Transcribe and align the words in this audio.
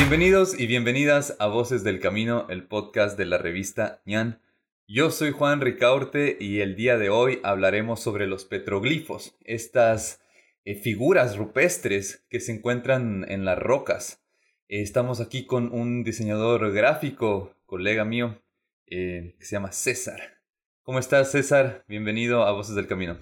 Bienvenidos 0.00 0.58
y 0.58 0.66
bienvenidas 0.66 1.36
a 1.40 1.46
Voces 1.46 1.84
del 1.84 2.00
Camino, 2.00 2.46
el 2.48 2.66
podcast 2.66 3.18
de 3.18 3.26
la 3.26 3.36
revista 3.36 4.00
ñan. 4.06 4.40
Yo 4.88 5.10
soy 5.10 5.30
Juan 5.30 5.60
Ricaurte 5.60 6.38
y 6.40 6.60
el 6.60 6.74
día 6.74 6.96
de 6.96 7.10
hoy 7.10 7.38
hablaremos 7.44 8.00
sobre 8.00 8.26
los 8.26 8.46
petroglifos, 8.46 9.36
estas 9.44 10.22
eh, 10.64 10.74
figuras 10.74 11.36
rupestres 11.36 12.24
que 12.30 12.40
se 12.40 12.50
encuentran 12.50 13.26
en 13.28 13.44
las 13.44 13.58
rocas. 13.58 14.24
Eh, 14.68 14.80
estamos 14.80 15.20
aquí 15.20 15.44
con 15.44 15.70
un 15.70 16.02
diseñador 16.02 16.72
gráfico, 16.72 17.54
colega 17.66 18.06
mío, 18.06 18.42
eh, 18.86 19.36
que 19.38 19.44
se 19.44 19.52
llama 19.52 19.70
César. 19.70 20.38
¿Cómo 20.82 20.98
estás, 20.98 21.30
César? 21.30 21.84
Bienvenido 21.88 22.44
a 22.44 22.52
Voces 22.52 22.74
del 22.74 22.86
Camino. 22.86 23.18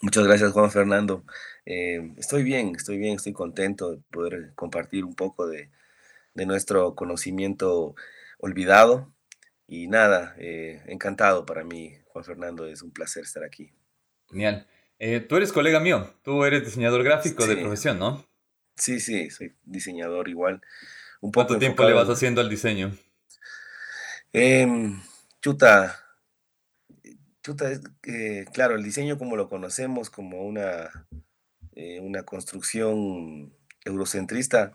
Muchas 0.00 0.26
gracias, 0.26 0.52
Juan 0.52 0.70
Fernando. 0.70 1.24
Estoy 1.64 2.42
bien, 2.42 2.74
estoy 2.74 2.98
bien, 2.98 3.16
estoy 3.16 3.32
contento 3.32 3.92
de 3.92 3.98
poder 4.10 4.52
compartir 4.54 5.04
un 5.04 5.14
poco 5.14 5.46
de, 5.46 5.70
de 6.34 6.46
nuestro 6.46 6.94
conocimiento 6.94 7.94
olvidado. 8.38 9.12
Y 9.66 9.86
nada, 9.86 10.34
encantado 10.38 11.46
para 11.46 11.62
mí, 11.62 11.94
Juan 12.06 12.24
Fernando, 12.24 12.66
es 12.66 12.82
un 12.82 12.90
placer 12.90 13.22
estar 13.22 13.44
aquí. 13.44 13.72
Genial. 14.28 14.66
Eh, 15.02 15.20
tú 15.20 15.36
eres 15.36 15.50
colega 15.50 15.80
mío, 15.80 16.14
tú 16.22 16.44
eres 16.44 16.62
diseñador 16.62 17.02
gráfico 17.02 17.46
de 17.46 17.56
profesión, 17.56 17.98
¿no? 17.98 18.28
Sí, 18.76 19.00
sí, 19.00 19.30
soy 19.30 19.56
diseñador 19.64 20.28
igual. 20.28 20.60
Un 21.22 21.32
poco 21.32 21.48
¿Cuánto 21.48 21.58
tiempo 21.58 21.84
le 21.84 21.94
vas 21.94 22.08
haciendo 22.10 22.42
al 22.42 22.50
diseño? 22.50 22.94
Em, 24.34 25.00
chuta, 25.40 26.04
chuta, 27.42 27.72
eh, 28.02 28.44
claro, 28.52 28.74
el 28.74 28.82
diseño 28.82 29.16
como 29.16 29.36
lo 29.36 29.48
conocemos, 29.48 30.10
como 30.10 30.42
una, 30.42 31.06
eh, 31.80 31.98
una 31.98 32.24
construcción 32.24 33.54
eurocentrista, 33.86 34.72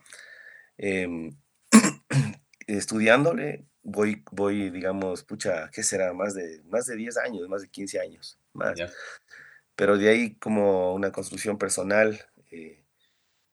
em, 0.76 1.38
estudiándole, 2.68 3.68
voy, 3.84 4.24
voy, 4.32 4.72
digamos, 4.72 5.24
pucha, 5.24 5.70
¿qué 5.70 5.84
será? 5.84 6.14
Más 6.14 6.34
de, 6.34 6.64
más 6.64 6.88
de 6.88 6.96
10 6.96 7.18
años, 7.18 7.48
más 7.48 7.62
de 7.62 7.70
15 7.70 8.00
años, 8.00 8.40
más 8.54 8.74
pero 9.76 10.00
de 10.00 10.10
ahí 10.10 10.36
como 10.36 10.96
una 10.96 11.12
construcción 11.12 11.60
personal, 11.60 12.20
eh, 12.50 12.84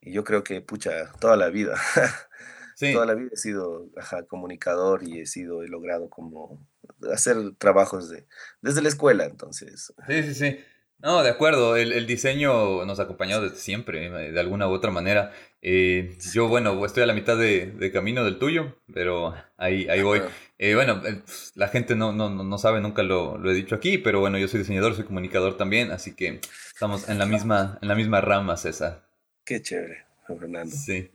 y 0.01 0.13
yo 0.13 0.25
creo 0.25 0.43
que, 0.43 0.63
pucha, 0.63 1.13
toda 1.21 1.37
la 1.37 1.51
vida, 1.51 1.77
toda 2.81 3.05
la 3.05 3.15
vida 3.15 3.33
he 3.35 3.37
sido 3.37 3.91
comunicador 4.29 5.07
y 5.07 5.21
he 5.21 5.27
sido, 5.27 5.63
he 5.63 5.69
logrado 5.69 6.09
como 6.09 6.67
hacer 7.13 7.37
trabajos 7.59 8.09
de, 8.09 8.27
desde 8.63 8.81
la 8.81 8.89
escuela, 8.89 9.25
entonces. 9.27 9.93
Sí, 10.07 10.23
sí, 10.23 10.35
sí. 10.35 10.59
No, 11.03 11.25
de 11.25 11.31
acuerdo, 11.31 11.77
el, 11.77 12.07
diseño 12.07 12.85
nos 12.85 13.01
ha 13.01 13.03
acompañado 13.03 13.43
desde 13.43 13.57
siempre, 13.57 14.09
de 14.09 14.39
alguna 14.39 14.69
u 14.69 14.71
otra 14.71 14.93
manera. 14.93 15.33
Eh, 15.61 16.17
yo, 16.33 16.47
bueno, 16.47 16.87
estoy 16.87 17.03
a 17.03 17.07
la 17.07 17.13
mitad 17.13 17.37
de, 17.37 17.91
camino 17.93 18.25
del 18.25 18.39
tuyo, 18.39 18.77
pero 18.95 19.35
ahí, 19.57 19.89
ahí 19.89 20.01
voy. 20.03 20.23
Eh, 20.59 20.77
bueno, 20.77 21.03
eh, 21.05 21.21
la 21.57 21.67
gente 21.67 21.97
no, 21.97 22.13
no, 22.13 22.31
no 22.31 22.59
sabe, 22.59 22.81
nunca 22.81 23.03
lo, 23.03 23.37
lo, 23.37 23.51
he 23.51 23.55
dicho 23.55 23.75
aquí, 23.75 23.99
pero 23.99 24.21
bueno, 24.21 24.39
yo 24.39 24.47
soy 24.47 24.61
diseñador, 24.61 24.95
soy 24.95 25.05
comunicador 25.05 25.57
también, 25.57 25.91
así 25.91 26.15
que 26.15 26.41
estamos 26.73 27.09
en 27.09 27.19
la 27.19 27.27
misma, 27.27 27.81
en 27.83 27.89
la 27.89 27.97
misma 27.97 28.21
rama, 28.21 28.57
César. 28.57 29.05
Qué 29.45 29.61
chévere, 29.61 30.07
Fernando. 30.29 30.77
Sí. 30.77 31.11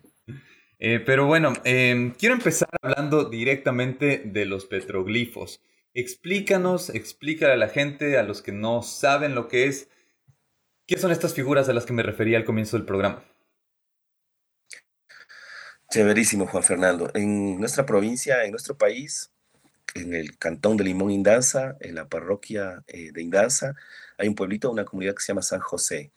pero 0.78 1.28
bueno, 1.28 1.54
quiero 1.64 2.36
empezar 2.36 2.68
hablando 2.82 3.24
directamente 3.24 4.22
de 4.26 4.46
los 4.46 4.66
petroglifos. 4.66 5.62
Explícanos, 5.98 6.92
explícale 6.92 7.54
a 7.54 7.58
la 7.58 7.70
gente, 7.70 8.20
a 8.20 8.24
los 8.24 8.44
que 8.44 8.52
no 8.52 8.84
saben 8.84 9.34
lo 9.34 9.48
que 9.48 9.66
es, 9.66 9.90
¿qué 10.86 10.96
son 11.00 11.12
estas 11.12 11.34
figuras 11.34 11.70
a 11.70 11.74
las 11.74 11.88
que 11.88 11.94
me 11.94 12.04
refería 12.04 12.38
al 12.38 12.46
comienzo 12.46 12.78
del 12.78 12.86
programa? 12.86 13.26
Chéverísimo, 15.90 16.46
Juan 16.46 16.62
Fernando. 16.62 17.10
En 17.16 17.60
nuestra 17.60 17.88
provincia, 17.88 18.44
en 18.44 18.52
nuestro 18.52 18.78
país, 18.78 19.32
en 19.96 20.14
el 20.14 20.38
cantón 20.38 20.78
de 20.78 20.84
Limón 20.84 21.10
Indanza, 21.10 21.78
en 21.80 21.96
la 21.96 22.08
parroquia 22.08 22.84
eh, 22.86 23.12
de 23.12 23.24
Indanza, 23.24 23.74
hay 24.20 24.28
un 24.28 24.36
pueblito, 24.36 24.70
una 24.70 24.86
comunidad 24.86 25.16
que 25.16 25.24
se 25.24 25.30
llama 25.30 25.42
San 25.42 25.62
José. 25.62 26.12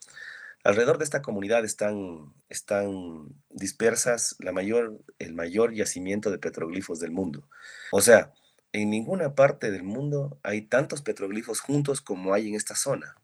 Alrededor 0.63 0.99
de 0.99 1.05
esta 1.05 1.23
comunidad 1.23 1.65
están, 1.65 2.35
están 2.51 3.31
dispersas 3.49 4.37
la 4.41 4.53
mayor, 4.53 5.01
el 5.19 5.33
mayor 5.33 5.73
yacimiento 5.73 6.31
de 6.31 6.39
petroglifos 6.39 7.01
del 7.01 7.13
mundo. 7.13 7.49
O 7.93 8.03
sea, 8.03 8.35
en 8.73 8.91
ninguna 8.91 9.35
parte 9.35 9.71
del 9.71 9.83
mundo 9.83 10.39
hay 10.43 10.63
tantos 10.63 11.03
petroglifos 11.03 11.61
juntos 11.61 12.01
como 12.01 12.35
hay 12.35 12.49
en 12.49 12.55
esta 12.55 12.75
zona. 12.75 13.17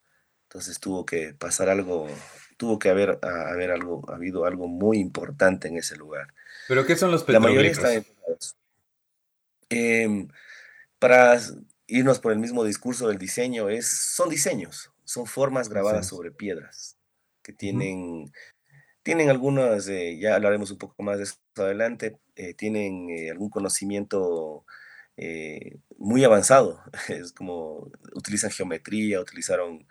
Entonces 0.45 0.81
tuvo 0.81 1.07
que 1.07 1.35
pasar 1.35 1.69
algo, 1.69 2.09
tuvo 2.57 2.79
que 2.79 2.89
haber, 2.89 3.19
haber 3.23 3.71
algo, 3.71 4.09
habido 4.11 4.45
algo 4.45 4.69
muy 4.69 4.99
importante 4.99 5.69
en 5.69 5.77
ese 5.77 5.97
lugar. 5.97 6.33
¿Pero 6.69 6.87
qué 6.87 6.97
son 6.97 7.11
los 7.11 7.23
petroglifos? 7.25 7.43
La 7.43 7.49
mayoría 7.49 7.73
están 7.73 8.07
em, 9.69 10.29
para 10.99 11.41
irnos 11.87 12.19
por 12.19 12.33
el 12.33 12.39
mismo 12.39 12.65
discurso 12.65 13.09
del 13.09 13.19
diseño, 13.19 13.69
es, 13.69 13.87
son 13.87 14.29
diseños, 14.29 14.91
son 15.05 15.27
formas 15.27 15.69
grabadas 15.69 16.09
sobre 16.09 16.31
piedras 16.31 16.97
que 17.43 17.53
tienen, 17.53 18.33
tienen 19.05 19.31
algunas, 19.31 19.87
eh, 19.87 20.19
ya 20.19 20.35
hablaremos 20.35 20.73
un 20.73 20.79
poco 20.79 21.01
más 21.05 21.19
de 21.19 21.25
eso 21.25 21.37
adelante, 21.55 22.19
eh, 22.35 22.55
tienen 22.55 23.09
eh, 23.11 23.31
algún 23.31 23.51
conocimiento 23.51 24.65
eh, 25.17 25.79
muy 25.99 26.25
avanzado. 26.25 26.81
Es 27.09 27.33
como 27.33 27.91
utilizan 28.15 28.51
geometría, 28.51 29.21
utilizaron 29.21 29.87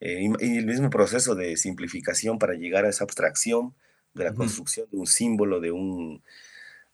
eh, 0.00 0.28
y, 0.40 0.56
el 0.58 0.66
mismo 0.66 0.90
proceso 0.90 1.34
de 1.34 1.56
simplificación 1.56 2.38
para 2.38 2.54
llegar 2.54 2.84
a 2.84 2.88
esa 2.90 3.04
abstracción 3.04 3.74
de 4.14 4.24
la 4.24 4.34
construcción 4.34 4.88
de 4.90 4.98
un 4.98 5.06
símbolo, 5.06 5.60
de 5.60 5.70
un, 5.72 6.22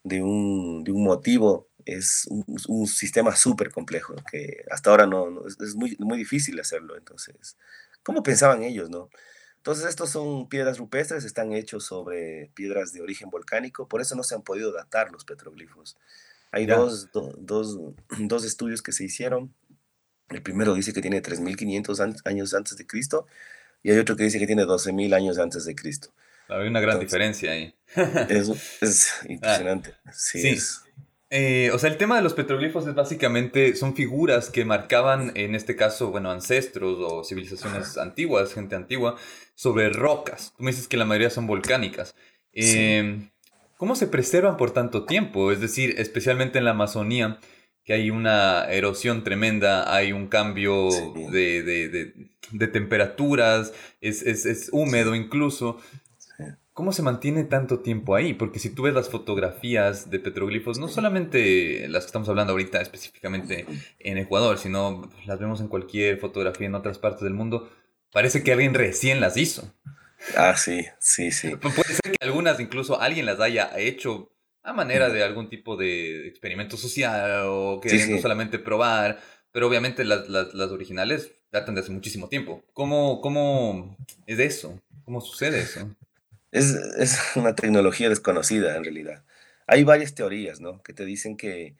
de 0.04 0.22
un, 0.22 0.84
de 0.84 0.92
un 0.92 1.04
motivo. 1.04 1.68
Es 1.84 2.28
un, 2.28 2.86
sistema 2.86 3.34
súper 3.34 3.70
complejo 3.70 4.14
que 4.30 4.64
hasta 4.70 4.90
ahora 4.90 5.06
no, 5.06 5.46
es, 5.46 5.74
muy, 5.74 5.96
muy 5.98 6.18
difícil 6.18 6.60
hacerlo. 6.60 6.98
Entonces, 6.98 7.56
¿cómo 8.02 8.22
pensaban 8.22 8.62
ellos, 8.62 8.90
no? 8.90 9.08
Entonces, 9.56 9.86
estos 9.86 10.10
son 10.10 10.48
piedras 10.48 10.78
rupestres, 10.78 11.24
están 11.24 11.52
hechos 11.52 11.84
sobre 11.84 12.50
piedras 12.54 12.92
de 12.92 13.00
origen 13.00 13.30
volcánico, 13.30 13.88
por 13.88 14.00
eso 14.00 14.14
no 14.16 14.22
se 14.22 14.34
han 14.34 14.42
podido 14.42 14.72
datar 14.72 15.10
los 15.12 15.24
petroglifos. 15.24 15.96
Hay 16.52 16.66
dos, 16.66 17.08
dos, 17.12 18.44
estudios 18.44 18.82
que 18.82 18.92
se 18.92 19.04
hicieron. 19.04 19.54
El 20.28 20.42
primero 20.42 20.74
dice 20.74 20.92
que 20.92 21.00
tiene 21.00 21.22
3.500 21.22 22.22
años 22.24 22.54
antes 22.54 22.76
de 22.76 22.86
Cristo 22.86 23.26
y 23.82 23.90
hay 23.90 23.98
otro 23.98 24.16
que 24.16 24.24
dice 24.24 24.38
que 24.38 24.46
tiene 24.46 24.64
12.000 24.64 25.14
años 25.14 25.38
antes 25.38 25.64
de 25.64 25.74
Cristo. 25.74 26.10
Hay 26.48 26.66
una 26.66 26.80
gran 26.80 26.98
diferencia 26.98 27.52
ahí. 27.52 27.74
es, 28.28 28.48
es, 28.82 29.12
ah, 29.20 29.26
impresionante. 29.28 29.94
sí. 30.12 30.58
Eh, 31.30 31.70
o 31.74 31.78
sea, 31.78 31.90
el 31.90 31.98
tema 31.98 32.16
de 32.16 32.22
los 32.22 32.32
petroglifos 32.32 32.86
es 32.86 32.94
básicamente, 32.94 33.76
son 33.76 33.94
figuras 33.94 34.48
que 34.48 34.64
marcaban, 34.64 35.32
en 35.34 35.54
este 35.54 35.76
caso, 35.76 36.10
bueno, 36.10 36.30
ancestros 36.30 36.98
o 37.00 37.22
civilizaciones 37.22 37.98
antiguas, 37.98 38.54
gente 38.54 38.76
antigua, 38.76 39.16
sobre 39.54 39.90
rocas. 39.90 40.54
Tú 40.56 40.64
me 40.64 40.70
dices 40.70 40.88
que 40.88 40.96
la 40.96 41.04
mayoría 41.04 41.28
son 41.28 41.46
volcánicas. 41.46 42.14
Eh, 42.54 43.28
¿Cómo 43.78 43.94
se 43.94 44.08
preservan 44.08 44.56
por 44.56 44.72
tanto 44.72 45.04
tiempo? 45.04 45.52
Es 45.52 45.60
decir, 45.60 45.94
especialmente 45.98 46.58
en 46.58 46.64
la 46.64 46.72
Amazonía, 46.72 47.38
que 47.84 47.92
hay 47.92 48.10
una 48.10 48.64
erosión 48.64 49.22
tremenda, 49.22 49.94
hay 49.94 50.10
un 50.10 50.26
cambio 50.26 50.88
de, 51.30 52.12
temperaturas, 52.72 53.72
es, 54.00 54.68
húmedo 54.72 55.14
incluso. 55.14 55.78
¿Cómo 56.72 56.90
se 56.90 57.02
mantiene 57.02 57.44
tanto 57.44 57.78
tiempo 57.78 58.16
ahí? 58.16 58.34
Porque 58.34 58.58
si 58.58 58.70
tú 58.70 58.82
ves 58.82 58.94
las 58.94 59.10
fotografías 59.10 60.10
de 60.10 60.18
petroglifos, 60.18 60.80
no 60.80 60.88
solamente 60.88 61.86
las 61.88 62.02
que 62.02 62.08
estamos 62.08 62.28
hablando 62.28 62.54
ahorita 62.54 62.80
específicamente 62.80 63.64
en 64.00 64.18
Ecuador, 64.18 64.58
sino 64.58 65.08
las 65.24 65.38
vemos 65.38 65.60
en 65.60 65.68
cualquier 65.68 66.18
fotografía 66.18 66.66
en 66.66 66.74
otras 66.74 66.98
partes 66.98 67.22
del 67.22 67.34
mundo, 67.34 67.70
parece 68.12 68.42
que 68.42 68.50
alguien 68.50 68.74
recién 68.74 69.20
las 69.20 69.36
hizo. 69.36 69.72
Ah, 70.36 70.56
sí, 70.56 70.86
sí, 70.98 71.30
sí. 71.30 71.56
Puede 71.56 71.72
ser 71.72 72.12
que 72.12 72.24
algunas 72.24 72.60
incluso 72.60 73.00
alguien 73.00 73.26
las 73.26 73.40
haya 73.40 73.70
hecho 73.78 74.32
a 74.62 74.72
manera 74.72 75.08
de 75.08 75.22
algún 75.22 75.48
tipo 75.48 75.76
de 75.76 76.28
experimento 76.28 76.76
social 76.76 77.42
o 77.46 77.80
que 77.80 78.06
no 78.06 78.18
solamente 78.18 78.58
probar, 78.58 79.20
pero 79.52 79.66
obviamente 79.66 80.04
las, 80.04 80.28
las, 80.28 80.70
originales 80.70 81.32
datan 81.50 81.74
de 81.74 81.80
hace 81.80 81.90
muchísimo 81.90 82.28
tiempo. 82.28 82.62
¿Cómo, 82.74 83.20
¿Cómo 83.20 83.96
es 84.26 84.38
eso? 84.38 84.80
¿Cómo 85.04 85.20
sucede 85.20 85.60
eso? 85.60 85.94
Es, 86.52 86.74
es 86.98 87.18
una 87.36 87.54
tecnología 87.54 88.08
desconocida 88.08 88.76
en 88.76 88.84
realidad. 88.84 89.24
Hay 89.66 89.84
varias 89.84 90.14
teorías, 90.14 90.60
¿no? 90.60 90.82
Que 90.82 90.92
te 90.92 91.04
dicen 91.04 91.36
que 91.36 91.76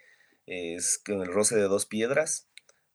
es 0.46 0.98
con 0.98 1.20
el 1.20 1.28
roce 1.28 1.56
de 1.56 1.62
dos 1.62 1.86
piedras, 1.86 2.48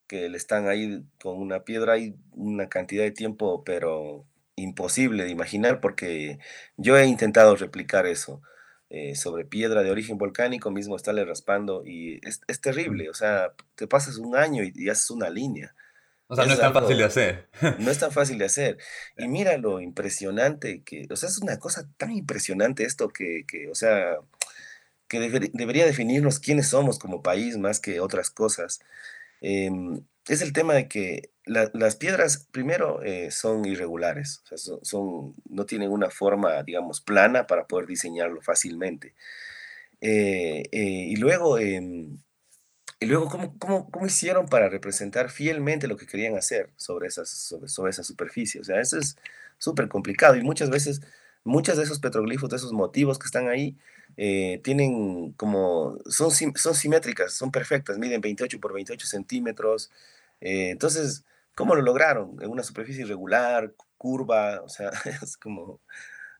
que 0.07 0.29
le 0.29 0.37
están 0.37 0.67
ahí 0.67 1.03
con 1.21 1.37
una 1.37 1.63
piedra 1.63 1.93
hay 1.93 2.15
una 2.31 2.67
cantidad 2.69 3.03
de 3.03 3.11
tiempo, 3.11 3.63
pero 3.63 4.25
imposible 4.55 5.23
de 5.23 5.31
imaginar 5.31 5.79
porque 5.81 6.39
yo 6.77 6.97
he 6.97 7.05
intentado 7.05 7.55
replicar 7.55 8.05
eso 8.05 8.41
eh, 8.89 9.15
sobre 9.15 9.45
piedra 9.45 9.81
de 9.81 9.89
origen 9.89 10.17
volcánico, 10.17 10.69
mismo 10.69 10.95
estarle 10.95 11.25
raspando 11.25 11.83
y 11.85 12.21
es, 12.23 12.61
terrible, 12.61 13.09
o 13.09 13.13
sea, 13.13 13.53
te 13.75 13.87
pasas 13.87 14.17
un 14.17 14.35
año 14.35 14.63
y, 14.63 14.89
haces 14.89 15.09
una 15.09 15.29
línea. 15.29 15.73
O 16.27 16.35
sea, 16.35 16.45
no 16.45 16.53
es 16.53 16.59
tan 16.59 16.73
fácil 16.73 16.97
de 16.97 17.03
hacer. 17.03 17.49
No 17.79 17.91
es 17.91 17.99
tan 17.99 18.11
fácil 18.11 18.37
de 18.37 18.45
hacer. 18.45 18.77
Y 19.17 19.27
mira 19.27 19.57
lo 19.57 19.81
impresionante 19.81 20.83
que, 20.83 21.07
o 21.09 21.15
sea, 21.15 21.29
es 21.29 21.39
una 21.39 21.57
cosa 21.57 21.89
tan 21.97 22.11
impresionante 22.11 22.83
esto 22.85 23.09
que, 23.09 23.45
que 23.47 23.67
o 23.69 23.75
sea, 23.75 24.17
que 25.07 25.19
debería 25.53 25.85
definirnos 25.85 26.39
quiénes 26.39 26.67
somos 26.67 26.99
como 26.99 27.21
país 27.21 27.57
más 27.57 27.79
que 27.79 27.99
otras 27.99 28.29
cosas, 28.29 28.79
em, 29.41 30.03
es 30.27 30.41
el 30.41 30.53
tema 30.53 30.73
de 30.73 30.87
que 30.87 31.31
las 31.45 31.95
piedras, 31.97 32.47
primero, 32.51 33.03
eh, 33.03 33.29
son 33.31 33.65
irregulares, 33.65 34.43
son, 34.81 35.35
no 35.49 35.65
tienen 35.65 35.91
una 35.91 36.09
forma, 36.09 36.63
digamos, 36.63 37.01
plana 37.01 37.47
para 37.47 37.67
poder 37.67 37.85
diseñarlo 37.87 38.41
fácilmente. 38.41 39.13
Eh, 39.99 40.63
eh, 40.71 41.05
y 41.09 41.15
luego, 41.17 41.57
em, 41.59 42.19
y 42.99 43.05
luego 43.05 43.27
¿cómo, 43.29 43.57
cómo, 43.59 43.89
cómo, 43.91 44.05
hicieron 44.05 44.47
para 44.47 44.69
representar 44.69 45.29
fielmente 45.29 45.87
lo 45.87 45.97
que 45.97 46.07
querían 46.07 46.37
hacer 46.37 46.71
sobre, 46.77 47.07
esas, 47.07 47.29
sobre, 47.29 47.67
sobre 47.67 47.91
esa 47.91 48.03
superficie? 48.03 48.61
O 48.61 48.63
sea, 48.63 48.79
eso 48.79 48.97
es 48.97 49.17
súper 49.57 49.89
complicado 49.89 50.35
y 50.35 50.43
muchas 50.43 50.69
veces, 50.69 51.01
muchos 51.43 51.77
de 51.77 51.83
esos 51.83 51.99
petroglifos, 51.99 52.49
de 52.49 52.57
esos 52.57 52.73
motivos 52.73 53.19
que 53.19 53.25
están 53.25 53.47
ahí, 53.49 53.75
eh, 54.15 54.61
tienen 54.63 55.31
como, 55.33 55.97
son, 56.05 56.31
son 56.31 56.75
simétricas, 56.75 57.33
son 57.33 57.51
perfectas, 57.51 57.97
miden 57.97 58.21
28 58.21 58.59
por 58.59 58.73
28 58.73 59.07
centímetros. 59.07 59.91
Eh, 60.41 60.69
entonces, 60.69 61.25
¿cómo 61.55 61.75
lo 61.75 61.81
lograron? 61.81 62.37
En 62.41 62.49
una 62.49 62.63
superficie 62.63 63.03
irregular, 63.03 63.73
curva, 63.97 64.61
o 64.61 64.69
sea, 64.69 64.91
es 65.21 65.37
como 65.37 65.79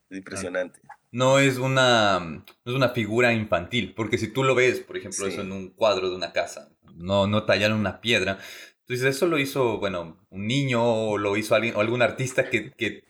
impresionante. 0.10 0.80
No 1.12 1.40
es 1.40 1.58
una, 1.58 2.20
no 2.20 2.44
es 2.66 2.74
una 2.74 2.90
figura 2.90 3.34
infantil, 3.34 3.94
porque 3.96 4.18
si 4.18 4.28
tú 4.28 4.44
lo 4.44 4.56
ves, 4.56 4.80
por 4.80 4.98
ejemplo, 4.98 5.28
eso 5.28 5.42
en 5.42 5.52
un 5.52 5.70
cuadro 5.70 6.10
de 6.10 6.16
una 6.16 6.34
casa, 6.34 6.70
no, 6.96 7.28
no 7.28 7.46
tallar 7.46 7.72
una 7.74 8.02
piedra, 8.02 8.40
entonces 8.82 9.16
eso 9.16 9.28
lo 9.28 9.38
hizo, 9.40 9.80
bueno, 9.80 10.18
un 10.30 10.48
niño 10.48 10.84
o 10.84 11.18
lo 11.18 11.38
hizo 11.38 11.56
alguien, 11.56 11.76
o 11.76 11.82
algún 11.82 12.02
artista 12.02 12.50
que, 12.50 12.72
que 12.72 13.04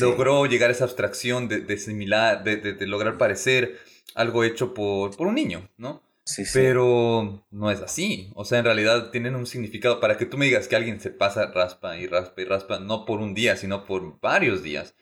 logró 0.00 0.46
llegar 0.46 0.70
a 0.70 0.72
esa 0.72 0.84
abstracción 0.84 1.48
de, 1.48 1.60
de 1.60 1.78
similar, 1.78 2.44
de, 2.44 2.56
de, 2.56 2.86
lograr 2.86 3.18
parecer 3.18 3.78
algo 4.14 4.44
hecho 4.44 4.74
por, 4.74 5.16
por 5.16 5.26
un 5.26 5.34
niño, 5.34 5.68
¿no? 5.76 6.02
Sí, 6.24 6.46
sí. 6.46 6.52
Pero 6.54 7.44
no 7.50 7.70
es 7.70 7.80
así. 7.80 8.32
O 8.34 8.44
sea, 8.44 8.58
en 8.58 8.64
realidad 8.64 9.10
tienen 9.10 9.34
un 9.34 9.46
significado 9.46 10.00
para 10.00 10.16
que 10.16 10.24
tú 10.24 10.38
me 10.38 10.46
digas 10.46 10.68
que 10.68 10.76
alguien 10.76 11.00
se 11.00 11.10
pasa 11.10 11.50
raspa 11.52 11.98
y 11.98 12.06
raspa 12.06 12.40
y 12.40 12.44
raspa, 12.44 12.80
no 12.80 13.04
por 13.04 13.20
un 13.20 13.34
día, 13.34 13.56
sino 13.56 13.84
por 13.84 14.18
varios 14.20 14.62
días. 14.62 14.94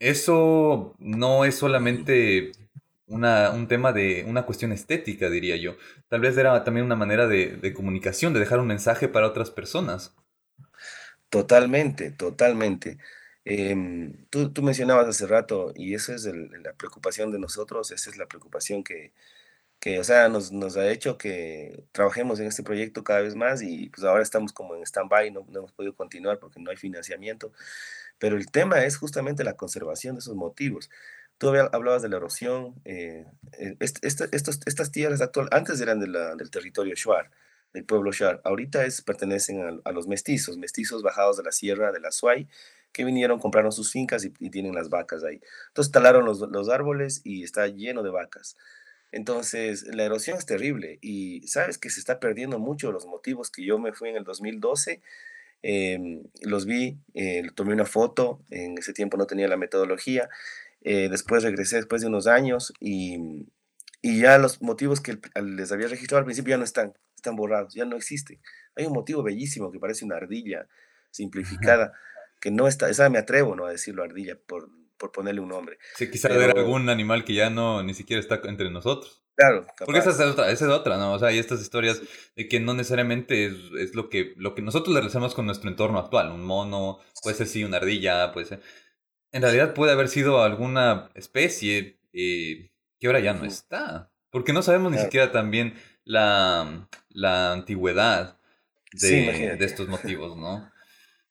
Eso 0.00 0.94
no 0.98 1.44
es 1.44 1.54
solamente 1.54 2.52
una, 3.06 3.50
un 3.50 3.68
tema 3.68 3.92
de 3.92 4.24
una 4.26 4.44
cuestión 4.44 4.72
estética, 4.72 5.30
diría 5.30 5.56
yo. 5.56 5.76
Tal 6.08 6.20
vez 6.20 6.36
era 6.36 6.64
también 6.64 6.86
una 6.86 6.96
manera 6.96 7.28
de, 7.28 7.56
de 7.56 7.72
comunicación, 7.72 8.34
de 8.34 8.40
dejar 8.40 8.58
un 8.58 8.66
mensaje 8.66 9.08
para 9.08 9.28
otras 9.28 9.50
personas. 9.50 10.14
Totalmente, 11.30 12.10
totalmente. 12.10 12.98
Em, 13.48 14.26
tú, 14.28 14.52
tú, 14.52 14.60
mencionabas 14.62 15.06
hace 15.06 15.24
rato, 15.28 15.72
y 15.76 15.94
esa 15.94 16.14
es 16.16 16.24
la 16.26 16.72
preocupación 16.74 17.30
de 17.30 17.38
nosotros, 17.38 17.92
esa 17.92 18.10
es 18.10 18.16
la 18.16 18.26
preocupación 18.26 18.82
que, 18.82 19.12
que 19.78 20.00
o 20.00 20.04
sea, 20.04 20.28
nos, 20.28 20.50
nos, 20.50 20.76
ha 20.76 20.90
hecho 20.90 21.16
que 21.16 21.84
trabajemos 21.92 22.40
en 22.40 22.48
este 22.48 22.64
proyecto 22.64 23.04
cada 23.04 23.20
vez 23.20 23.36
más 23.36 23.62
y 23.62 23.88
pues 23.90 24.04
ahora 24.04 24.24
estamos 24.24 24.52
como 24.52 24.74
en 24.74 24.82
stand-by, 24.82 25.30
no, 25.30 25.46
no, 25.48 25.60
hemos 25.60 25.72
podido 25.72 25.94
continuar 25.94 26.40
porque 26.40 26.58
no 26.60 26.72
hay 26.72 26.76
financiamiento, 26.76 27.52
pero 28.18 28.36
el 28.36 28.50
tema 28.50 28.84
es 28.84 28.96
justamente 28.96 29.44
la 29.44 29.56
conservación 29.56 30.16
de 30.16 30.20
esos 30.20 30.34
motivos. 30.34 30.90
Tú 31.38 31.50
hablabas 31.50 32.02
de 32.02 32.08
la 32.08 32.16
erosión, 32.16 32.74
eh, 32.84 33.26
eh 33.58 33.76
estos, 33.80 34.58
estas 34.66 34.90
tierras 34.90 35.20
actuales, 35.20 35.52
antes 35.52 35.80
eran 35.80 36.00
de 36.00 36.08
la, 36.08 36.34
del 36.34 36.50
territorio 36.50 36.94
Shuar, 36.96 37.30
del 37.72 37.84
pueblo 37.84 38.10
Shuar, 38.10 38.40
ahorita 38.44 38.84
es, 38.86 39.02
pertenecen 39.02 39.60
a, 39.62 39.88
a, 39.88 39.92
los 39.92 40.08
mestizos, 40.08 40.58
mestizos 40.58 41.02
bajados 41.02 41.36
de 41.36 41.44
la 41.44 41.52
sierra 41.52 41.92
de 41.92 42.00
la 42.00 42.10
Suay, 42.10 42.48
que 42.96 43.04
vinieron, 43.04 43.38
compraron 43.38 43.72
sus 43.72 43.92
fincas 43.92 44.24
y, 44.24 44.30
tienen 44.48 44.74
las 44.74 44.88
vacas 44.88 45.22
ahí. 45.22 45.38
Entonces 45.68 45.92
talaron 45.92 46.24
los, 46.24 46.40
los, 46.40 46.70
árboles 46.70 47.20
y 47.24 47.44
está 47.44 47.66
lleno 47.66 48.02
de 48.02 48.08
vacas. 48.08 48.56
Entonces 49.12 49.82
la 49.94 50.04
erosión 50.04 50.38
es 50.38 50.46
terrible 50.46 50.98
y 51.02 51.46
sabes 51.46 51.76
que 51.76 51.90
se 51.90 52.00
está 52.00 52.18
perdiendo 52.20 52.58
mucho 52.58 52.92
los 52.92 53.04
motivos 53.04 53.50
que 53.50 53.66
yo 53.66 53.78
me 53.78 53.92
fui 53.92 54.08
en 54.08 54.16
el 54.16 54.24
2012. 54.24 55.02
Em, 55.60 56.22
los 56.40 56.64
vi, 56.64 56.96
eh, 57.12 57.42
tomé 57.54 57.74
una 57.74 57.84
foto, 57.84 58.40
en 58.48 58.78
ese 58.78 58.94
tiempo 58.94 59.18
no 59.18 59.26
tenía 59.26 59.46
la 59.46 59.58
metodología, 59.58 60.30
eh, 60.80 61.10
después 61.10 61.42
regresé 61.42 61.76
después 61.76 62.00
de 62.00 62.08
unos 62.08 62.26
años 62.26 62.72
y, 62.80 63.46
y 64.00 64.20
ya 64.20 64.38
los 64.38 64.62
motivos 64.62 65.02
que 65.02 65.18
les 65.42 65.70
había 65.70 65.88
registrado 65.88 66.20
al 66.20 66.24
principio 66.24 66.52
ya 66.52 66.58
no 66.58 66.64
están, 66.64 66.94
están 67.14 67.36
borrados, 67.36 67.74
ya 67.74 67.84
no 67.84 67.96
existen. 67.96 68.40
Hay 68.74 68.86
un 68.86 68.94
motivo 68.94 69.22
bellísimo 69.22 69.70
que 69.70 69.78
parece 69.78 70.06
una 70.06 70.16
ardilla 70.16 70.66
simplificada 71.10 71.92
que 72.40 72.50
no 72.50 72.68
está, 72.68 72.88
esa 72.88 73.08
me 73.08 73.18
atrevo 73.18 73.56
¿no? 73.56 73.66
a 73.66 73.70
decirlo 73.70 74.02
ardilla 74.02 74.38
por, 74.46 74.70
por 74.98 75.12
ponerle 75.12 75.40
un 75.40 75.48
nombre. 75.48 75.78
Sí, 75.96 76.10
quizá 76.10 76.28
Pero, 76.28 76.58
algún 76.58 76.88
animal 76.88 77.24
que 77.24 77.34
ya 77.34 77.50
no 77.50 77.82
ni 77.82 77.94
siquiera 77.94 78.20
está 78.20 78.40
entre 78.44 78.70
nosotros. 78.70 79.22
Claro, 79.36 79.66
Porque 79.84 79.98
esa 79.98 80.10
es 80.10 80.20
otra, 80.20 80.50
esa 80.50 80.64
es 80.64 80.70
otra, 80.70 80.96
¿no? 80.96 81.12
O 81.12 81.18
sea, 81.18 81.28
hay 81.28 81.38
estas 81.38 81.60
historias 81.60 82.00
de 82.36 82.48
que 82.48 82.58
no 82.58 82.72
necesariamente 82.72 83.44
es, 83.44 83.52
es, 83.78 83.94
lo, 83.94 84.08
que, 84.08 84.32
lo 84.36 84.54
que 84.54 84.62
nosotros 84.62 84.94
le 84.94 85.00
relacionamos 85.00 85.34
con 85.34 85.44
nuestro 85.44 85.68
entorno 85.68 85.98
actual. 85.98 86.32
Un 86.32 86.42
mono, 86.42 87.00
puede 87.22 87.36
ser 87.36 87.46
sí, 87.46 87.62
una 87.62 87.76
ardilla, 87.76 88.32
puede 88.32 88.46
ser. 88.46 88.62
En 89.32 89.42
realidad 89.42 89.74
puede 89.74 89.92
haber 89.92 90.08
sido 90.08 90.42
alguna 90.42 91.10
especie 91.14 91.98
eh, 92.14 92.70
que 92.98 93.06
ahora 93.06 93.20
ya 93.20 93.34
no 93.34 93.44
está. 93.44 94.10
Porque 94.30 94.54
no 94.54 94.62
sabemos 94.62 94.90
ni 94.92 94.98
siquiera 94.98 95.32
también 95.32 95.74
la, 96.04 96.88
la 97.10 97.52
antigüedad 97.52 98.38
de, 98.92 98.98
sí, 98.98 99.58
de 99.58 99.64
estos 99.64 99.88
motivos, 99.88 100.36
¿no? 100.38 100.70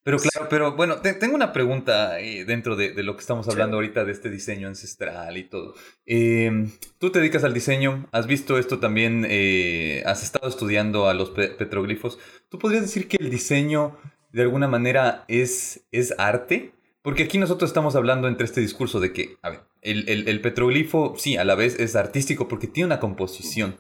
Pero 0.06 0.20
claro, 0.20 0.48
pero 0.52 0.76
bueno, 0.76 0.98
te, 0.98 1.14
tengo 1.14 1.34
una 1.34 1.52
pregunta 1.52 2.20
eh, 2.20 2.46
dentro 2.46 2.76
de, 2.76 2.92
de, 2.92 3.02
lo 3.02 3.16
que 3.16 3.22
estamos 3.22 3.48
hablando 3.48 3.78
ahorita 3.78 4.06
de 4.06 4.12
este 4.12 4.30
diseño 4.30 4.68
ancestral 4.68 5.36
y 5.36 5.46
todo. 5.46 5.74
Eh, 6.06 6.68
Tú 7.00 7.10
te 7.10 7.18
dedicas 7.18 7.44
al 7.44 7.56
diseño, 7.56 8.08
has 8.12 8.28
visto 8.28 8.60
esto 8.60 8.78
también, 8.78 9.26
eh, 9.28 10.04
has 10.06 10.22
estado 10.22 10.48
estudiando 10.48 11.10
a 11.10 11.16
los 11.16 11.32
pe 11.32 11.48
petroglifos. 11.48 12.20
¿Tú 12.50 12.60
podrías 12.60 12.84
decir 12.84 13.08
que 13.08 13.18
el 13.20 13.32
diseño 13.32 13.98
de 14.32 14.44
alguna 14.44 14.68
manera 14.68 15.26
es, 15.28 15.88
es 15.92 16.14
arte? 16.20 16.74
Porque 17.02 17.24
aquí 17.24 17.40
nosotros 17.40 17.72
estamos 17.72 17.96
hablando 17.96 18.28
entre 18.28 18.46
este 18.46 18.62
discurso 18.62 19.00
de 19.00 19.12
que, 19.12 19.38
a 19.42 19.50
ver, 19.50 19.62
el, 19.82 20.08
el, 20.08 20.28
el 20.28 20.40
petroglifo 20.40 21.16
sí, 21.18 21.36
a 21.36 21.44
la 21.44 21.56
vez 21.56 21.80
es 21.80 21.96
artístico 21.96 22.48
porque 22.48 22.68
tiene 22.68 22.86
una 22.86 23.00
composición, 23.00 23.76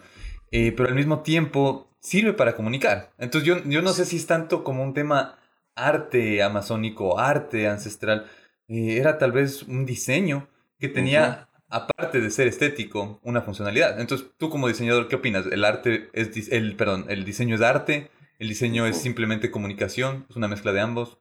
eh, 0.49 0.71
pero 0.71 0.89
al 0.89 0.95
mismo 0.95 1.19
tiempo 1.21 1.87
sirve 1.99 2.33
para 2.33 2.55
comunicar. 2.55 3.11
Entonces 3.19 3.47
yo, 3.47 3.63
yo 3.65 3.83
no 3.83 3.93
sé 3.93 4.05
si 4.05 4.15
es 4.17 4.25
tanto 4.25 4.63
como 4.63 4.81
un 4.81 4.95
tema 4.95 5.37
arte 5.75 6.41
amazónico, 6.41 7.19
arte 7.19 7.67
ancestral, 7.67 8.27
eh, 8.67 8.97
era 8.97 9.17
tal 9.17 9.31
vez 9.31 9.63
un 9.63 9.85
diseño 9.85 10.47
que 10.79 10.89
tenía, 10.89 11.47
uh 11.49 11.55
-huh. 11.55 11.61
aparte 11.69 12.21
de 12.21 12.29
ser 12.31 12.47
estético, 12.47 13.19
una 13.23 13.41
funcionalidad. 13.41 13.99
Entonces, 13.99 14.27
tú 14.37 14.49
como 14.49 14.67
diseñador, 14.67 15.07
¿qué 15.07 15.15
opinas? 15.15 15.45
¿El 15.45 15.63
arte 15.65 16.09
es, 16.13 16.49
el, 16.51 16.75
perdón, 16.75 17.05
el 17.09 17.25
diseño 17.25 17.55
es 17.55 17.61
arte? 17.61 18.09
¿El 18.39 18.49
diseño 18.49 18.85
es 18.87 18.97
simplemente 18.97 19.51
comunicación? 19.51 20.25
¿Es 20.29 20.35
una 20.35 20.47
mezcla 20.47 20.73
de 20.73 20.81
ambos? 20.81 21.19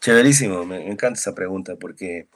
Chéverísimo, 0.00 0.64
me 0.64 0.86
encanta 0.88 1.18
esa 1.18 1.34
pregunta 1.34 1.76
porque, 1.76 2.28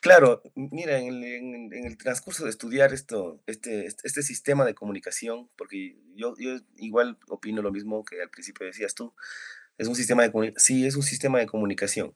claro, 0.00 0.42
mira, 0.54 0.98
en 0.98 1.08
el, 1.08 1.24
en, 1.24 1.72
en 1.72 1.84
el 1.84 1.96
transcurso 1.96 2.44
de 2.44 2.50
estudiar 2.50 2.94
esto, 2.94 3.42
este, 3.46 3.86
este, 3.86 4.22
sistema 4.22 4.64
de 4.64 4.74
comunicación, 4.74 5.50
porque 5.56 5.96
yo, 6.14 6.34
yo 6.38 6.56
igual 6.76 7.18
opino 7.28 7.60
lo 7.62 7.72
mismo 7.72 8.04
que 8.04 8.22
al 8.22 8.30
principio 8.30 8.66
decías 8.66 8.94
tú, 8.94 9.12
es 9.78 9.88
un 9.88 9.94
sistema 9.94 10.26
de 10.26 10.54
sí, 10.56 10.86
es 10.86 10.96
un 10.96 11.02
sistema 11.02 11.38
de 11.38 11.46
comunicación. 11.46 12.14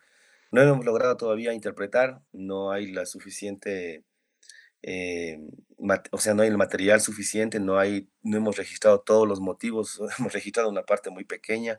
No 0.52 0.62
hemos 0.62 0.84
logrado 0.84 1.16
todavía 1.16 1.52
interpretar, 1.52 2.22
no 2.32 2.72
hay 2.72 2.90
la 2.92 3.06
suficiente, 3.06 4.04
eh, 4.82 5.38
o 6.10 6.18
sea, 6.18 6.34
no 6.34 6.42
hay 6.42 6.48
el 6.48 6.58
material 6.58 7.00
suficiente, 7.00 7.60
no, 7.60 7.78
hay, 7.78 8.08
no 8.22 8.36
hemos 8.36 8.56
registrado 8.56 9.00
todos 9.00 9.28
los 9.28 9.40
motivos, 9.40 10.00
hemos 10.18 10.32
registrado 10.32 10.68
una 10.68 10.82
parte 10.82 11.10
muy 11.10 11.24
pequeña, 11.24 11.78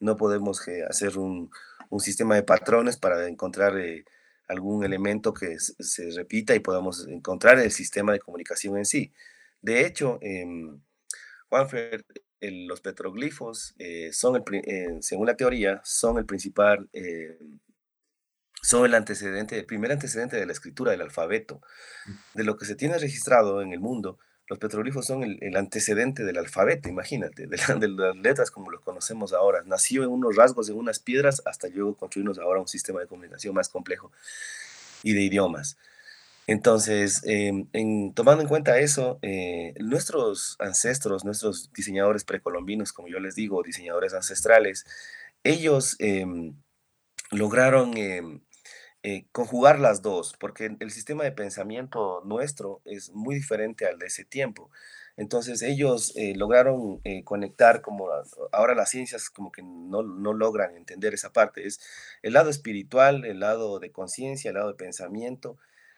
no 0.00 0.16
podemos 0.16 0.66
eh, 0.68 0.84
hacer 0.88 1.18
un, 1.18 1.50
un, 1.90 2.00
sistema 2.00 2.34
de 2.36 2.42
patrones 2.42 2.96
para 2.96 3.26
encontrar 3.28 3.78
eh, 3.78 4.04
algún 4.48 4.84
elemento 4.84 5.34
que 5.34 5.58
se, 5.58 5.74
se, 5.82 6.10
repita 6.10 6.54
y 6.54 6.60
podamos 6.60 7.06
encontrar 7.08 7.58
el 7.58 7.70
sistema 7.70 8.12
de 8.12 8.20
comunicación 8.20 8.76
en 8.78 8.84
sí. 8.84 9.12
De 9.62 9.86
hecho, 9.86 10.18
eh, 10.20 10.44
Juanfer, 11.48 12.04
el, 12.48 12.66
los 12.66 12.80
petroglifos 12.80 13.74
eh, 13.78 14.10
son, 14.12 14.36
el, 14.36 14.42
eh, 14.54 14.98
según 15.00 15.26
la 15.26 15.36
teoría, 15.36 15.80
son 15.84 16.18
el 16.18 16.26
principal, 16.26 16.88
eh, 16.92 17.38
son 18.62 18.84
el 18.84 18.94
antecedente, 18.94 19.58
el 19.58 19.66
primer 19.66 19.92
antecedente 19.92 20.36
de 20.36 20.46
la 20.46 20.52
escritura 20.52 20.92
del 20.92 21.02
alfabeto. 21.02 21.60
Mm. 22.06 22.12
De 22.34 22.44
lo 22.44 22.56
que 22.56 22.64
se 22.64 22.74
tiene 22.74 22.98
registrado 22.98 23.62
en 23.62 23.72
el 23.72 23.80
mundo, 23.80 24.18
los 24.46 24.58
petroglifos 24.58 25.06
son 25.06 25.22
el, 25.22 25.38
el 25.40 25.56
antecedente 25.56 26.24
del 26.24 26.38
alfabeto, 26.38 26.88
imagínate, 26.88 27.46
de, 27.46 27.56
la, 27.56 27.74
de, 27.76 27.88
las 27.88 28.16
letras 28.16 28.50
como 28.50 28.70
los 28.70 28.80
conocemos 28.80 29.32
ahora. 29.32 29.62
Nació 29.64 30.02
en 30.02 30.10
unos 30.10 30.36
rasgos, 30.36 30.68
en 30.68 30.76
unas 30.76 30.98
piedras, 30.98 31.42
hasta 31.46 31.68
luego 31.68 31.96
construirnos 31.96 32.38
ahora 32.38 32.60
un 32.60 32.68
sistema 32.68 33.00
de 33.00 33.06
comunicación 33.06 33.54
más 33.54 33.68
complejo 33.68 34.12
y 35.02 35.14
de 35.14 35.22
idiomas. 35.22 35.78
Entonces, 36.46 37.22
eh, 37.24 37.66
en, 37.72 38.12
tomando 38.14 38.42
en 38.42 38.48
cuenta 38.48 38.78
eso, 38.78 39.18
eh, 39.22 39.74
nuestros 39.80 40.56
ancestros, 40.58 41.24
nuestros 41.24 41.72
diseñadores 41.72 42.24
precolombinos, 42.24 42.92
como 42.92 43.08
yo 43.08 43.18
les 43.18 43.34
digo, 43.34 43.62
diseñadores 43.62 44.12
ancestrales, 44.12 44.84
ellos 45.44 45.96
eh, 46.00 46.26
lograron 47.30 47.92
eh, 47.96 49.26
conjugar 49.32 49.78
las 49.78 50.02
dos, 50.02 50.34
porque 50.40 50.76
el 50.80 50.90
sistema 50.90 51.24
de 51.24 51.32
pensamiento 51.32 52.22
nuestro 52.24 52.80
es 52.86 53.12
muy 53.12 53.34
diferente 53.34 53.86
al 53.86 53.98
de 53.98 54.06
ese 54.06 54.24
tiempo. 54.24 54.70
Entonces 55.16 55.62
ellos 55.62 56.12
eh, 56.16 56.34
lograron 56.34 57.00
conectar 57.22 57.82
como 57.82 58.08
ahora 58.50 58.74
las 58.74 58.90
ciencias 58.90 59.30
como 59.30 59.52
que 59.52 59.62
no, 59.62 60.02
no, 60.02 60.32
logran 60.32 60.76
entender 60.76 61.14
esa 61.14 61.32
parte. 61.32 61.66
Es 61.66 61.78
el 62.22 62.32
lado 62.32 62.50
espiritual, 62.50 63.24
el 63.24 63.40
lado 63.40 63.78
de 63.78 63.92
conciencia, 63.92 64.48
el 64.48 64.54
lado 64.56 64.68
de 64.68 64.74
pensamiento 64.74 65.56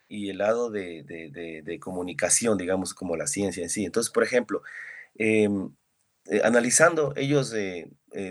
y 0.09 0.31
el 0.31 0.39
lado 0.39 0.71
de, 0.71 1.03
de, 1.05 1.63
de, 1.63 1.81
comunicación, 1.81 2.59
digamos, 2.59 2.95
como 2.95 3.17
la 3.17 3.27
ciencia 3.27 3.63
en 3.63 3.71
sí. 3.71 3.85
Entonces, 3.85 4.13
por 4.13 4.23
ejemplo, 4.23 4.63
em, 5.17 5.71
eh, 6.27 6.41
analizando 6.45 7.13
ellos 7.17 7.55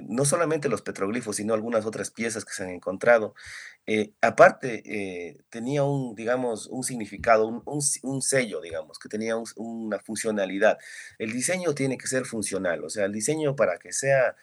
no 0.08 0.26
solamente 0.26 0.68
los 0.68 0.82
petroglifos, 0.82 1.36
sino 1.36 1.54
algunas 1.54 1.86
otras 1.86 2.10
piezas 2.10 2.44
que 2.44 2.54
se 2.54 2.64
han 2.64 2.70
encontrado, 2.70 3.36
eh, 3.88 4.14
aparte, 4.22 4.82
eh, 4.86 5.38
tenía 5.50 5.84
un, 5.84 6.16
digamos, 6.16 6.66
un 6.68 6.84
significado, 6.84 7.64
un, 7.66 8.22
sello, 8.22 8.60
digamos, 8.62 8.98
que 8.98 9.10
tenía 9.10 9.36
una 9.58 10.00
funcionalidad. 10.00 10.80
El 11.20 11.32
diseño 11.32 11.76
tiene 11.76 11.98
que 11.98 12.08
ser 12.08 12.26
funcional, 12.26 12.84
o 12.84 12.90
sea, 12.90 13.06
el 13.06 13.12
diseño 13.14 13.56
para 13.56 13.78
que 13.78 13.94
sea, 13.94 14.36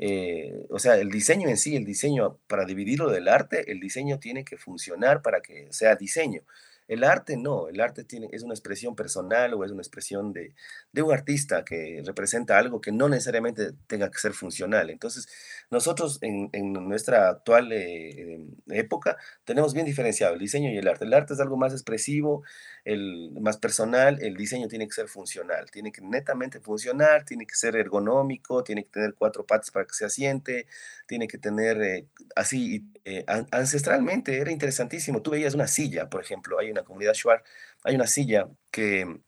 eh, 0.00 0.66
o 0.70 0.78
sea, 0.80 0.96
el 0.96 1.10
diseño 1.10 1.48
en 1.48 1.56
sí, 1.58 1.76
el 1.76 1.84
diseño 1.84 2.38
para 2.48 2.64
dividirlo 2.64 3.10
del 3.10 3.28
arte, 3.28 3.70
el 3.70 3.78
diseño 3.80 4.18
tiene 4.18 4.44
que 4.44 4.56
funcionar 4.56 5.22
para 5.22 5.42
que 5.42 5.68
sea 5.72 5.94
diseño. 5.94 6.42
El 6.88 7.04
arte 7.04 7.36
no, 7.36 7.68
el 7.68 7.80
arte 7.80 8.02
tiene, 8.04 8.28
es 8.32 8.42
una 8.42 8.54
expresión 8.54 8.96
personal 8.96 9.54
o 9.54 9.64
es 9.64 9.70
una 9.70 9.82
expresión 9.82 10.32
de, 10.32 10.54
un 11.02 11.12
artista 11.12 11.64
que 11.64 12.02
representa 12.04 12.58
algo 12.58 12.80
que 12.80 12.92
no 12.92 13.08
necesariamente 13.08 13.72
tenga 13.86 14.10
que 14.10 14.18
ser 14.18 14.32
funcional. 14.32 14.90
Entonces, 14.90 15.28
nosotros 15.70 16.18
en, 16.22 16.48
nuestra 16.72 17.28
actual 17.28 17.72
eh, 17.72 18.34
em, 18.34 18.50
época 18.70 19.16
tenemos 19.44 19.74
bien 19.74 19.86
diferenciado 19.86 20.34
el 20.34 20.40
diseño 20.40 20.70
y 20.70 20.78
el 20.78 20.88
arte. 20.88 21.04
El 21.04 21.14
arte 21.14 21.34
es 21.34 21.40
algo 21.40 21.56
más 21.56 21.72
expresivo, 21.72 22.42
el, 22.84 23.32
más 23.40 23.58
personal, 23.58 24.18
el 24.22 24.34
diseño 24.36 24.66
tiene 24.68 24.86
que 24.86 24.94
ser 24.94 25.08
funcional, 25.08 25.70
tiene 25.70 25.92
que 25.92 26.00
netamente 26.00 26.60
funcionar, 26.60 27.24
tiene 27.24 27.46
que 27.46 27.54
ser 27.54 27.76
ergonómico, 27.76 28.64
tiene 28.64 28.84
que 28.84 28.90
tener 28.90 29.14
cuatro 29.14 29.44
patas 29.46 29.70
para 29.70 29.84
que 29.86 29.94
se 29.94 30.06
asiente, 30.06 30.66
tiene 31.06 31.28
que 31.28 31.38
tener 31.38 31.82
eh, 31.82 32.06
así, 32.34 32.90
eh, 33.04 33.24
ancestralmente 33.50 34.38
era 34.38 34.50
interesantísimo. 34.50 35.22
Tú 35.22 35.32
veías 35.32 35.54
una 35.54 35.66
silla, 35.66 36.08
por 36.08 36.22
ejemplo, 36.22 36.58
hay 36.58 36.70
una 36.70 36.77
comunidad 36.84 37.14
Shuar, 37.14 37.42
hay 37.84 37.94
una 37.94 38.06
silla 38.06 38.48
que 38.70 39.20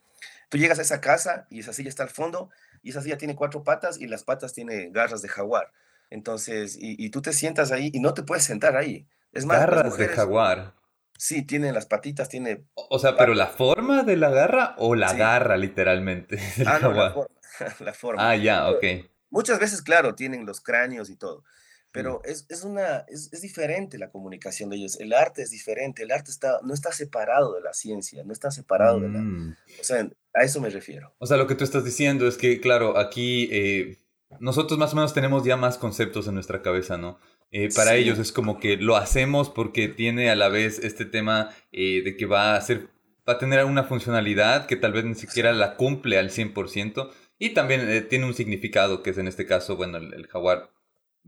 tú 0.48 0.58
llegas 0.58 0.78
a 0.78 0.82
esa 0.82 1.00
casa 1.00 1.46
y 1.50 1.60
esa 1.60 1.72
silla 1.72 1.88
está 1.88 2.02
al 2.02 2.10
fondo 2.10 2.50
y 2.82 2.90
esa 2.90 3.02
silla 3.02 3.18
tiene 3.18 3.36
cuatro 3.36 3.62
patas 3.62 4.00
y 4.00 4.06
las 4.06 4.24
patas 4.24 4.52
tiene 4.52 4.90
garras 4.90 5.22
de 5.22 5.28
jaguar. 5.28 5.72
Entonces, 6.10 6.76
y, 6.80 7.08
tú 7.10 7.22
te 7.22 7.32
sientas 7.32 7.70
ahí 7.70 7.90
y 7.92 8.00
no 8.00 8.14
te 8.14 8.24
puedes 8.24 8.42
sentar 8.42 8.76
ahí. 8.76 9.06
Es 9.32 9.46
más, 9.46 9.60
garras 9.60 9.96
de 9.96 10.08
jaguar. 10.08 10.74
Sí, 11.16 11.42
tiene 11.42 11.72
las 11.72 11.86
patitas, 11.86 12.28
tiene... 12.28 12.64
O 12.74 12.98
sea, 12.98 13.16
pero 13.16 13.34
la 13.34 13.46
forma 13.46 14.02
de 14.02 14.16
la 14.16 14.30
garra 14.30 14.74
o 14.78 14.94
la 14.94 15.12
garra 15.12 15.56
literalmente 15.56 16.40
ah, 16.66 16.78
No, 16.80 16.92
la, 16.92 17.12
forma, 17.12 17.36
la 17.80 17.92
forma. 17.92 18.30
Ah, 18.30 18.36
ya, 18.36 18.70
ok. 18.70 18.84
Muchas 19.28 19.60
veces, 19.60 19.82
claro, 19.82 20.14
tienen 20.14 20.46
los 20.46 20.60
cráneos 20.60 21.10
y 21.10 21.16
todo. 21.16 21.44
Pero 21.92 22.22
es, 22.24 22.46
es 22.48 22.62
una, 22.62 22.98
es, 23.08 23.32
es, 23.32 23.40
diferente 23.40 23.98
la 23.98 24.10
comunicación 24.10 24.70
de 24.70 24.76
ellos. 24.76 25.00
El 25.00 25.12
arte 25.12 25.42
es 25.42 25.50
diferente. 25.50 26.04
El 26.04 26.12
arte 26.12 26.30
está, 26.30 26.60
no 26.62 26.72
está 26.72 26.92
separado 26.92 27.54
de 27.54 27.62
la 27.62 27.72
ciencia, 27.72 28.22
no 28.22 28.32
está 28.32 28.50
separado 28.50 29.00
de 29.00 29.08
la... 29.08 29.18
Mm. 29.18 29.56
O 29.80 29.84
sea, 29.84 30.08
a 30.34 30.44
eso 30.44 30.60
me 30.60 30.70
refiero. 30.70 31.12
O 31.18 31.26
sea, 31.26 31.36
lo 31.36 31.46
que 31.46 31.56
tú 31.56 31.64
estás 31.64 31.84
diciendo 31.84 32.28
es 32.28 32.36
que, 32.36 32.60
claro, 32.60 32.96
aquí 32.96 33.48
eh, 33.50 33.98
nosotros 34.38 34.78
más 34.78 34.92
o 34.92 34.96
menos 34.96 35.14
tenemos 35.14 35.44
ya 35.44 35.56
más 35.56 35.78
conceptos 35.78 36.28
en 36.28 36.34
nuestra 36.34 36.62
cabeza, 36.62 36.96
¿no? 36.96 37.18
Eh, 37.50 37.68
para 37.74 37.96
ellos 37.96 38.20
es 38.20 38.30
como 38.30 38.60
que 38.60 38.76
lo 38.76 38.96
hacemos 38.96 39.50
porque 39.50 39.88
tiene 39.88 40.30
a 40.30 40.36
la 40.36 40.48
vez 40.48 40.78
este 40.78 41.04
tema 41.04 41.50
eh, 41.72 42.02
de 42.04 42.16
que 42.16 42.26
va 42.26 42.54
a 42.54 42.60
ser, 42.60 42.90
va 43.28 43.32
a 43.32 43.38
tener 43.38 43.64
una 43.64 43.82
funcionalidad 43.82 44.66
que 44.66 44.76
tal 44.76 44.92
vez 44.92 45.04
ni 45.04 45.16
siquiera 45.16 45.52
la 45.52 45.74
cumple 45.74 46.16
al 46.16 46.30
100% 46.30 47.10
y 47.40 47.50
también 47.50 48.06
tiene 48.08 48.26
un 48.26 48.34
significado 48.34 49.02
que 49.02 49.10
es 49.10 49.18
en 49.18 49.26
este 49.26 49.46
caso, 49.46 49.74
bueno, 49.74 49.98
el 49.98 50.28
jaguar 50.28 50.70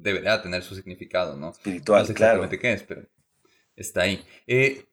debería 0.03 0.43
tener 0.43 0.63
su 0.63 0.75
significado, 0.75 1.37
¿no? 1.37 1.51
Espiritual, 1.51 2.01
no 2.01 2.07
sé 2.07 2.13
exactamente 2.13 2.59
qué 2.59 2.73
es, 2.73 2.83
pero 2.83 3.03
está 3.77 4.03
ahí. 4.03 4.25
Eh, 4.47 4.85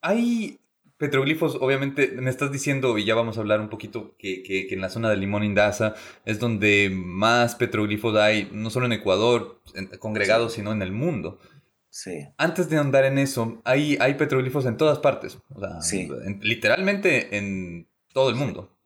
hay 0.00 0.60
petroglifos, 0.98 1.56
obviamente, 1.60 2.08
me 2.08 2.28
estás 2.28 2.50
diciendo, 2.50 2.98
y 2.98 3.04
ya 3.04 3.14
vamos 3.14 3.38
a 3.38 3.40
hablar 3.40 3.60
un 3.60 3.68
poquito, 3.68 4.16
que, 4.18 4.42
que, 4.42 4.66
en 4.70 4.80
la 4.80 4.90
zona 4.90 5.08
de 5.10 5.16
Limón 5.16 5.44
Indaza 5.44 5.94
es 6.24 6.40
donde 6.40 6.90
más 6.92 7.54
petroglifos 7.54 8.16
hay, 8.16 8.48
no 8.52 8.68
solo 8.68 8.86
en 8.86 8.92
Ecuador, 8.92 9.62
congregados, 10.00 10.54
sino 10.54 10.72
en 10.72 10.82
el 10.82 10.92
mundo. 10.92 11.38
Sí. 11.88 12.26
Antes 12.36 12.68
de 12.68 12.78
andar 12.78 13.04
en 13.04 13.18
eso, 13.18 13.62
hay, 13.64 13.96
hay 14.00 14.14
petroglifos 14.14 14.66
en 14.66 14.76
todas 14.76 14.98
partes. 14.98 15.38
sí. 15.80 16.08
literalmente 16.42 17.36
en 17.36 17.88
todo 18.12 18.28
el 18.30 18.36
mundo. 18.36 18.76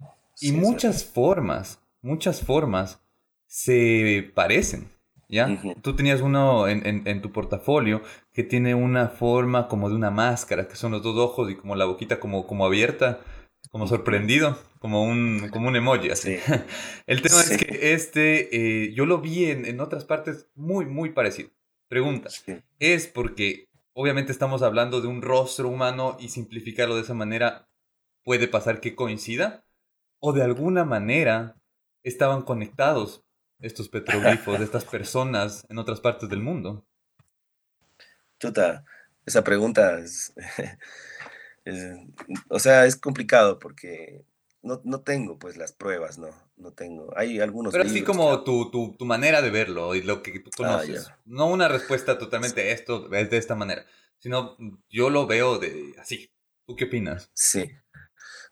y 0.41 0.53
muchas 0.53 1.05
formas, 1.05 1.81
muchas 2.03 2.43
formas 2.43 3.01
se 3.47 4.31
parecen. 4.35 4.92
¿Ya? 5.33 5.59
Tú 5.81 5.97
tenías 5.97 6.21
uno 6.21 6.69
en, 6.69 7.23
tu 7.23 7.33
portafolio 7.33 8.03
que 8.33 8.45
tiene 8.45 8.75
una 8.75 9.09
forma 9.09 9.67
como 9.67 9.89
de 9.89 9.97
una 9.97 10.11
máscara, 10.11 10.69
que 10.69 10.77
son 10.77 10.93
los 10.93 11.03
dos 11.03 11.17
ojos 11.17 11.51
y 11.51 11.57
como 11.57 11.75
la 11.75 11.87
boquita 11.87 12.21
como, 12.21 12.47
como 12.47 12.67
abierta, 12.67 13.21
como 13.71 13.87
sorprendido, 13.87 14.59
como 14.79 15.03
un, 15.03 15.49
como 15.51 15.69
un 15.69 15.77
emoji 15.77 16.11
así. 16.11 16.37
El 17.07 17.23
tema 17.23 17.41
es 17.41 17.57
que 17.57 17.95
este, 17.95 18.85
eh, 18.85 18.93
yo 18.93 19.07
lo 19.07 19.23
vi 19.23 19.47
en, 19.47 19.81
otras 19.81 20.05
partes 20.05 20.49
muy, 20.55 20.85
muy 20.85 21.11
parecido. 21.11 21.49
Pregunta, 21.89 22.29
¿es 22.79 23.07
porque 23.07 23.69
obviamente 23.95 24.33
estamos 24.33 24.63
hablando 24.63 25.01
de 25.01 25.09
un 25.09 25.23
rostro 25.23 25.69
humano 25.69 26.17
y 26.21 26.29
simplificarlo 26.29 26.95
de 26.95 27.03
esa 27.03 27.15
manera 27.15 27.69
puede 28.23 28.49
pasar 28.49 28.81
que 28.81 28.95
coincida? 28.95 29.65
¿O 30.21 30.33
de 30.33 30.43
alguna 30.43 30.85
manera 30.85 31.57
estaban 32.03 32.43
conectados 32.43 33.25
estos 33.63 33.89
petroglifos 33.89 34.59
de 34.59 34.65
estas 34.65 34.85
personas 34.85 35.65
en 35.69 35.79
otras 35.79 36.01
partes 36.01 36.29
del 36.29 36.41
mundo? 36.41 36.85
Chuta, 38.39 38.85
esa 39.25 39.45
pregunta 39.45 39.99
es, 39.99 40.35
o 42.49 42.59
sea, 42.59 42.87
es 42.87 42.97
complicado 42.97 43.59
porque 43.59 44.25
no, 44.63 45.01
tengo 45.01 45.39
pues 45.39 45.57
las 45.57 45.73
pruebas, 45.73 46.19
no, 46.19 46.29
no 46.57 46.73
tengo. 46.73 47.13
Hay 47.17 47.41
algunos. 47.41 47.73
Pero 47.73 47.85
así 47.85 48.03
como 48.03 48.43
tu, 48.45 48.71
tu, 48.71 49.05
manera 49.05 49.43
de 49.43 49.51
verlo 49.51 49.95
y 49.95 50.03
lo 50.03 50.23
que 50.23 50.39
tú 50.41 50.51
ah, 50.55 50.57
conoces. 50.57 51.11
no 51.25 51.47
una 51.47 51.69
respuesta 51.69 52.19
totalmente 52.19 52.73
esto 52.73 53.13
es 53.13 53.31
de 53.31 53.37
esta 53.37 53.55
manera, 53.55 53.85
sino 54.19 54.57
yo 54.89 55.11
lo 55.11 55.27
veo 55.27 55.59
de 55.59 55.95
así. 55.99 56.31
¿Tú 56.65 56.77
qué 56.77 56.85
opinas? 56.85 57.29
Sí, 57.35 57.71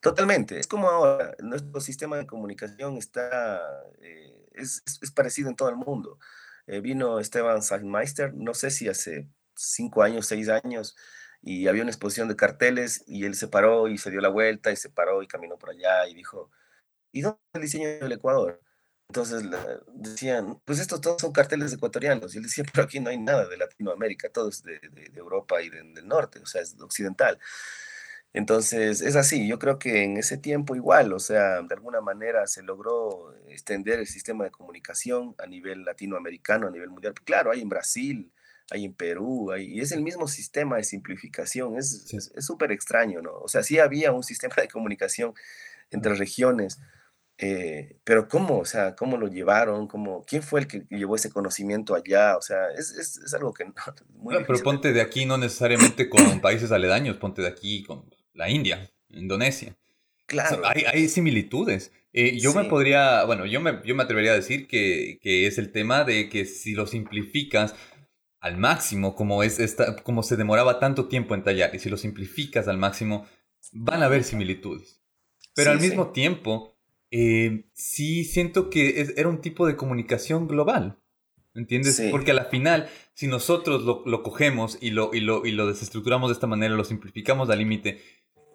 totalmente. 0.00 0.58
Es 0.58 0.66
como 0.66 0.88
ahora, 0.88 1.36
nuestro 1.38 1.80
sistema 1.80 2.16
de 2.16 2.26
comunicación 2.26 2.96
está 2.96 3.60
eh, 4.02 4.29
es, 4.62 4.82
parecido 5.14 5.48
en 5.48 5.56
todo 5.56 5.68
el 5.68 5.76
mundo. 5.76 6.18
Eh, 6.66 6.80
vino 6.80 7.18
Esteban 7.20 7.62
Sagmeister, 7.62 8.34
no 8.34 8.54
sé 8.54 8.70
si 8.70 8.88
hace 8.88 9.28
cinco 9.54 10.02
años, 10.02 10.26
seis 10.26 10.48
años, 10.48 10.96
y 11.42 11.68
había 11.68 11.82
una 11.82 11.90
exposición 11.90 12.28
de 12.28 12.36
carteles 12.36 13.02
y 13.06 13.24
él 13.24 13.34
se 13.34 13.48
paró 13.48 13.88
y 13.88 13.98
se 13.98 14.10
dio 14.10 14.20
la 14.20 14.28
vuelta 14.28 14.70
y 14.72 14.76
se 14.76 14.90
paró 14.90 15.22
y 15.22 15.26
caminó 15.28 15.58
por 15.58 15.70
allá 15.70 16.06
y 16.08 16.14
dijo, 16.14 16.50
¿y 17.12 17.22
dónde 17.22 17.38
está 17.46 17.58
el 17.58 17.62
diseño 17.62 17.88
del 17.88 18.12
Ecuador? 18.12 18.60
Entonces 19.10 19.42
decían, 19.88 20.60
pues 20.64 20.78
estos 20.78 21.00
todos 21.00 21.20
son 21.20 21.32
carteles 21.32 21.72
ecuatorianos. 21.72 22.32
Y 22.32 22.38
él 22.38 22.44
decía, 22.44 22.64
pero 22.72 22.84
aquí 22.84 23.00
no 23.00 23.10
hay 23.10 23.18
nada 23.18 23.48
de 23.48 23.56
Latinoamérica, 23.56 24.30
todo 24.30 24.48
es 24.48 24.62
de, 24.62 24.80
Europa 25.14 25.60
y 25.62 25.68
del 25.68 26.06
norte, 26.06 26.38
o 26.38 26.46
sea, 26.46 26.62
es 26.62 26.76
occidental. 26.80 27.38
Entonces, 28.32 29.00
es 29.00 29.16
así, 29.16 29.48
yo 29.48 29.58
creo 29.58 29.78
que 29.78 30.04
en 30.04 30.16
ese 30.16 30.38
tiempo 30.38 30.76
igual, 30.76 31.12
o 31.12 31.18
sea, 31.18 31.62
de 31.62 31.74
alguna 31.74 32.00
manera 32.00 32.46
se 32.46 32.62
logró 32.62 33.34
extender 33.48 33.98
el 33.98 34.06
sistema 34.06 34.44
de 34.44 34.52
comunicación 34.52 35.34
a 35.38 35.46
nivel 35.46 35.84
latinoamericano, 35.84 36.68
a 36.68 36.70
nivel 36.70 36.90
mundial. 36.90 37.14
Claro, 37.24 37.50
hay 37.50 37.60
en 37.60 37.68
Brasil, 37.68 38.32
hay 38.70 38.84
en 38.84 38.94
Perú, 38.94 39.50
hay, 39.50 39.66
y 39.66 39.80
es 39.80 39.90
el 39.90 40.02
mismo 40.02 40.28
sistema 40.28 40.76
de 40.76 40.84
simplificación, 40.84 41.76
es 41.76 42.06
súper 42.38 42.70
extraño, 42.70 43.20
¿no? 43.20 43.32
O 43.38 43.48
sea, 43.48 43.64
sí 43.64 43.80
había 43.80 44.12
un 44.12 44.22
sistema 44.22 44.54
de 44.56 44.68
comunicación 44.68 45.34
entre 45.90 46.14
regiones, 46.14 46.78
eh, 47.42 47.96
pero 48.04 48.28
¿cómo? 48.28 48.58
O 48.58 48.64
sea, 48.66 48.94
¿cómo 48.94 49.16
lo 49.16 49.26
llevaron? 49.26 49.88
¿Cómo, 49.88 50.24
¿Quién 50.26 50.42
fue 50.42 50.60
el 50.60 50.66
que 50.66 50.84
llevó 50.90 51.16
ese 51.16 51.30
conocimiento 51.30 51.94
allá? 51.94 52.36
O 52.36 52.42
sea, 52.42 52.70
es, 52.76 52.90
es, 52.92 53.16
es 53.16 53.32
algo 53.32 53.54
que 53.54 53.64
no... 53.64 53.72
Muy 54.14 54.36
pero 54.46 54.62
ponte 54.62 54.92
de 54.92 55.00
aquí 55.00 55.24
no 55.24 55.38
necesariamente 55.38 56.10
con 56.10 56.40
países 56.40 56.70
aledaños, 56.70 57.16
ponte 57.16 57.40
de 57.40 57.48
aquí 57.48 57.82
con 57.82 58.04
la 58.34 58.50
India, 58.50 58.90
Indonesia. 59.08 59.76
Claro. 60.26 60.62
hay, 60.64 61.08
similitudes. 61.08 61.92
Eh, 62.12 62.38
yo 62.38 62.54
me 62.54 62.64
podría, 62.64 63.24
bueno, 63.24 63.46
yo 63.46 63.60
me, 63.60 63.80
yo 63.84 63.94
me 63.94 64.02
atrevería 64.02 64.32
a 64.32 64.36
decir 64.36 64.66
que, 64.66 65.18
es 65.22 65.58
el 65.58 65.72
tema 65.72 66.04
de 66.04 66.28
que 66.28 66.44
si 66.44 66.72
lo 66.72 66.86
simplificas 66.86 67.74
al 68.40 68.56
máximo, 68.56 69.14
como, 69.14 69.42
es 69.42 69.58
esta, 69.58 69.96
como 69.96 70.22
se 70.22 70.36
demoraba 70.36 70.78
tanto 70.78 71.08
tiempo 71.08 71.34
en 71.34 71.42
tallar, 71.42 71.74
y 71.74 71.78
si 71.78 71.90
lo 71.90 71.96
simplificas 71.96 72.68
al 72.68 72.78
máximo, 72.78 73.26
van 73.72 74.02
a 74.02 74.06
haber 74.06 74.24
similitudes. 74.24 75.02
Pero 75.54 75.72
al 75.72 75.80
mismo 75.80 76.10
tiempo, 76.12 76.76
eh, 77.10 77.64
sí 77.74 78.24
siento 78.24 78.70
que 78.70 79.12
era 79.16 79.28
un 79.28 79.40
tipo 79.40 79.66
de 79.66 79.76
comunicación 79.76 80.46
global. 80.46 81.00
¿Entiendes? 81.52 82.00
Porque 82.12 82.30
a 82.30 82.34
la 82.34 82.44
final, 82.44 82.88
si 83.12 83.26
nosotros 83.26 83.82
lo, 83.82 84.04
lo 84.06 84.22
cogemos 84.22 84.78
y 84.80 84.90
lo, 84.90 85.10
y, 85.12 85.20
lo, 85.20 85.44
y 85.44 85.50
lo 85.50 85.66
desestructuramos 85.66 86.30
de 86.30 86.34
esta 86.34 86.46
manera, 86.46 86.74
lo 86.74 86.84
simplificamos 86.84 87.50
al 87.50 87.58
límite, 87.58 88.00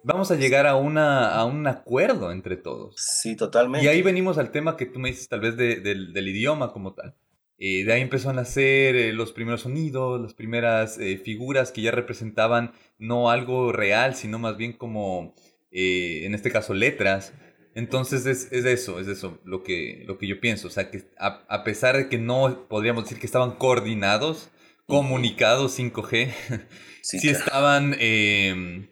vamos 0.06 0.30
a 0.30 0.36
llegar 0.36 0.66
a, 0.66 0.76
una, 0.76 1.34
a 1.34 1.44
un 1.44 1.66
acuerdo 1.66 2.30
entre 2.30 2.56
todos. 2.56 2.94
Sí, 2.96 3.36
totalmente. 3.36 3.84
Y 3.84 3.88
ahí 3.88 4.02
venimos 4.02 4.38
al 4.38 4.50
tema 4.50 4.76
que 4.76 4.86
tú 4.86 4.98
me 4.98 5.10
dices 5.10 5.28
tal 5.28 5.40
vez 5.40 5.56
de, 5.56 5.80
del 5.80 6.28
idioma 6.28 6.72
como 6.72 6.94
tal. 6.94 7.14
Eh, 7.58 7.84
de 7.84 7.92
ahí 7.92 8.02
empezó 8.02 8.30
a 8.30 8.34
nacer 8.34 8.96
eh, 8.96 9.12
los 9.12 9.32
primeros 9.32 9.62
sonidos, 9.62 10.20
las 10.20 10.34
primeras 10.34 10.98
eh, 10.98 11.18
figuras 11.18 11.72
que 11.72 11.82
ya 11.82 11.90
representaban 11.90 12.72
no 12.98 13.30
algo 13.30 13.72
real, 13.72 14.14
sino 14.14 14.38
más 14.38 14.56
bien 14.56 14.74
como, 14.74 15.34
en 15.70 16.34
este 16.34 16.52
caso, 16.52 16.74
letras. 16.74 17.32
Entonces 17.74 18.26
es, 18.26 18.52
es, 18.52 18.64
eso, 18.64 19.00
es 19.00 19.08
eso 19.08 19.40
lo 19.44 19.62
que, 19.62 20.04
lo 20.06 20.18
que 20.18 20.26
yo 20.26 20.40
pienso. 20.40 20.68
O 20.68 20.70
sea, 20.70 20.90
que 20.90 21.04
a, 21.18 21.64
pesar 21.64 21.96
de 21.96 22.08
que 22.08 22.18
no 22.18 22.66
podríamos 22.68 23.04
decir 23.04 23.18
que 23.18 23.26
estaban 23.26 23.52
coordinados, 23.52 24.50
comunicados 24.86 25.78
5G, 25.78 26.32
sí, 27.02 27.28
estaban 27.28 27.96
em, 27.98 28.88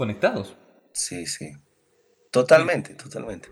conectados. 0.00 0.56
Sí, 0.94 1.26
sí. 1.26 1.52
Totalmente, 2.30 2.94
totalmente. 2.94 3.50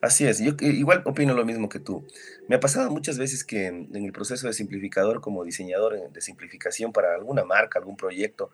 Así 0.00 0.24
es, 0.24 0.38
yo 0.38 0.52
igual 0.60 1.02
opino 1.04 1.34
lo 1.34 1.44
mismo 1.44 1.68
que 1.68 1.80
tú. 1.80 2.06
Me 2.46 2.54
ha 2.54 2.60
pasado 2.60 2.92
muchas 2.92 3.18
veces 3.18 3.42
que 3.42 3.66
en, 3.66 3.88
el 3.92 4.12
proceso 4.12 4.46
de 4.46 4.52
simplificador, 4.52 5.20
como 5.20 5.42
diseñador 5.42 5.96
eh, 5.96 6.08
de 6.12 6.20
simplificación 6.20 6.92
para 6.92 7.16
alguna 7.16 7.44
marca, 7.44 7.80
algún 7.80 7.96
proyecto, 7.96 8.52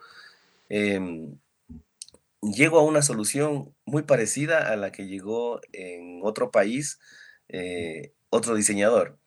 em, 0.71 1.37
llego 2.41 2.79
a 2.79 2.85
una 2.85 3.03
solución 3.03 3.75
muy 3.85 4.05
parecida 4.05 4.73
a 4.73 4.77
la 4.77 4.91
que 4.91 5.07
llegó 5.07 5.61
en 5.75 6.21
otro 6.23 6.51
país 6.51 6.99
eh, 7.51 8.15
otro 8.31 8.55
diseñador, 8.55 9.19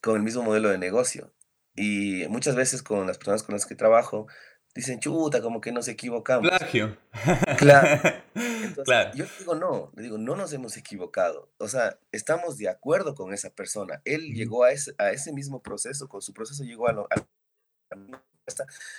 con 0.00 0.14
el 0.14 0.22
mismo 0.22 0.44
modelo 0.44 0.68
de 0.68 0.78
negocio. 0.78 1.34
Y 1.74 2.28
muchas 2.28 2.54
veces 2.54 2.84
con 2.84 3.08
las 3.08 3.18
personas 3.18 3.42
con 3.42 3.54
las 3.54 3.66
que 3.66 3.74
trabajo, 3.74 4.28
dicen, 4.74 4.98
chuta, 5.00 5.40
como 5.40 5.60
que 5.60 5.72
nos 5.72 5.88
equivocamos. 5.88 6.48
Plagio. 6.48 6.96
Claro. 7.58 8.00
Entonces, 8.34 9.14
Yo 9.14 9.24
digo, 9.38 9.54
no, 9.54 9.92
le 9.94 10.02
digo, 10.02 10.18
no 10.18 10.34
nos 10.34 10.52
hemos 10.52 10.76
equivocado. 10.76 11.48
O 11.58 11.68
sea, 11.68 11.98
estamos 12.12 12.58
de 12.58 12.68
acuerdo 12.68 13.14
con 13.14 13.32
esa 13.32 13.50
persona. 13.50 14.02
Él 14.04 14.34
llegó 14.34 14.64
a 14.64 14.72
ese, 14.72 14.94
a 14.98 15.10
ese 15.10 15.32
mismo 15.32 15.62
proceso, 15.62 16.08
con 16.08 16.20
su 16.20 16.34
proceso 16.34 16.64
llegó 16.64 16.88
a, 16.88 16.92
lo, 16.92 17.04
a, 17.04 17.14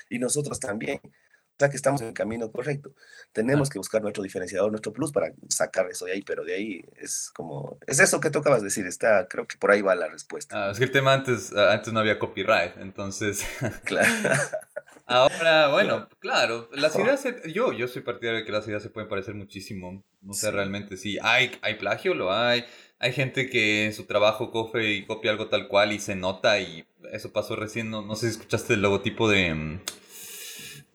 y 0.09 0.19
nosotros 0.19 0.59
también. 0.59 0.99
O 1.03 1.57
sea 1.57 1.69
que 1.69 1.77
estamos 1.77 2.01
en 2.01 2.07
el 2.07 2.13
camino 2.13 2.51
correcto. 2.51 2.93
Tenemos 3.31 3.69
que 3.69 3.77
buscar 3.77 4.01
nuestro 4.01 4.23
diferenciador, 4.23 4.71
nuestro 4.71 4.91
plus 4.91 5.13
para 5.13 5.31
sacar 5.47 5.89
eso 5.89 6.05
de 6.05 6.11
ahí, 6.11 6.21
pero 6.21 6.43
de 6.43 6.53
ahí 6.53 6.85
es 6.97 7.31
como, 7.33 7.77
es 7.87 7.99
eso 7.99 8.19
que 8.19 8.29
tocabas 8.29 8.61
decir, 8.61 8.85
está, 8.85 9.27
creo 9.29 9.47
que 9.47 9.55
por 9.57 9.71
ahí 9.71 9.81
va 9.81 9.95
la 9.95 10.09
respuesta. 10.09 10.67
Ah, 10.67 10.71
es 10.71 10.77
que 10.77 10.83
el 10.83 10.91
tema 10.91 11.13
antes, 11.13 11.53
antes 11.53 11.93
no 11.93 12.01
había 12.01 12.19
copyright, 12.19 12.75
entonces... 12.77 13.45
Claro. 13.85 14.09
Ahora, 15.07 15.67
bueno, 15.67 16.07
claro, 16.19 16.67
las 16.73 16.95
ideas, 16.95 17.23
yo, 17.53 17.71
yo 17.73 17.87
soy 17.87 18.01
partidario 18.01 18.39
de 18.39 18.45
que 18.45 18.51
las 18.51 18.67
ideas 18.67 18.81
se 18.81 18.89
pueden 18.89 19.07
parecer 19.07 19.35
muchísimo. 19.35 20.03
No 20.21 20.33
sé, 20.33 20.49
realmente 20.49 20.97
sí. 20.97 21.19
Hay, 21.21 21.51
hay 21.61 21.75
plagio, 21.75 22.15
lo 22.15 22.33
hay. 22.33 22.65
Hay 22.97 23.13
gente 23.13 23.47
que 23.47 23.85
en 23.85 23.93
su 23.93 24.05
trabajo 24.05 24.49
coge 24.49 24.93
y 24.93 25.05
copia 25.05 25.29
algo 25.29 25.47
tal 25.47 25.67
cual 25.67 25.91
y 25.91 25.99
se 25.99 26.15
nota 26.15 26.59
y 26.59 26.85
eso 27.11 27.31
pasó 27.31 27.55
recién. 27.55 27.91
No, 27.91 28.15
sé 28.15 28.27
si 28.27 28.37
escuchaste 28.37 28.73
el 28.73 28.81
logotipo 28.81 29.29
de 29.29 29.53
mm, 29.53 29.81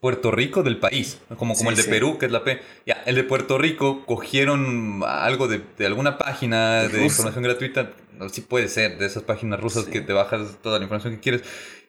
Puerto 0.00 0.32
Rico 0.32 0.64
del 0.64 0.78
país, 0.78 1.20
como, 1.36 1.54
como 1.54 1.70
el 1.70 1.76
de 1.76 1.84
Perú, 1.84 2.18
que 2.18 2.26
es 2.26 2.32
la 2.32 2.42
P. 2.42 2.60
Ya, 2.86 3.04
el 3.06 3.14
de 3.14 3.22
Puerto 3.22 3.58
Rico 3.58 4.04
cogieron 4.06 5.02
algo 5.06 5.46
de, 5.46 5.62
alguna 5.86 6.18
página 6.18 6.88
de 6.88 7.04
información 7.04 7.44
gratuita. 7.44 7.92
Sí 8.32 8.40
puede 8.40 8.68
ser, 8.68 8.98
de 8.98 9.06
esas 9.06 9.22
páginas 9.22 9.60
rusas 9.60 9.84
que 9.84 10.00
te 10.00 10.12
bajas 10.12 10.58
toda 10.62 10.78
la 10.78 10.84
información 10.84 11.14
que 11.14 11.20
quieres 11.20 11.42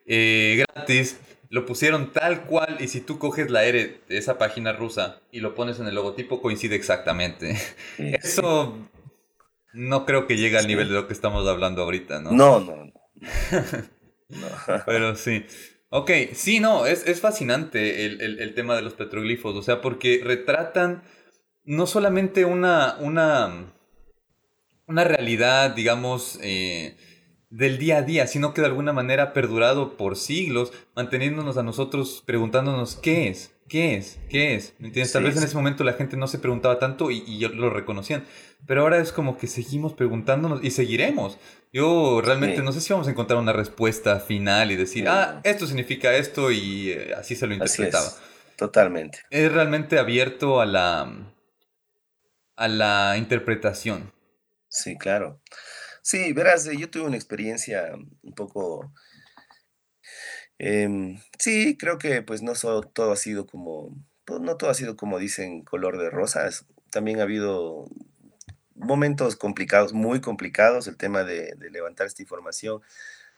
eh, 0.06 0.64
gratis 0.76 1.18
lo 1.52 1.66
pusieron 1.66 2.14
tal 2.14 2.46
cual 2.46 2.78
y 2.80 2.88
si 2.88 3.02
tú 3.02 3.20
coges 3.20 3.52
la 3.52 3.66
R 3.66 4.00
de 4.08 4.18
esa 4.18 4.38
página 4.38 4.72
rusa 4.72 5.22
y 5.34 5.42
lo 5.42 5.54
pones 5.54 5.82
en 5.82 5.88
el 5.88 5.96
logotipo 5.96 6.42
coincide 6.42 6.76
exactamente. 6.76 7.58
Eso 7.98 8.78
no 9.74 10.06
creo 10.06 10.28
que 10.28 10.38
llegue 10.38 10.58
al 10.58 10.68
nivel 10.68 10.88
de 10.88 10.96
lo 10.96 11.08
que 11.08 11.14
estamos 11.14 11.46
hablando 11.46 11.84
ahorita, 11.84 12.22
¿no? 12.22 12.32
No, 12.32 12.62
no. 12.62 12.86
no. 12.86 12.94
Pero 14.86 15.18
sí. 15.18 15.46
Ok, 15.90 16.10
sí, 16.34 16.62
no, 16.62 16.86
es, 16.86 17.06
es 17.06 17.20
fascinante 17.20 18.06
el, 18.06 18.54
tema 18.56 18.78
de 18.78 18.82
los 18.82 18.94
petroglifos, 18.94 19.54
o 19.58 19.62
sea, 19.62 19.82
porque 19.82 20.22
retratan 20.24 21.04
no 21.66 21.86
solamente 21.86 22.46
una, 22.46 22.96
una, 23.02 23.74
una 24.88 25.04
realidad, 25.04 25.72
digamos, 25.72 26.40
eh, 26.42 26.96
del 27.52 27.78
día 27.78 27.98
a 27.98 28.02
día, 28.02 28.28
sino 28.28 28.54
que 28.54 28.62
de 28.62 28.68
alguna 28.68 28.94
manera 28.94 29.24
ha 29.24 29.34
perdurado 29.34 29.98
por 29.98 30.16
siglos, 30.16 30.72
manteniéndonos 30.96 31.58
a 31.58 31.64
nosotros 31.64 32.24
preguntándonos 32.26 32.96
qué 32.96 33.28
es, 33.28 33.52
qué 33.68 33.98
es, 33.98 34.20
qué 34.30 34.56
es. 34.56 34.74
¿Me 34.80 34.88
entiendes? 34.88 35.12
Tal 35.12 35.26
vez 35.26 35.38
en 35.38 35.44
ese 35.44 35.56
momento 35.56 35.84
la 35.84 35.94
gente 35.94 36.16
no 36.16 36.28
se 36.28 36.40
preguntaba 36.40 36.80
tanto 36.80 37.12
y, 37.12 37.18
y, 37.28 37.40
lo 37.50 37.70
reconocían, 37.70 38.26
pero 38.66 38.82
ahora 38.82 39.00
es 39.00 39.12
como 39.12 39.38
que 39.38 39.48
seguimos 39.48 39.94
preguntándonos 39.94 40.64
y 40.64 40.72
seguiremos. 40.72 41.38
Yo 41.74 42.22
realmente 42.24 42.64
no 42.64 42.72
sé 42.72 42.80
si 42.80 42.94
vamos 42.94 43.08
a 43.08 43.12
encontrar 43.12 43.40
una 43.40 43.54
respuesta 43.54 44.20
final 44.22 44.72
y 44.72 44.78
decir, 44.78 45.08
ah, 45.10 45.42
esto 45.44 45.68
significa 45.68 46.16
esto 46.16 46.52
y 46.52 46.92
eh, 46.92 47.14
así 47.18 47.36
se 47.36 47.48
lo 47.48 47.54
interpretaba. 47.54 48.10
Totalmente. 48.56 49.20
Es 49.30 49.52
realmente 49.52 50.00
abierto 50.00 50.62
a 50.62 50.66
la, 50.66 51.12
a 52.56 52.68
la 52.70 53.16
interpretación. 53.18 54.14
Sí, 54.70 54.98
claro. 54.98 55.42
Sí, 56.02 56.34
verás, 56.34 56.68
eh, 56.68 56.78
yo 56.78 56.90
tuve 56.90 57.04
una 57.04 57.16
experiencia 57.16 57.94
un 58.24 58.34
poco... 58.34 58.92
Em, 60.58 61.20
sí, 61.40 61.76
creo 61.78 61.98
que 61.98 62.22
pues 62.22 62.42
no 62.44 62.54
todo 62.94 63.12
ha 63.12 63.16
sido 63.16 63.48
como, 63.48 63.96
pues, 64.26 64.42
no 64.42 64.58
todo 64.58 64.70
ha 64.70 64.76
sido 64.76 64.96
como 64.96 65.20
dicen 65.20 65.64
color 65.64 65.98
de 65.98 66.10
rosas. 66.10 66.66
También 66.92 67.20
ha 67.20 67.24
habido 67.24 67.88
momentos 68.76 69.36
complicados, 69.36 69.94
muy 69.94 70.22
complicados, 70.22 70.88
el 70.88 70.98
tema 70.98 71.24
de, 71.24 71.56
levantar 71.72 72.08
esta 72.08 72.22
información. 72.22 72.82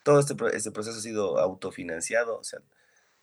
Todo 0.04 0.20
este, 0.20 0.36
este, 0.54 0.72
proceso 0.72 0.98
ha 0.98 1.02
sido 1.02 1.40
autofinanciado, 1.40 2.38
o 2.38 2.44
sea, 2.44 2.60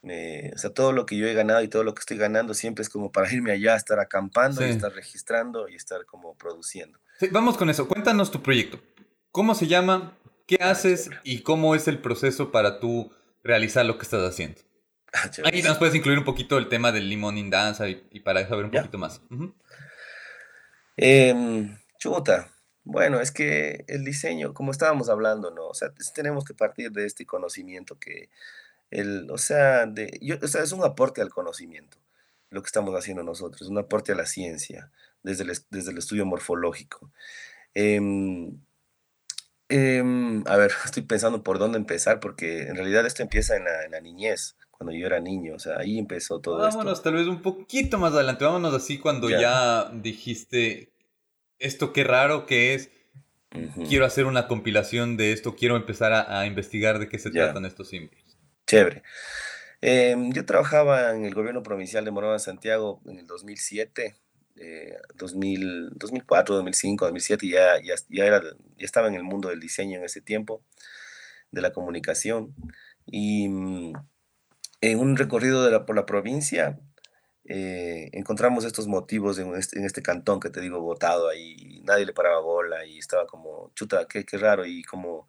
o 0.02 0.58
sea, 0.58 0.70
todo 0.70 0.92
lo 0.92 1.04
que 1.04 1.16
yo 1.16 1.26
he 1.26 1.34
ganado 1.34 1.62
y 1.62 1.68
todo 1.68 1.84
lo 1.84 1.94
que 1.94 2.00
estoy 2.00 2.16
ganando 2.16 2.54
siempre 2.54 2.82
es 2.82 2.88
como 2.88 3.12
para 3.12 3.30
irme 3.32 3.52
allá, 3.52 3.76
estar 3.76 3.98
acampando 4.00 4.66
y 4.66 4.70
estar 4.70 4.92
registrando 4.92 5.68
y 5.68 5.74
estar 5.74 6.04
como 6.06 6.34
produciendo. 6.36 6.98
vamos 7.32 7.56
con 7.56 7.68
eso, 7.68 7.86
cuéntanos 7.86 8.30
tu 8.30 8.42
proyecto. 8.42 8.80
¿Cómo 9.32 9.54
se 9.54 9.68
llama? 9.68 10.16
¿Qué 10.46 10.58
ah, 10.60 10.70
haces? 10.70 11.10
¿Y 11.22 11.42
cómo 11.42 11.74
es 11.74 11.86
el 11.86 12.00
proceso 12.00 12.50
para 12.50 12.80
tú 12.80 13.12
realizar 13.44 13.86
lo 13.86 13.96
que 13.96 14.02
estás 14.02 14.28
haciendo? 14.28 14.60
Ah, 15.12 15.30
Ahí 15.44 15.62
nos 15.62 15.78
puedes 15.78 15.94
incluir 15.94 16.18
un 16.18 16.24
poquito 16.24 16.58
el 16.58 16.68
tema 16.68 16.90
del 16.90 17.08
limón 17.08 17.38
in 17.38 17.50
danza 17.50 17.88
y, 17.88 18.20
para 18.20 18.46
saber 18.48 18.64
un 18.64 18.70
poquito 18.72 18.98
más. 18.98 19.20
Em, 20.96 21.78
chuta. 21.98 22.52
Bueno, 22.82 23.20
es 23.20 23.30
que 23.30 23.84
el 23.86 24.04
diseño, 24.04 24.52
como 24.52 24.72
estábamos 24.72 25.08
hablando, 25.08 25.52
¿no? 25.52 25.68
O 25.68 25.74
sea, 25.74 25.92
tenemos 26.14 26.44
que 26.44 26.54
partir 26.54 26.90
de 26.90 27.06
este 27.06 27.26
conocimiento 27.26 27.98
que, 27.98 28.30
el, 28.90 29.30
o 29.30 29.38
sea, 29.38 29.86
de, 29.86 30.18
o 30.42 30.48
sea, 30.48 30.62
es 30.62 30.72
un 30.72 30.82
aporte 30.82 31.20
al 31.20 31.30
conocimiento, 31.30 31.98
lo 32.48 32.62
que 32.62 32.66
estamos 32.66 32.94
haciendo 32.96 33.22
nosotros, 33.22 33.68
un 33.68 33.78
aporte 33.78 34.12
a 34.12 34.16
la 34.16 34.26
ciencia, 34.26 34.90
desde 35.22 35.44
el, 35.44 35.52
desde 35.70 35.92
el 35.92 35.98
estudio 35.98 36.26
morfológico. 36.26 37.12
Eh, 37.74 38.00
Em, 39.70 40.42
a 40.46 40.56
ver, 40.56 40.72
estoy 40.84 41.04
pensando 41.04 41.42
por 41.42 41.58
dónde 41.58 41.78
empezar, 41.78 42.20
porque 42.20 42.62
en 42.62 42.74
realidad 42.74 43.06
esto 43.06 43.22
empieza 43.22 43.56
en 43.56 43.64
la, 43.64 44.00
niñez, 44.00 44.56
cuando 44.70 44.92
yo 44.92 45.06
era 45.06 45.20
niño, 45.20 45.54
o 45.54 45.58
sea, 45.58 45.78
ahí 45.78 45.98
empezó 45.98 46.40
todo 46.40 46.58
Vámonos 46.58 47.02
tal 47.02 47.14
vez 47.14 47.28
un 47.28 47.40
poquito 47.40 47.96
más 47.96 48.12
adelante, 48.12 48.44
vámonos 48.44 48.74
así 48.74 48.98
cuando 48.98 49.30
ya 49.30 49.90
dijiste, 49.92 50.92
esto 51.58 51.92
qué 51.92 52.02
raro 52.02 52.46
que 52.46 52.74
es, 52.74 52.90
quiero 53.88 54.04
hacer 54.04 54.26
una 54.26 54.48
compilación 54.48 55.16
de 55.16 55.32
esto, 55.32 55.54
quiero 55.54 55.76
empezar 55.76 56.12
a, 56.12 56.46
investigar 56.46 56.98
de 56.98 57.08
qué 57.08 57.18
se 57.18 57.30
tratan 57.30 57.64
estos 57.64 57.88
símbolos. 57.90 58.38
Chévere. 58.66 59.02
Em, 59.82 60.32
yo 60.32 60.44
trabajaba 60.44 61.14
en 61.14 61.24
el 61.24 61.34
gobierno 61.34 61.62
provincial 61.62 62.04
de 62.04 62.10
Morona, 62.10 62.38
Santiago, 62.38 63.00
en 63.06 63.18
el 63.18 63.26
2007, 63.26 64.16
2000, 65.14 65.90
2004, 65.94 66.54
2005, 66.56 67.04
2007, 67.06 67.48
ya, 67.48 67.80
ya, 67.82 67.94
ya, 68.08 68.24
era, 68.24 68.42
ya 68.42 68.84
estaba 68.84 69.08
en 69.08 69.14
el 69.14 69.22
mundo 69.22 69.48
del 69.48 69.60
diseño 69.60 69.98
en 69.98 70.04
ese 70.04 70.20
tiempo, 70.20 70.62
de 71.50 71.62
la 71.62 71.72
comunicación. 71.72 72.54
Y 73.06 73.48
mm, 73.48 73.92
en 74.82 74.98
un 74.98 75.16
recorrido 75.16 75.64
de 75.64 75.70
la, 75.70 75.86
por 75.86 75.96
la 75.96 76.06
provincia 76.06 76.78
eh, 77.52 78.10
encontramos 78.12 78.64
estos 78.64 78.86
motivos 78.86 79.38
en 79.40 79.54
este, 79.56 79.78
en 79.78 79.84
este, 79.84 80.02
cantón 80.02 80.38
que 80.38 80.50
te 80.50 80.60
digo, 80.60 80.80
botado 80.80 81.28
ahí, 81.28 81.82
nadie 81.84 82.06
le 82.06 82.12
paraba 82.12 82.40
bola 82.40 82.84
y 82.86 82.98
estaba 82.98 83.26
como, 83.26 83.72
chuta, 83.74 84.06
qué, 84.08 84.24
qué 84.24 84.38
raro, 84.38 84.66
y 84.66 84.84
como, 84.84 85.26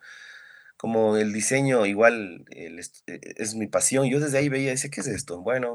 como 0.78 1.18
el 1.18 1.34
diseño 1.34 1.86
igual 1.88 2.46
es, 2.52 3.04
es, 3.08 3.56
mi 3.56 3.66
pasión, 3.68 4.08
yo 4.08 4.20
desde 4.20 4.38
ahí 4.38 4.50
veía, 4.50 4.70
decía, 4.70 4.92
¿qué 4.92 5.02
es 5.02 5.08
esto? 5.08 5.42
Bueno, 5.42 5.74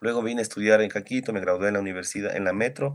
Luego 0.00 0.22
vine 0.22 0.40
a 0.40 0.42
estudiar 0.42 0.80
en 0.80 0.88
Caquito, 0.88 1.32
me 1.32 1.40
gradué 1.40 1.68
en 1.68 1.74
la 1.74 1.80
universidad, 1.80 2.34
en 2.34 2.44
la 2.44 2.52
Metro, 2.52 2.94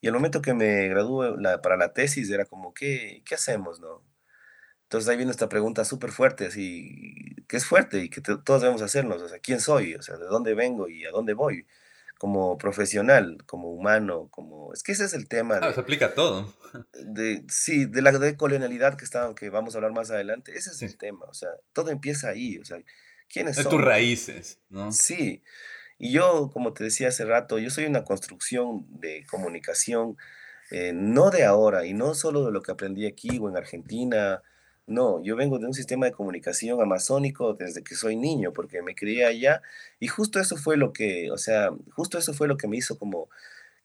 y 0.00 0.06
el 0.06 0.14
momento 0.14 0.40
que 0.40 0.54
me 0.54 0.88
gradué 0.88 1.34
para 1.62 1.76
la 1.76 1.92
tesis 1.92 2.30
era 2.30 2.46
como, 2.46 2.72
¿qué, 2.72 3.22
qué 3.26 3.34
hacemos, 3.34 3.78
no? 3.78 4.02
Entonces 4.84 5.08
ahí 5.08 5.16
viene 5.16 5.32
esta 5.32 5.48
pregunta 5.48 5.84
súper 5.84 6.12
fuerte, 6.12 6.46
así, 6.46 7.44
que 7.48 7.56
es 7.56 7.66
fuerte 7.66 7.98
y 7.98 8.08
que 8.08 8.20
todos 8.20 8.62
debemos 8.62 8.82
hacernos, 8.82 9.20
o 9.20 9.28
sea, 9.28 9.40
¿quién 9.40 9.60
soy? 9.60 9.94
O 9.96 10.02
sea, 10.02 10.16
¿de 10.16 10.26
dónde 10.26 10.54
vengo 10.54 10.88
y 10.88 11.04
a 11.04 11.10
dónde 11.10 11.34
voy? 11.34 11.66
Como 12.18 12.56
profesional, 12.56 13.36
como 13.46 13.70
humano, 13.72 14.28
como... 14.30 14.72
Es 14.72 14.82
que 14.82 14.92
ese 14.92 15.04
es 15.04 15.12
el 15.12 15.28
tema. 15.28 15.58
Ah, 15.60 15.72
se 15.74 15.80
aplica 15.80 16.06
a 16.06 16.14
todo. 16.14 16.54
De, 16.92 17.44
sí, 17.48 17.84
de 17.84 18.00
la 18.00 18.12
decolonialidad 18.12 18.96
que, 18.96 19.04
está, 19.04 19.34
que 19.34 19.50
vamos 19.50 19.74
a 19.74 19.78
hablar 19.78 19.92
más 19.92 20.10
adelante, 20.10 20.56
ese 20.56 20.70
es 20.70 20.80
el 20.82 20.96
tema, 20.96 21.26
o 21.26 21.34
sea, 21.34 21.50
todo 21.72 21.90
empieza 21.90 22.28
ahí, 22.28 22.58
o 22.58 22.64
sea, 22.64 22.78
¿quiénes 23.28 23.56
son? 23.56 23.64
De 23.64 23.70
tus 23.70 23.84
raíces, 23.84 24.60
¿no? 24.68 24.92
Sí, 24.92 25.42
y 25.98 26.12
yo, 26.12 26.50
como 26.52 26.72
te 26.72 26.84
decía 26.84 27.08
hace 27.08 27.24
rato, 27.24 27.58
yo 27.58 27.70
soy 27.70 27.86
una 27.86 28.04
construcción 28.04 28.86
de 29.00 29.24
comunicación, 29.30 30.16
eh, 30.70 30.92
no 30.94 31.30
de 31.30 31.44
ahora, 31.44 31.86
y 31.86 31.94
no 31.94 32.14
solo 32.14 32.44
de 32.46 32.52
lo 32.52 32.62
que 32.62 32.72
aprendí 32.72 33.06
aquí 33.06 33.38
o 33.40 33.48
en 33.48 33.56
Argentina, 33.56 34.42
no, 34.86 35.22
yo 35.22 35.36
vengo 35.36 35.58
de 35.58 35.66
un 35.66 35.74
sistema 35.74 36.06
de 36.06 36.12
comunicación 36.12 36.80
amazónico 36.80 37.54
desde 37.54 37.82
que 37.82 37.94
soy 37.96 38.16
niño, 38.16 38.52
porque 38.52 38.82
me 38.82 38.94
crié 38.94 39.24
allá 39.26 39.62
y 39.98 40.08
justo 40.08 40.38
eso 40.40 40.56
fue 40.56 40.76
lo 40.76 40.92
que, 40.92 41.30
o 41.32 41.38
sea, 41.38 41.70
justo 41.94 42.18
eso 42.18 42.34
fue 42.34 42.48
lo 42.48 42.56
que 42.56 42.68
me 42.68 42.76
hizo 42.76 42.98
como 42.98 43.28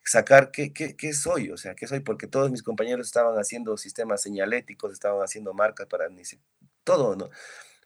sacar 0.04 0.50
qué, 0.52 0.72
qué, 0.72 0.96
qué 0.96 1.12
soy, 1.12 1.50
o 1.50 1.56
sea, 1.56 1.74
qué 1.74 1.86
soy, 1.86 2.00
porque 2.00 2.26
todos 2.26 2.50
mis 2.50 2.62
compañeros 2.62 3.06
estaban 3.06 3.36
haciendo 3.38 3.76
sistemas 3.76 4.22
señaléticos, 4.22 4.92
estaban 4.92 5.22
haciendo 5.22 5.54
marcas 5.54 5.86
para 5.86 6.08
todo, 6.84 7.16
¿no? 7.16 7.30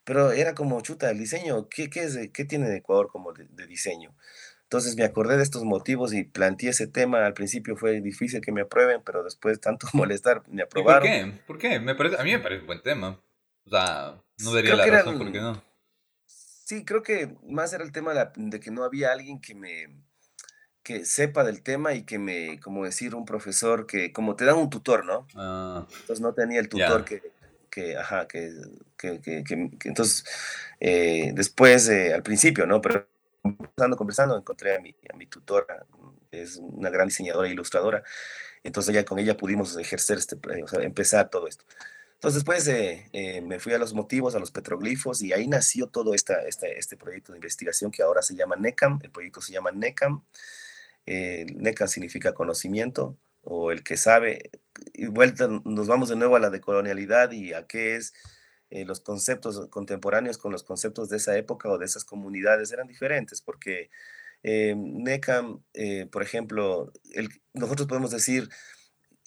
Pero 0.07 0.31
era 0.31 0.55
como, 0.55 0.79
chuta, 0.79 1.11
el 1.11 1.19
diseño, 1.19 1.67
¿qué, 1.67 1.89
qué, 1.89 2.03
es, 2.03 2.17
qué 2.31 2.45
tiene 2.45 2.69
de 2.69 2.77
Ecuador 2.77 3.09
como 3.11 3.33
de, 3.33 3.45
de 3.49 3.67
diseño? 3.67 4.15
Entonces 4.63 4.95
me 4.95 5.03
acordé 5.03 5.35
de 5.35 5.43
estos 5.43 5.65
motivos 5.65 6.13
y 6.13 6.23
planteé 6.23 6.69
ese 6.69 6.87
tema. 6.87 7.25
Al 7.25 7.33
principio 7.33 7.75
fue 7.75 7.99
difícil 7.99 8.39
que 8.39 8.53
me 8.53 8.61
aprueben, 8.61 9.01
pero 9.05 9.21
después 9.21 9.59
tanto 9.59 9.85
molestar 9.93 10.43
me 10.47 10.61
aprobaron. 10.61 11.01
¿Por 11.01 11.09
qué? 11.09 11.41
¿Por 11.45 11.57
qué? 11.57 11.79
Me 11.81 11.93
parece, 11.93 12.15
a 12.21 12.23
mí 12.23 12.31
me 12.31 12.39
parece 12.39 12.61
un 12.61 12.67
buen 12.67 12.81
tema. 12.81 13.19
O 13.65 13.69
sea, 13.69 14.15
no 14.39 14.51
vería 14.53 14.77
la 14.77 14.85
razón 14.85 15.17
por 15.17 15.29
qué 15.29 15.41
no. 15.41 15.61
Sí, 16.25 16.85
creo 16.85 17.03
que 17.03 17.35
más 17.43 17.73
era 17.73 17.83
el 17.83 17.91
tema 17.91 18.13
de, 18.13 18.59
que 18.61 18.71
no 18.71 18.85
había 18.85 19.11
alguien 19.11 19.41
que 19.41 19.55
me 19.55 19.87
que 20.83 21.03
sepa 21.03 21.43
del 21.43 21.63
tema 21.63 21.95
y 21.95 22.03
que 22.03 22.17
me, 22.17 22.61
como 22.61 22.85
decir, 22.85 23.13
un 23.13 23.25
profesor 23.25 23.87
que, 23.87 24.13
como 24.13 24.37
te 24.37 24.45
dan 24.45 24.55
un 24.55 24.69
tutor, 24.69 25.03
¿no? 25.03 25.27
Ah, 25.35 25.85
entonces 25.85 26.21
no 26.21 26.33
tenía 26.33 26.61
el 26.61 26.69
tutor 26.69 27.03
que, 27.03 27.21
que, 27.69 27.97
ajá, 27.97 28.27
que, 28.27 28.51
que, 28.97 29.19
que, 29.21 29.69
entonces, 29.85 30.23
eh, 30.79 31.31
después, 31.33 31.89
eh, 31.89 32.13
al 32.13 32.23
principio, 32.23 32.65
¿no? 32.65 32.81
Pero 32.81 33.07
conversando, 33.41 33.97
conversando, 33.97 34.37
encontré 34.37 34.75
a 34.75 34.79
mi, 34.79 34.95
a 35.11 35.15
mi 35.15 35.27
tutora, 35.27 35.85
es 36.31 36.57
una 36.57 36.89
gran 36.89 37.07
diseñadora 37.07 37.47
e 37.47 37.51
ilustradora, 37.51 38.03
entonces 38.63 38.93
ya 38.93 39.05
con 39.05 39.19
ella 39.19 39.37
pudimos 39.37 39.77
ejercer, 39.77 40.17
este, 40.17 40.35
eh, 40.35 40.63
o 40.63 40.67
sea, 40.67 40.81
empezar 40.81 41.29
todo 41.29 41.47
esto. 41.47 41.65
Entonces 42.15 42.43
después 42.43 42.67
eh, 42.67 43.07
eh, 43.13 43.41
me 43.41 43.59
fui 43.59 43.73
a 43.73 43.77
los 43.77 43.93
motivos, 43.93 44.35
a 44.35 44.39
los 44.39 44.51
petroglifos, 44.51 45.21
y 45.21 45.33
ahí 45.33 45.47
nació 45.47 45.87
todo 45.87 46.13
esta, 46.13 46.41
este 46.47 46.97
proyecto 46.97 47.31
de 47.31 47.37
investigación 47.37 47.91
que 47.91 48.01
ahora 48.01 48.21
se 48.21 48.35
llama 48.35 48.55
NECAM, 48.55 48.99
el 49.03 49.11
proyecto 49.11 49.41
se 49.41 49.53
llama 49.53 49.71
NECAM, 49.71 50.23
NECAM 51.05 51.87
significa 51.87 52.33
conocimiento, 52.33 53.15
o 53.49 53.71
el 53.71 53.81
que 53.81 53.95
sabe, 53.95 54.51
y 54.93 55.07
vuelta 55.07 55.47
nos 55.63 55.87
vamos 55.87 56.09
de 56.09 56.17
nuevo 56.17 56.35
a 56.35 56.39
la 56.39 56.49
decolonialidad 56.49 57.31
y 57.31 57.53
a 57.53 57.65
qué 57.65 57.95
es 57.95 58.13
eh, 58.69 58.83
los 58.83 58.99
conceptos 58.99 59.69
contemporáneos 59.69 60.37
con 60.37 60.51
los 60.51 60.63
conceptos 60.63 61.07
de 61.07 61.15
esa 61.15 61.37
época 61.37 61.69
o 61.69 61.77
de 61.77 61.85
esas 61.85 62.03
comunidades 62.03 62.73
eran 62.73 62.87
diferentes, 62.87 63.41
porque 63.41 63.89
eh, 64.43 64.75
NECAM, 64.75 65.63
eh, 65.73 66.07
por 66.11 66.23
ejemplo, 66.23 66.91
nosotros 67.53 67.87
podemos 67.87 68.11
decir 68.11 68.49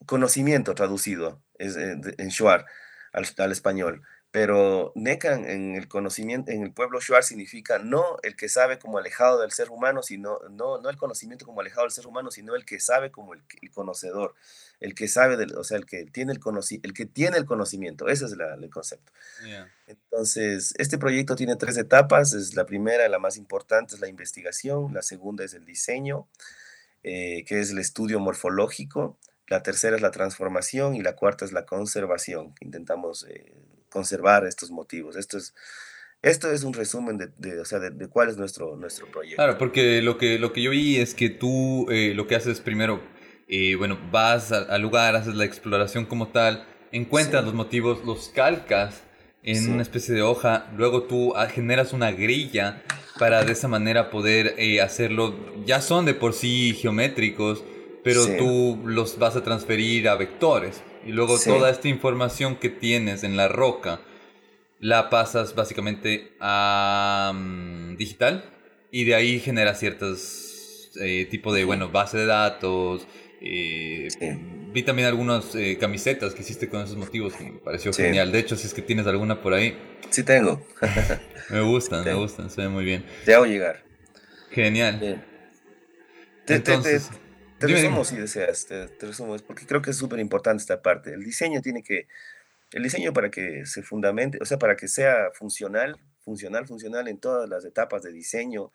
conocimiento 0.04 0.74
traducido 0.74 1.42
es, 1.54 1.76
en 1.76 2.28
Shuar 2.28 2.66
al, 3.14 3.52
español, 3.52 4.02
pero 4.32 4.92
Necan 4.94 5.44
en 5.44 5.74
el 5.74 5.88
conocimiento, 5.88 6.52
en 6.52 6.62
el 6.62 6.72
pueblo 6.72 7.00
Shuar 7.00 7.24
significa 7.24 7.80
no 7.80 8.18
el 8.22 8.36
que 8.36 8.48
sabe 8.48 8.78
como 8.78 8.98
alejado 8.98 9.40
del 9.40 9.50
ser 9.50 9.70
humano, 9.70 10.04
sino 10.04 10.38
no, 10.50 10.80
no 10.80 10.88
el 10.88 10.96
conocimiento 10.96 11.44
como 11.44 11.60
alejado 11.60 11.82
del 11.82 11.90
ser 11.90 12.06
humano, 12.06 12.30
sino 12.30 12.54
el 12.54 12.64
que 12.64 12.78
sabe 12.78 13.10
como 13.10 13.34
el, 13.34 13.42
conocedor, 13.72 14.34
el 14.78 14.94
que 14.94 15.08
sabe, 15.08 15.36
del, 15.36 15.56
o 15.56 15.64
sea, 15.64 15.78
el 15.78 15.86
que 15.86 16.04
tiene 16.04 16.32
el, 16.32 16.40
el, 16.82 16.94
que 16.94 17.06
tiene 17.06 17.38
el 17.38 17.44
conocimiento, 17.44 18.08
ese 18.08 18.26
es 18.26 18.32
el 18.32 18.70
concepto. 18.70 19.12
Entonces, 19.88 20.74
este 20.78 20.96
proyecto 20.96 21.34
tiene 21.34 21.56
tres 21.56 21.76
etapas, 21.76 22.32
es 22.32 22.54
la 22.54 22.66
primera, 22.66 23.08
la 23.08 23.18
más 23.18 23.36
importante 23.36 23.96
es 23.96 24.00
la 24.00 24.08
investigación, 24.08 24.94
la 24.94 25.02
segunda 25.02 25.44
es 25.44 25.54
el 25.54 25.64
diseño, 25.64 26.28
eh, 27.02 27.44
que 27.46 27.60
es 27.60 27.70
el 27.70 27.78
estudio 27.78 28.20
morfológico, 28.20 29.18
la 29.48 29.64
tercera 29.64 29.96
es 29.96 30.02
la 30.02 30.12
transformación 30.12 30.94
y 30.94 31.02
la 31.02 31.16
cuarta 31.16 31.44
es 31.44 31.50
la 31.50 31.66
conservación. 31.66 32.54
Intentamos 32.60 33.26
eh, 33.28 33.52
conservar 33.90 34.46
estos 34.46 34.70
motivos. 34.70 35.16
Esto 35.16 35.36
es, 35.36 35.54
esto 36.22 36.50
es 36.50 36.64
un 36.64 36.72
resumen 36.72 37.18
de, 37.18 37.28
de, 37.38 37.60
o 37.60 37.64
sea, 37.64 37.78
de, 37.78 38.08
cuál 38.08 38.28
es 38.28 38.36
nuestro, 38.36 38.76
nuestro 38.76 39.06
proyecto. 39.06 39.36
Claro, 39.36 39.58
porque 39.58 40.00
lo 40.02 40.16
que, 40.18 40.38
lo 40.38 40.52
que 40.52 40.62
yo 40.62 40.70
vi 40.70 40.96
es 40.96 41.14
que 41.14 41.28
tú 41.28 41.86
eh, 41.90 42.12
lo 42.14 42.26
que 42.26 42.36
haces 42.36 42.60
primero, 42.60 43.00
eh, 43.48 43.74
bueno, 43.76 43.98
vas 44.10 44.52
al 44.52 44.80
lugar, 44.80 45.16
haces 45.16 45.34
la 45.34 45.44
exploración 45.44 46.06
como 46.06 46.28
tal, 46.28 46.66
encuentras 46.92 47.44
los 47.44 47.54
motivos, 47.54 48.04
los 48.04 48.28
calcas 48.28 49.02
en 49.42 49.72
una 49.72 49.82
especie 49.82 50.14
de 50.14 50.22
hoja, 50.22 50.70
luego 50.76 51.04
tú 51.04 51.34
ah, 51.34 51.46
generas 51.46 51.92
una 51.92 52.12
grilla 52.12 52.82
para 53.18 53.42
de 53.42 53.52
esa 53.52 53.68
manera 53.68 54.10
poder 54.10 54.54
eh, 54.58 54.80
hacerlo, 54.80 55.34
ya 55.64 55.80
son 55.80 56.04
de 56.04 56.14
por 56.14 56.34
sí 56.34 56.74
geométricos, 56.74 57.64
pero 58.04 58.26
tú 58.36 58.80
los 58.84 59.18
vas 59.18 59.36
a 59.36 59.42
transferir 59.42 60.08
a 60.08 60.16
vectores. 60.16 60.82
Y 61.04 61.12
luego 61.12 61.38
toda 61.38 61.70
esta 61.70 61.88
información 61.88 62.56
que 62.56 62.68
tienes 62.68 63.24
en 63.24 63.36
la 63.36 63.48
roca 63.48 64.00
la 64.80 65.10
pasas 65.10 65.54
básicamente 65.54 66.32
a 66.40 67.32
mm, 67.34 67.96
digital 67.96 68.44
y 68.90 69.04
de 69.04 69.14
ahí 69.14 69.38
genera 69.38 69.74
ciertos 69.74 70.90
eh, 71.00 71.26
tipo 71.30 71.52
de, 71.52 71.64
bueno, 71.64 71.90
base 71.90 72.18
de 72.18 72.26
datos. 72.26 73.06
Eh, 73.42 74.08
vi 74.72 74.82
también 74.82 75.08
algunas 75.08 75.54
eh, 75.54 75.78
camisetas 75.78 76.34
que 76.34 76.42
hiciste 76.42 76.68
con 76.68 76.82
esos 76.82 76.96
motivos 76.96 77.34
que 77.34 77.44
me 77.44 77.58
pareció 77.58 77.92
genial. 77.92 78.32
De 78.32 78.38
hecho, 78.38 78.56
si 78.56 78.66
es 78.66 78.74
que 78.74 78.82
tienes 78.82 79.06
alguna 79.06 79.40
por 79.40 79.54
ahí. 79.54 79.78
Sí 80.10 80.22
tengo. 80.22 80.66
me 81.50 81.60
gustan, 81.60 82.04
me 82.04 82.14
gustan, 82.14 82.50
se 82.50 82.62
ve 82.62 82.68
muy 82.68 82.84
bien. 82.84 83.04
Te 83.24 83.34
hago 83.34 83.46
llegar. 83.46 83.84
Genial. 84.50 85.24
Entonces, 86.46 87.10
te 87.10 87.29
resumo 87.68 88.04
si 88.04 88.16
deseas, 88.16 88.66
te, 88.66 88.86
resumo, 89.00 89.36
porque 89.46 89.66
creo 89.66 89.82
que 89.82 89.90
es 89.90 89.96
súper 89.96 90.18
importante 90.18 90.60
esta 90.60 90.82
parte. 90.82 91.12
El 91.12 91.24
diseño 91.24 91.60
tiene 91.60 91.82
que, 91.82 92.06
el 92.72 92.82
diseño 92.82 93.12
para 93.12 93.30
que 93.30 93.66
se 93.66 93.82
fundamente, 93.82 94.38
o 94.40 94.44
sea, 94.44 94.58
para 94.58 94.76
que 94.76 94.88
sea 94.88 95.30
funcional, 95.34 95.98
funcional, 96.20 96.66
funcional 96.66 97.08
en 97.08 97.18
todas 97.18 97.48
las 97.48 97.64
etapas 97.64 98.02
de 98.02 98.12
diseño, 98.12 98.72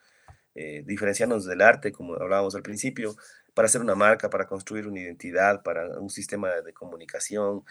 eh, 0.55 0.83
diferenciarnos 0.85 1.45
del 1.45 1.61
arte, 1.61 1.91
como 1.91 2.15
hablábamos 2.15 2.55
al 2.55 2.63
principio, 2.63 3.15
para 3.53 3.67
hacer 3.67 3.81
una 3.81 3.95
marca, 3.95 4.29
para 4.29 4.47
construir 4.47 4.87
una 4.87 4.99
identidad, 4.99 5.63
para 5.63 5.99
un 5.99 6.09
sistema 6.09 6.49
de 6.49 6.73
comunicación, 6.73 7.63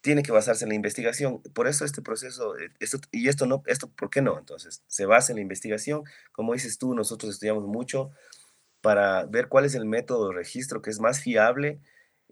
tiene 0.00 0.22
que 0.22 0.32
basarse 0.32 0.64
en 0.64 0.70
la 0.70 0.74
investigación. 0.74 1.42
Por 1.54 1.66
eso 1.66 1.84
este 1.84 2.02
proceso, 2.02 2.58
eh, 2.58 2.70
esto, 2.80 2.98
y 3.10 3.28
esto 3.28 3.46
no, 3.46 3.62
esto, 3.66 3.90
¿por 3.90 4.10
qué 4.10 4.22
no? 4.22 4.38
Entonces, 4.38 4.82
se 4.86 5.06
basa 5.06 5.32
en 5.32 5.36
la 5.36 5.42
investigación. 5.42 6.04
Como 6.32 6.54
dices 6.54 6.78
tú, 6.78 6.94
nosotros 6.94 7.32
estudiamos 7.34 7.66
mucho 7.66 8.10
para 8.80 9.24
ver 9.26 9.48
cuál 9.48 9.64
es 9.64 9.74
el 9.74 9.84
método 9.84 10.28
de 10.28 10.34
registro 10.34 10.82
que 10.82 10.90
es 10.90 11.00
más 11.00 11.20
fiable 11.20 11.80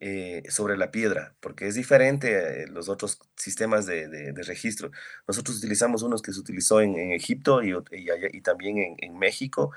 eh, 0.01 0.45
sobre 0.49 0.77
la 0.77 0.93
piedra, 0.93 1.35
porque 1.41 1.67
es 1.67 1.75
diferente 1.75 2.65
a 2.65 2.71
los 2.71 2.89
otros 2.89 3.19
sistemas 3.35 3.85
de, 3.85 4.33
registro. 4.47 4.93
Nosotros 5.27 5.59
utilizamos 5.59 6.03
unos 6.05 6.23
que 6.23 6.33
se 6.33 6.39
utilizó 6.39 6.81
en, 6.81 6.97
Egipto 7.13 7.63
y, 7.63 7.75
y, 7.91 8.41
también 8.43 8.97
en, 8.97 9.19
México, 9.19 9.73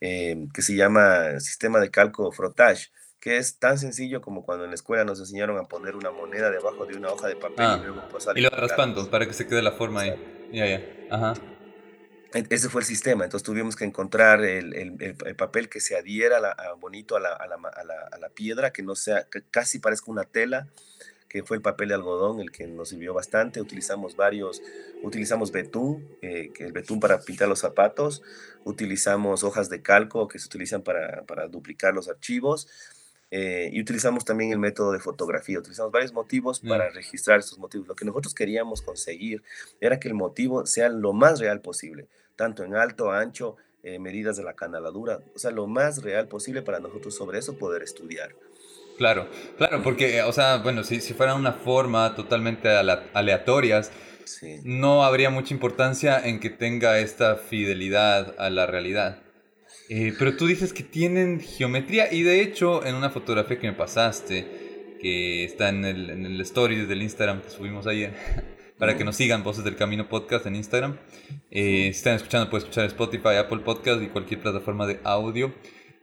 eh, 0.00 0.46
que 0.54 0.62
se 0.62 0.76
llama 0.76 1.40
sistema 1.40 1.80
de 1.80 1.90
calco 1.90 2.30
frotage, 2.30 2.92
que 3.18 3.38
es 3.38 3.58
tan 3.58 3.76
sencillo 3.76 4.20
como 4.20 4.44
cuando 4.44 4.64
en 4.64 4.70
la 4.70 4.76
escuela 4.76 5.04
nos 5.04 5.18
enseñaron 5.18 5.58
a 5.58 5.64
poner 5.64 5.96
una 5.96 6.12
moneda 6.12 6.48
debajo 6.48 6.86
de 6.86 6.96
una 6.96 7.08
hoja 7.08 7.26
de 7.26 7.34
papel 7.34 7.66
y 7.66 7.68
ah, 7.68 7.80
luego 7.82 8.08
pasar. 8.08 8.38
Y 8.38 8.42
lo 8.42 8.50
raspando 8.50 9.10
para 9.10 9.26
que 9.26 9.32
se 9.32 9.48
quede 9.48 9.62
la 9.62 9.72
forma 9.72 10.02
ahí. 10.02 10.48
Ya, 10.52 10.64
ya. 10.66 10.80
Ajá. 11.10 11.34
Ese 12.32 12.68
fue 12.68 12.82
el 12.82 12.86
sistema, 12.86 13.24
entonces 13.24 13.44
tuvimos 13.44 13.76
que 13.76 13.84
encontrar 13.84 14.44
el, 14.44 14.74
el, 14.74 15.36
papel 15.36 15.68
que 15.68 15.80
se 15.80 15.96
adhiera 15.96 16.38
bonito 16.78 17.16
a 17.16 17.20
la, 17.20 17.32
a, 17.32 17.46
la, 17.46 17.56
a 17.56 18.18
la, 18.18 18.28
piedra, 18.30 18.72
que 18.72 18.82
no 18.82 18.94
sea, 18.94 19.26
que 19.30 19.42
casi 19.50 19.78
parezca 19.78 20.10
una 20.10 20.24
tela, 20.24 20.68
que 21.28 21.42
fue 21.42 21.56
el 21.56 21.62
papel 21.62 21.88
de 21.88 21.94
algodón 21.94 22.40
el 22.40 22.50
que 22.50 22.66
nos 22.66 22.90
sirvió 22.90 23.14
bastante. 23.14 23.60
Utilizamos 23.60 24.16
varios, 24.16 24.62
utilizamos 25.02 25.52
betún, 25.52 26.08
eh, 26.22 26.50
que 26.54 26.64
el 26.64 26.72
betún 26.72 27.00
para 27.00 27.20
pintar 27.20 27.48
los 27.48 27.60
zapatos, 27.60 28.22
utilizamos 28.64 29.44
hojas 29.44 29.68
de 29.68 29.82
calco 29.82 30.28
que 30.28 30.38
se 30.38 30.46
utilizan 30.46 30.82
para, 30.82 31.24
para 31.24 31.48
duplicar 31.48 31.94
los 31.94 32.08
archivos. 32.08 32.68
Eh, 33.30 33.70
y 33.72 33.80
utilizamos 33.80 34.24
también 34.24 34.52
el 34.52 34.58
método 34.58 34.92
de 34.92 35.00
fotografía, 35.00 35.58
utilizamos 35.58 35.90
varios 35.90 36.12
motivos 36.12 36.60
para 36.60 36.90
mm. 36.90 36.94
registrar 36.94 37.38
estos 37.40 37.58
motivos. 37.58 37.88
Lo 37.88 37.96
que 37.96 38.04
nosotros 38.04 38.34
queríamos 38.34 38.82
conseguir 38.82 39.42
era 39.80 39.98
que 39.98 40.08
el 40.08 40.14
motivo 40.14 40.64
sea 40.66 40.88
lo 40.88 41.12
más 41.12 41.40
real 41.40 41.60
posible 41.60 42.08
tanto 42.36 42.62
en 42.64 42.76
alto, 42.76 43.10
ancho, 43.10 43.56
eh, 43.82 43.98
medidas 43.98 44.36
de 44.36 44.44
la 44.44 44.54
canaladura, 44.54 45.20
o 45.34 45.38
sea, 45.38 45.50
lo 45.50 45.66
más 45.66 46.02
real 46.02 46.28
posible 46.28 46.62
para 46.62 46.78
nosotros 46.78 47.14
sobre 47.14 47.38
eso 47.38 47.58
poder 47.58 47.82
estudiar. 47.82 48.34
Claro, 48.98 49.28
claro, 49.58 49.82
porque, 49.82 50.22
o 50.22 50.32
sea, 50.32 50.58
bueno, 50.58 50.84
si, 50.84 51.00
si 51.00 51.12
fuera 51.12 51.34
una 51.34 51.52
forma 51.52 52.14
totalmente 52.14 52.68
aleatorias, 52.68 53.90
no 54.64 55.04
habría 55.04 55.30
mucha 55.30 55.52
importancia 55.52 56.18
en 56.18 56.40
que 56.40 56.50
tenga 56.50 56.98
esta 56.98 57.36
fidelidad 57.36 58.34
a 58.38 58.48
la 58.50 58.66
realidad. 58.66 59.22
Eh, 59.88 60.12
pero 60.18 60.36
tú 60.36 60.46
dices 60.46 60.72
que 60.72 60.82
tienen 60.82 61.40
geometría 61.40 62.12
y 62.12 62.22
de 62.22 62.40
hecho 62.40 62.84
en 62.84 62.96
una 62.96 63.10
fotografía 63.10 63.58
que 63.58 63.68
me 63.68 63.72
pasaste, 63.72 64.96
que 65.00 65.44
está 65.44 65.68
en 65.68 65.84
el, 65.84 66.10
en 66.10 66.26
el 66.26 66.40
story 66.40 66.86
del 66.86 67.02
Instagram 67.02 67.42
que 67.42 67.50
subimos 67.50 67.86
ayer, 67.86 68.12
para 68.78 68.96
que 68.96 69.04
nos 69.04 69.16
sigan 69.16 69.44
Voces 69.44 69.64
del 69.64 69.76
Camino 69.76 70.08
Podcast 70.08 70.46
en 70.46 70.56
Instagram. 70.56 70.98
Eh, 71.50 71.90
si 71.92 71.98
están 71.98 72.14
escuchando, 72.14 72.50
pueden 72.50 72.64
escuchar 72.64 72.86
Spotify, 72.86 73.36
Apple 73.38 73.60
Podcast 73.60 74.02
y 74.02 74.08
cualquier 74.08 74.40
plataforma 74.40 74.86
de 74.86 74.98
audio. 75.04 75.54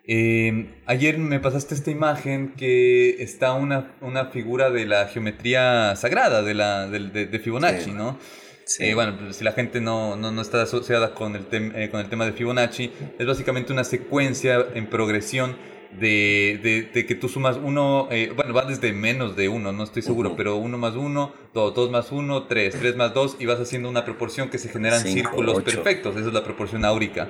Eh, 0.06 0.82
ayer 0.86 1.18
me 1.18 1.40
pasaste 1.40 1.76
esta 1.76 1.90
imagen 1.90 2.54
que 2.56 3.22
está 3.24 3.54
una, 3.54 3.96
una 4.02 4.26
figura 4.26 4.70
de 4.70 4.86
la 4.86 5.08
geometría 5.08 5.96
sagrada 5.96 6.42
de, 6.42 6.54
la, 6.54 6.88
de, 6.88 7.40
Fibonacci, 7.40 7.92
¿no? 7.92 8.20
Sí. 8.66 8.86
Eh, 8.86 8.94
bueno, 8.94 9.18
pues, 9.20 9.38
si 9.38 9.44
la 9.44 9.52
gente 9.52 9.82
no, 9.82 10.16
no, 10.16 10.32
no 10.32 10.42
está 10.42 10.62
asociada 10.62 11.14
con 11.14 11.36
el, 11.36 11.90
con 11.90 12.00
el 12.00 12.10
tema 12.10 12.26
de 12.26 12.34
Fibonacci, 12.34 12.92
es 13.20 13.26
básicamente 13.26 13.74
una 13.74 13.84
secuencia 13.84 14.66
en 14.74 14.88
progresión 14.88 15.56
de, 16.00 16.90
de, 16.94 17.06
que 17.06 17.16
tú 17.16 17.30
sumas 17.30 17.58
uno, 17.58 18.08
eh, 18.12 18.32
bueno, 18.36 18.54
va 18.54 18.66
desde 18.66 18.94
menos 18.94 19.36
de 19.36 19.50
uno, 19.50 19.72
no 19.72 19.84
estoy 19.84 20.02
seguro, 20.02 20.36
pero 20.36 20.56
uno 20.58 20.78
más 20.78 20.96
uno, 20.96 21.34
dos, 21.54 21.74
dos 21.74 21.92
más 21.92 22.12
uno, 22.12 22.44
tres, 22.44 22.76
tres 22.80 22.96
más 22.96 23.14
dos, 23.14 23.38
y 23.40 23.46
vas 23.46 23.60
haciendo 23.60 23.90
una 23.90 24.06
proporción 24.06 24.50
que 24.50 24.58
se 24.58 24.70
generan 24.70 25.02
círculos 25.02 25.62
perfectos, 25.62 26.16
esa 26.16 26.28
es 26.28 26.34
la 26.34 26.44
proporción 26.44 26.86
áurica. 26.86 27.30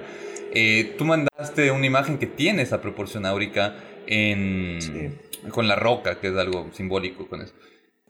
Eh, 0.54 0.96
tú 0.98 1.06
mandaste 1.06 1.72
una 1.72 1.86
imagen 1.86 2.18
que 2.18 2.28
tiene 2.28 2.62
esa 2.62 2.80
proporción 2.80 3.26
áurica 3.26 3.76
en, 4.06 5.18
con 5.50 5.68
la 5.68 5.76
roca, 5.76 6.20
que 6.20 6.28
es 6.28 6.38
algo 6.38 6.70
simbólico 6.74 7.28
con 7.28 7.42
eso. 7.42 7.54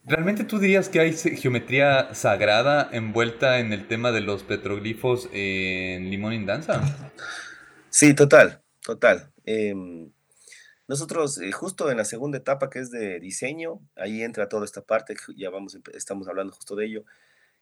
¿Realmente 0.06 0.44
tú 0.44 0.60
dirías 0.60 0.90
que 0.90 1.00
hay 1.00 1.14
geometría 1.14 2.14
sagrada 2.14 2.90
envuelta 2.92 3.60
en 3.60 3.72
el 3.72 3.88
tema 3.88 4.12
de 4.12 4.20
los 4.20 4.44
petroglifos 4.44 5.30
en 5.32 6.10
Limón 6.12 6.34
en 6.34 6.46
Danza? 6.46 6.82
Sí, 7.90 8.14
total, 8.14 8.62
total. 8.82 9.32
Em, 9.46 10.12
nosotros, 10.90 11.40
eh, 11.40 11.54
justo 11.54 11.90
en 11.90 11.98
la 11.98 12.06
segunda 12.06 12.38
etapa 12.38 12.70
que 12.70 12.80
es 12.80 12.92
de 12.92 13.20
diseño, 13.22 13.80
ahí 13.96 14.24
entra 14.24 14.50
toda 14.50 14.66
esta 14.66 14.82
parte, 14.82 15.16
ya 15.38 15.50
vamos, 15.50 15.78
estamos 15.94 16.28
hablando 16.28 16.54
justo 16.54 16.76
de 16.76 16.86
ello, 16.86 17.06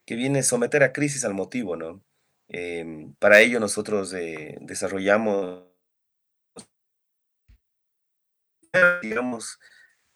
que 0.05 0.15
viene 0.15 0.41
someter 0.41 0.81
a 0.83 0.93
crisis 0.93 1.25
al 1.25 1.35
motivo, 1.35 1.75
¿no? 1.75 2.01
Em, 2.47 3.13
para 3.15 3.39
ello 3.41 3.59
nosotros 3.59 4.13
eh, 4.13 4.57
desarrollamos, 4.61 5.63
digamos, 9.01 9.59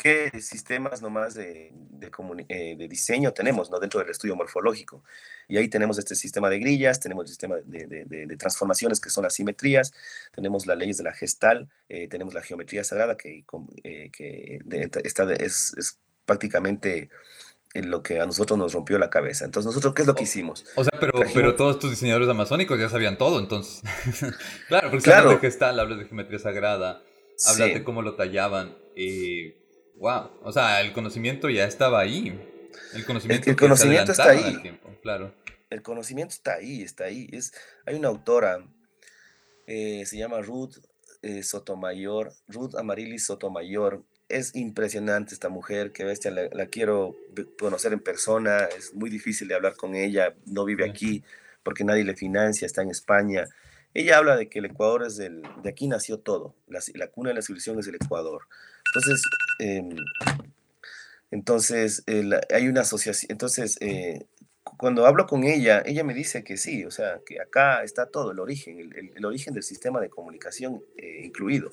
qué 0.05 0.39
sistemas 0.39 1.01
nomás 1.01 1.33
de, 1.33 1.71
de, 1.73 2.11
eh, 2.49 2.75
de, 2.77 2.87
diseño 2.87 3.33
tenemos 3.33 3.71
¿no? 3.71 3.79
dentro 3.79 3.99
del 3.99 4.11
estudio 4.11 4.35
morfológico. 4.35 5.03
Y 5.47 5.57
ahí 5.57 5.67
tenemos 5.67 5.97
este 5.97 6.13
sistema 6.13 6.47
de 6.47 6.59
grillas, 6.59 6.99
tenemos 6.99 7.23
el 7.23 7.29
sistema 7.29 7.55
de, 7.65 8.05
de 8.05 8.37
transformaciones 8.37 8.99
que 8.99 9.09
son 9.09 9.23
las 9.23 9.33
simetrías, 9.33 9.93
tenemos 10.31 10.67
las 10.67 10.77
leyes 10.77 10.97
de 10.97 11.05
la 11.05 11.11
gestal, 11.11 11.69
eh, 11.89 12.07
tenemos 12.07 12.35
la 12.35 12.43
geometría 12.43 12.83
sagrada 12.83 13.17
que, 13.17 13.45
eh, 13.83 14.11
que 14.11 14.59
está 15.03 15.33
es, 15.33 15.73
es, 15.75 15.97
prácticamente 16.27 17.09
lo 17.73 18.03
que 18.03 18.19
a 18.19 18.27
nosotros 18.27 18.59
nos 18.59 18.73
rompió 18.73 18.99
la 18.99 19.09
cabeza. 19.09 19.45
Entonces, 19.45 19.65
¿nosotros 19.65 19.95
qué 19.95 20.03
es 20.03 20.07
lo 20.07 20.13
que 20.13 20.23
hicimos? 20.23 20.67
O 20.75 20.83
sea, 20.83 20.99
pero, 20.99 21.13
pero 21.33 21.55
todos 21.55 21.79
tus 21.79 21.89
diseñadores 21.89 22.29
amazónicos 22.29 22.79
ya 22.79 22.89
sabían 22.89 23.17
todo, 23.17 23.39
entonces. 23.39 23.81
claro, 24.67 24.91
porque 24.91 25.03
claro. 25.03 25.29
hablas 25.29 25.41
de 25.41 25.47
gestal, 25.47 25.79
hablas 25.79 25.97
de 25.97 26.05
geometría 26.05 26.37
sagrada, 26.37 27.01
hablas 27.47 27.73
de 27.73 27.83
cómo 27.83 28.03
lo 28.03 28.15
tallaban. 28.15 28.77
y 28.95 29.64
wow, 29.97 30.31
o 30.43 30.51
sea, 30.51 30.81
el 30.81 30.93
conocimiento 30.93 31.49
ya 31.49 31.65
estaba 31.65 31.99
ahí. 31.99 32.39
El 32.93 33.05
conocimiento, 33.05 33.49
el, 33.49 33.55
conocimiento 33.55 34.12
está 34.12 34.29
ahí. 34.31 34.79
claro. 35.01 35.34
El 35.69 35.81
conocimiento 35.81 36.34
está 36.34 36.55
ahí, 36.55 36.81
está 36.81 37.05
ahí. 37.05 37.27
Es, 37.31 37.53
hay 37.86 37.95
una 37.95 38.10
autora, 38.10 38.65
eh, 39.67 40.05
se 40.05 40.17
llama 40.17 40.41
Ruth 40.41 40.77
eh, 41.21 41.43
Sotomayor, 41.43 42.34
Ruth 42.47 42.75
Amarilis 42.75 43.25
Sotomayor. 43.25 44.03
Es 44.29 44.55
impresionante 44.55 45.34
esta 45.34 45.49
mujer, 45.49 45.91
que 45.91 46.03
bestia, 46.03 46.31
la, 46.31 46.65
quiero 46.67 47.15
conocer 47.60 47.93
en 47.93 47.99
persona, 47.99 48.65
es 48.65 48.93
muy 48.93 49.10
difícil 49.10 49.47
de 49.47 49.55
hablar 49.55 49.75
con 49.75 49.95
ella, 49.95 50.36
no 50.45 50.65
vive 50.65 50.89
aquí 50.89 51.23
porque 51.62 51.84
nadie 51.84 52.03
le 52.03 52.15
financia, 52.15 52.65
está 52.65 52.81
en 52.81 52.89
España. 52.89 53.45
Ella 53.93 54.17
habla 54.17 54.36
de 54.36 54.49
que 54.49 54.60
el 54.60 54.65
Ecuador 54.65 55.03
es 55.03 55.17
del, 55.17 55.41
de 55.63 55.69
aquí 55.69 55.88
nació 55.88 56.19
todo, 56.19 56.55
la, 56.67 56.79
la 56.93 57.08
cuna 57.08 57.29
de 57.29 57.36
la 57.36 57.41
civilización 57.41 57.79
es 57.79 57.88
el 57.88 57.95
Ecuador. 57.95 58.47
Entonces, 58.95 59.21
em, 59.60 59.89
entonces 61.31 62.03
hay 62.53 62.67
una 62.69 62.81
asociación, 62.81 63.29
entonces 63.29 63.77
eh, 63.81 64.25
cuando 64.77 65.05
hablo 65.05 65.27
con 65.27 65.43
ella, 65.43 65.84
ella 65.86 66.03
me 66.05 66.13
dice 66.13 66.43
que 66.43 66.55
sí, 66.55 66.86
o 66.86 66.91
sea, 66.91 67.19
que 67.25 67.41
acá 67.41 67.84
está 67.84 68.05
todo, 68.08 68.31
el 68.31 68.39
origen, 68.39 68.79
el, 68.79 69.25
origen 69.25 69.53
del 69.53 69.63
sistema 69.63 69.99
de 69.99 70.10
comunicación 70.10 70.81
eh, 70.97 71.23
incluido. 71.25 71.71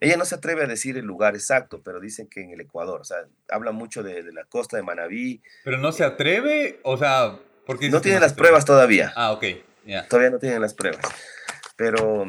Ella 0.00 0.16
no 0.16 0.24
se 0.24 0.36
atreve 0.36 0.62
a 0.62 0.66
decir 0.66 0.96
el 0.96 1.04
lugar 1.04 1.34
exacto, 1.34 1.80
pero 1.84 2.00
dicen 2.00 2.28
que 2.28 2.42
en 2.42 2.50
el 2.50 2.60
Ecuador, 2.60 3.00
o 3.00 3.04
sea, 3.04 3.18
habla 3.48 3.72
mucho 3.72 4.02
de, 4.02 4.22
la 4.32 4.44
costa 4.44 4.76
de 4.76 4.84
Manabí. 4.84 5.42
Pero 5.64 5.78
no 5.78 5.92
se 5.92 6.04
atreve, 6.04 6.80
o 6.84 6.96
sea, 6.96 7.38
porque... 7.66 7.90
No 7.90 8.00
tiene 8.00 8.20
las 8.20 8.34
pruebas 8.34 8.64
todavía. 8.64 9.12
Ah, 9.16 9.32
ok, 9.32 9.44
ya. 9.84 10.08
Todavía 10.08 10.30
no 10.30 10.38
tienen 10.38 10.60
las 10.60 10.74
pruebas. 10.74 11.02
Pero, 11.82 12.24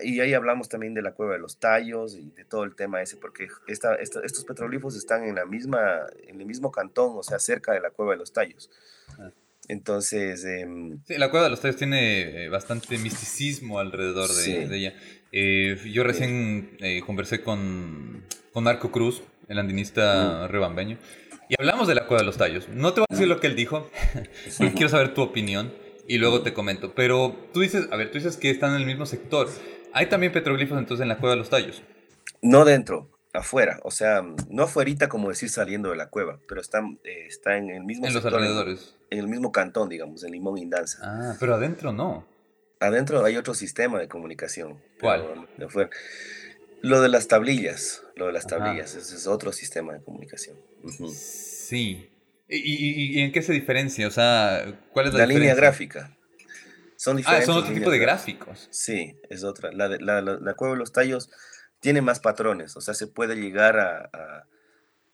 y 0.00 0.20
ahí 0.20 0.32
hablamos 0.32 0.68
también 0.68 0.94
de 0.94 1.02
la 1.02 1.10
cueva 1.10 1.32
de 1.32 1.40
los 1.40 1.58
tallos 1.58 2.14
y 2.14 2.30
de 2.30 2.44
todo 2.44 2.62
el 2.62 2.76
tema 2.76 3.02
ese, 3.02 3.16
porque 3.16 3.48
esta, 3.66 3.96
estos 3.96 4.44
petroglifos 4.44 4.94
están 4.94 5.24
en, 5.24 5.34
la 5.34 5.44
misma, 5.44 6.06
en 6.28 6.40
el 6.40 6.46
mismo 6.46 6.70
cantón, 6.70 7.14
o 7.16 7.22
sea, 7.24 7.40
cerca 7.40 7.72
de 7.72 7.80
la 7.80 7.90
cueva 7.90 8.12
de 8.12 8.18
los 8.18 8.32
tallos. 8.32 8.70
Ah. 9.18 9.30
Entonces... 9.66 10.44
Em, 10.44 11.00
sí, 11.04 11.18
la 11.18 11.32
cueva 11.32 11.46
de 11.46 11.50
los 11.50 11.60
tallos 11.60 11.74
tiene 11.74 12.44
eh, 12.44 12.48
bastante 12.48 12.96
misticismo 12.96 13.80
alrededor 13.80 14.30
de, 14.32 14.72
ella. 14.72 14.94
Eh, 15.32 15.76
yo 15.92 16.04
recién 16.04 16.76
eh, 16.78 17.02
conversé 17.04 17.42
con, 17.42 18.22
con 18.52 18.62
Marco 18.62 18.92
Cruz, 18.92 19.24
el 19.48 19.58
andinista 19.58 20.46
mm. 20.46 20.52
rebambeño, 20.52 20.96
y 21.48 21.56
hablamos 21.58 21.88
de 21.88 21.96
la 21.96 22.06
cueva 22.06 22.20
de 22.20 22.26
los 22.26 22.36
tallos. 22.36 22.68
No 22.68 22.94
te 22.94 23.00
voy 23.00 23.06
a 23.10 23.14
decir 23.14 23.26
lo 23.26 23.40
que 23.40 23.48
él 23.48 23.56
dijo, 23.56 23.90
porque 24.58 24.74
quiero 24.74 24.90
saber 24.90 25.12
tu 25.12 25.22
opinión 25.22 25.81
y 26.12 26.18
luego 26.18 26.42
te 26.42 26.52
comento. 26.52 26.92
Pero 26.94 27.34
tú 27.54 27.60
dices, 27.60 27.88
a 27.90 27.96
ver, 27.96 28.10
tú 28.10 28.18
dices 28.18 28.36
que 28.36 28.50
están 28.50 28.74
en 28.74 28.82
el 28.82 28.86
mismo 28.86 29.06
sector. 29.06 29.48
¿Hay 29.94 30.10
también 30.10 30.30
petroglifos 30.30 30.78
entonces 30.78 31.00
en 31.00 31.08
la 31.08 31.16
cueva 31.16 31.30
de 31.30 31.38
los 31.38 31.48
tallos? 31.48 31.82
No 32.42 32.66
dentro, 32.66 33.08
afuera. 33.32 33.80
O 33.82 33.90
sea, 33.90 34.22
no 34.50 34.64
afuera 34.64 35.08
como 35.08 35.30
decir 35.30 35.48
saliendo 35.48 35.88
de 35.88 35.96
la 35.96 36.10
cueva, 36.10 36.38
pero 36.46 36.60
está, 36.60 36.80
eh, 37.04 37.24
está 37.28 37.56
en 37.56 37.70
el 37.70 37.84
mismo 37.84 38.06
En 38.06 38.12
los 38.12 38.26
alrededores. 38.26 38.94
En, 39.08 39.20
el 39.20 39.26
mismo 39.26 39.52
cantón, 39.52 39.88
digamos, 39.88 40.22
en 40.22 40.32
Limón 40.32 40.58
Indanza. 40.58 40.98
Ah, 41.02 41.34
pero 41.40 41.54
adentro 41.54 41.94
no. 41.94 42.26
Adentro 42.78 43.24
hay 43.24 43.38
otro 43.38 43.54
sistema 43.54 43.98
de 43.98 44.08
comunicación. 44.08 44.82
¿Cuál? 45.00 45.48
Lo 46.82 47.00
de 47.00 47.08
las 47.08 47.26
tablillas, 47.26 48.02
lo 48.16 48.26
de 48.26 48.32
las 48.32 48.46
tablillas, 48.46 48.96
ese 48.96 49.16
es 49.16 49.26
otro 49.26 49.50
sistema 49.52 49.94
de 49.94 50.02
comunicación. 50.02 50.58
Sí, 51.14 52.11
¿Y, 52.54 53.20
en 53.20 53.32
qué 53.32 53.42
se 53.42 53.52
diferencia? 53.52 54.06
O 54.06 54.10
sea, 54.10 54.78
¿cuál 54.92 55.06
es 55.06 55.14
la, 55.14 55.20
la 55.20 55.26
línea 55.26 55.54
gráfica. 55.54 56.16
Son 56.96 57.16
diferentes. 57.16 57.48
Ah, 57.48 57.52
son 57.52 57.62
otro 57.62 57.74
tipo 57.74 57.90
de 57.90 57.98
gráficos. 57.98 58.68
Sí, 58.70 59.16
es 59.28 59.42
otra. 59.42 59.72
La, 59.72 59.88
la, 59.88 60.20
la, 60.20 60.54
cueva 60.54 60.74
de 60.74 60.78
los 60.78 60.92
tallos 60.92 61.30
tiene 61.80 62.00
más 62.00 62.20
patrones, 62.20 62.76
o 62.76 62.80
sea, 62.80 62.94
se 62.94 63.08
puede 63.08 63.34
llegar 63.34 63.80
a, 63.80 64.46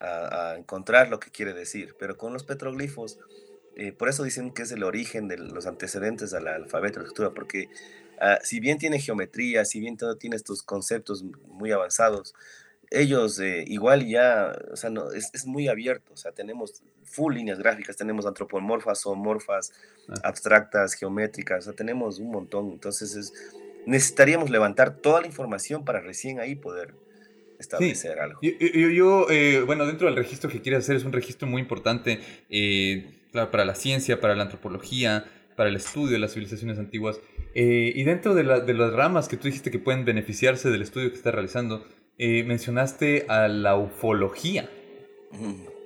a, 0.01 0.55
encontrar 0.59 1.09
lo 1.09 1.18
que 1.18 1.31
quiere 1.31 1.55
decir, 1.55 1.96
pero 1.98 2.18
con 2.18 2.35
los 2.35 2.44
petroglifos, 2.44 3.18
eh, 3.77 3.92
por 3.92 4.11
eso 4.11 4.22
dicen 4.22 4.53
que 4.53 4.62
es 4.62 4.72
el 4.72 4.83
origen 4.83 5.29
de 5.29 5.38
los 5.38 5.66
antecedentes 5.66 6.35
al 6.35 6.46
alfabeto, 6.46 7.01
la 7.01 7.07
escritura, 7.07 7.31
porque 7.31 7.68
ah, 8.20 8.38
si 8.42 8.61
bien 8.61 8.77
tiene 8.77 9.01
geometría, 9.01 9.64
si 9.64 9.81
bien 9.81 9.96
todo 9.96 10.16
tiene 10.16 10.37
estos 10.37 10.62
conceptos 10.62 11.24
muy 11.46 11.72
avanzados, 11.72 12.35
ellos 12.90 13.38
eh, 13.40 13.64
igual 13.66 14.07
ya, 14.07 14.57
o 14.70 14.77
sea, 14.77 14.90
no, 14.90 15.11
es, 15.12 15.31
es, 15.33 15.46
muy 15.46 15.68
abierto, 15.68 16.12
o 16.12 16.16
sea, 16.16 16.33
tenemos 16.33 16.83
full 17.10 17.34
líneas 17.34 17.58
gráficas, 17.58 17.96
tenemos 17.96 18.26
antropomorfas, 18.26 19.02
zoomorfas, 19.02 19.72
ah. 20.08 20.14
abstractas, 20.24 20.94
geométricas, 20.94 21.60
o 21.60 21.62
sea, 21.64 21.72
tenemos 21.72 22.18
un 22.18 22.30
montón, 22.30 22.70
entonces 22.72 23.14
es, 23.16 23.32
necesitaríamos 23.86 24.50
levantar 24.50 24.96
toda 24.96 25.20
la 25.20 25.26
información 25.26 25.84
para 25.84 26.00
recién 26.00 26.40
ahí 26.40 26.54
poder 26.54 26.94
establecer 27.58 28.20
algo. 28.20 28.40
Yo, 28.42 28.50
yo, 28.90 29.26
eh, 29.30 29.62
bueno, 29.62 29.86
dentro 29.86 30.06
del 30.06 30.16
registro 30.16 30.48
que 30.48 30.60
quieres 30.60 30.84
hacer 30.84 30.96
es 30.96 31.04
un 31.04 31.12
registro 31.12 31.48
muy 31.48 31.60
importante 31.60 32.20
eh, 32.50 33.10
para 33.32 33.64
la 33.64 33.74
ciencia, 33.74 34.20
para 34.20 34.36
la 34.36 34.44
antropología, 34.44 35.24
para 35.56 35.68
el 35.68 35.76
estudio 35.76 36.12
de 36.12 36.18
las 36.20 36.34
civilizaciones 36.34 36.78
antiguas. 36.78 37.20
y 37.54 38.02
dentro 38.04 38.34
de, 38.34 38.44
la, 38.44 38.60
de, 38.60 38.74
las 38.74 38.92
ramas 38.92 39.26
que 39.26 39.36
tú 39.36 39.48
dijiste 39.48 39.72
que 39.72 39.80
pueden 39.80 40.04
beneficiarse 40.04 40.70
del 40.70 40.82
estudio 40.82 41.10
que 41.10 41.16
estás 41.16 41.34
realizando, 41.34 41.84
eh, 42.18 42.42
mencionaste 42.42 43.26
a 43.28 43.46
la 43.46 43.76
ufología. 43.76 44.68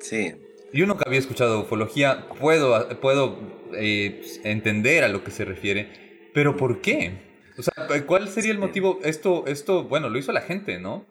Sí. 0.01 0.35
Yo 0.73 0.87
nunca 0.87 1.05
había 1.07 1.19
escuchado 1.19 1.61
ufología, 1.61 2.29
puedo, 2.41 3.01
puedo 3.01 3.39
eh, 3.75 4.23
entender 4.45 5.05
a 5.05 5.09
lo 5.09 5.23
que 5.23 5.31
se 5.31 5.45
refiere, 5.45 6.31
pero 6.33 6.57
¿por 6.57 6.81
qué? 6.81 7.33
O 7.59 7.63
sea, 7.63 8.05
¿cuál 8.07 8.29
sería 8.29 8.53
el 8.53 8.59
motivo? 8.59 8.99
Esto, 9.05 9.45
esto, 9.47 9.85
bueno, 9.85 10.09
lo 10.09 10.19
hizo 10.19 10.33
la 10.33 10.41
gente, 10.41 10.79
¿no? 10.79 11.05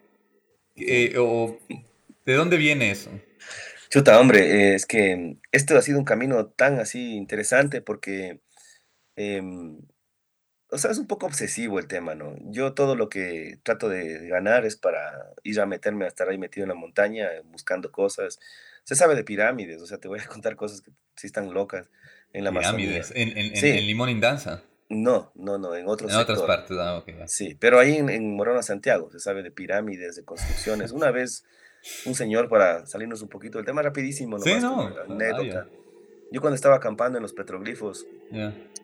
Eh, 0.74 1.14
o, 1.16 1.58
¿De 2.24 2.34
dónde 2.34 2.56
viene 2.56 2.90
eso? 2.90 3.10
Chuta, 3.90 4.18
hombre, 4.18 4.74
es 4.74 4.86
que 4.86 5.36
esto 5.52 5.76
ha 5.76 5.82
sido 5.82 5.98
un 5.98 6.04
camino 6.04 6.46
tan 6.46 6.78
así 6.80 7.14
interesante 7.14 7.82
porque, 7.82 8.40
em, 9.16 9.78
o 10.70 10.78
sea, 10.78 10.90
es 10.90 10.98
un 10.98 11.06
poco 11.06 11.26
obsesivo 11.26 11.78
el 11.78 11.88
tema, 11.88 12.14
¿no? 12.14 12.36
Yo 12.50 12.74
todo 12.74 12.96
lo 12.96 13.08
que 13.08 13.58
trato 13.62 13.88
de 13.88 14.28
ganar 14.28 14.64
es 14.64 14.76
para 14.76 15.34
ir 15.42 15.60
a 15.60 15.66
meterme 15.66 16.04
a 16.06 16.08
estar 16.08 16.28
ahí 16.28 16.38
metido 16.38 16.64
en 16.64 16.70
la 16.70 16.74
montaña 16.74 17.28
buscando 17.44 17.92
cosas. 17.92 18.38
Se 18.84 18.96
sabe 18.96 19.14
de 19.14 19.24
pirámides, 19.24 19.80
o 19.80 19.86
sea, 19.86 19.98
te 19.98 20.08
voy 20.08 20.20
a 20.20 20.26
contar 20.28 20.56
cosas 20.56 20.80
que 20.80 20.90
sí 21.16 21.26
están 21.26 21.52
locas 21.52 21.90
en 22.32 22.44
la 22.44 22.50
Pirámides, 22.52 23.12
en, 23.14 23.36
en, 23.36 23.52
en, 23.54 23.86
Limón 23.86 24.08
y 24.08 24.18
Danza. 24.18 24.62
No, 24.88 25.32
no, 25.34 25.58
no, 25.58 25.74
en 25.74 25.86
otros 25.86 26.10
En 26.10 26.18
otras 26.18 26.40
partes, 26.42 26.76
ah, 26.78 26.98
ok. 26.98 27.10
Sí, 27.26 27.56
pero 27.58 27.78
ahí 27.78 27.96
en, 27.96 28.10
en 28.10 28.34
Morona, 28.34 28.62
Santiago, 28.62 29.10
se 29.10 29.20
sabe 29.20 29.42
de 29.42 29.50
pirámides, 29.50 30.16
de 30.16 30.24
construcciones. 30.24 30.92
Una 30.92 31.10
vez 31.10 31.44
un 32.04 32.14
señor 32.14 32.48
para 32.48 32.86
salirnos 32.86 33.22
un 33.22 33.28
poquito 33.28 33.58
del 33.58 33.66
tema 33.66 33.82
rapidísimo, 33.82 34.38
sí, 34.38 34.54
no. 34.60 34.94
anécdota. 35.08 35.68
Yo 36.30 36.40
cuando 36.40 36.54
estaba 36.54 36.76
acampando 36.76 37.18
en 37.18 37.22
los 37.22 37.32
petroglifos, 37.32 38.06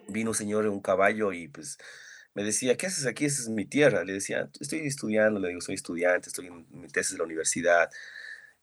vino 0.08 0.30
un 0.30 0.34
señor 0.34 0.64
en 0.64 0.72
un 0.72 0.80
caballo 0.80 1.32
y 1.32 1.48
pues 1.48 1.78
me 2.34 2.44
decía, 2.44 2.76
¿qué 2.76 2.86
haces 2.86 3.06
aquí? 3.06 3.24
Esa 3.24 3.42
es 3.42 3.48
mi 3.48 3.64
tierra. 3.64 4.04
Le 4.04 4.12
decía, 4.14 4.50
estoy 4.60 4.80
estudiando, 4.86 5.40
le 5.40 5.48
digo, 5.48 5.60
soy 5.60 5.74
estudiante, 5.74 6.28
estoy 6.28 6.46
en 6.46 6.66
mi 6.70 6.88
tesis 6.88 7.12
de 7.12 7.18
la 7.18 7.24
universidad. 7.24 7.90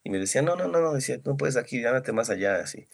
Y 0.06 0.12
me 0.12 0.20
decía, 0.20 0.42
no, 0.42 0.56
no, 0.56 0.68
no, 0.70 0.80
no, 0.80 0.94
decía, 0.94 1.20
no 1.26 1.36
puedes 1.36 1.58
aquí, 1.58 1.84
ándate 1.84 2.14
más 2.14 2.30
allá, 2.30 2.58
así. 2.58 2.88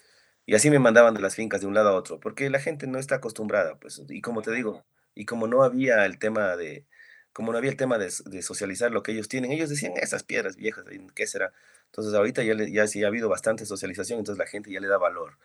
Y 0.46 0.56
así 0.56 0.70
me 0.72 0.80
mandaban 0.80 1.14
de 1.14 1.22
las 1.22 1.36
fincas 1.36 1.62
de 1.62 1.68
un 1.68 1.76
lado 1.76 1.90
a 1.90 1.94
otro, 1.94 2.20
porque 2.20 2.50
la 2.50 2.60
gente 2.60 2.88
no 2.88 2.98
está 2.98 3.16
acostumbrada, 3.16 3.76
pues, 3.80 4.02
y 4.10 4.22
como 4.22 4.42
te 4.42 4.52
digo, 4.52 4.86
y 5.14 5.26
como 5.26 5.48
no 5.48 5.64
había 5.64 6.06
el 6.06 6.18
tema 6.20 6.56
de, 6.56 6.86
como 7.34 7.52
no 7.52 7.58
había 7.58 7.70
el 7.70 7.78
tema 7.78 7.98
de, 7.98 8.10
socializar 8.42 8.92
lo 8.92 9.04
que 9.04 9.12
ellos 9.12 9.28
tienen, 9.28 9.52
ellos 9.52 9.70
decían, 9.70 9.94
esas 9.98 10.24
piedras 10.24 10.56
viejas, 10.56 10.86
¿qué 11.14 11.28
será? 11.28 11.54
Entonces 11.88 12.14
ahorita 12.14 12.44
ya, 12.44 12.56
ya 12.70 12.88
sí 12.88 13.04
ha 13.04 13.08
habido 13.08 13.30
bastante 13.30 13.66
socialización, 13.66 14.20
entonces 14.20 14.40
la 14.40 14.48
gente 14.50 14.72
ya 14.72 14.80
le 14.80 14.88
da 14.88 14.98
valor. 14.98 15.38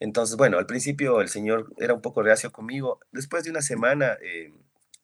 Entonces, 0.00 0.36
bueno, 0.36 0.58
al 0.58 0.66
principio 0.66 1.20
el 1.20 1.28
señor 1.28 1.72
era 1.78 1.94
un 1.94 2.02
poco 2.02 2.22
reacio 2.22 2.52
conmigo. 2.52 3.00
Después 3.12 3.44
de 3.44 3.50
una 3.50 3.62
semana, 3.62 4.18
eh, 4.20 4.52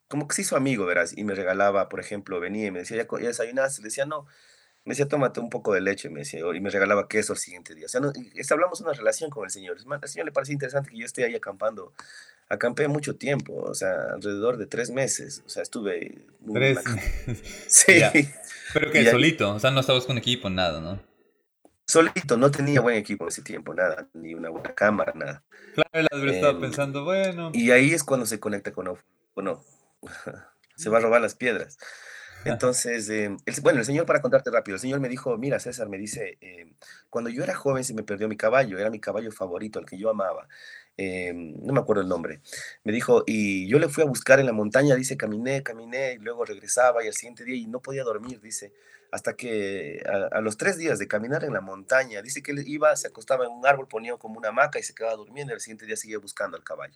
como 0.08 0.28
que 0.28 0.34
se 0.34 0.42
hizo 0.42 0.56
amigo, 0.56 0.84
verás, 0.84 1.16
y 1.16 1.24
me 1.24 1.34
regalaba, 1.34 1.88
por 1.88 2.00
ejemplo, 2.00 2.40
venía 2.40 2.66
y 2.66 2.70
me 2.70 2.80
decía, 2.80 2.98
¿ya, 2.98 3.28
desayunaste? 3.28 3.82
Le 3.82 3.86
decía, 3.86 4.04
no. 4.04 4.26
Me 4.84 4.92
decía, 4.92 5.06
tómate 5.06 5.40
un 5.40 5.48
poco 5.48 5.72
de 5.74 5.80
leche, 5.80 6.10
me 6.10 6.20
decía, 6.20 6.40
y 6.54 6.60
me 6.60 6.70
regalaba 6.70 7.08
queso 7.08 7.34
el 7.34 7.38
siguiente 7.38 7.74
día. 7.74 7.86
O 7.86 7.88
sea, 7.88 8.00
no, 8.00 8.12
hablamos 8.50 8.80
una 8.80 8.92
relación 8.92 9.30
con 9.30 9.44
el 9.44 9.50
señor. 9.50 9.76
Al 9.78 10.08
señor 10.08 10.26
le 10.26 10.32
parece 10.32 10.52
interesante 10.52 10.90
que 10.90 10.98
yo 10.98 11.06
esté 11.06 11.24
ahí 11.24 11.34
acampando 11.34 11.92
acampé 12.52 12.86
mucho 12.86 13.16
tiempo, 13.16 13.54
o 13.54 13.74
sea, 13.74 13.94
alrededor 14.14 14.58
de 14.58 14.66
tres 14.66 14.90
meses. 14.90 15.42
O 15.46 15.48
sea, 15.48 15.62
estuve. 15.62 16.26
Tres 16.52 16.78
Sí. 17.66 18.00
Pero 18.72 18.90
que 18.92 19.10
solito, 19.10 19.54
o 19.54 19.58
sea, 19.58 19.70
no 19.70 19.80
estabas 19.80 20.04
con 20.04 20.18
equipo, 20.18 20.50
nada, 20.50 20.80
¿no? 20.80 21.00
Solito, 21.86 22.36
no 22.36 22.50
tenía 22.50 22.80
buen 22.80 22.96
equipo 22.96 23.24
en 23.24 23.28
ese 23.28 23.42
tiempo, 23.42 23.74
nada, 23.74 24.08
ni 24.14 24.34
una 24.34 24.50
buena 24.50 24.74
cámara, 24.74 25.12
nada. 25.14 25.44
Claro, 25.74 25.90
él 25.92 26.28
estaba 26.28 26.52
em, 26.52 26.60
pensando, 26.60 27.04
bueno. 27.04 27.50
Y 27.54 27.70
ahí 27.70 27.92
es 27.92 28.04
cuando 28.04 28.24
se 28.26 28.38
conecta 28.38 28.72
con 28.72 28.98
bueno, 29.34 29.64
se 30.76 30.90
va 30.90 30.98
a 30.98 31.00
robar 31.00 31.20
las 31.20 31.34
piedras. 31.34 31.78
Entonces, 32.44 33.08
em, 33.08 33.36
bueno, 33.62 33.80
el 33.80 33.84
señor, 33.84 34.06
para 34.06 34.20
contarte 34.20 34.50
rápido, 34.50 34.76
el 34.76 34.80
señor 34.80 35.00
me 35.00 35.08
dijo, 35.08 35.36
mira, 35.38 35.58
César, 35.60 35.88
me 35.88 35.98
dice, 35.98 36.38
em, 36.40 36.74
cuando 37.10 37.30
yo 37.30 37.44
era 37.44 37.54
joven 37.54 37.84
se 37.84 37.94
me 37.94 38.02
perdió 38.02 38.28
mi 38.28 38.36
caballo, 38.36 38.78
era 38.78 38.90
mi 38.90 39.00
caballo 39.00 39.30
favorito, 39.32 39.78
el 39.78 39.86
que 39.86 39.98
yo 39.98 40.10
amaba. 40.10 40.48
Em, 40.96 41.54
no 41.64 41.72
me 41.72 41.80
acuerdo 41.80 42.02
el 42.02 42.08
nombre, 42.08 42.40
me 42.84 42.92
dijo, 42.92 43.24
y 43.26 43.66
yo 43.68 43.78
le 43.78 43.88
fui 43.88 44.02
a 44.02 44.06
buscar 44.06 44.40
en 44.40 44.46
la 44.46 44.52
montaña, 44.52 44.94
dice, 44.94 45.16
caminé, 45.16 45.62
caminé, 45.62 46.14
y 46.14 46.18
luego 46.18 46.44
regresaba 46.44 47.02
y 47.02 47.08
al 47.08 47.14
siguiente 47.14 47.44
día 47.44 47.56
y 47.56 47.66
no 47.66 47.80
podía 47.80 48.04
dormir, 48.04 48.40
dice, 48.40 48.72
hasta 49.10 49.34
que 49.34 50.02
a, 50.32 50.40
los 50.40 50.56
tres 50.56 50.78
días 50.78 50.98
de 50.98 51.06
caminar 51.06 51.44
en 51.44 51.52
la 51.52 51.60
montaña, 51.60 52.22
dice 52.22 52.42
que 52.42 52.52
él 52.52 52.64
iba, 52.66 52.96
se 52.96 53.08
acostaba 53.08 53.44
en 53.44 53.52
un 53.52 53.66
árbol, 53.66 53.86
ponía 53.86 54.16
como 54.16 54.38
una 54.38 54.48
hamaca 54.48 54.78
y 54.78 54.82
se 54.82 54.94
quedaba 54.94 55.16
durmiendo, 55.16 55.52
y 55.52 55.54
al 55.54 55.60
siguiente 55.60 55.86
día 55.86 55.96
seguía 55.96 56.18
buscando 56.18 56.56
al 56.56 56.64
caballo. 56.64 56.94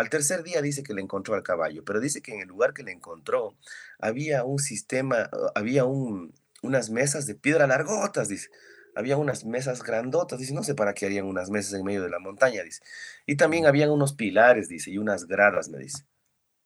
Al 0.00 0.08
tercer 0.08 0.42
día 0.42 0.62
dice 0.62 0.82
que 0.82 0.94
le 0.94 1.02
encontró 1.02 1.34
al 1.34 1.42
caballo, 1.42 1.84
pero 1.84 2.00
dice 2.00 2.22
que 2.22 2.32
en 2.32 2.40
el 2.40 2.48
lugar 2.48 2.72
que 2.72 2.82
le 2.82 2.90
encontró 2.90 3.54
había 3.98 4.44
un 4.44 4.58
sistema, 4.58 5.28
había 5.54 5.84
un, 5.84 6.32
unas 6.62 6.88
mesas 6.88 7.26
de 7.26 7.34
piedra 7.34 7.66
largotas, 7.66 8.28
dice 8.28 8.48
había 8.94 9.18
unas 9.18 9.44
mesas 9.44 9.82
grandotas, 9.82 10.38
dice, 10.38 10.54
no 10.54 10.62
sé 10.62 10.74
para 10.74 10.94
qué 10.94 11.06
harían 11.06 11.26
unas 11.26 11.50
mesas 11.50 11.74
en 11.74 11.84
medio 11.84 12.02
de 12.02 12.10
la 12.10 12.18
montaña, 12.18 12.62
dice. 12.62 12.82
Y 13.26 13.36
también 13.36 13.66
habían 13.66 13.90
unos 13.90 14.14
pilares, 14.14 14.68
dice, 14.68 14.90
y 14.90 14.98
unas 14.98 15.26
gradas, 15.26 15.68
me 15.68 15.78
dice. 15.78 16.06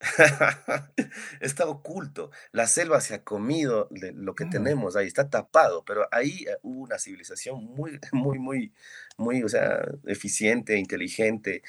está 1.41 1.67
oculto. 1.67 2.31
La 2.53 2.67
selva 2.67 3.01
se 3.01 3.15
ha 3.15 3.25
comido 3.25 3.89
de 3.91 4.13
lo 4.13 4.35
que 4.35 4.45
tenemos 4.47 4.97
ahí, 4.97 5.07
está 5.07 5.29
tapado, 5.29 5.85
pero 5.85 6.07
ahí 6.13 6.45
eh, 6.49 6.57
hubo 6.63 6.83
una 6.83 6.99
civilización 6.99 7.65
muy, 7.65 7.99
muy, 8.13 8.39
muy, 8.39 8.73
muy, 9.17 9.43
o 9.43 9.49
sea, 9.49 9.85
eficiente, 10.07 10.77
inteligente. 10.79 11.63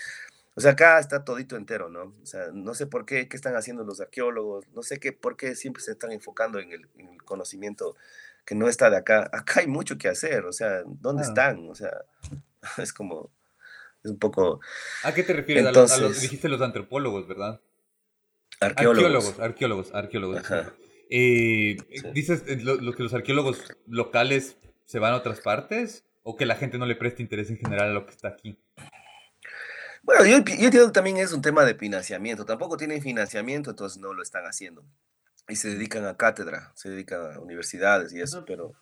O 0.55 0.61
sea, 0.61 0.71
acá 0.71 0.99
está 0.99 1.25
todito 1.25 1.57
entero, 1.57 1.89
¿no? 1.89 2.13
O 2.21 2.25
sea, 2.25 2.47
no 2.53 2.73
sé 2.73 2.87
por 2.87 3.05
qué, 3.05 3.27
qué 3.27 3.35
están 3.35 3.55
haciendo 3.55 3.83
los 3.83 3.99
arqueólogos, 3.99 4.65
no 4.73 4.83
sé 4.83 4.99
qué, 4.99 5.11
por 5.11 5.35
qué 5.35 5.55
siempre 5.55 5.83
se 5.83 5.91
están 5.91 6.13
enfocando 6.13 6.59
en 6.59 6.71
el, 6.71 6.87
en 6.97 7.09
el 7.09 7.23
conocimiento 7.23 7.95
que 8.45 8.55
no 8.55 8.69
está 8.69 8.89
de 8.89 8.97
acá. 8.97 9.29
Acá 9.33 9.59
hay 9.59 9.67
mucho 9.67 9.97
que 9.97 10.07
hacer, 10.07 10.45
o 10.45 10.53
sea, 10.53 10.83
¿dónde 10.85 11.23
están? 11.23 11.69
O 11.69 11.75
sea, 11.75 11.91
es 12.77 12.93
como, 12.93 13.31
es 14.03 14.11
un 14.11 14.19
poco... 14.19 14.61
¿A 15.03 15.13
qué 15.13 15.23
te 15.23 15.33
refieres? 15.33 15.65
a, 15.65 15.71
los, 15.71 16.21
dijiste 16.21 16.47
los 16.47 16.61
antropólogos, 16.61 17.27
¿verdad? 17.27 17.59
Arqueólogos. 18.61 19.39
Arqueólogos, 19.39 19.93
arqueólogos, 19.93 20.43
eh, 21.09 21.77
¿Dices 22.13 22.43
eh, 22.47 22.57
lo, 22.61 22.93
que 22.93 23.03
los 23.03 23.13
arqueólogos 23.13 23.75
locales 23.87 24.57
se 24.85 24.99
van 24.99 25.13
a 25.13 25.17
otras 25.17 25.41
partes? 25.41 26.05
¿O 26.23 26.35
que 26.35 26.45
la 26.45 26.55
gente 26.55 26.77
no 26.77 26.85
le 26.85 26.95
presta 26.95 27.21
interés 27.21 27.49
en 27.49 27.57
general 27.57 27.89
a 27.89 27.93
lo 27.93 28.05
que 28.05 28.11
está 28.11 28.29
aquí? 28.29 28.57
Bueno, 30.05 30.23
yo, 30.23 30.37
yo 30.37 30.65
entiendo 30.65 30.85
que 30.85 30.93
también 30.93 31.17
es 31.17 31.33
un 31.33 31.41
tema 31.41 31.65
de 31.65 31.73
financiamiento. 31.73 32.45
Tampoco 32.45 32.77
tienen 32.77 33.01
financiamiento, 33.01 33.71
entonces 33.71 33.99
no 33.99 34.13
lo 34.13 34.21
están 34.21 34.45
haciendo. 34.45 34.85
Y 35.49 35.55
se 35.55 35.69
dedican 35.69 36.05
a 36.05 36.15
cátedra, 36.15 36.71
se 36.75 36.89
dedican 36.89 37.33
a 37.33 37.39
universidades 37.39 38.13
y 38.13 38.21
eso, 38.21 38.45
pero... 38.45 38.73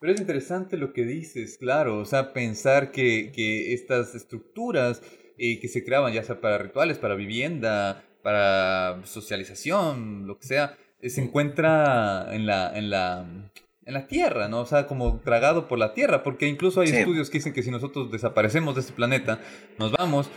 Pero 0.00 0.12
es 0.12 0.20
interesante 0.20 0.76
lo 0.76 0.92
que 0.92 1.04
dices, 1.04 1.58
claro, 1.58 1.98
o 1.98 2.04
sea, 2.04 2.32
pensar 2.32 2.92
que, 2.92 3.32
que 3.34 3.72
estas 3.74 4.14
estructuras 4.14 5.02
eh, 5.36 5.58
que 5.60 5.68
se 5.68 5.84
creaban, 5.84 6.12
ya 6.12 6.22
sea 6.22 6.40
para 6.40 6.58
rituales, 6.58 6.98
para 6.98 7.16
vivienda, 7.16 8.04
para 8.22 9.00
socialización, 9.04 10.26
lo 10.26 10.38
que 10.38 10.46
sea, 10.46 10.76
eh, 11.00 11.10
se 11.10 11.20
encuentra 11.20 12.34
en 12.34 12.46
la, 12.46 12.76
en 12.76 12.90
la, 12.90 13.50
en 13.88 13.94
la 13.94 14.06
Tierra, 14.06 14.48
¿no? 14.48 14.60
O 14.60 14.66
sea, 14.66 14.86
como 14.86 15.18
tragado 15.20 15.66
por 15.66 15.78
la 15.78 15.94
Tierra, 15.94 16.22
porque 16.22 16.46
incluso 16.46 16.82
hay 16.82 16.90
estudios 16.90 17.30
que 17.30 17.38
dicen 17.38 17.54
que 17.54 17.62
si 17.62 17.70
nosotros 17.70 18.10
desaparecemos 18.12 18.74
de 18.74 18.82
este 18.82 18.92
planeta, 18.92 19.40
nos 19.78 19.92
vamos, 19.92 20.28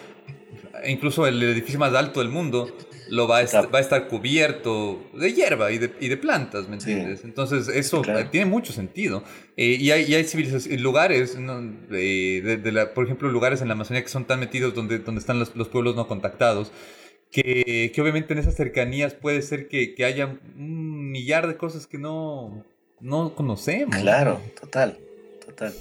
incluso 0.87 1.27
el 1.27 1.43
edificio 1.43 1.77
más 1.77 1.93
alto 1.93 2.21
del 2.21 2.29
mundo, 2.29 2.73
lo 3.09 3.27
va 3.27 3.39
a, 3.39 3.41
estar, 3.41 3.73
va 3.73 3.79
a 3.79 3.81
estar 3.81 4.07
cubierto 4.07 5.03
de 5.13 5.33
hierba 5.33 5.69
y 5.73 5.79
de, 5.79 5.93
y 5.99 6.07
de 6.07 6.15
plantas, 6.15 6.69
¿me 6.69 6.75
entiendes? 6.75 7.25
Entonces 7.25 7.67
eso 7.67 8.01
tiene 8.31 8.45
mucho 8.45 8.71
sentido. 8.71 9.21
Eh, 9.57 9.75
y, 9.77 9.91
hay, 9.91 10.05
y 10.05 10.15
hay 10.15 10.23
civilizaciones, 10.23 10.79
lugares, 10.79 11.35
de, 11.35 12.71
la, 12.71 12.93
por 12.93 13.03
ejemplo, 13.03 13.29
lugares 13.29 13.61
en 13.61 13.67
la 13.67 13.73
Amazonía 13.73 14.01
que 14.01 14.07
son 14.07 14.23
tan 14.23 14.39
metidos 14.39 14.73
donde, 14.73 14.99
donde 14.99 15.19
están 15.19 15.39
los, 15.39 15.53
los 15.57 15.67
pueblos 15.67 15.97
no 15.97 16.07
contactados, 16.07 16.71
que, 17.31 17.91
que, 17.93 18.01
obviamente 18.01 18.31
en 18.31 18.39
esas 18.39 18.55
cercanías 18.55 19.13
puede 19.13 19.41
ser 19.41 19.67
que, 19.67 19.93
que, 19.93 20.05
haya 20.05 20.39
un 20.55 21.11
millar 21.11 21.47
de 21.47 21.57
cosas 21.57 21.87
que 21.87 21.97
no, 21.97 22.65
no 23.01 23.35
conocemos. 23.35 23.95
Claro, 23.97 24.41
total, 24.59 24.97
total. 25.45 25.73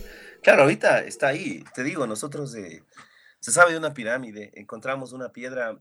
Claro, 0.43 0.63
ahorita 0.63 1.05
está 1.05 1.29
ahí. 1.29 1.65
Te 1.75 1.83
digo, 1.83 2.07
nosotros 2.07 2.53
de, 2.53 2.83
se 3.41 3.53
sabe 3.53 3.73
de 3.73 3.79
una 3.79 3.95
pirámide, 3.95 4.51
encontramos 4.55 5.13
una 5.13 5.31
piedra 5.31 5.79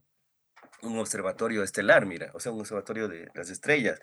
un 0.82 0.98
observatorio 0.98 1.64
estelar, 1.64 2.06
mira, 2.06 2.32
o 2.34 2.40
sea, 2.40 2.52
un 2.52 2.60
observatorio 2.60 3.08
de 3.08 3.30
las 3.34 3.50
estrellas, 3.50 4.00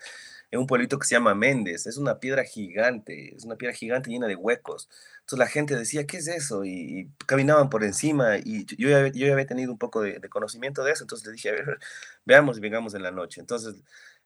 en 0.51 0.59
un 0.59 0.67
pueblito 0.67 0.97
que 0.99 1.07
se 1.07 1.15
llama 1.15 1.35
Méndez, 1.35 1.87
es 1.87 1.97
una 1.97 2.19
piedra 2.19 2.43
gigante, 2.43 3.35
es 3.35 3.43
una 3.43 3.55
piedra 3.55 3.75
gigante 3.75 4.09
llena 4.09 4.27
de 4.27 4.35
huecos. 4.35 4.89
Entonces 5.19 5.39
la 5.39 5.47
gente 5.47 5.75
decía, 5.75 6.05
¿qué 6.05 6.17
es 6.17 6.27
eso? 6.27 6.63
Y, 6.63 7.09
caminaban 7.25 7.69
por 7.69 7.83
encima 7.83 8.37
y 8.37 8.65
yo 8.65 8.89
ya, 8.89 9.07
yo 9.07 9.27
ya 9.27 9.33
había 9.33 9.45
tenido 9.47 9.71
un 9.71 9.77
poco 9.77 10.01
de, 10.01 10.19
de, 10.19 10.29
conocimiento 10.29 10.83
de 10.83 10.91
eso, 10.93 11.03
entonces 11.03 11.27
le 11.27 11.33
dije, 11.33 11.49
a 11.49 11.53
ver, 11.53 11.79
veamos 12.25 12.57
y 12.57 12.61
vengamos 12.61 12.93
en 12.93 13.03
la 13.03 13.11
noche. 13.11 13.41
Entonces 13.41 13.75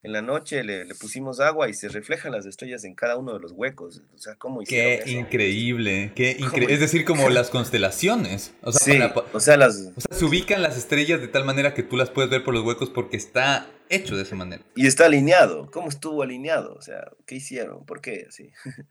en 0.04 0.14
la 0.14 0.22
noche 0.22 0.64
le, 0.64 0.86
pusimos 0.96 1.40
agua 1.40 1.70
y 1.70 1.74
se 1.74 1.88
reflejan 1.88 2.32
las 2.32 2.46
estrellas 2.46 2.84
en 2.84 2.96
cada 2.96 3.18
uno 3.18 3.34
de 3.34 3.40
los 3.40 3.52
huecos. 3.52 4.02
O 4.16 4.18
sea, 4.18 4.36
¿cómo 4.36 4.62
Qué 4.64 5.04
increíble, 5.06 6.12
qué 6.16 6.32
increíble. 6.40 6.74
Es 6.74 6.80
decir, 6.80 7.06
como 7.06 7.30
las 7.30 7.50
constelaciones. 7.50 8.54
O 8.62 8.72
sea, 8.72 9.14
o 9.34 9.40
sea, 9.40 9.58
las... 9.58 9.92
O 9.96 10.02
sea, 10.02 10.18
se 10.18 10.26
ubican 10.26 10.62
las 10.62 10.78
estrellas 10.78 11.22
de 11.22 11.28
tal 11.28 11.46
manera 11.46 11.74
que 11.74 11.84
tú 11.84 11.98
las 11.98 12.10
puedes 12.10 12.32
ver 12.32 12.44
por 12.44 12.54
los 12.54 12.66
huecos 12.66 12.90
porque 12.90 13.18
está 13.18 13.68
hecho 13.90 14.16
de 14.16 14.24
esa 14.24 14.36
manera. 14.36 14.64
Y 14.76 14.88
está 14.88 15.06
alineado. 15.06 15.70
¿Cómo 15.70 15.90
estuvo 15.90 16.24
alineado? 16.24 16.74
O 16.74 16.82
sea, 16.82 17.12
¿qué 17.28 17.36
hicieron? 17.36 17.86
¿Por 17.86 18.02
qué? 18.02 18.26
Así. 18.28 18.52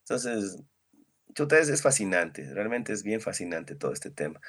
Entonces, 0.00 0.58
es, 1.70 1.82
fascinante, 1.82 2.48
realmente 2.52 2.92
es 2.92 3.02
bien 3.02 3.20
fascinante 3.20 3.74
todo 3.74 3.92
este 3.92 4.10
tema. 4.10 4.40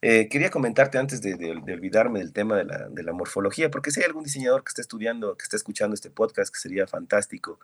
Eh, 0.00 0.28
quería 0.28 0.50
comentarte 0.50 0.96
antes 0.98 1.20
de, 1.22 1.34
olvidarme 1.50 2.20
del 2.20 2.32
tema 2.32 2.56
de 2.56 3.02
la, 3.02 3.12
morfología, 3.12 3.70
porque 3.70 3.90
si 3.90 4.00
hay 4.00 4.06
algún 4.06 4.24
diseñador 4.24 4.62
que 4.62 4.68
esté 4.68 4.82
estudiando, 4.82 5.36
que 5.36 5.42
esté 5.42 5.56
escuchando 5.56 5.94
este 5.94 6.10
podcast, 6.10 6.52
que 6.54 6.60
sería 6.60 6.86
fantástico, 6.86 7.58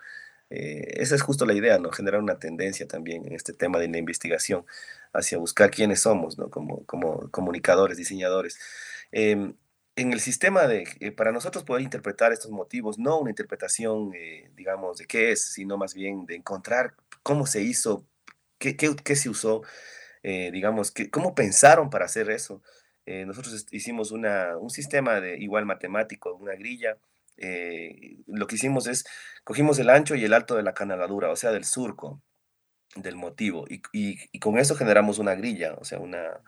Eh, 0.50 1.00
esa 1.02 1.14
es 1.14 1.22
justo 1.22 1.46
la 1.46 1.54
idea, 1.54 1.78
¿no? 1.78 1.90
Generar 1.90 2.20
una 2.20 2.38
tendencia 2.38 2.86
también 2.86 3.26
en 3.26 3.34
este 3.34 3.52
tema 3.54 3.78
de 3.78 3.88
la 3.88 3.98
investigación 3.98 4.66
hacia 5.12 5.38
buscar 5.38 5.70
quiénes 5.70 6.00
somos, 6.02 6.38
¿no? 6.38 6.50
Como, 6.50 6.84
como 6.86 7.30
comunicadores, 7.30 7.96
diseñadores. 7.96 8.58
Em, 9.12 9.54
en 9.96 10.12
el 10.12 10.20
sistema 10.20 10.66
de, 10.66 10.84
eh, 11.00 11.12
para 11.12 11.32
nosotros 11.32 11.64
poder 11.64 11.82
interpretar 11.82 12.32
estos 12.32 12.50
motivos, 12.50 12.98
no 12.98 13.18
una 13.18 13.30
interpretación, 13.30 14.12
eh, 14.14 14.50
digamos, 14.56 14.98
de 14.98 15.06
qué 15.06 15.32
es, 15.32 15.42
sino 15.42 15.78
más 15.78 15.94
bien 15.94 16.26
de 16.26 16.36
encontrar 16.36 16.94
cómo 17.22 17.46
se 17.46 17.62
hizo, 17.62 18.04
qué, 18.58 18.76
qué, 18.76 18.94
qué 19.04 19.16
se 19.16 19.28
usó, 19.30 19.62
digamos, 20.24 20.90
que, 20.90 21.10
cómo 21.10 21.34
pensaron 21.34 21.90
para 21.90 22.06
hacer 22.06 22.30
eso. 22.30 22.62
nosotros 23.06 23.66
hicimos 23.70 24.10
una, 24.10 24.56
un 24.56 24.70
sistema 24.70 25.20
de 25.20 25.36
igual 25.38 25.66
matemático, 25.66 26.34
una 26.34 26.54
grilla, 26.54 26.96
eh, 27.36 28.18
lo 28.26 28.46
que 28.46 28.56
hicimos 28.56 28.86
es, 28.86 29.04
cogimos 29.42 29.78
el 29.78 29.90
ancho 29.90 30.14
y 30.14 30.24
el 30.24 30.32
alto 30.32 30.54
de 30.54 30.62
la 30.62 30.74
canaladura, 30.74 31.30
o 31.30 31.36
sea, 31.36 31.50
del 31.52 31.64
surco, 31.64 32.20
del 32.96 33.16
motivo, 33.16 33.66
y, 33.68 33.82
y, 33.92 34.38
con 34.38 34.58
eso 34.58 34.76
generamos 34.76 35.18
una 35.18 35.34
grilla, 35.34 35.74
o 35.74 35.84
sea, 35.84 35.98
una, 35.98 36.40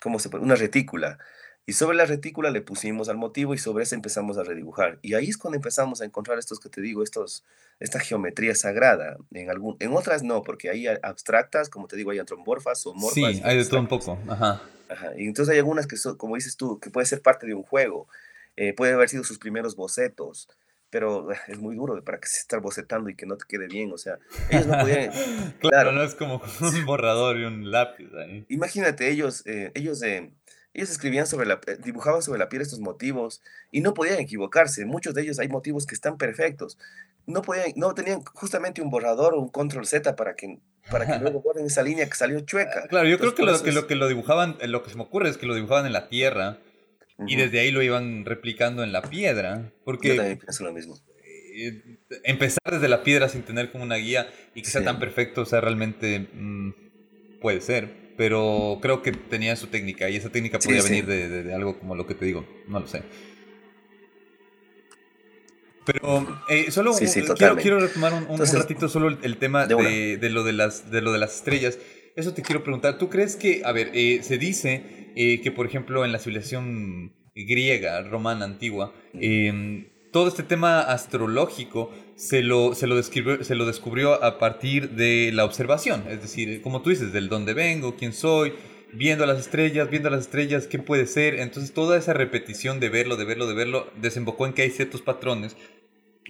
¿cómo 0.00 0.18
se 0.18 0.34
Una 0.36 0.54
retícula. 0.54 1.18
Y 1.64 1.74
sobre 1.74 1.96
la 1.96 2.06
retícula 2.06 2.50
le 2.50 2.60
pusimos 2.60 3.08
al 3.08 3.16
motivo 3.16 3.54
y 3.54 3.58
sobre 3.58 3.84
eso 3.84 3.94
empezamos 3.94 4.36
a 4.36 4.42
redibujar. 4.42 4.98
Y 5.00 5.14
ahí 5.14 5.28
es 5.28 5.36
cuando 5.36 5.56
empezamos 5.56 6.00
a 6.00 6.04
encontrar 6.04 6.38
estos 6.38 6.58
que 6.58 6.68
te 6.68 6.80
digo, 6.80 7.04
estos, 7.04 7.44
esta 7.78 8.00
geometría 8.00 8.54
sagrada. 8.56 9.16
En, 9.32 9.48
algún, 9.48 9.76
en 9.78 9.92
otras 9.92 10.24
no, 10.24 10.42
porque 10.42 10.70
hay 10.70 10.88
abstractas, 10.88 11.68
como 11.68 11.86
te 11.86 11.96
digo, 11.96 12.10
hay 12.10 12.18
antromorfas 12.18 12.84
o 12.86 12.94
morfas. 12.94 13.14
Sí, 13.14 13.42
hay 13.44 13.58
de 13.58 13.64
todo 13.64 13.78
un 13.78 13.88
poco. 13.88 14.18
Ajá. 14.28 14.60
Ajá. 14.88 15.12
Y 15.16 15.26
entonces 15.26 15.52
hay 15.52 15.58
algunas 15.58 15.86
que 15.86 15.96
son, 15.96 16.16
como 16.16 16.34
dices 16.34 16.56
tú, 16.56 16.80
que 16.80 16.90
puede 16.90 17.06
ser 17.06 17.22
parte 17.22 17.46
de 17.46 17.54
un 17.54 17.62
juego. 17.62 18.08
Eh, 18.56 18.74
puede 18.74 18.92
haber 18.92 19.08
sido 19.08 19.22
sus 19.22 19.38
primeros 19.38 19.76
bocetos, 19.76 20.48
pero 20.90 21.28
es 21.48 21.58
muy 21.58 21.74
duro 21.74 22.02
para 22.04 22.20
que 22.20 22.28
se 22.28 22.38
estar 22.38 22.60
bocetando 22.60 23.08
y 23.08 23.14
que 23.14 23.24
no 23.24 23.38
te 23.38 23.46
quede 23.48 23.66
bien, 23.66 23.90
o 23.92 23.96
sea, 23.96 24.18
ellos 24.50 24.66
no 24.66 24.78
podían... 24.78 25.10
claro, 25.60 25.92
no 25.92 26.02
es 26.02 26.14
como 26.14 26.42
un 26.60 26.84
borrador 26.84 27.38
y 27.38 27.44
un 27.44 27.70
lápiz 27.70 28.10
ahí. 28.14 28.44
Imagínate, 28.50 29.10
ellos, 29.10 29.42
eh, 29.46 29.72
ellos, 29.74 30.02
eh, 30.02 30.30
ellos 30.74 30.90
escribían 30.90 31.26
sobre 31.26 31.46
la, 31.46 31.60
dibujaban 31.84 32.22
sobre 32.22 32.38
la 32.38 32.48
piel 32.48 32.62
estos 32.62 32.80
motivos 32.80 33.42
y 33.70 33.80
no 33.80 33.94
podían 33.94 34.20
equivocarse, 34.20 34.84
muchos 34.86 35.14
de 35.14 35.22
ellos 35.22 35.38
hay 35.38 35.48
motivos 35.48 35.86
que 35.86 35.94
están 35.94 36.16
perfectos, 36.16 36.78
no 37.26 37.42
podían, 37.42 37.72
no 37.76 37.94
tenían 37.94 38.22
justamente 38.24 38.82
un 38.82 38.90
borrador 38.90 39.34
o 39.34 39.40
un 39.40 39.48
control 39.48 39.86
Z 39.86 40.16
para 40.16 40.34
que 40.34 40.58
para 40.90 41.06
que 41.06 41.18
luego 41.20 41.40
borren 41.42 41.66
esa 41.66 41.82
línea 41.82 42.06
que 42.06 42.14
salió 42.14 42.40
chueca. 42.40 42.88
Claro, 42.88 43.08
yo 43.08 43.18
creo 43.18 43.34
que 43.34 43.44
lo, 43.44 43.62
que 43.62 43.72
lo 43.72 43.86
que 43.86 43.94
lo 43.94 44.08
dibujaban, 44.08 44.56
lo 44.66 44.82
que 44.82 44.90
se 44.90 44.96
me 44.96 45.02
ocurre 45.02 45.28
es 45.28 45.36
que 45.36 45.46
lo 45.46 45.54
dibujaban 45.54 45.86
en 45.86 45.92
la 45.92 46.08
tierra 46.08 46.58
y 47.26 47.36
desde 47.36 47.60
ahí 47.60 47.70
lo 47.70 47.82
iban 47.82 48.24
replicando 48.24 48.82
en 48.82 48.92
la 48.92 49.02
piedra. 49.02 49.72
Porque 49.84 50.08
Yo 50.08 50.16
también 50.16 50.38
pienso 50.38 50.64
lo 50.64 50.72
mismo. 50.72 50.98
Eh, 51.54 51.98
empezar 52.24 52.62
desde 52.70 52.88
la 52.88 53.02
piedra 53.02 53.28
sin 53.28 53.42
tener 53.42 53.70
como 53.70 53.84
una 53.84 53.96
guía 53.96 54.28
y 54.54 54.62
que 54.62 54.70
sea 54.70 54.82
tan 54.82 54.98
perfecto, 54.98 55.42
o 55.42 55.44
sea, 55.44 55.60
realmente 55.60 56.28
mm, 56.32 57.40
puede 57.40 57.60
ser. 57.60 58.01
Pero 58.16 58.78
creo 58.82 59.02
que 59.02 59.12
tenía 59.12 59.56
su 59.56 59.68
técnica 59.68 60.10
y 60.10 60.16
esa 60.16 60.30
técnica 60.30 60.58
podía 60.58 60.82
venir 60.82 61.06
de, 61.06 61.54
algo 61.54 61.78
como 61.78 61.94
lo 61.94 62.06
que 62.06 62.14
te 62.14 62.24
digo, 62.24 62.46
no 62.68 62.80
lo 62.80 62.86
sé. 62.86 63.02
Pero 65.84 66.42
eh, 66.48 66.70
solo 66.70 66.92
quiero, 66.94 67.56
quiero, 67.56 67.80
retomar 67.80 68.12
un, 68.28 68.38
ratito 68.38 68.88
solo 68.88 69.08
el, 69.08 69.36
tema 69.38 69.66
de, 69.66 70.16
de, 70.16 70.30
lo 70.30 70.44
de, 70.44 70.52
las, 70.52 70.90
de 70.90 71.00
lo 71.00 71.12
de 71.12 71.18
las 71.18 71.36
estrellas. 71.36 71.78
Eso 72.14 72.34
te 72.34 72.42
quiero 72.42 72.62
preguntar. 72.62 72.98
¿Tú 72.98 73.08
crees 73.08 73.36
que, 73.36 73.62
a 73.64 73.72
ver, 73.72 73.90
eh, 73.94 74.20
se 74.22 74.38
dice 74.38 75.12
eh, 75.16 75.40
que 75.40 75.50
por 75.50 75.66
ejemplo 75.66 76.04
en 76.04 76.12
la 76.12 76.18
civilización 76.18 77.14
griega, 77.34 78.02
romana, 78.02 78.44
antigua, 78.44 78.94
em, 79.14 79.88
todo 80.12 80.28
este 80.28 80.42
tema 80.42 80.80
astrológico 80.80 81.90
se 82.14 82.42
lo, 82.42 82.74
se, 82.74 82.86
lo 82.86 82.96
describió, 82.96 83.42
se 83.42 83.54
lo 83.54 83.66
descubrió 83.66 84.22
a 84.22 84.38
partir 84.38 84.90
de 84.90 85.30
la 85.32 85.44
observación, 85.44 86.04
es 86.08 86.22
decir, 86.22 86.62
como 86.62 86.82
tú 86.82 86.90
dices, 86.90 87.12
del 87.12 87.28
dónde 87.28 87.54
vengo, 87.54 87.96
quién 87.96 88.12
soy, 88.12 88.52
viendo 88.92 89.26
las 89.26 89.40
estrellas, 89.40 89.90
viendo 89.90 90.10
las 90.10 90.20
estrellas, 90.20 90.66
qué 90.66 90.78
puede 90.78 91.06
ser. 91.06 91.40
Entonces 91.40 91.72
toda 91.72 91.98
esa 91.98 92.12
repetición 92.12 92.78
de 92.78 92.90
verlo, 92.90 93.16
de 93.16 93.24
verlo, 93.24 93.46
de 93.46 93.54
verlo, 93.54 93.90
desembocó 94.00 94.46
en 94.46 94.52
que 94.52 94.62
hay 94.62 94.70
ciertos 94.70 95.02
patrones 95.02 95.56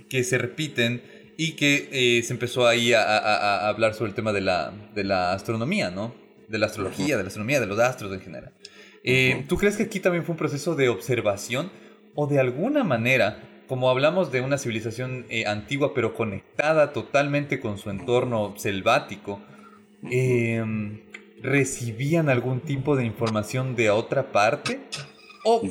que 0.09 0.25
se 0.25 0.39
repiten 0.39 1.03
y 1.37 1.53
que 1.53 1.89
eh, 1.93 2.23
se 2.23 2.33
empezó 2.33 2.67
ahí 2.67 2.93
a, 2.93 3.03
a, 3.03 3.69
hablar 3.69 3.95
sobre 3.95 4.11
el 4.11 4.15
tema 4.15 4.33
de 4.33 4.43
la, 4.43 4.73
de 4.95 5.05
la 5.05 5.33
astronomía, 5.33 5.91
¿no? 5.91 6.15
De 6.49 6.59
la 6.59 6.67
astrología, 6.67 7.17
de 7.17 7.23
la 7.23 7.29
astronomía, 7.29 7.61
de 7.61 7.67
los 7.67 7.79
astros 7.79 8.13
en 8.13 8.21
general. 8.21 8.53
Eh, 9.05 9.45
¿Tú 9.49 9.57
crees 9.57 9.77
que 9.77 9.83
aquí 9.85 9.99
también 9.99 10.25
fue 10.25 10.35
un 10.35 10.39
proceso 10.39 10.75
de 10.75 10.89
observación 10.89 11.73
o 12.15 12.27
de 12.27 12.39
alguna 12.39 12.85
manera, 12.85 13.43
como 13.73 13.89
hablamos 13.89 14.31
de 14.31 14.43
una 14.43 14.59
civilización 14.59 15.25
eh, 15.31 15.47
antigua 15.47 15.95
pero 15.95 16.13
conectada 16.13 16.93
totalmente 16.93 17.59
con 17.59 17.79
su 17.79 17.89
entorno 17.89 18.53
selvático, 18.59 19.41
em, 20.11 21.01
recibían 21.41 22.29
algún 22.29 22.61
tipo 22.61 22.97
de 22.97 23.07
información 23.07 23.75
de 23.75 23.89
otra 23.89 24.31
parte? 24.31 24.79
¿O 25.47 25.63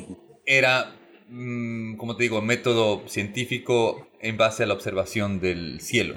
era, 0.44 0.96
mm, 1.28 1.94
como 1.94 2.16
te 2.16 2.24
digo, 2.24 2.42
método 2.42 3.06
científico 3.06 4.08
en 4.20 4.36
base 4.36 4.64
a 4.64 4.66
la 4.66 4.74
observación 4.74 5.38
del 5.38 5.80
cielo? 5.80 6.16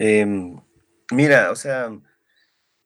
Em, 0.00 0.58
mira, 1.12 1.52
o 1.52 1.54
sea, 1.54 1.96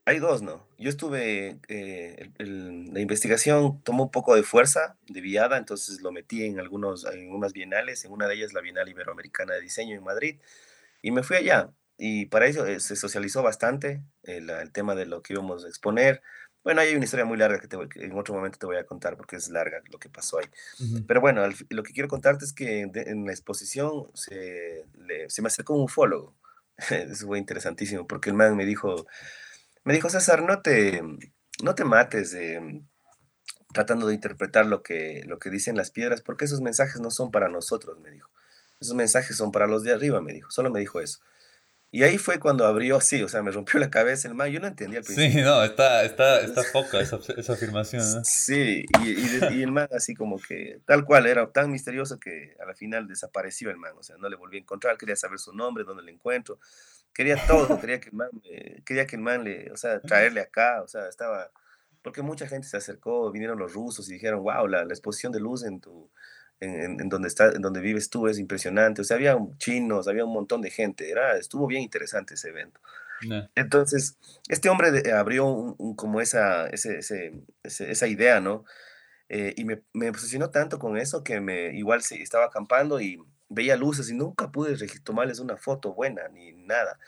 hay 0.05 0.19
dos, 0.19 0.43
¿no? 0.43 0.68
Yo 0.81 0.91
estuve, 0.91 1.59
eh, 1.67 2.31
la 2.39 3.01
investigación 3.01 3.83
tomó 3.83 4.05
un 4.05 4.11
poco 4.13 4.37
de 4.37 4.45
fuerza, 4.45 4.97
de 5.09 5.21
viada, 5.21 5.59
entonces 5.59 6.01
lo 6.03 6.13
metí 6.13 6.45
en, 6.45 6.61
algunos, 6.61 7.05
en 7.05 7.33
unas 7.33 7.53
bienales, 7.53 8.05
en 8.05 8.13
una 8.13 8.29
de 8.29 8.37
ellas 8.37 8.53
la 8.53 8.61
Bienal 8.61 8.89
Iberoamericana 8.89 9.55
de 9.55 9.61
Diseño 9.61 9.97
en 9.97 10.05
Madrid, 10.05 10.39
y 11.03 11.11
me 11.11 11.25
fui 11.25 11.37
allá. 11.37 11.71
Y 11.97 12.27
para 12.27 12.47
eso 12.47 12.65
eh, 12.65 12.79
se 12.79 12.95
socializó 12.95 13.43
bastante 13.43 14.05
el, 14.23 14.49
el, 14.51 14.71
tema 14.71 14.95
de 14.95 15.07
lo 15.07 15.21
que 15.21 15.33
íbamos 15.33 15.65
a 15.65 15.69
exponer. 15.69 16.23
Bueno, 16.63 16.81
hay 16.81 16.95
una 16.95 17.05
historia 17.05 17.25
muy 17.25 17.39
larga 17.39 17.59
que, 17.59 17.67
te 17.67 17.77
en 18.05 18.17
otro 18.17 18.35
momento 18.35 18.59
te 18.59 18.67
voy 18.67 18.77
a 18.77 18.87
contar 18.87 19.17
porque 19.17 19.35
es 19.35 19.49
larga 19.49 19.83
lo 19.91 19.99
que 19.99 20.09
pasó 20.09 20.39
ahí. 20.39 20.47
Pero 21.09 21.21
bueno, 21.21 21.43
lo 21.71 21.83
que 21.83 21.93
quiero 21.93 22.09
contarte 22.09 22.45
es 22.45 22.53
que 22.53 22.83
en 22.83 23.25
la 23.27 23.33
exposición 23.33 24.11
se, 24.15 24.85
se 25.27 25.43
me 25.43 25.49
acercó 25.49 25.75
un 25.75 25.85
ufólogo. 25.85 26.37
Eso 26.91 27.27
fue 27.27 27.39
interesantísimo 27.39 28.07
porque 28.07 28.31
el 28.31 28.37
man 28.37 28.57
me 28.57 28.65
dijo, 28.65 29.07
me 29.89 29.95
dijo, 29.95 30.11
César, 30.11 30.43
no 30.43 30.61
te, 30.61 31.03
no 31.63 31.75
te 31.75 31.83
mates 31.83 32.37
tratando 33.73 34.07
de 34.09 34.15
interpretar 34.15 34.67
lo 34.67 34.83
que, 34.83 35.23
lo 35.27 35.39
que 35.39 35.49
dicen 35.49 35.79
las 35.79 35.91
piedras, 35.91 36.21
porque 36.21 36.45
esos 36.45 36.61
mensajes 36.61 37.01
no 37.01 37.11
son 37.11 37.31
para 37.31 37.49
nosotros, 37.49 37.99
me 37.99 38.11
dijo. 38.11 38.31
Esos 38.83 38.95
mensajes 38.95 39.35
son 39.35 39.51
para 39.51 39.67
los 39.67 39.85
de 39.85 39.95
arriba, 39.95 40.21
me 40.21 40.35
dijo. 40.35 40.51
Solo 40.51 40.71
me 40.71 40.81
dijo 40.81 41.01
eso. 41.01 41.21
Y 41.91 42.03
ahí 42.03 42.19
fue 42.19 42.39
cuando 42.39 42.67
abrió 42.67 43.01
sí, 43.01 43.23
o 43.23 43.31
sea, 43.31 43.43
me 43.43 43.51
rompió 43.51 43.81
la 43.81 43.89
cabeza 43.89 44.29
el 44.29 44.35
man. 44.35 44.51
Yo 44.51 44.61
no 44.61 44.67
entendía 44.67 44.99
al 44.99 45.07
principio. 45.07 45.31
Sí, 45.31 45.43
no, 45.43 45.65
está, 45.65 46.05
está, 46.05 46.43
está 46.43 46.63
poca 46.75 47.01
esa, 47.01 47.19
esa 47.35 47.55
afirmación. 47.55 48.03
¿no? 48.13 48.25
Sí, 48.25 48.85
y, 49.03 49.55
y, 49.55 49.63
el 49.63 49.73
man 49.73 49.89
así 49.97 50.15
como 50.15 50.39
que, 50.39 50.83
tal 50.85 51.07
cual, 51.07 51.27
era 51.27 51.51
tan 51.51 51.71
misterioso 51.71 52.21
que 52.21 52.55
a 52.63 52.67
la 52.67 52.75
final 52.75 53.09
desapareció 53.09 53.71
el 53.71 53.79
man. 53.79 53.95
O 53.97 54.03
sea, 54.03 54.19
no 54.19 54.29
le 54.29 54.37
volví 54.37 54.59
a 54.59 54.61
encontrar, 54.61 54.99
quería 54.99 55.17
saber 55.17 55.39
su 55.39 55.55
nombre, 55.55 55.85
dónde 55.85 56.03
le 56.03 56.13
encuentro 56.13 56.61
quería 57.19 57.37
todo, 57.49 57.81
quería 57.81 57.99
que 57.99 58.11
el 58.11 58.15
man, 58.15 58.29
quería 58.85 59.05
que 59.05 59.17
el 59.17 59.23
man 59.23 59.43
le, 59.43 59.73
o 59.73 59.77
sea, 59.77 60.01
traerle 60.01 60.41
acá, 60.41 60.81
o 60.83 60.87
sea, 60.87 61.09
estaba, 61.09 61.51
porque 62.01 62.23
mucha 62.23 62.47
gente 62.47 62.69
se 62.69 62.77
acercó, 62.77 63.33
vinieron 63.33 63.59
los 63.59 63.73
rusos 63.73 64.09
y 64.09 64.13
dijeron, 64.13 64.41
wow, 64.45 64.69
la, 64.69 64.85
la 64.85 64.93
exposición 64.93 65.33
de 65.33 65.41
luz 65.41 65.65
en 65.65 65.81
tu, 65.81 66.09
en, 66.61 67.01
en, 67.01 67.09
donde 67.09 67.27
está, 67.27 67.49
en 67.49 67.61
donde 67.61 67.81
vives 67.81 68.09
tú 68.09 68.29
es 68.29 68.39
impresionante, 68.39 69.01
o 69.01 69.05
sea, 69.05 69.17
había 69.17 69.37
chinos, 69.57 70.07
había 70.07 70.25
un 70.25 70.33
montón 70.33 70.63
de 70.63 70.71
gente, 70.71 71.11
era, 71.11 71.37
estuvo 71.37 71.67
bien 71.67 71.83
interesante 71.83 72.35
ese 72.35 72.51
evento. 72.51 72.81
Entonces, 73.57 74.17
este 74.49 74.69
hombre 74.69 75.13
abrió 75.13 75.45
un, 75.47 75.97
como 75.97 76.21
esa, 76.21 76.69
ese, 76.69 76.99
ese, 77.01 77.33
esa 77.65 78.07
idea, 78.07 78.41
¿no? 78.41 78.65
Eh, 79.29 79.55
y 79.57 79.65
me, 79.65 79.83
me 79.93 80.09
obsesionó 80.09 80.51
tanto 80.51 80.79
con 80.79 80.97
eso 80.97 81.25
que 81.25 81.41
me, 81.41 81.77
igual 81.77 82.01
sí, 82.03 82.23
estaba 82.23 82.45
acampando 82.45 83.01
y 83.01 83.21
veía 83.49 83.77
luces 83.77 84.11
y 84.11 84.15
nunca 84.15 84.51
pude 84.51 84.77
tomarles 85.03 85.39
una 85.39 85.57
foto 85.57 85.95
buena 85.95 86.29
ni 86.29 86.53
nada. 86.53 86.99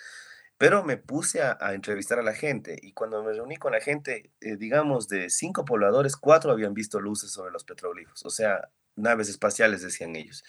Pero 0.58 0.84
me 0.84 0.98
puse 0.98 1.40
a, 1.40 1.56
entrevistar 1.72 2.18
a 2.18 2.22
la 2.22 2.34
gente 2.34 2.78
y 2.82 2.92
cuando 2.92 3.22
me 3.22 3.32
reuní 3.32 3.56
con 3.56 3.72
la 3.72 3.80
gente, 3.80 4.30
eh, 4.40 4.56
digamos, 4.56 5.08
de 5.08 5.30
cinco 5.30 5.64
pobladores, 5.64 6.16
cuatro 6.16 6.52
habían 6.52 6.74
visto 6.74 7.00
luces 7.00 7.30
sobre 7.30 7.50
los 7.50 7.64
petroglifos, 7.64 8.24
o 8.26 8.30
sea, 8.30 8.68
naves 8.94 9.28
espaciales, 9.30 9.82
decían 9.82 10.16
ellos. 10.16 10.44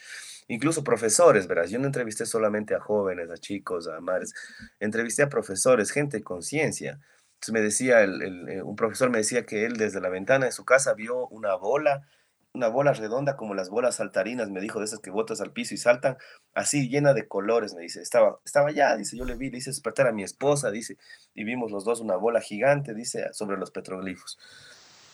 Incluso 0.47 0.83
profesores, 0.83 1.47
verás, 1.47 1.69
yo 1.69 1.79
no 1.79 1.85
entrevisté 1.85 2.25
solamente 2.25 2.75
a 2.75 2.81
jóvenes, 2.81 3.29
a 3.29 3.37
chicos, 3.37 3.87
a 3.87 4.01
madres, 4.01 4.33
entrevisté 4.81 5.23
a 5.23 5.29
profesores, 5.29 5.91
gente 5.91 6.17
de 6.17 6.23
conciencia. 6.23 6.99
Entonces 7.35 7.53
me 7.53 7.61
decía, 7.61 8.03
eh, 8.03 8.61
un 8.61 8.75
profesor 8.75 9.09
me 9.09 9.19
decía 9.19 9.45
que 9.45 9.65
él 9.65 9.77
desde 9.77 10.01
la 10.01 10.09
ventana 10.09 10.45
de 10.45 10.51
su 10.51 10.65
casa 10.65 10.93
vio 10.93 11.27
una 11.29 11.55
bola 11.55 12.05
una 12.53 12.67
bola 12.67 12.93
redonda 12.93 13.37
como 13.37 13.53
las 13.53 13.69
bolas 13.69 13.95
saltarinas, 13.95 14.49
me 14.49 14.61
dijo, 14.61 14.79
de 14.79 14.85
esas 14.85 14.99
que 14.99 15.09
botas 15.09 15.41
al 15.41 15.51
piso 15.51 15.73
y 15.73 15.77
saltan, 15.77 16.17
así 16.53 16.89
llena 16.89 17.13
de 17.13 17.27
colores, 17.27 17.73
me 17.73 17.81
dice, 17.81 18.01
estaba, 18.01 18.39
estaba 18.45 18.69
allá, 18.69 18.95
dice, 18.97 19.17
yo 19.17 19.25
le 19.25 19.35
vi, 19.35 19.49
le 19.49 19.59
hice 19.59 19.69
despertar 19.69 20.07
a 20.07 20.11
mi 20.11 20.23
esposa, 20.23 20.71
dice, 20.71 20.97
y 21.33 21.43
vimos 21.43 21.71
los 21.71 21.85
dos 21.85 22.01
una 22.01 22.15
bola 22.15 22.41
gigante, 22.41 22.93
dice, 22.93 23.31
sobre 23.33 23.57
los 23.57 23.71
petroglifos. 23.71 24.37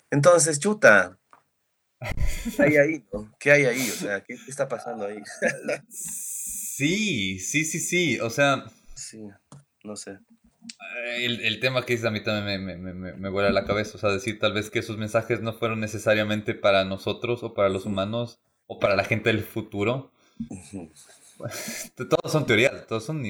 Entonces, 0.09 0.59
chuta, 0.59 1.17
¿Qué 2.55 2.63
hay 2.63 2.77
ahí? 2.77 3.05
¿Qué 3.39 3.51
hay 3.51 3.65
ahí? 3.65 3.89
O 3.89 3.93
sea, 3.93 4.23
¿qué, 4.23 4.37
está 4.47 4.67
pasando 4.67 5.05
ahí? 5.05 5.17
sí, 5.89 7.39
sí, 7.39 7.65
sí, 7.65 7.79
sí. 7.79 8.19
O 8.19 8.29
sea. 8.29 8.65
Sí, 8.95 9.27
no 9.83 9.95
sé. 9.95 10.19
El, 11.19 11.41
el, 11.41 11.59
tema 11.59 11.85
que 11.85 11.93
dices 11.93 12.07
a 12.07 12.11
mí 12.11 12.21
también 12.21 12.63
me, 12.65 12.77
me, 12.77 12.93
me, 12.93 13.13
me 13.13 13.29
vuela 13.29 13.49
la 13.51 13.65
cabeza. 13.65 13.97
O 13.97 13.99
sea, 13.99 14.11
decir 14.11 14.39
tal 14.39 14.53
vez 14.53 14.69
que 14.69 14.79
esos 14.79 14.97
mensajes 14.97 15.41
no 15.41 15.53
fueron 15.53 15.79
necesariamente 15.79 16.53
para 16.53 16.85
nosotros 16.85 17.43
o 17.43 17.53
para 17.53 17.69
los 17.69 17.85
humanos 17.85 18.39
o 18.67 18.79
para 18.79 18.95
la 18.95 19.03
gente 19.03 19.29
del 19.29 19.43
futuro. 19.43 20.11
Todos 21.95 22.31
son 22.31 22.45
teorías, 22.45 22.85
todos 22.87 23.03
son... 23.03 23.23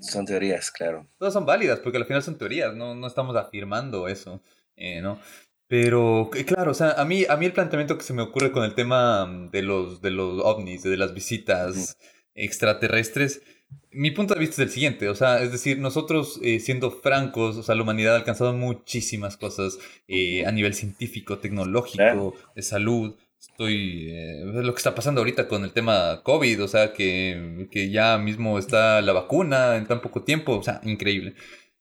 Son 0.00 0.26
teorías, 0.26 0.70
claro. 0.70 1.08
Todas 1.18 1.32
son 1.32 1.46
válidas, 1.46 1.80
porque 1.80 1.96
al 1.96 2.04
final 2.04 2.22
son 2.22 2.36
teorías, 2.36 2.74
no, 2.74 2.94
no 2.94 3.06
estamos 3.06 3.34
afirmando 3.36 4.06
eso, 4.06 4.42
eh, 4.76 5.00
¿no? 5.00 5.18
Pero, 5.66 6.30
claro, 6.46 6.72
o 6.72 6.74
sea, 6.74 6.92
a 6.92 7.04
mí, 7.04 7.24
a 7.28 7.36
mí 7.36 7.46
el 7.46 7.52
planteamiento 7.52 7.96
que 7.96 8.04
se 8.04 8.12
me 8.12 8.22
ocurre 8.22 8.52
con 8.52 8.64
el 8.64 8.74
tema 8.74 9.48
de 9.50 9.62
los, 9.62 10.00
de 10.00 10.10
los 10.10 10.42
ovnis, 10.44 10.82
de 10.82 10.96
las 10.96 11.14
visitas 11.14 11.98
extraterrestres, 12.34 13.42
mi 13.90 14.10
punto 14.10 14.34
de 14.34 14.40
vista 14.40 14.54
es 14.54 14.68
el 14.68 14.70
siguiente, 14.70 15.08
o 15.08 15.14
sea, 15.14 15.42
es 15.42 15.50
decir, 15.50 15.78
nosotros 15.78 16.38
eh, 16.42 16.60
siendo 16.60 16.90
francos, 16.90 17.56
o 17.56 17.62
sea, 17.62 17.74
la 17.74 17.82
humanidad 17.82 18.14
ha 18.14 18.18
alcanzado 18.18 18.52
muchísimas 18.52 19.36
cosas 19.36 19.78
eh, 20.06 20.46
a 20.46 20.52
nivel 20.52 20.74
científico, 20.74 21.38
tecnológico, 21.38 22.34
de 22.54 22.62
salud. 22.62 23.16
Estoy, 23.40 24.10
eh, 24.12 24.44
lo 24.44 24.72
que 24.72 24.78
está 24.78 24.94
pasando 24.94 25.20
ahorita 25.20 25.48
con 25.48 25.64
el 25.64 25.72
tema 25.72 26.22
COVID, 26.22 26.62
o 26.62 26.68
sea, 26.68 26.92
que, 26.92 27.66
que 27.70 27.90
ya 27.90 28.18
mismo 28.18 28.58
está 28.58 29.00
la 29.00 29.12
vacuna 29.12 29.76
en 29.76 29.86
tan 29.86 30.00
poco 30.00 30.22
tiempo, 30.22 30.56
o 30.58 30.62
sea, 30.62 30.80
increíble. 30.84 31.34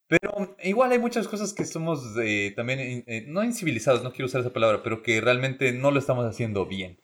Pero 0.07 0.55
igual 0.63 0.91
hay 0.93 0.99
muchas 0.99 1.27
cosas 1.27 1.53
que 1.53 1.65
somos 1.65 2.15
también, 2.55 3.03
no 3.27 3.43
incivilizados, 3.43 4.03
no 4.03 4.11
quiero 4.11 4.27
usar 4.27 4.41
esa 4.41 4.53
palabra, 4.53 4.81
pero 4.81 5.03
que 5.03 5.19
realmente 5.19 5.73
no 5.73 5.91
lo 5.91 5.99
estamos 5.99 6.25
haciendo 6.25 6.65
bien. 6.65 6.99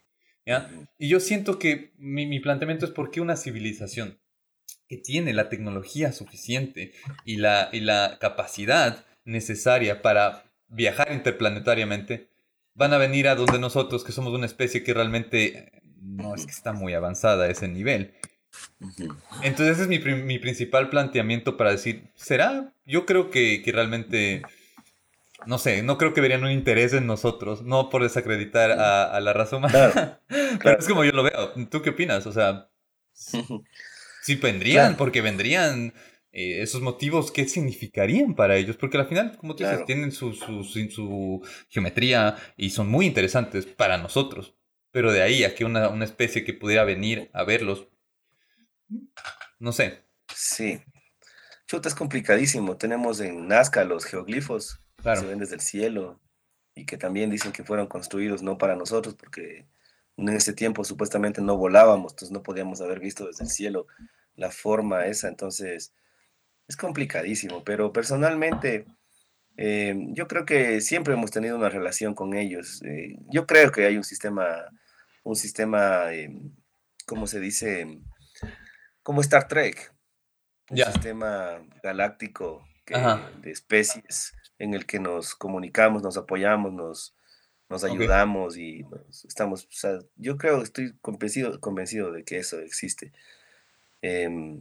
¿ya? 0.46 0.72
Y 0.98 1.10
yo 1.10 1.20
siento 1.20 1.60
que 1.60 1.92
mi, 1.98 2.26
mi 2.26 2.40
planteamiento 2.40 2.86
es 2.86 2.92
por 2.92 3.12
qué 3.12 3.22
una 3.22 3.36
civilización 3.36 4.23
que 4.88 4.98
tiene 4.98 5.34
la 5.34 5.50
tecnología 5.50 6.12
suficiente 6.12 6.94
y 7.26 7.38
la, 7.38 7.70
y 7.72 7.80
la 7.80 8.18
capacidad 8.20 9.06
necesaria 9.26 10.02
para 10.02 10.44
viajar 10.68 11.12
interplanetariamente, 11.12 12.30
van 12.74 12.94
a 12.94 12.98
venir 12.98 13.28
a 13.28 13.36
donde 13.36 13.60
nosotros, 13.60 14.04
que 14.04 14.12
somos 14.12 14.34
una 14.34 14.46
especie 14.46 14.84
que 14.84 14.94
realmente 14.94 15.72
no 16.02 16.36
es 16.36 16.46
que 16.46 16.52
está 16.52 16.74
muy 16.74 16.94
avanzada 16.94 17.46
a 17.46 17.50
ese 17.50 17.68
nivel. 17.68 18.14
Entonces 19.42 19.80
ese 19.80 19.84
es 19.84 19.88
mi, 19.88 20.00
mi 20.00 20.40
principal 20.40 20.90
planteamiento 20.90 21.58
para 21.58 21.72
decir, 21.72 22.10
¿será? 22.16 22.74
Yo 22.86 23.06
creo 23.06 23.32
que, 23.32 23.62
que, 23.64 23.72
realmente, 23.72 24.42
no 25.46 25.58
sé, 25.58 25.82
no 25.82 25.98
creo 25.98 26.14
que 26.14 26.22
verían 26.22 26.44
un 26.44 26.52
interés 26.52 26.94
en 26.94 27.08
nosotros, 27.08 27.64
no 27.64 27.90
por 27.90 28.04
desacreditar 28.04 28.72
a, 28.72 29.06
a 29.06 29.20
la 29.22 29.34
raza 29.34 29.58
humana, 29.58 30.20
pero 30.64 30.78
es 30.78 30.88
como 30.88 31.04
yo 31.04 31.12
lo 31.12 31.24
veo. 31.24 31.54
¿Tú 31.70 31.82
qué 31.82 31.92
opinas? 31.92 32.26
O 32.28 32.32
sea... 32.32 32.70
Sí, 34.24 34.36
vendrían, 34.36 34.96
porque 34.96 35.22
vendrían 35.22 35.94
eh, 36.32 36.62
esos 36.62 36.82
motivos, 36.82 37.30
¿qué 37.30 37.46
significarían 37.46 38.36
para 38.36 38.56
ellos? 38.56 38.78
Porque 38.78 38.98
al 38.98 39.08
final, 39.08 39.38
como 39.38 39.54
tú 39.54 39.66
dices, 39.66 39.86
tienen 39.86 40.14
su, 40.14 40.34
su, 40.34 40.64
su, 40.64 41.42
geometría 41.68 42.38
y 42.56 42.70
son 42.70 42.88
muy 42.88 43.06
interesantes 43.06 43.66
para 43.66 43.98
nosotros. 43.98 44.56
Pero 44.92 45.12
de 45.12 45.22
ahí 45.22 45.44
a 45.44 45.54
que 45.54 45.66
una, 45.66 45.90
una 45.90 46.06
especie 46.06 46.46
que 46.46 46.54
pudiera 46.54 46.86
venir 46.86 47.30
a 47.34 47.44
verlos, 47.44 47.90
no 49.60 49.74
sé. 49.74 50.06
Sí. 50.34 50.82
Chuta, 51.68 51.90
es 51.90 51.96
complicadísimo. 51.96 52.78
Tenemos 52.78 53.20
en 53.20 53.48
Nazca 53.48 53.84
los 53.84 54.06
geoglifos 54.06 54.80
que 55.04 55.18
se 55.18 55.26
ven 55.26 55.40
desde 55.40 55.56
el 55.56 55.62
cielo 55.62 56.22
y 56.76 56.86
que 56.86 56.98
también 56.98 57.30
dicen 57.30 57.52
que 57.52 57.64
fueron 57.64 57.88
construidos 57.88 58.42
no 58.42 58.58
para 58.58 58.78
nosotros, 58.78 59.16
porque 59.16 59.68
en 60.18 60.30
ese 60.30 60.54
tiempo 60.54 60.84
supuestamente 60.84 61.42
no 61.42 61.58
volábamos, 61.58 62.14
entonces 62.14 62.32
no 62.32 62.44
podíamos 62.44 62.82
haber 62.82 63.00
visto 63.00 63.26
desde 63.26 63.44
el 63.44 63.50
cielo 63.50 63.88
la 64.36 64.52
forma 64.52 65.06
esa, 65.06 65.28
entonces 65.28 65.94
es 66.68 66.78
complicadísimo, 66.78 67.64
pero 67.64 67.92
personalmente 67.92 68.86
eh, 69.58 69.96
yo 70.10 70.28
creo 70.28 70.46
que 70.46 70.82
siempre 70.82 71.14
hemos 71.14 71.32
tenido 71.32 71.58
una 71.58 71.70
relación 71.70 72.16
con 72.16 72.34
ellos. 72.34 72.82
Eh, 72.84 73.18
yo 73.30 73.46
creo 73.46 73.72
que 73.72 73.86
hay 73.86 73.98
un 73.98 74.04
sistema, 74.04 74.48
un 75.24 75.36
sistema, 75.36 76.14
eh, 76.14 76.34
¿cómo 77.06 77.28
se 77.28 77.40
dice? 77.40 78.00
Como 79.04 79.22
Star 79.22 79.48
Trek, 79.48 79.94
un 80.70 80.78
sistema 80.78 81.62
galáctico 81.84 82.66
de 82.86 83.52
especies 83.52 84.34
en 84.58 84.74
el 84.74 84.86
que 84.86 85.00
nos 85.00 85.36
comunicamos, 85.36 86.04
nos 86.04 86.18
apoyamos, 86.18 86.74
nos, 86.74 87.16
nos 87.74 87.84
ayudamos 87.84 88.56
y 88.56 88.86
estamos, 89.28 89.66
o 89.66 89.72
sea, 89.72 90.00
yo 90.16 90.38
creo, 90.38 90.62
estoy 90.62 90.94
convencido, 91.02 91.60
convencido 91.60 92.12
de 92.12 92.24
que 92.24 92.38
eso 92.38 92.60
existe. 92.60 93.12
Em, 94.04 94.60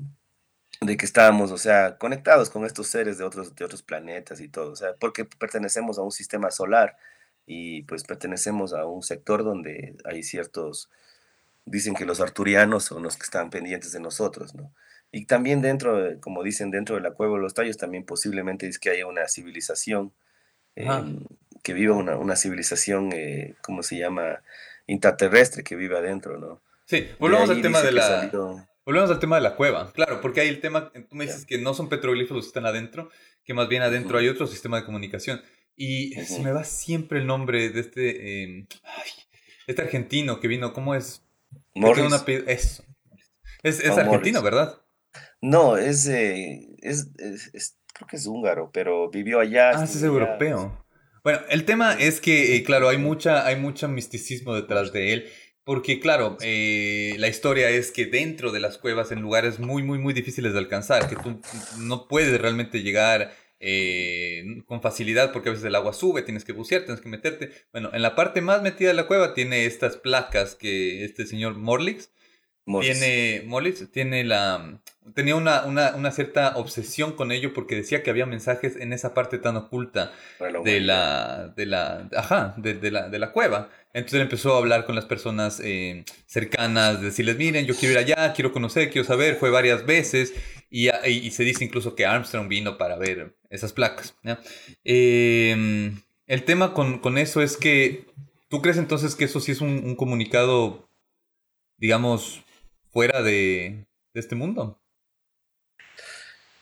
de 0.81 0.97
que 0.97 1.05
estábamos, 1.05 1.51
o 1.51 1.59
sea, 1.59 1.99
conectados 1.99 2.49
con 2.49 2.65
estos 2.65 2.87
seres 2.87 3.19
de 3.19 3.25
otros, 3.25 3.55
de 3.55 3.65
otros 3.67 3.83
planetas 3.83 4.41
y 4.41 4.49
todo, 4.49 4.73
o 4.73 4.77
sea, 4.77 4.95
porque 4.99 5.27
pertenecemos 5.27 5.99
a 5.99 6.03
un 6.03 6.11
sistema 6.11 6.51
solar 6.51 6.97
y 7.47 7.83
pues 7.83 8.03
pertenecemos 8.05 8.73
a 8.73 8.87
un 8.87 9.03
sector 9.03 9.45
donde 9.45 9.95
hay 10.05 10.23
ciertos, 10.23 10.89
dicen 11.67 11.95
que 11.95 12.07
los 12.07 12.21
arturianos 12.21 12.85
son 12.85 13.03
los 13.03 13.19
que 13.19 13.25
están 13.25 13.51
pendientes 13.51 13.93
de 13.93 14.01
nosotros, 14.01 14.55
¿no? 14.55 14.73
Y 15.13 15.27
también 15.27 15.61
dentro, 15.61 16.19
como 16.21 16.43
dicen, 16.43 16.71
dentro 16.71 16.95
de 16.95 17.03
la 17.03 17.11
cueva 17.11 17.37
de 17.37 17.43
los 17.43 17.53
tallos, 17.53 17.77
también 17.77 18.05
posiblemente 18.07 18.67
es 18.67 18.79
que 18.79 18.89
haya 18.89 19.07
una 19.07 19.29
civilización 19.29 20.15
que 21.63 21.73
viva 21.73 21.95
una, 21.95 22.17
una 22.17 22.37
civilización, 22.37 23.13
eh, 23.13 23.55
¿cómo 23.63 23.83
se 23.83 23.99
llama? 23.99 24.43
Intraterrestre 24.87 25.63
que 25.63 25.77
vive 25.77 25.97
adentro, 25.97 26.39
¿no? 26.39 26.61
Sí, 26.87 27.09
volvamos 27.19 27.51
al 27.51 27.63
tema 27.63 27.81
de 27.81 27.93
la... 27.93 28.31
Volvemos 28.85 29.11
al 29.11 29.21
tema 29.21 29.37
de 29.37 29.43
la 29.43 29.55
cueva, 29.55 29.93
claro, 29.93 30.21
porque 30.21 30.41
hay 30.41 30.49
el 30.49 30.61
tema, 30.61 30.91
tú 30.91 31.15
me 31.15 31.25
dices 31.25 31.47
que 31.47 31.57
no 31.57 31.73
son 31.73 31.89
petroglifos 31.89 32.37
los 32.37 32.47
que 32.47 32.49
están 32.49 32.67
adentro, 32.67 33.11
que 33.45 33.55
más 33.55 33.69
bien 33.69 33.83
adentro 33.83 34.19
hay 34.19 34.29
otro 34.29 34.49
sistema 34.49 34.77
de 34.77 34.85
comunicación. 34.85 35.41
Y 35.77 36.15
se 36.25 36.41
me 36.41 36.51
va 36.51 36.65
siempre 36.65 37.21
el 37.21 37.27
nombre 37.27 37.71
de 37.71 37.81
este, 37.81 38.43
em, 38.43 38.67
este 39.69 39.83
argentino 39.83 40.41
que 40.41 40.49
vino, 40.49 40.73
¿cómo 40.73 40.97
es? 40.97 41.25
Morris. 41.77 42.07
Una, 42.07 42.25
eso. 42.49 42.85
Es, 43.63 43.79
es 43.79 43.97
argentino, 43.97 44.43
¿verdad? 44.43 44.83
No, 45.41 45.77
es, 45.77 46.07
es, 46.07 47.09
es, 47.53 47.77
creo 47.93 48.09
que 48.09 48.17
es 48.17 48.27
húngaro, 48.27 48.71
pero 48.73 49.11
vivió 49.11 49.39
allá. 49.39 49.79
Ah, 49.79 49.85
es 49.85 50.03
europeo. 50.03 50.82
Bueno, 51.25 51.41
el 51.51 51.65
tema 51.65 51.95
es 51.95 52.21
que, 52.21 52.57
eh, 52.57 52.65
claro, 52.65 52.89
hay 52.89 52.99
mucha, 52.99 53.47
hay 53.47 53.57
mucho 53.57 53.89
misticismo 53.89 54.55
detrás 54.55 54.93
de 54.93 55.13
él. 55.13 55.29
Porque, 55.65 56.01
claro, 56.01 56.37
eh, 56.41 57.15
la 57.19 57.29
historia 57.29 57.71
es 57.71 57.93
que 57.93 58.07
dentro 58.07 58.51
de 58.51 58.59
las 58.59 58.79
cuevas, 58.79 59.13
en 59.13 59.21
lugares 59.21 59.61
muy, 59.61 59.85
muy, 59.85 59.99
muy 60.01 60.13
difíciles 60.13 60.53
de 60.53 60.59
alcanzar, 60.59 61.09
que 61.09 61.15
tú 61.15 61.41
no 61.79 62.09
puedes 62.09 62.41
realmente 62.41 62.83
llegar 62.83 63.33
eh, 63.61 64.43
con 64.67 64.83
facilidad 64.83 65.33
porque 65.33 65.49
a 65.51 65.53
veces 65.53 65.65
el 65.65 65.77
agua 65.77 65.93
sube, 65.93 66.23
tienes 66.23 66.45
que 66.45 66.53
bucear, 66.53 66.83
tienes 66.83 67.01
que 67.01 67.09
meterte. 67.09 67.53
Bueno, 67.71 67.91
en 67.93 68.03
la 68.03 68.17
parte 68.17 68.41
más 68.41 68.61
metida 68.63 68.89
de 68.89 68.95
la 68.95 69.07
cueva 69.07 69.35
tiene 69.35 69.67
estas 69.67 69.97
placas 69.97 70.57
que 70.57 71.05
este 71.05 71.27
señor 71.27 71.55
Morlix 71.57 72.11
tiene, 72.65 73.43
Morlix 73.47 73.91
tiene 73.91 74.25
la, 74.25 74.81
tenía 75.15 75.35
una, 75.35 75.65
una, 75.65 75.95
una, 75.97 76.13
cierta 76.13 76.57
obsesión 76.57 77.13
con 77.13 77.33
ello 77.33 77.53
porque 77.53 77.75
decía 77.75 78.03
que 78.03 78.11
había 78.11 78.25
mensajes 78.25 78.77
en 78.77 78.93
esa 78.93 79.15
parte 79.15 79.39
tan 79.39 79.57
oculta 79.57 80.13
de 80.65 80.81
la, 80.81 81.53
de 81.57 81.67
la, 81.67 82.09
ajá, 82.17 82.55
de, 82.57 82.75
de, 82.75 82.91
la, 82.91 83.09
de 83.09 83.19
la 83.19 83.33
cueva. 83.33 83.71
Entonces 83.95 84.15
él 84.15 84.23
empezó 84.23 84.55
a 84.55 84.59
hablar 84.59 84.87
con 84.87 84.95
las 84.95 85.05
personas 85.05 85.61
eh, 85.63 86.05
cercanas, 86.27 87.03
decirles, 87.03 87.37
miren, 87.37 87.67
yo 87.67 87.75
quiero 87.75 87.93
ir 87.93 87.99
allá, 87.99 88.33
quiero 88.33 88.53
conocer, 88.53 88.91
quiero 88.91 89.07
saber, 89.07 89.37
fue 89.37 89.51
varias 89.51 89.85
veces 89.85 90.33
y, 90.71 90.89
y, 90.89 91.31
se 91.33 91.45
dice 91.45 91.65
incluso 91.65 91.95
que 91.95 92.07
Armstrong 92.07 92.49
vino 92.49 92.79
para 92.79 92.97
ver 92.97 93.37
esas 93.51 93.73
placas. 93.73 94.15
Eh, 94.85 95.93
el 96.27 96.45
tema 96.45 96.73
con, 96.73 97.01
con, 97.01 97.19
eso 97.19 97.43
es 97.43 97.57
que, 97.57 98.07
¿tú 98.49 98.63
crees 98.63 98.79
entonces 98.79 99.15
que 99.15 99.25
eso 99.25 99.41
sí 99.41 99.53
es 99.53 99.61
un, 99.61 99.83
un 99.85 99.97
comunicado, 99.97 100.89
digamos, 101.77 102.43
fuera 102.93 103.23
de, 103.23 103.87
de 104.15 104.21
este 104.21 104.35
mundo? 104.37 104.83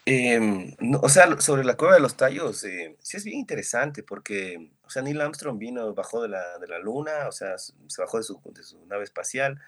Em, 0.07 0.74
o 1.03 1.09
sea, 1.09 1.41
sobre 1.41 1.62
la 1.62 1.76
cueva 1.76 1.95
de 1.95 2.01
los 2.01 2.16
tallos, 2.16 2.64
eh, 2.64 2.97
sí 3.01 3.16
es 3.16 3.24
bien 3.24 3.39
interesante 3.39 4.03
porque, 4.03 4.70
o 4.83 4.91
sea, 4.91 5.03
Neil 5.03 5.20
Armstrong 5.20 5.59
vino, 5.59 5.95
bajó 5.95 6.22
de 6.22 6.28
la, 6.28 6.59
de 6.59 6.66
la 6.66 6.78
luna, 6.78 7.28
o 7.28 7.33
sea, 7.33 7.59
se 7.59 7.72
bajó 8.03 8.16
de 8.18 8.24
su, 8.24 8.41
de 8.47 8.62
su 8.62 8.85
nave 8.87 9.05
espacial, 9.05 9.61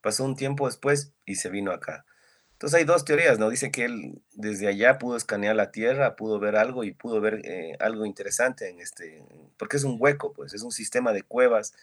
pasó 0.00 0.24
un 0.24 0.36
tiempo 0.36 0.66
después 0.66 1.12
y 1.24 1.36
se 1.36 1.50
vino 1.50 1.72
acá. 1.72 2.04
Entonces 2.52 2.78
hay 2.78 2.84
dos 2.84 3.04
teorías, 3.04 3.38
¿no? 3.38 3.50
Dice 3.50 3.70
que 3.70 3.84
él 3.84 4.22
desde 4.32 4.68
allá 4.68 4.98
pudo 4.98 5.16
escanear 5.16 5.56
la 5.56 5.70
Tierra, 5.70 6.16
pudo 6.16 6.40
ver 6.40 6.56
algo 6.56 6.84
y 6.84 6.92
pudo 6.92 7.20
ver 7.20 7.40
eh, 7.44 7.76
algo 7.80 8.04
interesante 8.04 8.68
en 8.68 8.80
este, 8.80 9.24
porque 9.56 9.76
es 9.76 9.84
un 9.84 9.96
hueco, 9.98 10.32
pues, 10.32 10.54
es 10.54 10.62
un 10.62 10.72
sistema 10.72 11.12
de 11.12 11.22
cuevas 11.22 11.74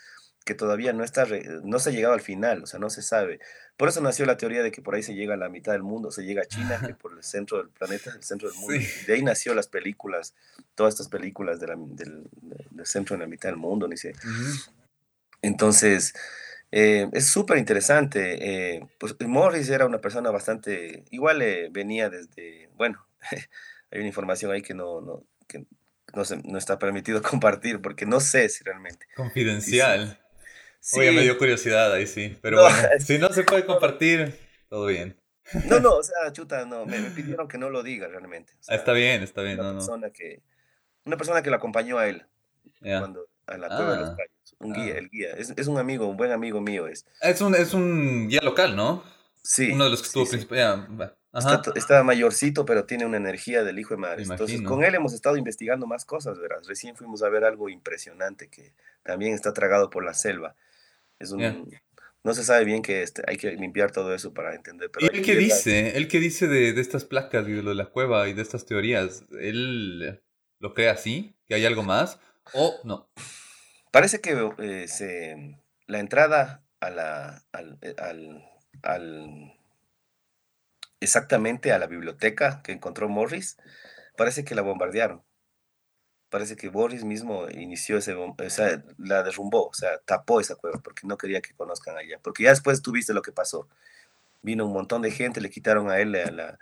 que 0.45 0.53
todavía 0.53 0.93
no 0.93 1.03
está, 1.03 1.25
no 1.63 1.79
se 1.79 1.89
ha 1.89 1.93
llegado 1.93 2.13
al 2.13 2.21
final, 2.21 2.63
o 2.63 2.67
sea, 2.67 2.79
no 2.79 2.91
se 2.91 3.01
sabe. 3.01 3.39
Por 3.77 3.89
eso 3.89 3.99
nació 3.99 4.27
la 4.27 4.37
teoría 4.37 4.61
de 4.61 4.71
que 4.71 4.81
por 4.81 4.93
ahí 4.93 5.01
se 5.01 5.15
llega 5.15 5.33
a 5.33 5.37
la 5.37 5.49
mitad 5.49 5.71
del 5.71 5.81
mundo, 5.81 6.11
se 6.11 6.23
llega 6.23 6.43
a 6.43 6.45
China, 6.45 6.79
que 6.85 6.93
por 6.93 7.13
el 7.13 7.23
centro 7.23 7.57
del 7.57 7.69
planeta, 7.69 8.11
el 8.15 8.23
centro 8.23 8.49
del 8.49 8.57
mundo. 8.59 8.75
De 9.07 9.13
ahí 9.13 9.23
nació 9.23 9.55
las 9.55 9.67
películas, 9.67 10.35
todas 10.75 10.93
estas 10.93 11.09
películas 11.09 11.59
del, 11.59 11.73
del, 11.95 12.29
centro 12.83 13.15
en 13.15 13.21
la 13.21 13.27
mitad 13.27 13.49
del 13.49 13.57
mundo, 13.57 13.87
ni 13.87 13.97
sé. 13.97 14.13
Entonces, 15.41 16.13
eh, 16.71 17.09
es 17.11 17.25
súper 17.25 17.57
interesante. 17.57 18.75
Eh, 18.75 18.87
pues 18.99 19.15
Morris 19.21 19.69
era 19.69 19.87
una 19.87 19.99
persona 19.99 20.29
bastante, 20.29 21.05
igual 21.09 21.43
venía 21.71 22.11
desde, 22.11 22.69
bueno, 22.75 23.03
hay 23.91 23.99
una 23.99 24.07
información 24.07 24.51
ahí 24.51 24.61
que 24.61 24.75
no, 24.75 25.01
no, 25.01 25.23
que 25.47 25.65
no, 26.13 26.23
se, 26.23 26.37
no 26.37 26.59
está 26.59 26.77
permitido 26.77 27.19
compartir 27.23 27.81
porque 27.81 28.05
no 28.05 28.19
sé 28.19 28.47
si 28.49 28.63
realmente. 28.63 29.07
Confidencial. 29.15 30.19
Sí. 30.85 30.99
Oye, 30.99 31.11
me 31.13 31.23
dio 31.23 31.35
curiosidad 31.39 31.91
ahí 31.91 32.05
sí, 32.05 32.37
pero 32.43 32.61
bueno, 32.61 32.77
si 32.99 33.17
no 33.17 33.29
se 33.29 33.43
puede 33.43 33.65
compartir, 33.65 34.37
todo 34.69 34.85
bien. 34.85 35.19
No, 35.65 35.79
no, 35.79 35.95
o 35.95 36.03
sea, 36.03 36.31
chuta, 36.31 36.63
no, 36.67 36.85
me, 36.85 36.99
pidieron 37.09 37.47
que 37.47 37.57
no 37.57 37.71
lo 37.71 37.81
diga 37.81 38.07
realmente. 38.07 38.53
Ah, 38.67 38.75
está 38.75 38.93
bien, 38.93 39.23
está 39.23 39.41
bien. 39.41 39.59
Una, 39.59 39.69
no, 39.69 39.79
persona 39.79 40.11
Que, 40.11 40.43
una 41.03 41.17
persona 41.17 41.41
que 41.41 41.49
lo 41.49 41.55
acompañó 41.55 41.97
a 41.97 42.07
él 42.07 42.27
cuando, 42.81 43.27
a 43.47 43.57
la 43.57 43.67
cueva 43.67 43.93
de 43.93 43.99
los 44.01 44.09
callos. 44.11 44.31
Ah, 44.45 44.55
un 44.59 44.73
guía, 44.73 44.93
ah. 44.93 44.99
el 44.99 45.09
guía. 45.09 45.31
Es, 45.31 45.53
es, 45.57 45.65
un 45.65 45.79
amigo, 45.79 46.05
un 46.05 46.17
buen 46.17 46.31
amigo 46.31 46.61
mío. 46.61 46.87
Es, 46.87 47.03
es, 47.19 47.41
un, 47.41 47.55
es 47.55 47.73
un 47.73 48.27
guía 48.27 48.41
local, 48.43 48.75
¿no? 48.75 49.03
Sí. 49.41 49.71
Uno 49.71 49.85
de 49.85 49.89
los 49.89 50.01
que 50.03 50.05
estuvo 50.05 50.27
sí, 50.27 50.37
Está, 51.75 52.03
mayorcito, 52.03 52.63
pero 52.63 52.85
tiene 52.85 53.07
una 53.07 53.17
energía 53.17 53.63
del 53.63 53.79
hijo 53.79 53.95
de 53.95 54.01
madre. 54.01 54.21
Entonces, 54.21 54.61
con 54.61 54.83
él 54.83 54.93
hemos 54.93 55.13
estado 55.13 55.35
investigando 55.35 55.87
más 55.87 56.05
cosas, 56.05 56.37
verás. 56.37 56.67
Recién 56.67 56.95
fuimos 56.95 57.23
a 57.23 57.29
ver 57.29 57.43
algo 57.43 57.69
impresionante 57.69 58.49
que 58.49 58.75
también 59.01 59.33
está 59.33 59.51
tragado 59.51 59.89
por 59.89 60.05
la 60.05 60.13
selva. 60.13 60.55
Es 61.19 61.31
un, 61.31 61.69
no 62.23 62.33
se 62.33 62.43
sabe 62.43 62.65
bien 62.65 62.81
que 62.81 63.03
este, 63.03 63.21
hay 63.27 63.37
que 63.37 63.51
limpiar 63.51 63.91
todo 63.91 64.13
eso 64.15 64.33
para 64.33 64.55
entender. 64.55 64.89
Pero 64.91 65.05
¿Y 65.05 65.17
él 65.17 65.23
qué 65.23 65.35
dice? 65.35 65.95
¿Él 65.95 66.07
qué 66.07 66.19
dice 66.19 66.47
de, 66.47 66.73
de, 66.73 66.81
estas 66.81 67.05
placas 67.05 67.47
y 67.47 67.51
de 67.51 67.61
lo 67.61 67.69
de 67.69 67.75
la 67.75 67.85
cueva 67.85 68.27
y 68.27 68.33
de 68.33 68.41
estas 68.41 68.65
teorías? 68.65 69.23
¿Él 69.39 70.21
lo 70.59 70.73
cree 70.73 70.89
así? 70.89 71.35
¿Que 71.45 71.53
hay 71.53 71.65
algo 71.65 71.83
más? 71.83 72.19
¿O 72.53 72.79
no? 72.83 73.09
Parece 73.91 74.21
que 74.21 74.51
eh, 74.57 74.87
se, 74.87 75.59
la 75.85 75.99
entrada 75.99 76.65
a 76.79 76.89
la, 76.89 77.43
al, 77.51 77.77
eh, 77.81 77.95
al, 77.99 78.43
al, 78.81 79.53
exactamente 80.99 81.71
a 81.71 81.79
la 81.79 81.87
biblioteca 81.87 82.61
que 82.63 82.71
encontró 82.71 83.07
Morris, 83.07 83.57
parece 84.17 84.43
que 84.43 84.55
la 84.55 84.63
bombardearon 84.63 85.23
parece 86.35 86.57
que 86.57 86.67
Boris 86.67 87.05
mismo 87.05 87.47
inició 87.49 87.97
ese, 87.97 88.13
o 88.13 88.35
sea, 88.49 88.83
la 88.97 89.23
derrumbó, 89.23 89.67
o 89.67 89.73
sea, 89.73 89.99
tapó 90.03 90.41
esa 90.41 90.57
cueva 90.57 90.81
porque 90.83 91.07
no 91.07 91.17
quería 91.17 91.39
que 91.39 91.53
conozcan 91.53 91.95
allá. 91.95 92.19
Porque 92.21 92.43
ya 92.43 92.49
después 92.49 92.81
tuviste 92.81 93.13
lo 93.13 93.21
que 93.21 93.31
pasó. 93.31 93.69
Vino 94.41 94.65
un 94.65 94.73
montón 94.73 95.01
de 95.01 95.11
gente, 95.11 95.39
le 95.39 95.49
quitaron 95.49 95.89
a 95.89 95.97
él 95.99 96.11
la, 96.11 96.29
la, 96.31 96.57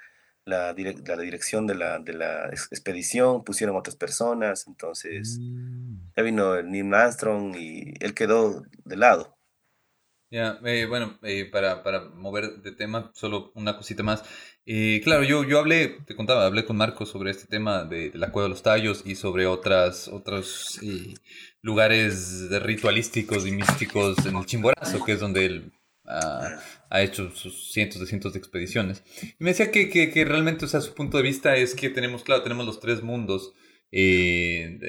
la, 0.46 0.74
dirección 0.76 1.66
de 1.66 1.74
la, 1.74 1.98
de 1.98 2.14
la 2.14 2.50
expedición, 2.50 3.44
pusieron 3.44 3.76
otras 3.76 3.96
personas, 3.96 4.68
entonces 4.68 5.40
mm. 5.42 5.96
ya 6.18 6.22
vino 6.22 6.62
Neil 6.62 6.94
Armstrong 6.94 7.56
y 7.56 7.96
él 8.00 8.14
quedó 8.14 8.62
de 8.86 8.96
lado. 8.96 9.40
Ya, 10.30 10.60
eh, 10.66 10.86
bueno, 10.86 11.18
eh, 11.24 11.50
para, 11.52 11.82
para, 11.82 12.10
mover 12.10 12.62
de 12.62 12.74
tema, 12.74 13.10
solo 13.16 13.52
una 13.56 13.76
cosita 13.76 14.04
más. 14.04 14.24
Eh, 14.66 15.02
claro, 15.04 15.24
yo, 15.24 15.44
yo 15.44 15.60
hablé, 15.60 15.98
te 16.06 16.16
contaba, 16.16 16.46
hablé 16.46 16.64
con 16.64 16.78
Marco 16.78 17.06
sobre 17.06 17.32
este 17.32 17.48
tema 17.48 17.84
de, 17.84 18.12
la 18.14 18.32
Cueva 18.32 18.48
de 18.48 18.52
los 18.52 18.64
Tallos 18.64 19.04
y 19.06 19.16
sobre 19.16 19.46
otras, 19.46 20.08
otros 20.08 20.80
lugares 21.62 22.50
ritualísticos 22.50 23.46
y 23.46 23.52
místicos 23.52 24.26
en 24.26 24.38
el 24.38 24.46
Chimborazo, 24.46 25.04
que 25.04 25.14
es 25.14 25.20
donde 25.20 25.46
él 25.46 25.74
ha, 26.06 27.02
hecho 27.02 27.32
sus 27.32 27.74
cientos 27.74 28.00
de 28.00 28.08
cientos 28.08 28.34
de 28.34 28.40
expediciones. 28.40 29.04
Y 29.22 29.44
me 29.44 29.50
decía 29.50 29.70
que, 29.70 29.90
que, 29.90 30.12
que, 30.12 30.24
realmente, 30.24 30.64
o 30.66 30.68
sea, 30.68 30.80
su 30.80 30.94
punto 30.94 31.18
de 31.18 31.24
vista 31.24 31.58
es 31.58 31.76
que 31.76 31.90
tenemos, 31.90 32.24
claro, 32.24 32.44
tenemos 32.44 32.66
los 32.66 32.80
tres 32.80 33.04
mundos. 33.04 33.54
del 33.92 34.80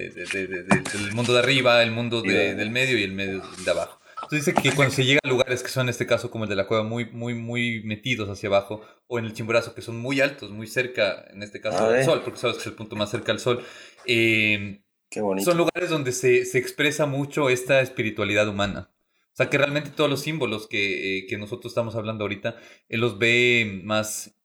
mundo 1.15 1.33
de 1.33 1.39
arriba, 1.41 1.83
el 1.83 1.91
mundo 1.91 2.23
del 2.23 2.71
medio 2.71 2.97
y 2.97 3.03
el 3.03 3.13
medio 3.13 3.43
de 3.65 3.71
abajo. 3.71 4.01
Entonces 4.25 4.47
dice 4.47 4.63
que 4.63 4.75
cuando 4.75 4.95
se 4.95 5.05
llega 5.05 5.21
a 5.23 5.29
lugares 5.29 5.63
que 5.63 5.69
son 5.69 5.87
en 5.87 5.91
este 5.91 6.07
caso 6.07 6.31
como 6.31 6.45
el 6.45 6.51
de 6.51 6.57
la 6.57 6.67
cueva 6.67 6.83
muy, 6.83 7.07
muy, 7.07 7.35
muy 7.35 7.83
metidos 7.85 8.29
hacia 8.29 8.49
abajo, 8.49 8.81
o 9.07 9.19
en 9.19 9.27
el 9.27 9.33
chimborazo 9.33 9.75
que 9.75 9.83
son 9.83 9.99
muy 9.99 10.21
altos, 10.21 10.51
muy 10.51 10.67
cerca, 10.67 11.25
en 11.31 11.43
este 11.43 11.61
caso 11.61 11.91
del 11.91 12.05
sol, 12.05 12.23
porque 12.25 12.39
sabes 12.39 12.57
que 12.57 12.63
es 12.63 12.67
el 12.67 12.75
punto 12.75 12.97
más 12.97 13.11
cerca 13.11 13.33
al 13.33 13.39
sol, 13.39 13.65
eh, 14.07 14.83
son 15.11 15.57
lugares 15.57 15.91
donde 15.91 16.13
se, 16.13 16.45
se, 16.45 16.59
expresa 16.59 17.07
mucho 17.07 17.49
esta 17.49 17.81
espiritualidad 17.81 18.49
humana. 18.49 18.91
O 19.33 19.37
sea 19.37 19.51
que 19.51 19.59
realmente 19.59 19.91
todos 19.91 20.11
los 20.11 20.21
símbolos 20.21 20.67
que, 20.67 21.19
eh, 21.19 21.27
que 21.27 21.39
nosotros 21.39 21.71
estamos 21.71 21.95
hablando 21.95 22.25
ahorita, 22.25 22.57
él 22.89 23.01
los 23.01 23.19
ve 23.19 23.81
más 23.85 24.37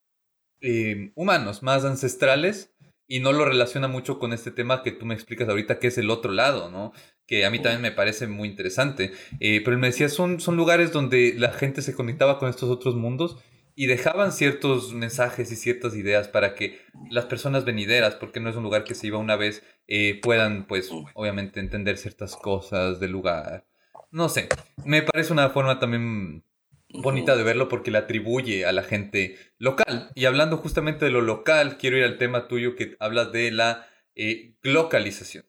eh, 0.61 1.11
humanos, 1.15 1.63
más 1.63 1.85
ancestrales, 1.85 2.73
y 3.09 3.19
no 3.19 3.33
lo 3.33 3.43
relaciona 3.43 3.87
mucho 3.87 4.19
con 4.19 4.31
este 4.33 4.51
tema 4.51 4.83
que 4.83 4.91
tú 4.91 5.05
me 5.07 5.15
explicas 5.15 5.49
ahorita, 5.49 5.79
que 5.79 5.87
es 5.87 5.97
el 5.97 6.11
otro 6.11 6.31
lado, 6.31 6.69
¿no? 6.69 6.93
Que 7.25 7.43
a 7.43 7.49
mí 7.49 7.59
también 7.59 7.81
me 7.81 7.91
parece 7.91 8.27
muy 8.27 8.47
interesante. 8.47 9.11
Eh, 9.39 9.61
pero 9.65 9.75
él 9.75 9.81
me 9.81 9.87
decía, 9.87 10.09
son, 10.09 10.39
son 10.39 10.55
lugares 10.55 10.93
donde 10.93 11.33
la 11.35 11.51
gente 11.51 11.81
se 11.81 11.95
conectaba 11.95 12.37
con 12.37 12.49
estos 12.49 12.69
otros 12.69 12.95
mundos 12.95 13.37
y 13.73 13.87
dejaban 13.87 14.31
ciertos 14.31 14.93
mensajes 14.93 15.51
y 15.51 15.55
ciertas 15.55 15.95
ideas 15.95 16.27
para 16.27 16.53
que 16.53 16.79
las 17.09 17.25
personas 17.25 17.65
venideras, 17.65 18.13
porque 18.13 18.39
no 18.39 18.51
es 18.51 18.55
un 18.55 18.63
lugar 18.63 18.83
que 18.83 18.93
se 18.93 19.07
iba 19.07 19.17
una 19.17 19.37
vez, 19.37 19.63
eh, 19.87 20.19
puedan, 20.21 20.67
pues, 20.67 20.91
obviamente 21.15 21.59
entender 21.59 21.97
ciertas 21.97 22.35
cosas 22.35 22.99
del 22.99 23.11
lugar. 23.11 23.65
No 24.11 24.29
sé, 24.29 24.49
me 24.85 25.01
parece 25.01 25.33
una 25.33 25.49
forma 25.49 25.79
también 25.79 26.43
bonita 26.89 27.35
de 27.35 27.43
verlo 27.43 27.69
porque 27.69 27.91
le 27.91 27.99
atribuye 27.99 28.65
a 28.65 28.71
la 28.71 28.83
gente 28.83 29.37
local. 29.57 30.11
Y 30.15 30.25
hablando 30.25 30.57
justamente 30.57 31.05
de 31.05 31.11
lo 31.11 31.21
local, 31.21 31.77
quiero 31.77 31.97
ir 31.97 32.03
al 32.03 32.17
tema 32.17 32.47
tuyo 32.47 32.75
que 32.75 32.95
hablas 32.99 33.31
de 33.31 33.51
la 33.51 33.87
eh, 34.15 34.55
localización. 34.61 35.45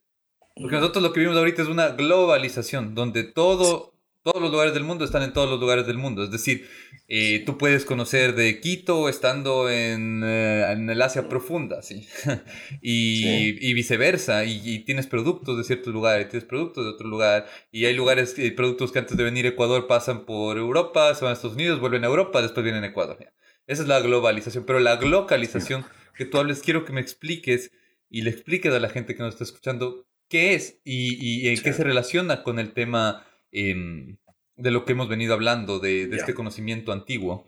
Porque 0.55 0.76
nosotros 0.76 1.03
lo 1.03 1.12
que 1.12 1.20
vimos 1.20 1.36
ahorita 1.36 1.62
es 1.62 1.68
una 1.68 1.88
globalización, 1.91 2.95
donde 2.95 3.24
todo 3.24 3.89
todos 4.22 4.42
los 4.42 4.50
lugares 4.50 4.74
del 4.74 4.84
mundo 4.84 5.04
están 5.04 5.22
en 5.22 5.32
todos 5.32 5.48
los 5.48 5.58
lugares 5.58 5.86
del 5.86 5.96
mundo. 5.96 6.22
Es 6.22 6.30
decir, 6.30 6.68
eh, 7.08 7.42
tú 7.46 7.56
puedes 7.56 7.84
conocer 7.84 8.34
de 8.34 8.60
Quito 8.60 9.08
estando 9.08 9.70
en, 9.70 10.22
eh, 10.22 10.70
en 10.70 10.90
el 10.90 11.00
Asia 11.00 11.28
profunda, 11.28 11.80
¿sí? 11.82 12.06
y, 12.82 13.56
y, 13.66 13.72
viceversa. 13.72 14.44
Y, 14.44 14.80
tienes 14.84 15.06
productos 15.06 15.56
de 15.56 15.64
ciertos 15.64 15.92
lugares, 15.92 16.28
tienes 16.28 16.46
productos 16.46 16.84
de 16.84 16.90
otro 16.90 17.08
lugar. 17.08 17.46
Y 17.72 17.86
hay 17.86 17.94
lugares, 17.94 18.38
y 18.38 18.50
productos 18.50 18.92
que 18.92 18.98
antes 18.98 19.16
de 19.16 19.24
venir 19.24 19.46
a 19.46 19.50
Ecuador 19.50 19.86
pasan 19.86 20.26
por 20.26 20.58
Europa, 20.58 21.14
se 21.14 21.24
van 21.24 21.30
a 21.30 21.34
Estados 21.34 21.56
Unidos, 21.56 21.80
vuelven 21.80 22.04
a 22.04 22.08
Europa, 22.08 22.42
después 22.42 22.62
vienen 22.62 22.84
a 22.84 22.88
Ecuador. 22.88 23.18
Esa 23.66 23.82
es 23.82 23.88
la 23.88 24.00
globalización. 24.00 24.64
Pero 24.66 24.80
la 24.80 24.96
localización 24.96 25.86
que 26.14 26.26
tú 26.26 26.38
hables, 26.38 26.60
quiero 26.60 26.84
que 26.84 26.92
me 26.92 27.00
expliques 27.00 27.70
y 28.10 28.22
le 28.22 28.30
expliques 28.30 28.72
a 28.72 28.80
la 28.80 28.90
gente 28.90 29.14
que 29.14 29.22
nos 29.22 29.34
está 29.34 29.44
escuchando 29.44 30.06
qué 30.28 30.54
es 30.54 30.80
y, 30.84 31.14
y 31.44 31.48
en 31.48 31.60
qué 31.60 31.72
se 31.72 31.84
relaciona 31.84 32.42
con 32.42 32.58
el 32.58 32.72
tema 32.72 33.26
Em, 33.53 34.16
de 34.57 34.70
lo 34.70 34.84
que 34.84 34.92
hemos 34.92 35.09
venido 35.09 35.34
hablando, 35.34 35.78
de, 35.78 36.05
este 36.14 36.34
conocimiento 36.34 36.92
antiguo. 36.92 37.46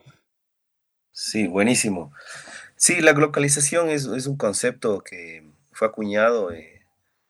Sí, 1.12 1.46
buenísimo. 1.46 2.12
Sí, 2.76 3.00
la 3.00 3.12
globalización 3.12 3.90
es, 3.90 4.06
un 4.06 4.36
concepto 4.36 5.02
que 5.02 5.44
fue 5.72 5.88
acuñado, 5.88 6.52
eh, 6.52 6.84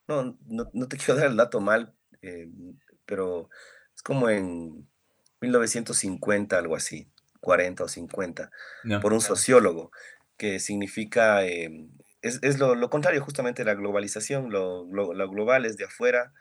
no, 0.09 0.39
no, 0.47 0.89
te 0.89 0.97
quiero 0.99 1.17
dar 1.17 1.31
el 1.31 1.37
dato 1.37 1.61
mal, 1.61 1.93
eh, 2.23 2.49
pero 3.05 3.51
es 3.95 4.03
como 4.03 4.31
en 4.31 4.89
1950, 5.41 6.57
algo 6.57 6.77
así, 6.77 7.09
40 7.41 7.85
o 7.85 7.89
50, 7.89 8.51
por 9.03 9.13
un 9.13 9.21
sociólogo, 9.21 9.91
que 10.37 10.61
significa, 10.61 11.45
em, 11.45 11.91
es, 12.23 12.59
lo, 12.59 12.89
contrario 12.89 13.23
justamente 13.23 13.63
de 13.63 13.67
la 13.67 13.75
globalización, 13.75 14.51
lo, 14.51 14.87
global 14.87 15.67
es 15.67 15.77
de 15.77 15.85
afuera 15.85 16.33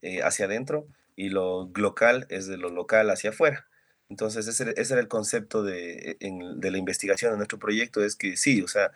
eh, 0.00 0.22
hacia 0.22 0.46
adentro, 0.46 0.88
y 1.16 1.30
lo 1.30 1.70
local 1.74 2.26
es 2.28 2.46
de 2.46 2.58
lo 2.58 2.70
local 2.70 3.10
hacia 3.10 3.30
afuera. 3.30 3.66
Entonces, 4.08 4.46
ese, 4.46 4.74
era 4.76 5.00
el 5.00 5.08
concepto 5.08 5.64
de, 5.64 6.16
de, 6.20 6.70
la 6.70 6.78
investigación 6.78 7.32
de 7.32 7.38
nuestro 7.38 7.58
proyecto, 7.58 8.04
es 8.04 8.14
que 8.14 8.36
sí, 8.36 8.62
o 8.62 8.68
sea, 8.68 8.92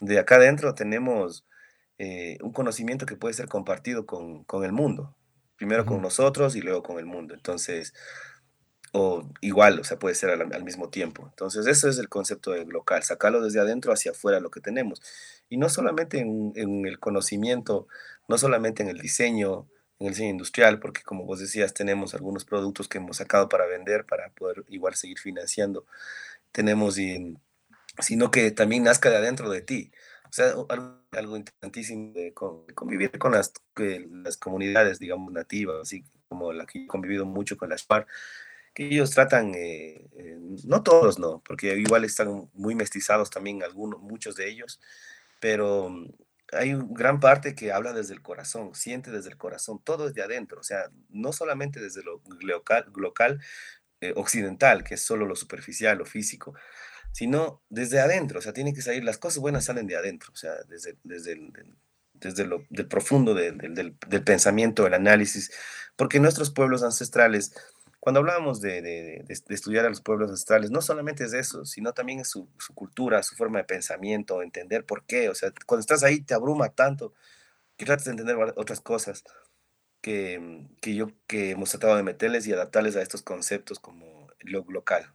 de 0.00 0.18
acá 0.18 0.36
adentro 0.36 0.74
tenemos 0.74 1.44
eh, 1.98 2.38
un 2.42 2.52
conocimiento 2.52 3.06
que 3.06 3.16
puede 3.16 3.34
ser 3.34 3.48
compartido 3.48 4.06
con, 4.06 4.44
con 4.44 4.64
el 4.64 4.72
mundo, 4.72 5.16
primero 5.56 5.86
con 5.86 6.00
nosotros 6.02 6.54
y 6.54 6.60
luego 6.60 6.82
con 6.82 6.98
el 6.98 7.06
mundo. 7.06 7.34
Entonces, 7.34 7.94
o 8.92 9.28
igual, 9.40 9.80
o 9.80 9.84
sea, 9.84 9.98
puede 9.98 10.14
ser 10.14 10.30
al, 10.30 10.64
mismo 10.64 10.90
tiempo. 10.90 11.26
Entonces, 11.28 11.66
eso 11.66 11.88
es 11.88 11.98
el 11.98 12.08
concepto 12.08 12.52
de 12.52 12.64
local, 12.66 13.02
sacarlo 13.02 13.42
desde 13.42 13.60
adentro 13.60 13.92
hacia 13.92 14.12
afuera 14.12 14.40
lo 14.40 14.50
que 14.50 14.60
tenemos. 14.60 15.02
Y 15.48 15.56
no 15.56 15.68
solamente 15.68 16.18
en, 16.18 16.52
en 16.54 16.86
el 16.86 17.00
conocimiento, 17.00 17.88
no 18.28 18.38
solamente 18.38 18.82
en 18.82 18.90
el 18.90 18.98
diseño, 18.98 19.68
en 19.98 20.06
el 20.06 20.12
diseño 20.12 20.30
industrial, 20.30 20.78
porque 20.78 21.02
como 21.02 21.24
vos 21.24 21.40
decías, 21.40 21.74
tenemos 21.74 22.14
algunos 22.14 22.44
productos 22.44 22.88
que 22.88 22.98
hemos 22.98 23.18
sacado 23.18 23.48
para 23.48 23.66
vender, 23.66 24.04
para 24.04 24.30
poder 24.30 24.64
igual 24.68 24.94
seguir 24.94 25.18
financiando. 25.18 25.86
Tenemos, 26.52 26.98
y, 26.98 27.36
sino 28.00 28.30
que 28.30 28.50
también 28.50 28.84
nazca 28.84 29.10
de 29.10 29.16
adentro 29.16 29.50
de 29.50 29.62
ti. 29.62 29.92
O 30.28 30.32
sea, 30.32 30.52
algo, 31.12 31.36
interesantísimo 31.36 32.12
de 32.12 32.34
convivir 32.34 33.18
con 33.18 33.32
las, 33.32 33.52
las 33.76 34.36
comunidades, 34.36 34.98
digamos, 34.98 35.32
nativas, 35.32 35.76
así 35.82 36.04
como 36.28 36.52
la 36.52 36.66
que 36.66 36.84
he 36.84 36.86
convivido 36.86 37.24
mucho 37.24 37.56
con 37.56 37.70
las 37.70 37.84
PAR, 37.84 38.06
que 38.74 38.86
ellos 38.88 39.10
tratan, 39.12 39.54
eh, 39.54 40.06
eh, 40.18 40.38
no 40.64 40.82
todos, 40.82 41.18
no, 41.18 41.42
porque 41.46 41.76
igual 41.78 42.04
están 42.04 42.50
muy 42.52 42.74
mestizados 42.74 43.30
también 43.30 43.62
algunos, 43.62 44.00
muchos 44.00 44.36
de 44.36 44.50
ellos, 44.50 44.80
pero 45.40 45.90
hay 46.52 46.76
gran 46.90 47.20
parte 47.20 47.54
que 47.54 47.72
habla 47.72 47.92
desde 47.92 48.14
el 48.14 48.22
corazón, 48.22 48.74
siente 48.74 49.10
desde 49.10 49.30
el 49.30 49.36
corazón, 49.36 49.80
todo 49.82 50.08
es 50.08 50.14
de 50.14 50.22
adentro, 50.22 50.60
o 50.60 50.62
sea, 50.62 50.90
no 51.08 51.32
solamente 51.32 51.80
desde 51.80 52.02
lo 52.02 52.22
local, 52.94 53.40
eh, 54.00 54.12
occidental, 54.16 54.84
que 54.84 54.94
es 54.94 55.02
solo 55.02 55.26
lo 55.26 55.34
superficial, 55.34 55.98
lo 55.98 56.06
físico, 56.06 56.54
sino 57.12 57.62
desde 57.68 58.00
adentro, 58.00 58.38
o 58.38 58.42
sea, 58.42 58.52
tiene 58.52 58.74
que 58.74 58.82
salir, 58.82 59.02
las 59.02 59.18
cosas 59.18 59.38
buenas 59.38 59.64
salen 59.64 59.86
de 59.86 59.96
adentro, 59.96 60.32
o 60.32 60.36
sea, 60.36 60.52
desde, 60.68 60.96
desde, 61.02 61.32
el, 61.32 61.52
desde 62.12 62.44
lo 62.44 62.64
del 62.68 62.86
profundo 62.86 63.34
del, 63.34 63.56
del, 63.56 64.22
pensamiento, 64.22 64.84
del 64.84 64.94
análisis, 64.94 65.50
porque 65.96 66.20
nuestros 66.20 66.50
pueblos 66.50 66.82
ancestrales, 66.82 67.54
cuando 68.06 68.20
hablábamos 68.20 68.60
de, 68.60 68.82
de, 68.82 69.24
estudiar 69.48 69.84
a 69.84 69.88
los 69.88 70.00
pueblos 70.00 70.30
ancestrales, 70.30 70.70
no 70.70 70.80
solamente 70.80 71.24
es 71.24 71.32
eso, 71.32 71.64
sino 71.64 71.92
también 71.92 72.20
es 72.20 72.30
su, 72.30 72.48
su, 72.56 72.72
cultura, 72.72 73.20
su 73.24 73.34
forma 73.34 73.58
de 73.58 73.64
pensamiento, 73.64 74.42
entender 74.42 74.86
por 74.86 75.04
qué. 75.06 75.28
O 75.28 75.34
sea, 75.34 75.52
cuando 75.66 75.80
estás 75.80 76.04
ahí 76.04 76.20
te 76.20 76.32
abruma 76.32 76.68
tanto 76.68 77.14
que 77.76 77.84
tratas 77.84 78.04
de 78.04 78.12
entender 78.12 78.36
otras 78.54 78.80
cosas 78.80 79.24
que, 80.00 80.68
que 80.80 80.94
yo 80.94 81.08
que 81.26 81.50
hemos 81.50 81.70
tratado 81.70 81.96
de 81.96 82.04
meterles 82.04 82.46
y 82.46 82.52
adaptarles 82.52 82.94
a 82.94 83.02
estos 83.02 83.22
conceptos 83.22 83.80
como 83.80 84.28
lo 84.38 84.64
local. 84.68 85.12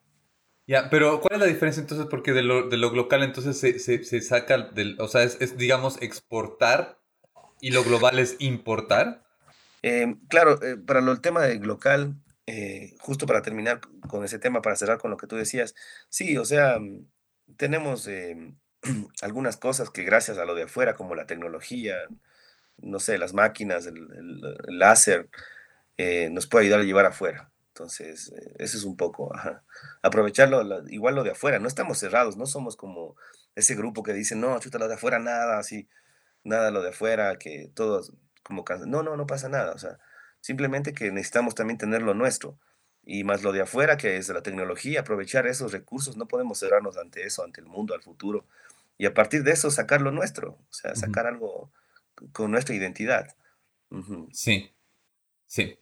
Ya, 0.68 0.90
pero 0.90 1.22
¿cuál 1.22 1.36
es 1.36 1.40
la 1.40 1.46
diferencia 1.46 1.80
entonces? 1.80 2.08
Porque 2.10 2.34
de 2.34 2.44
lo, 2.44 2.68
de 2.68 2.76
lo 2.76 2.94
local 2.94 3.24
entonces 3.24 3.58
se, 3.58 3.80
se, 3.80 4.04
se 4.04 4.20
saca 4.20 4.58
del, 4.58 5.00
o 5.00 5.08
sea, 5.08 5.24
es, 5.24 5.38
es, 5.40 5.56
digamos 5.56 6.02
exportar 6.02 7.00
y 7.62 7.72
lo 7.72 7.86
global 7.86 8.20
es 8.20 8.36
importar. 8.40 9.24
Eh, 9.82 10.14
claro, 10.28 10.62
eh, 10.62 10.76
para 10.76 11.00
lo, 11.00 11.14
el 11.14 11.22
tema 11.22 11.44
del 11.44 11.62
local, 11.62 12.18
eh, 12.48 12.96
justo 13.00 13.26
para 13.28 13.42
terminar 13.42 13.82
con 14.10 14.24
ese 14.26 14.40
tema, 14.40 14.62
para 14.62 14.76
cerrar 14.76 14.98
con 14.98 15.12
lo 15.12 15.18
que 15.18 15.28
tú 15.28 15.36
decías, 15.36 15.76
sí, 16.10 16.38
o 16.38 16.46
sea, 16.46 16.80
mm, 16.80 17.06
tenemos 17.58 18.08
eh, 18.08 18.56
algunas 19.22 19.58
cosas 19.58 19.90
que 19.90 20.04
gracias 20.04 20.38
a 20.38 20.46
lo 20.46 20.56
de 20.56 20.64
afuera, 20.64 20.96
como 20.96 21.16
la 21.16 21.28
tecnología, 21.28 21.96
no 22.78 23.00
sé, 23.00 23.18
las 23.18 23.34
máquinas, 23.34 23.86
el, 23.88 24.42
láser, 24.68 25.30
eh, 25.98 26.30
nos 26.32 26.48
puede 26.48 26.66
ayudar 26.66 26.82
a 26.82 26.84
llevar 26.84 27.06
afuera. 27.06 27.52
Entonces, 27.70 28.34
eso 28.60 28.78
es 28.78 28.84
un 28.84 28.98
poco, 28.98 29.32
aprovecharlo, 30.04 30.64
igual 30.90 31.16
lo 31.16 31.24
de 31.24 31.32
afuera, 31.32 31.60
no 31.60 31.68
estamos 31.68 32.00
cerrados, 32.00 32.38
no 32.38 32.46
somos 32.46 32.76
como 32.76 33.16
ese 33.56 33.76
grupo 33.76 34.04
que 34.04 34.14
dice, 34.14 34.36
no, 34.36 34.60
chuta 34.60 34.80
lo 34.80 34.88
de 34.88 34.96
afuera, 34.96 35.20
nada, 35.20 35.60
así, 35.60 35.88
nada 36.44 36.72
lo 36.72 36.82
de 36.82 36.90
afuera, 36.90 37.38
que 37.38 37.72
todos 37.74 38.14
como 38.44 38.66
No, 38.88 39.04
no, 39.04 39.16
no 39.18 39.28
pasa 39.28 39.50
nada, 39.50 39.74
o 39.74 39.78
sea, 39.78 40.00
Simplemente 40.42 40.94
que 40.94 41.12
necesitamos 41.12 41.56
también 41.56 41.78
tener 41.78 42.02
lo 42.02 42.14
nuestro 42.14 42.58
y 43.04 43.24
más 43.24 43.44
lo 43.44 43.52
de 43.52 43.62
afuera, 43.62 43.98
que 43.98 44.18
es 44.18 44.30
la 44.30 44.44
tecnología, 44.44 45.02
aprovechar 45.02 45.48
esos 45.48 45.72
recursos, 45.72 46.18
no 46.18 46.28
podemos 46.28 46.60
cerrarnos 46.60 46.98
ante 46.98 47.24
eso, 47.24 47.44
ante 47.44 47.62
el 47.62 47.68
mundo, 47.68 47.94
al 47.94 48.02
futuro, 48.02 48.46
y 48.98 49.06
a 49.06 49.14
partir 49.14 49.44
de 49.44 49.52
eso 49.52 49.72
sacar 49.72 50.02
lo 50.02 50.12
nuestro, 50.12 50.52
o 50.52 50.74
sea, 50.74 50.96
sacar 50.96 51.26
algo 51.26 51.72
con 52.34 52.52
nuestra 52.52 52.76
identidad. 52.76 53.36
Sí, 54.32 54.72
sí. 55.48 55.78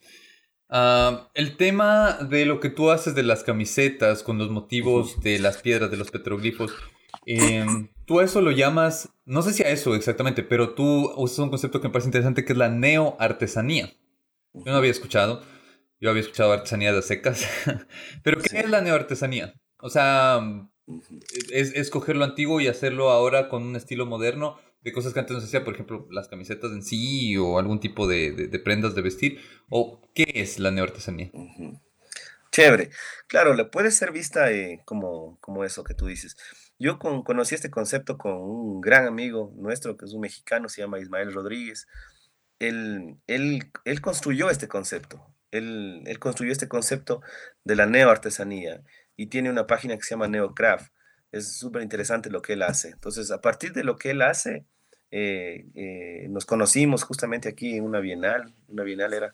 Ah, 0.70 1.30
el 1.34 1.57
tema 1.57 2.18
de 2.30 2.45
lo 2.45 2.60
que 2.60 2.70
tú 2.70 2.91
haces 2.91 3.16
de 3.16 3.24
las 3.24 3.43
camisetas 3.43 4.24
con 4.24 4.38
los 4.38 4.49
motivos 4.49 5.20
de 5.22 5.39
las 5.39 5.57
piedras, 5.57 5.91
de 5.91 5.97
los 5.97 6.12
petroglifos, 6.12 6.74
em, 7.26 7.89
tú 8.05 8.22
eso 8.22 8.39
lo 8.41 8.51
llamas, 8.51 9.10
no 9.26 9.41
sé 9.41 9.53
si 9.53 9.64
a 9.64 9.70
eso 9.70 9.95
exactamente, 9.95 10.43
pero 10.43 10.76
tú 10.76 11.12
usas 11.18 11.39
un 11.39 11.49
concepto 11.49 11.82
que 11.82 11.88
me 11.88 11.91
parece 11.91 12.07
interesante 12.07 12.45
que 12.45 12.53
es 12.53 12.57
la 12.57 12.70
neoartesanía. 12.70 13.93
Yo 14.54 14.72
no 14.72 14.78
había 14.78 14.91
escuchado. 14.91 15.43
Yo 16.02 16.10
había 16.10 16.22
escuchado 16.22 16.54
artesanía 16.54 16.93
de 16.93 17.02
secas. 17.02 17.45
Pero 18.24 18.41
¿qué 18.41 18.60
es 18.60 18.70
la 18.70 18.82
neoartesanía? 18.82 19.54
O 19.82 19.89
sea, 19.89 20.39
es, 21.52 21.74
es 21.76 21.89
coger 21.89 22.16
lo 22.16 22.26
antiguo 22.26 22.62
y 22.62 22.68
hacerlo 22.68 23.10
ahora 23.10 23.50
con 23.50 23.64
un 23.64 23.76
estilo 23.76 24.06
moderno 24.06 24.58
de 24.82 24.93
cosas 24.93 25.14
que 25.14 25.20
antes 25.20 25.34
no 25.34 25.41
se 25.41 25.47
hacía, 25.47 25.66
por 25.66 25.74
ejemplo, 25.74 26.08
las 26.10 26.30
camisetas 26.30 26.72
en 26.72 26.84
sí 26.84 27.36
o 27.38 27.60
algún 27.60 27.82
tipo 27.82 28.08
de, 28.08 28.32
de, 28.32 28.60
prendas 28.60 28.95
de 28.95 29.02
vestir. 29.02 29.39
¿O 29.70 30.10
qué 30.16 30.32
es 30.36 30.58
la 30.60 30.72
neoartesanía? 30.72 31.32
Chévere. 32.52 32.89
Claro, 33.28 33.54
le 33.54 33.66
puede 33.66 33.91
ser 33.91 34.12
vista 34.12 34.52
eh, 34.52 34.82
como, 34.86 35.38
como 35.41 35.66
eso 35.66 35.84
que 35.84 35.93
tú 35.93 36.08
dices. 36.08 36.38
Yo 36.80 36.97
con, 36.97 37.24
conocí 37.24 37.56
este 37.56 37.70
concepto 37.70 38.18
con 38.18 38.34
un 38.38 38.80
gran 38.80 39.06
amigo 39.06 39.54
nuestro, 39.58 39.97
que 39.97 40.06
es 40.06 40.14
un 40.14 40.22
mexicano, 40.22 40.70
se 40.70 40.82
llama 40.82 41.00
Ismael 41.00 41.34
Rodríguez 41.34 41.88
él, 42.60 43.18
él, 43.28 43.72
él 43.86 44.01
construyó 44.01 44.49
este 44.49 44.68
concepto. 44.68 45.26
Él, 45.51 46.03
él, 46.05 46.20
construyó 46.20 46.51
este 46.51 46.68
concepto 46.68 47.22
de 47.64 47.76
la 47.76 47.88
neoartesanía 47.88 48.84
y 49.16 49.28
tiene 49.28 49.49
una 49.49 49.66
página 49.66 49.95
que 49.95 50.03
se 50.03 50.12
llama 50.12 50.28
Neocraft. 50.28 50.91
Es 51.32 51.57
súper 51.57 51.82
interesante 51.82 52.30
lo 52.30 52.41
que 52.41 52.53
él 52.53 52.62
hace. 52.62 52.89
Entonces, 52.89 53.32
a 53.32 53.41
partir 53.41 53.74
de 53.74 53.84
lo 53.84 53.97
que 53.97 54.12
él 54.12 54.22
hace, 54.22 54.66
eh, 55.12 55.66
eh, 55.74 56.28
nos 56.30 56.45
conocimos 56.45 57.03
justamente 57.03 57.49
aquí 57.49 57.78
en 57.78 57.84
una 57.84 57.99
bienal. 57.99 58.53
Una 58.68 58.84
bienal 58.84 59.14
era. 59.14 59.34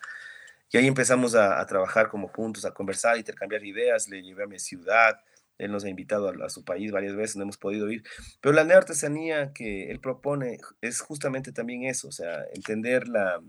Y 0.71 0.77
ahí 0.77 0.87
empezamos 0.87 1.35
a, 1.35 1.59
a 1.59 1.65
trabajar 1.65 2.09
como 2.09 2.27
juntos, 2.29 2.65
a 2.65 2.73
conversar, 2.73 3.17
intercambiar 3.17 3.63
ideas. 3.65 4.07
Le 4.07 4.21
llevé 4.21 4.43
a 4.43 4.47
mi 4.47 4.59
ciudad, 4.59 5.19
él 5.57 5.71
nos 5.71 5.85
ha 5.85 5.89
invitado 5.89 6.29
a, 6.43 6.49
su 6.49 6.63
país 6.63 6.91
varias 6.91 7.15
veces, 7.15 7.37
no 7.37 7.43
hemos 7.43 7.57
podido 7.57 7.89
ir. 7.89 8.03
Pero 8.41 8.53
la 8.53 8.63
neoartesanía 8.63 9.53
que 9.53 9.89
él 9.89 9.99
propone 9.99 10.59
es 10.81 11.01
justamente 11.01 11.51
también 11.51 11.83
eso, 11.83 12.09
o 12.09 12.11
sea, 12.11 12.43
entender 12.53 13.07
la, 13.07 13.41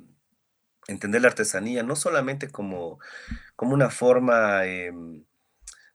entender 0.89 1.23
la 1.23 1.29
artesanía 1.29 1.83
no 1.83 1.97
solamente 1.97 2.49
como, 2.51 2.99
como 3.57 3.75
una 3.75 3.91
forma... 3.91 4.67
Em, 4.67 5.25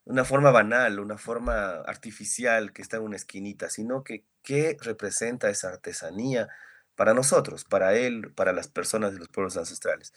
una 0.03 0.25
forma 0.25 0.49
banal, 0.49 0.99
una 0.99 1.17
forma 1.17 1.73
artificial 1.85 2.73
que 2.73 2.81
está 2.81 2.97
en 2.97 3.03
una 3.03 3.15
esquinita, 3.15 3.69
sino 3.69 4.03
que 4.03 4.25
qué 4.41 4.75
representa 4.81 5.49
esa 5.49 5.69
artesanía 5.69 6.49
para 6.95 7.13
nosotros, 7.13 7.65
para 7.65 7.95
él, 7.95 8.33
para 8.33 8.51
las 8.51 8.67
personas 8.67 9.13
de 9.13 9.19
los 9.19 9.29
pueblos 9.29 9.57
ancestrales. 9.57 10.11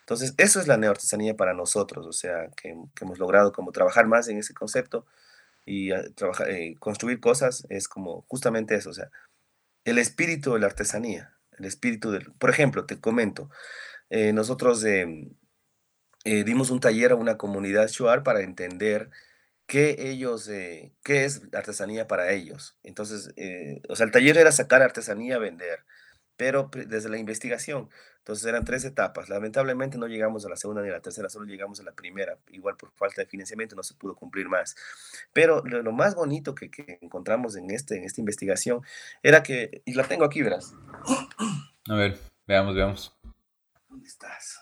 Entonces, 0.00 0.34
eso 0.38 0.60
es 0.60 0.66
la 0.66 0.76
neoartesanía 0.76 1.36
para 1.36 1.54
nosotros, 1.54 2.04
o 2.06 2.12
sea, 2.12 2.48
que, 2.56 2.74
que 2.94 3.04
hemos 3.04 3.18
logrado 3.20 3.52
como 3.52 3.70
trabajar 3.70 4.06
más 4.08 4.28
en 4.28 4.38
ese 4.38 4.54
concepto 4.54 5.06
y 5.68 5.90
trabajar, 6.14 6.50
eh, 6.50 6.76
construir 6.78 7.20
cosas 7.20 7.66
es 7.68 7.88
como 7.88 8.24
justamente 8.28 8.74
eso, 8.74 8.90
o 8.90 8.94
sea, 8.94 9.10
el 9.84 9.98
espíritu 9.98 10.54
de 10.54 10.60
la 10.60 10.66
artesanía, 10.66 11.34
el 11.58 11.66
espíritu 11.66 12.10
del... 12.10 12.32
Por 12.32 12.50
ejemplo, 12.50 12.86
te 12.86 13.00
comento, 13.00 13.50
eh, 14.10 14.32
nosotros 14.32 14.84
em, 14.84 15.34
eh, 16.24 16.44
dimos 16.44 16.70
un 16.70 16.80
taller 16.80 17.12
a 17.12 17.16
una 17.16 17.36
comunidad 17.36 17.88
Shuar 17.88 18.22
para 18.22 18.40
entender 18.40 19.10
qué 19.66 19.96
ellos, 19.98 20.48
qué 20.48 21.24
es 21.24 21.42
artesanía 21.52 22.08
para 22.08 22.32
ellos. 22.32 22.78
Entonces, 22.82 23.34
o 23.88 23.96
sea, 23.96 24.06
el 24.06 24.12
taller 24.12 24.38
era 24.38 24.50
sacar 24.52 24.82
artesanía 24.82 25.36
a 25.36 25.40
vender, 25.40 25.84
pero 26.38 26.70
desde 26.72 27.10
la 27.10 27.18
investigación. 27.18 27.90
Entonces 28.18 28.46
eran 28.46 28.64
tres 28.64 28.84
etapas. 28.84 29.28
Lamentablemente 29.28 29.98
no 29.98 30.06
llegamos 30.06 30.46
a 30.46 30.48
la 30.48 30.56
segunda 30.56 30.82
ni 30.82 30.88
a 30.88 30.92
la 30.92 31.00
tercera, 31.00 31.28
solo 31.28 31.46
llegamos 31.46 31.80
a 31.80 31.82
la 31.82 31.92
primera. 31.92 32.38
Igual 32.52 32.76
por 32.76 32.92
falta 32.92 33.22
de 33.22 33.26
financiamiento 33.26 33.74
no 33.74 33.82
se 33.82 33.94
pudo 33.94 34.14
cumplir 34.14 34.48
más. 34.48 34.76
Pero 35.32 35.62
lo, 35.64 35.92
más 35.92 36.14
bonito 36.14 36.54
que, 36.54 36.70
encontramos 37.02 37.56
en, 37.56 37.70
este, 37.70 37.96
en 37.96 38.04
esta 38.04 38.20
investigación 38.20 38.82
era 39.22 39.42
que, 39.42 39.82
y 39.84 39.94
la 39.94 40.04
tengo 40.04 40.24
aquí, 40.24 40.42
verás. 40.42 40.74
A 41.88 41.94
ver, 41.94 42.16
veamos, 42.46 42.76
veamos. 42.76 43.16
¿Dónde 43.88 44.06
estás? 44.06 44.60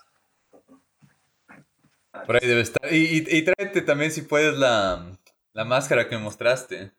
Por 2.25 2.35
ahí 2.35 2.47
debe 2.47 2.61
estar. 2.61 2.91
Y, 2.91 3.23
y, 3.27 3.41
tráete 3.43 3.83
también, 3.83 4.11
si 4.11 4.23
puedes, 4.23 4.57
la, 4.57 5.15
la 5.53 5.65
máscara 5.65 6.09
que 6.09 6.17
me 6.17 6.23
mostraste. 6.23 6.91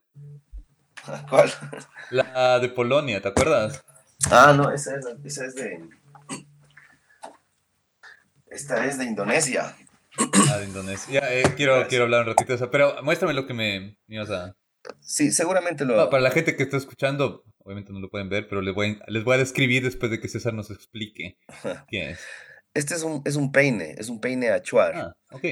¿Cuál? 1.28 1.50
La 2.10 2.60
de 2.60 2.68
Polonia, 2.68 3.20
¿te 3.20 3.28
acuerdas? 3.28 3.84
Ah, 4.30 4.52
no, 4.54 4.70
esa 4.70 4.96
es, 4.96 5.06
esa 5.24 5.46
es 5.46 5.54
de 5.54 5.80
esta 8.50 8.86
es 8.86 8.98
de 8.98 9.04
Indonesia. 9.04 9.76
Ah, 10.50 10.58
de 10.58 10.64
Indonesia. 10.64 11.20
Eh, 11.32 11.44
quiero, 11.56 11.86
quiero 11.88 12.04
hablar 12.04 12.22
un 12.22 12.28
ratito 12.28 12.48
de 12.48 12.56
eso, 12.56 12.70
pero 12.70 13.02
muéstrame 13.02 13.34
lo 13.34 13.46
que 13.46 13.54
me, 13.54 13.96
ibas 14.08 14.30
a... 14.30 14.56
Sí, 15.00 15.30
seguramente 15.32 15.84
lo... 15.84 16.08
para 16.10 16.22
la 16.22 16.30
gente 16.30 16.56
que 16.56 16.62
está 16.62 16.76
escuchando, 16.76 17.44
obviamente 17.58 17.92
no 17.92 18.00
lo 18.00 18.10
pueden 18.10 18.28
ver, 18.28 18.48
pero 18.48 18.62
les 18.62 18.74
voy, 18.74 18.98
a, 19.00 19.10
les 19.10 19.24
voy 19.24 19.34
a 19.34 19.38
describir 19.38 19.82
después 19.82 20.10
de 20.10 20.20
que 20.20 20.28
César 20.28 20.54
nos 20.54 20.70
explique 20.70 21.38
qué 21.88 22.10
es. 22.10 22.20
Este 22.74 22.94
es 22.94 23.02
un, 23.02 23.22
es 23.24 23.36
un 23.36 23.52
peine, 23.52 23.94
es 23.98 24.08
un 24.08 24.20
peine 24.20 24.50
achuar. 24.50 24.94
Ah, 24.96 25.16
ok. 25.30 25.44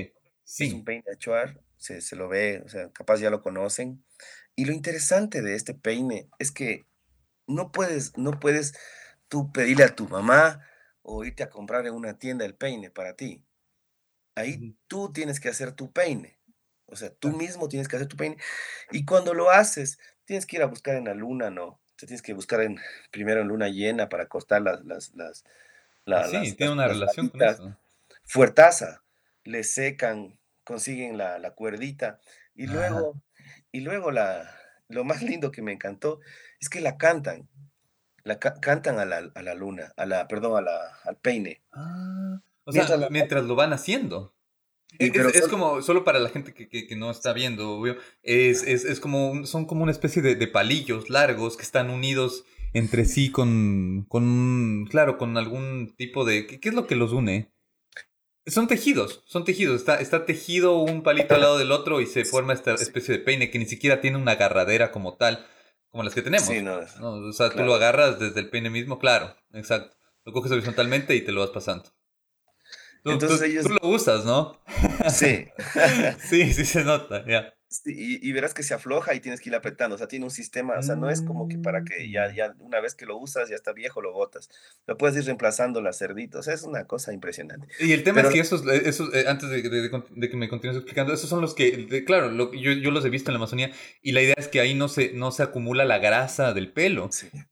Sí. 0.44 0.66
Es 0.66 0.72
un 0.72 0.84
peine 0.84 1.04
achuar, 1.12 1.60
se, 1.76 2.00
se 2.00 2.16
lo 2.16 2.28
ve, 2.28 2.62
o 2.64 2.68
sea, 2.68 2.90
capaz 2.90 3.20
ya 3.20 3.30
lo 3.30 3.42
conocen. 3.42 4.04
Y 4.54 4.64
lo 4.64 4.72
interesante 4.72 5.42
de 5.42 5.54
este 5.54 5.74
peine 5.74 6.28
es 6.38 6.50
que 6.50 6.86
no 7.46 7.72
puedes, 7.72 8.16
no 8.16 8.38
puedes 8.38 8.74
tú 9.28 9.52
pedirle 9.52 9.84
a 9.84 9.94
tu 9.94 10.08
mamá, 10.08 10.60
o 11.08 11.24
irte 11.24 11.44
a 11.44 11.50
comprar 11.50 11.86
en 11.86 11.94
una 11.94 12.18
tienda 12.18 12.44
el 12.44 12.56
peine 12.56 12.90
para 12.90 13.14
ti. 13.14 13.44
Ahí 14.34 14.76
tú 14.88 15.12
tienes 15.12 15.38
que 15.38 15.48
hacer 15.48 15.72
tu 15.72 15.92
peine. 15.92 16.40
O 16.86 16.96
sea, 16.96 17.10
tú 17.10 17.30
mismo 17.30 17.68
tienes 17.68 17.86
que 17.86 17.94
hacer 17.94 18.08
tu 18.08 18.16
peine. 18.16 18.36
Y 18.90 19.04
cuando 19.04 19.32
lo 19.32 19.50
haces, 19.50 19.98
tienes 20.24 20.46
que 20.46 20.56
ir 20.56 20.62
a 20.62 20.66
buscar 20.66 20.96
en 20.96 21.04
la 21.04 21.14
luna, 21.14 21.48
¿no? 21.48 21.80
Te 21.94 22.06
tienes 22.06 22.22
que 22.22 22.34
buscar 22.34 22.60
en, 22.60 22.80
primero 23.12 23.40
en 23.40 23.48
luna 23.48 23.68
llena 23.68 24.08
para 24.08 24.26
cortar 24.26 24.62
las... 24.62 24.84
las, 24.84 25.12
las, 26.04 26.30
sí, 26.30 26.54
tiene 26.54 26.72
una 26.72 26.88
relación 26.88 27.28
con 27.28 27.42
eso. 27.42 27.76
Fuertaza. 28.24 29.04
Le 29.44 29.62
secan, 29.62 30.40
consiguen 30.64 31.16
la, 31.16 31.38
la 31.38 31.52
cuerdita. 31.52 32.20
Y 32.56 32.66
luego, 32.66 33.22
y 33.70 33.80
luego 33.80 34.10
la, 34.10 34.58
lo 34.88 35.04
más 35.04 35.22
lindo 35.22 35.52
que 35.52 35.62
me 35.62 35.72
encantó 35.72 36.20
es 36.60 36.68
que 36.68 36.80
la 36.80 36.96
cantan 36.96 37.48
la 38.26 38.38
cantan 38.40 38.98
a 38.98 39.04
la, 39.04 39.30
a 39.34 39.42
la, 39.42 39.54
luna, 39.54 39.92
a 39.96 40.04
la, 40.04 40.26
perdón, 40.26 40.58
a 40.58 40.60
la, 40.60 40.76
al 41.04 41.16
peine. 41.16 41.62
Ah, 41.72 42.40
o 42.64 42.72
sea, 42.72 43.08
mientras, 43.08 43.44
lo 43.44 43.54
van 43.54 43.72
haciendo. 43.72 44.34
es, 44.98 45.46
como, 45.48 45.80
solo 45.80 46.04
para 46.04 46.18
la 46.18 46.28
gente 46.28 46.52
que, 46.52 46.68
que, 46.68 46.96
no 46.96 47.10
está 47.10 47.32
viendo, 47.32 47.80
es, 48.22 48.64
es, 48.64 48.84
es, 48.84 48.98
como, 48.98 49.46
son 49.46 49.66
como 49.66 49.84
una 49.84 49.92
especie 49.92 50.22
de, 50.22 50.34
de, 50.34 50.48
palillos 50.48 51.08
largos 51.08 51.56
que 51.56 51.62
están 51.62 51.88
unidos 51.88 52.44
entre 52.72 53.04
sí 53.04 53.30
con, 53.30 54.06
con, 54.08 54.86
claro, 54.90 55.18
con 55.18 55.36
algún 55.36 55.94
tipo 55.96 56.24
de, 56.24 56.46
¿qué, 56.46 56.58
qué 56.58 56.70
es 56.70 56.74
lo 56.74 56.88
que 56.88 56.96
los 56.96 57.12
une? 57.12 57.52
Son 58.44 58.66
tejidos, 58.66 59.22
son 59.26 59.44
tejidos. 59.44 59.76
Está, 59.76 60.00
está 60.00 60.24
tejido 60.24 60.78
un 60.78 61.02
palito 61.02 61.34
al 61.34 61.40
lado 61.40 61.58
del 61.58 61.72
otro 61.72 62.00
y 62.00 62.06
se 62.06 62.24
forma 62.24 62.52
esta 62.52 62.74
especie 62.74 63.18
de 63.18 63.24
peine 63.24 63.50
que 63.50 63.58
ni 63.58 63.66
siquiera 63.66 64.00
tiene 64.00 64.18
una 64.18 64.32
agarradera 64.32 64.92
como 64.92 65.16
tal, 65.16 65.46
como 65.96 66.04
las 66.04 66.14
que 66.14 66.20
tenemos. 66.20 66.46
Sí, 66.46 66.60
no, 66.60 66.78
O 67.00 67.32
sea, 67.32 67.48
tú 67.48 67.62
lo 67.62 67.74
agarras 67.74 68.20
desde 68.20 68.38
el 68.40 68.50
peine 68.50 68.68
mismo, 68.68 68.98
claro, 68.98 69.34
exacto. 69.54 69.96
Lo 70.26 70.32
coges 70.34 70.52
horizontalmente 70.52 71.14
y 71.14 71.22
te 71.22 71.32
lo 71.32 71.40
vas 71.40 71.50
pasando. 71.50 71.90
Tú, 73.02 73.12
Entonces 73.12 73.40
ellos... 73.40 73.64
tú 73.64 73.78
lo 73.80 73.88
usas, 73.88 74.26
¿no? 74.26 74.60
Sí. 75.08 75.46
sí, 76.28 76.52
sí 76.52 76.66
se 76.66 76.84
nota, 76.84 77.24
ya 77.26 77.55
y, 77.84 78.32
verás 78.32 78.54
que 78.54 78.62
se 78.62 78.74
afloja 78.74 79.14
y 79.14 79.20
tienes 79.20 79.40
que 79.40 79.48
ir 79.48 79.54
apretando, 79.54 79.94
o 79.96 79.98
sea, 79.98 80.08
tiene 80.08 80.24
un 80.24 80.30
sistema, 80.30 80.78
o 80.78 80.82
sea, 80.82 80.96
no 80.96 81.10
es 81.10 81.22
como 81.22 81.48
que 81.48 81.58
para 81.58 81.84
que 81.84 82.10
ya, 82.10 82.32
ya 82.34 82.54
una 82.58 82.80
vez 82.80 82.94
que 82.94 83.06
lo 83.06 83.16
usas, 83.16 83.48
ya 83.48 83.56
está 83.56 83.72
viejo, 83.72 84.00
lo 84.00 84.12
botas. 84.12 84.48
Lo 84.86 84.96
puedes 84.96 85.16
ir 85.16 85.24
reemplazando 85.24 85.80
las 85.80 85.98
cerditos, 85.98 86.48
es 86.48 86.62
una 86.62 86.84
cosa 86.84 87.12
impresionante. 87.12 87.68
Y 87.80 87.92
el 87.92 88.02
tema 88.02 88.20
es 88.22 88.28
que 88.28 88.40
esos, 88.40 88.66
eh, 88.66 88.82
esos 88.84 89.14
eh, 89.14 89.24
antes 89.28 89.50
de, 89.50 89.62
que 89.62 90.36
me 90.36 90.48
continúes 90.48 90.76
explicando, 90.76 91.12
esos 91.12 91.28
son 91.28 91.40
los 91.40 91.54
que, 91.54 92.04
claro, 92.04 92.30
lo, 92.30 92.52
yo, 92.52 92.72
yo, 92.72 92.90
los 92.90 93.04
he 93.04 93.10
visto 93.10 93.30
en 93.30 93.34
la 93.34 93.38
Amazonía 93.38 93.72
y 94.02 94.12
la 94.12 94.22
idea 94.22 94.34
es 94.38 94.48
que 94.48 94.60
ahí 94.60 94.74
no 94.74 94.88
se, 94.88 95.12
no 95.12 95.30
se 95.30 95.42
acumula 95.42 95.84
la 95.84 95.98
grasa 95.98 96.52
del 96.52 96.72
pelo. 96.72 97.10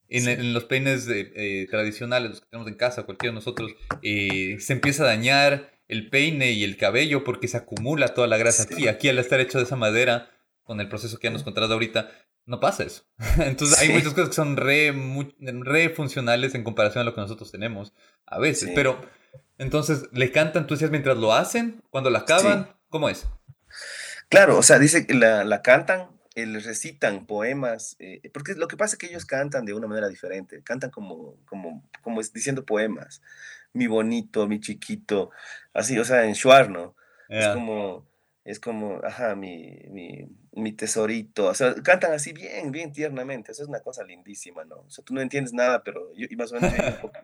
en, 0.09 0.29
en, 0.29 0.55
los 0.55 0.64
peines 0.64 1.09
eh, 1.09 1.66
tradicionales, 1.70 2.31
los 2.31 2.41
que 2.41 2.47
tenemos 2.49 2.68
en 2.68 2.77
casa, 2.77 3.03
cualquiera 3.03 3.33
de 3.33 3.35
nosotros, 3.37 3.75
se 4.03 4.72
empieza 4.72 5.03
a 5.03 5.07
dañar 5.07 5.74
el 5.89 6.09
peine 6.11 6.53
y 6.53 6.64
el 6.64 6.76
cabello 6.76 7.24
porque 7.24 7.49
se 7.49 7.57
acumula 7.57 8.14
toda 8.14 8.26
la 8.26 8.37
grasa 8.37 8.64
aquí. 8.64 8.89
Aquí 8.89 9.09
al 9.09 9.18
estar 9.18 9.41
hecho 9.41 9.59
de 9.59 9.64
esa 9.64 9.76
madera, 9.76 10.30
con 10.62 10.80
el 10.80 10.89
proceso 10.89 11.18
que 11.18 11.28
ya 11.28 11.32
nos 11.32 11.43
contarás 11.43 11.70
ahorita, 11.70 12.11
no 12.47 12.61
pasa 12.61 12.85
eso. 12.85 13.05
Entonces 13.39 13.78
hay 13.78 13.91
muchas 13.91 14.14
cosas 14.14 14.30
que 14.30 14.35
son 14.35 14.57
re, 14.57 14.95
re, 15.41 15.91
funcionales 15.91 16.55
en 16.55 16.64
comparación 16.64 17.03
a 17.03 17.05
lo 17.05 17.14
que 17.14 17.20
nosotros 17.20 17.51
tenemos 17.51 17.93
a 18.26 18.39
veces. 18.39 18.70
Pero 18.74 19.01
entonces 19.59 20.09
le 20.12 20.30
cantan, 20.32 20.66
tú 20.66 20.74
decías, 20.74 20.91
mientras 20.91 21.16
lo 21.16 21.32
hacen, 21.32 21.82
cuando 21.91 22.11
la 22.11 22.20
acaban, 22.20 22.74
¿cómo 22.89 23.09
es? 23.09 23.26
Claro, 24.28 24.59
o 24.59 24.62
sea, 24.62 24.78
dice 24.78 25.07
que 25.07 25.14
la, 25.14 25.45
la 25.45 25.62
cantan, 25.62 26.09
eh, 26.35 26.47
les 26.47 26.64
recitan 26.64 27.26
poemas, 27.26 27.97
eh, 27.99 28.20
porque 28.32 28.55
lo 28.55 28.66
que 28.68 28.76
pasa 28.76 28.95
es 28.95 28.99
que 28.99 29.07
ellos 29.07 29.24
cantan 29.24 29.64
de 29.64 29.74
una 29.74 29.87
manera 29.87 30.09
diferente, 30.09 30.62
cantan 30.64 30.91
como, 30.91 31.37
como, 31.45 31.89
como 32.03 32.20
diciendo 32.20 32.64
poemas 32.64 33.22
mi 33.75 33.87
bonito, 33.87 34.47
mi 34.49 34.61
chiquito, 34.61 35.31
así, 35.75 35.99
o 35.99 36.05
sea, 36.05 36.25
en 36.25 36.33
Shuar, 36.33 36.70
¿no? 36.70 36.97
Es 37.29 37.49
como, 37.49 38.07
es 38.45 38.61
como, 38.61 39.01
ajá, 39.03 39.35
mi, 39.35 39.79
mi, 39.89 40.29
mi, 40.53 40.72
tesorito, 40.72 41.47
o 41.47 41.55
sea, 41.55 41.75
cantan 41.83 42.12
así 42.12 42.33
bien, 42.33 42.70
bien 42.70 42.93
tiernamente, 42.93 43.53
eso 43.53 43.62
es 43.62 43.68
una 43.68 43.81
cosa 43.81 44.05
lindísima, 44.05 44.64
¿no? 44.64 44.77
O 44.77 44.91
sea, 44.91 45.05
tú 45.05 45.14
no 45.14 45.20
entiendes 45.20 45.53
nada, 45.53 45.83
pero 45.83 46.14
yo, 46.14 46.27
y 46.31 46.37
más 46.37 46.53
o 46.53 46.55
menos 46.55 46.72
un 46.72 47.01
poco, 47.01 47.18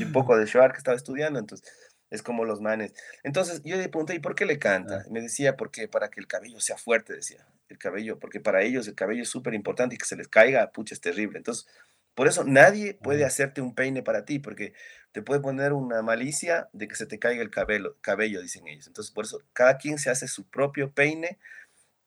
un 0.00 0.12
poco 0.12 0.36
de 0.38 0.46
Shuar 0.46 0.72
que 0.72 0.78
estaba 0.78 0.96
estudiando, 0.96 1.38
entonces, 1.38 1.68
es 2.12 2.22
como 2.22 2.44
los 2.44 2.60
manes. 2.60 2.92
Entonces, 3.22 3.62
yo 3.64 3.76
le 3.76 3.88
pregunté, 3.88 4.14
¿y 4.14 4.18
por 4.18 4.34
qué 4.34 4.44
le 4.44 4.58
canta? 4.58 5.04
Me 5.10 5.22
decía, 5.22 5.56
porque 5.56 5.88
para 5.88 6.10
que 6.10 6.20
el 6.20 6.26
cabello 6.26 6.60
sea 6.60 6.76
fuerte, 6.76 7.14
decía, 7.14 7.46
el 7.70 7.78
cabello, 7.78 8.18
porque 8.18 8.38
para 8.38 8.62
ellos 8.62 8.86
el 8.86 8.94
cabello 8.94 9.22
es 9.22 9.30
súper 9.30 9.54
importante 9.54 9.94
y 9.94 9.98
que 9.98 10.04
se 10.04 10.16
les 10.16 10.28
caiga, 10.28 10.70
pucha, 10.72 10.94
es 10.94 11.00
terrible. 11.00 11.38
Entonces, 11.38 11.66
por 12.14 12.28
eso 12.28 12.44
nadie 12.44 12.94
puede 12.94 13.24
hacerte 13.24 13.60
un 13.60 13.74
peine 13.74 14.02
para 14.02 14.24
ti, 14.24 14.38
porque 14.38 14.74
te 15.12 15.22
puede 15.22 15.40
poner 15.40 15.72
una 15.72 16.02
malicia 16.02 16.68
de 16.72 16.88
que 16.88 16.94
se 16.94 17.06
te 17.06 17.18
caiga 17.18 17.42
el 17.42 17.50
cabello, 17.50 17.96
cabello, 18.00 18.40
dicen 18.42 18.66
ellos. 18.66 18.86
Entonces, 18.86 19.12
por 19.12 19.24
eso 19.24 19.42
cada 19.52 19.78
quien 19.78 19.98
se 19.98 20.10
hace 20.10 20.28
su 20.28 20.48
propio 20.48 20.92
peine 20.92 21.38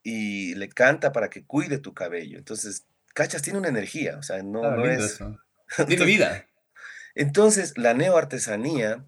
y 0.04 0.56
le 0.56 0.70
canta 0.70 1.12
para 1.12 1.30
que 1.30 1.46
cuide 1.46 1.78
tu 1.78 1.94
cabello. 1.94 2.38
Entonces, 2.38 2.86
cachas, 3.14 3.42
tiene 3.42 3.60
una 3.60 3.70
energía, 3.70 4.18
o 4.18 4.24
sea, 4.24 4.44
no, 4.44 4.86
es... 4.86 5.20
Tiene 5.88 6.06
vida. 6.06 6.46
Entonces, 7.16 7.76
la 7.78 7.96
neoartesanía 7.96 9.04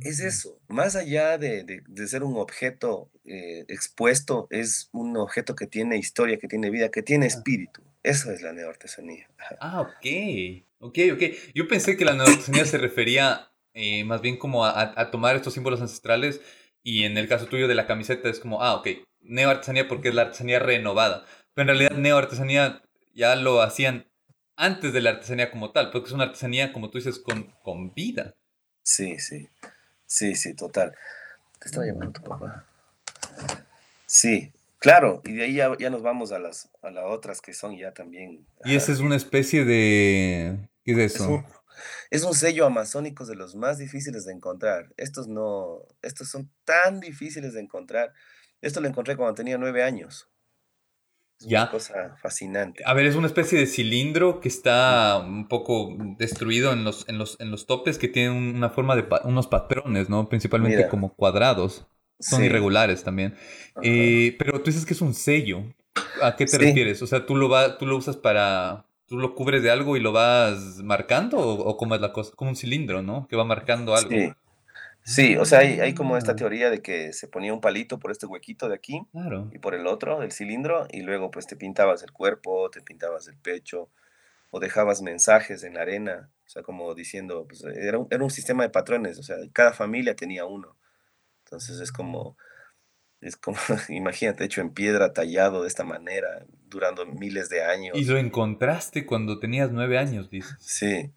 es 0.00 0.20
eso, 0.20 0.60
más 0.68 0.96
allá 0.96 1.38
de, 1.38 1.84
ser 2.06 2.24
un 2.24 2.36
objeto 2.36 3.10
eh, 3.24 3.64
expuesto, 3.68 4.48
es 4.50 4.88
un 4.92 5.16
objeto 5.16 5.54
que 5.54 5.66
tiene 5.66 5.98
historia, 5.98 6.38
que 6.38 6.48
tiene 6.48 6.70
vida, 6.70 6.90
que 6.90 7.02
tiene 7.02 7.26
espíritu. 7.26 7.82
Eso 8.02 8.32
es 8.32 8.42
la 8.42 8.52
neoartesanía. 8.52 9.28
Ah, 9.60 9.80
ok. 9.80 10.64
Ok, 10.80 10.98
ok. 11.12 11.22
Yo 11.54 11.68
pensé 11.68 11.96
que 11.96 12.04
la 12.04 12.14
neoartesanía 12.14 12.64
se 12.64 12.78
refería 12.78 13.52
eh, 13.74 14.04
más 14.04 14.20
bien 14.20 14.36
como 14.36 14.66
a, 14.66 15.10
tomar 15.10 15.36
estos 15.36 15.54
símbolos 15.54 15.80
ancestrales 15.80 16.40
y 16.82 17.04
en 17.04 17.16
el 17.16 17.28
caso 17.28 17.46
tuyo 17.46 17.68
de 17.68 17.74
la 17.74 17.86
camiseta 17.86 18.28
es 18.28 18.40
como, 18.40 18.62
ah, 18.62 18.74
ok, 18.74 18.88
neoartesanía 19.20 19.88
porque 19.88 20.08
es 20.08 20.14
la 20.14 20.22
artesanía 20.22 20.58
renovada. 20.58 21.24
Pero 21.54 21.70
en 21.70 21.78
realidad 21.78 21.96
neoartesanía 21.96 22.82
ya 23.14 23.36
lo 23.36 23.62
hacían 23.62 24.06
antes 24.56 24.92
de 24.92 25.00
la 25.00 25.10
artesanía 25.10 25.50
como 25.50 25.70
tal, 25.70 25.90
porque 25.90 26.08
es 26.08 26.12
una 26.12 26.24
artesanía, 26.24 26.72
como 26.72 26.90
tú 26.90 26.98
dices, 26.98 27.18
con, 27.18 27.44
con 27.62 27.94
vida. 27.94 28.34
Sí, 28.82 29.18
sí. 29.18 29.48
Sí, 30.06 30.34
sí, 30.34 30.54
total. 30.54 30.94
Te 31.58 31.68
estaba 31.68 31.86
llamando 31.86 32.20
tu 32.20 32.22
papá. 32.22 32.66
Sí, 34.06 34.52
Claro, 34.82 35.22
y 35.24 35.34
de 35.34 35.44
ahí 35.44 35.54
ya, 35.54 35.90
nos 35.90 36.02
vamos 36.02 36.32
a 36.32 36.40
las, 36.40 36.68
a 36.82 36.90
las 36.90 37.04
otras 37.06 37.40
que 37.40 37.54
son 37.54 37.78
ya 37.78 37.94
también. 37.94 38.44
Y 38.64 38.74
esa 38.74 38.90
es 38.90 38.98
una 38.98 39.14
especie 39.14 39.64
de. 39.64 40.68
¿Qué 40.84 40.92
es 40.92 40.98
eso? 40.98 41.44
Es 42.10 42.24
un, 42.24 42.34
sello 42.34 42.66
amazónico 42.66 43.24
de 43.24 43.36
los 43.36 43.54
más 43.54 43.78
difíciles 43.78 44.26
de 44.26 44.32
encontrar. 44.32 44.92
Estos 44.96 45.28
no, 45.28 45.86
estos 46.02 46.28
son 46.28 46.50
tan 46.64 46.98
difíciles 46.98 47.54
de 47.54 47.60
encontrar. 47.60 48.12
Esto 48.60 48.80
lo 48.80 48.88
encontré 48.88 49.16
cuando 49.16 49.34
tenía 49.34 49.56
nueve 49.56 49.84
años. 49.84 50.28
Es 51.38 51.46
ya. 51.46 51.62
una 51.62 51.70
cosa 51.70 52.16
fascinante. 52.20 52.82
A 52.84 52.92
ver, 52.92 53.06
es 53.06 53.14
una 53.14 53.28
especie 53.28 53.60
de 53.60 53.66
cilindro 53.66 54.40
que 54.40 54.48
está 54.48 55.18
un 55.18 55.46
poco 55.46 55.96
destruido 56.18 56.72
en 56.72 56.82
los, 56.82 57.08
en 57.08 57.18
los, 57.18 57.38
en 57.38 57.52
los 57.52 57.68
topes 57.68 57.98
que 57.98 58.08
tiene 58.08 58.30
una 58.30 58.70
forma 58.70 58.96
de 58.96 59.06
unos 59.22 59.46
patrones, 59.46 60.08
¿no? 60.08 60.28
Principalmente 60.28 60.88
como 60.88 61.14
cuadrados. 61.14 61.86
Son 62.18 62.44
irregulares 62.44 63.02
también. 63.02 63.34
Eh, 63.82 64.36
pero 64.38 64.60
tú 64.60 64.70
dices 64.70 64.86
que 64.86 64.94
es 64.94 65.00
un 65.00 65.14
sello. 65.14 65.64
¿A 66.22 66.36
qué 66.36 66.46
te 66.46 66.58
refieres? 66.58 67.02
O 67.02 67.06
sea, 67.06 67.26
¿tú 67.26 67.36
lo, 67.36 67.48
va, 67.48 67.78
¿tú 67.78 67.86
lo 67.86 67.96
usas 67.96 68.16
para... 68.16 68.84
¿Tú 69.06 69.18
lo 69.18 69.34
cubres 69.34 69.62
de 69.62 69.70
algo 69.70 69.98
y 69.98 70.00
lo 70.00 70.12
vas 70.12 70.78
marcando? 70.78 71.38
¿O, 71.38 71.76
cómo 71.76 71.94
es 71.94 72.00
la 72.00 72.14
cosa? 72.14 72.32
Como 72.34 72.50
un 72.50 72.56
cilindro, 72.56 73.02
¿no? 73.02 73.26
Que 73.28 73.36
va 73.36 73.44
marcando 73.44 73.94
algo. 73.94 74.08
Sí, 74.08 74.32
sí 75.02 75.36
o 75.36 75.44
sea, 75.44 75.58
hay, 75.58 75.80
hay, 75.80 75.92
como 75.92 76.16
esta 76.16 76.32
ah. 76.32 76.36
teoría 76.36 76.70
de 76.70 76.80
que 76.80 77.12
se 77.12 77.28
ponía 77.28 77.52
un 77.52 77.60
palito 77.60 77.98
por 77.98 78.10
este 78.10 78.24
huequito 78.24 78.70
de 78.70 78.74
aquí 78.74 79.02
y 79.52 79.58
por 79.58 79.74
el 79.74 79.86
otro, 79.86 80.20
del 80.20 80.32
cilindro, 80.32 80.86
y 80.90 81.02
luego 81.02 81.30
pues 81.30 81.46
te 81.46 81.56
pintabas 81.56 82.02
el 82.02 82.10
cuerpo, 82.10 82.70
te 82.70 82.80
pintabas 82.80 83.28
el 83.28 83.36
pecho, 83.36 83.90
o 84.54 84.60
dejabas 84.60 85.02
mensajes 85.02 85.64
en 85.64 85.74
la 85.74 85.82
arena, 85.82 86.30
o 86.46 86.48
sea, 86.48 86.62
como 86.62 86.94
diciendo, 86.94 87.46
pues 87.48 87.64
era 87.64 87.98
un, 87.98 88.06
era 88.10 88.22
un 88.22 88.30
sistema 88.30 88.62
de 88.62 88.68
patrones, 88.68 89.18
o 89.18 89.22
sea, 89.22 89.36
cada 89.52 89.72
familia 89.72 90.14
tenía 90.14 90.44
uno. 90.44 90.76
Entonces 91.52 91.80
es 91.80 91.92
como, 91.92 92.38
es 93.20 93.36
como, 93.36 93.58
imagínate, 93.90 94.44
hecho 94.44 94.62
en 94.62 94.70
piedra, 94.70 95.12
tallado 95.12 95.62
de 95.62 95.68
esta 95.68 95.84
manera, 95.84 96.46
durando 96.68 97.04
miles 97.04 97.50
de 97.50 97.62
años. 97.62 97.96
Y 97.96 98.06
lo 98.06 98.16
encontraste 98.16 99.04
cuando 99.04 99.38
tenías 99.38 99.70
nueve 99.70 99.98
años, 99.98 100.30
dices. 100.30 100.56
Sí. 100.60 101.12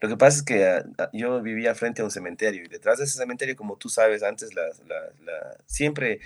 Lo 0.00 0.10
que 0.10 0.18
pasa 0.18 0.36
es 0.36 0.42
que 0.42 0.66
ah, 0.66 0.84
ah, 0.98 1.08
yo 1.14 1.40
vivía 1.40 1.74
frente 1.74 2.02
a 2.02 2.04
un 2.04 2.10
cementerio 2.10 2.62
y 2.64 2.68
detrás 2.68 2.98
de 2.98 3.04
ese 3.04 3.16
cementerio, 3.16 3.56
como 3.56 3.78
tú 3.78 3.88
sabes, 3.88 4.22
antes 4.22 4.54
la, 4.54 4.66
la, 4.86 5.56
siempre, 5.64 6.20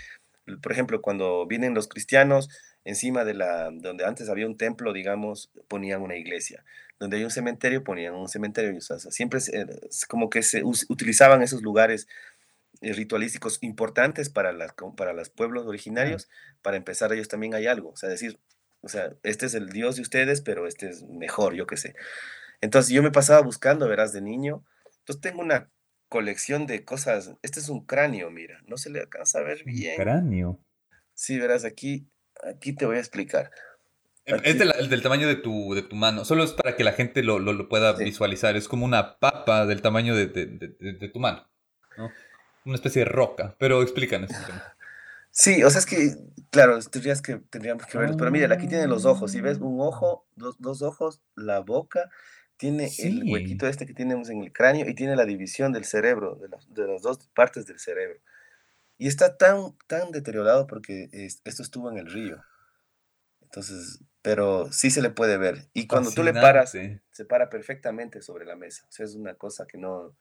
por 0.60 0.72
ejemplo, 0.72 1.00
cuando 1.00 1.46
vienen 1.46 1.72
los 1.72 1.86
cristianos, 1.86 2.48
encima 2.84 3.24
de 3.24 3.34
la, 3.34 3.70
donde 3.72 4.04
antes 4.04 4.28
había 4.28 4.48
un 4.48 4.56
templo, 4.56 4.92
digamos, 4.92 5.52
ponían 5.68 6.02
una 6.02 6.16
iglesia. 6.16 6.64
Donde 6.98 7.18
hay 7.18 7.24
un 7.24 7.30
cementerio, 7.30 7.84
ponían 7.84 8.14
un 8.14 8.28
cementerio. 8.28 8.76
O 8.76 8.80
sea, 8.80 8.98
siempre 8.98 9.38
como 10.08 10.30
que 10.30 10.42
se 10.42 10.64
utilizaban 10.64 11.42
esos 11.42 11.62
lugares 11.62 12.06
eh, 12.06 12.32
ritualísticos 12.83 13.59
importantes 13.62 14.28
para, 14.28 14.53
las, 14.53 14.74
para 14.97 15.12
los 15.12 15.30
pueblos 15.30 15.66
originarios, 15.66 16.28
para 16.62 16.76
empezar 16.76 17.12
ellos 17.12 17.28
también 17.28 17.55
hay 17.55 17.66
algo, 17.66 17.91
o 17.91 17.97
sea, 17.97 18.09
decir, 18.09 18.41
o 18.80 18.89
sea, 18.89 19.14
este 19.22 19.47
es 19.47 19.55
el 19.55 19.68
Dios 19.68 19.97
de 19.97 20.03
ustedes, 20.03 20.41
pero 20.41 20.66
este 20.66 20.89
es 20.89 21.05
mejor, 21.05 21.55
yo 21.55 21.66
qué 21.66 21.76
sé. 21.76 21.95
Entonces 22.61 22.93
yo 22.93 23.03
me 23.03 23.12
pasaba 23.12 23.41
buscando, 23.41 23.89
verás, 23.89 24.12
de 24.12 24.20
niño, 24.20 24.64
entonces 24.99 25.20
tengo 25.20 25.41
una 25.41 25.70
colección 26.09 26.66
de 26.66 26.85
cosas, 26.85 27.33
este 27.43 27.61
es 27.61 27.68
un 27.68 27.87
cráneo, 27.87 28.30
mira, 28.30 28.61
no 28.66 28.76
se 28.76 28.91
le 28.91 29.01
alcanza 29.01 29.39
a 29.39 29.43
ver 29.43 29.62
bien. 29.64 29.97
Cráneo. 29.97 30.59
Sí, 31.14 31.39
verás, 31.39 31.64
aquí, 31.64 32.09
aquí 32.43 32.72
te 32.72 32.87
voy 32.87 32.97
a 32.97 33.01
explicar. 33.01 33.51
Eh, 34.24 34.41
es 34.45 34.59
del, 34.59 35.03
tamaño 35.03 35.28
de 35.28 35.37
tu, 35.37 35.74
de 35.74 35.83
tu 35.83 35.95
mano, 35.95 36.24
solo 36.24 36.43
es 36.43 36.53
para 36.53 36.76
que 36.76 36.85
la 36.85 36.93
gente 36.93 37.22
lo, 37.22 37.39
lo, 37.39 37.68
pueda 37.68 37.93
visualizar, 37.93 38.57
es 38.57 38.66
como 38.66 38.85
una 38.85 39.18
papa 39.20 39.66
del 39.66 39.83
tamaño 39.83 40.16
de, 40.16 40.26
de, 40.26 40.57
de 40.57 41.09
tu 41.09 41.20
mano. 41.20 41.49
¿no? 41.97 42.11
Una 42.64 42.74
especie 42.74 43.00
de 43.00 43.06
roca, 43.06 43.54
pero 43.58 43.82
explícanos. 43.82 44.30
Sí, 45.30 45.62
o 45.64 45.70
sea, 45.70 45.80
es 45.80 45.86
que, 45.86 46.16
claro, 46.50 46.78
tendrías 46.80 47.22
que, 47.22 47.36
tendríamos 47.36 47.86
que 47.86 47.96
verlos, 47.96 48.16
pero 48.16 48.30
mira, 48.30 48.52
aquí 48.54 48.68
tiene 48.68 48.86
los 48.86 49.04
ojos, 49.04 49.32
si 49.32 49.40
ves 49.40 49.58
un 49.58 49.80
ojo, 49.80 50.26
dos, 50.36 50.56
dos 50.58 50.82
ojos, 50.82 51.22
la 51.34 51.60
boca, 51.60 52.10
tiene 52.56 52.90
el 52.98 53.24
huequito 53.24 53.66
este 53.66 53.86
que 53.86 53.94
tenemos 53.94 54.28
en 54.30 54.42
el 54.42 54.52
cráneo 54.52 54.88
y 54.88 54.94
tiene 54.94 55.16
la 55.16 55.24
división 55.24 55.72
del 55.72 55.84
cerebro, 55.84 56.36
de, 56.36 56.48
de 56.68 56.92
las 56.92 57.02
dos 57.02 57.18
partes 57.34 57.66
del 57.66 57.78
cerebro. 57.78 58.20
Y 58.98 59.08
está 59.08 59.36
tan, 59.36 59.76
tan 59.88 60.12
deteriorado 60.12 60.66
porque 60.68 61.08
esto 61.12 61.62
estuvo 61.62 61.90
en 61.90 61.98
el 61.98 62.06
río. 62.06 62.40
Entonces, 63.40 64.00
pero 64.22 64.70
sí 64.70 64.90
se 64.90 65.02
le 65.02 65.10
puede 65.10 65.38
ver. 65.38 65.68
Y 65.74 65.88
cuando 65.88 66.12
tú 66.12 66.22
le 66.22 66.32
paras, 66.32 66.70
se 66.70 67.24
para 67.24 67.50
perfectamente 67.50 68.22
sobre 68.22 68.46
la 68.46 68.54
mesa. 68.54 68.86
O 68.88 68.92
sea, 68.92 69.04
es 69.04 69.16
una 69.16 69.34
cosa 69.34 69.66
que 69.66 69.76
no... 69.76 70.14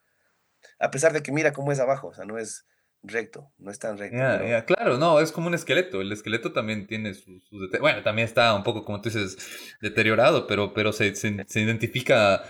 A 0.79 0.91
pesar 0.91 1.13
de 1.13 1.23
que 1.23 1.31
mira 1.31 1.53
cómo 1.53 1.71
es 1.71 1.79
abajo, 1.79 2.07
o 2.07 2.13
sea, 2.13 2.25
no 2.25 2.37
es 2.37 2.65
recto, 3.03 3.51
no 3.57 3.71
es 3.71 3.79
tan 3.79 3.97
recto. 3.97 4.17
Claro, 4.65 4.97
no, 4.97 5.19
es 5.19 5.31
como 5.31 5.47
un 5.47 5.53
esqueleto. 5.53 6.01
El 6.01 6.11
esqueleto 6.11 6.51
también 6.51 6.87
tiene 6.87 7.13
sus... 7.13 7.41
bueno, 7.79 8.03
también 8.03 8.27
está 8.27 8.53
un 8.55 8.63
poco, 8.63 8.83
como 8.83 9.01
tú 9.01 9.09
dices, 9.09 9.37
deteriorado, 9.81 10.47
pero, 10.47 10.73
pero 10.73 10.91
se, 10.93 11.15
se, 11.15 11.29
identifica 11.59 12.43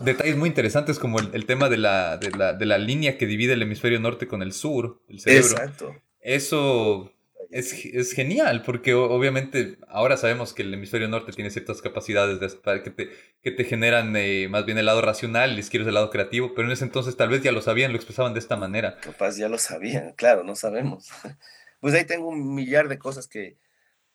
detalles 0.00 0.36
muy 0.36 0.48
interesantes 0.48 0.98
como 0.98 1.20
el, 1.20 1.46
tema 1.46 1.68
de 1.68 1.78
la, 1.78 2.16
de, 2.16 2.30
la, 2.30 2.52
de 2.52 2.66
la, 2.66 2.78
línea 2.78 3.16
que 3.16 3.26
divide 3.26 3.52
el 3.52 3.62
hemisferio 3.62 4.00
norte 4.00 4.26
con 4.26 4.42
el 4.42 4.52
sur, 4.52 5.02
el 5.08 5.20
cerebro. 5.20 5.48
Exacto. 5.48 5.96
Eso 6.20 7.12
es, 7.50 7.84
es, 7.84 8.12
genial, 8.12 8.62
porque 8.62 8.94
obviamente 8.94 9.78
ahora 9.88 10.16
sabemos 10.16 10.52
que 10.52 10.62
el 10.62 10.74
hemisferio 10.74 11.08
norte 11.08 11.32
tiene 11.32 11.50
ciertas 11.50 11.80
capacidades 11.80 12.40
de, 12.40 12.82
que, 12.82 12.90
te, 12.90 13.10
que 13.42 13.50
te 13.50 13.64
generan 13.64 14.14
eh, 14.16 14.48
más 14.48 14.66
bien 14.66 14.78
el 14.78 14.86
lado 14.86 15.00
racional, 15.00 15.50
el 15.50 15.58
izquierdo 15.58 15.88
el 15.88 15.94
lado 15.94 16.10
creativo, 16.10 16.54
pero 16.54 16.66
en 16.68 16.72
ese 16.72 16.84
entonces 16.84 17.16
tal 17.16 17.30
vez 17.30 17.42
ya 17.42 17.52
lo 17.52 17.62
sabían, 17.62 17.92
lo 17.92 17.96
expresaban 17.96 18.34
de 18.34 18.40
esta 18.40 18.56
manera. 18.56 18.98
Capaz 19.00 19.36
ya 19.36 19.48
lo 19.48 19.58
sabían, 19.58 20.12
claro, 20.12 20.44
no 20.44 20.54
sabemos. 20.54 21.08
Pues 21.80 21.94
ahí 21.94 22.04
tengo 22.04 22.26
un 22.26 22.56
millar 22.56 22.88
de 22.88 22.98
cosas 22.98 23.28
que 23.28 23.56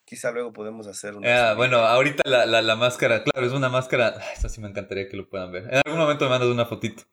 quizá 0.03 0.31
luego 0.31 0.51
podemos 0.51 0.85
hacer. 0.85 1.13
Ah, 1.23 1.53
bueno, 1.55 1.77
ahorita 1.77 2.23
la, 2.25 2.45
la, 2.45 2.61
la, 2.61 2.75
máscara, 2.75 3.23
claro, 3.23 3.47
es 3.47 3.53
una 3.53 3.69
máscara, 3.69 4.21
esta 4.33 4.49
sí 4.49 4.59
me 4.59 4.67
encantaría 4.67 5.07
que 5.07 5.15
lo 5.15 5.29
puedan 5.29 5.53
ver. 5.53 5.63
En 5.71 5.81
algún 5.85 5.97
momento 5.97 6.25
me 6.25 6.31
mandas 6.31 6.49
una 6.49 6.65
fotito. 6.65 7.03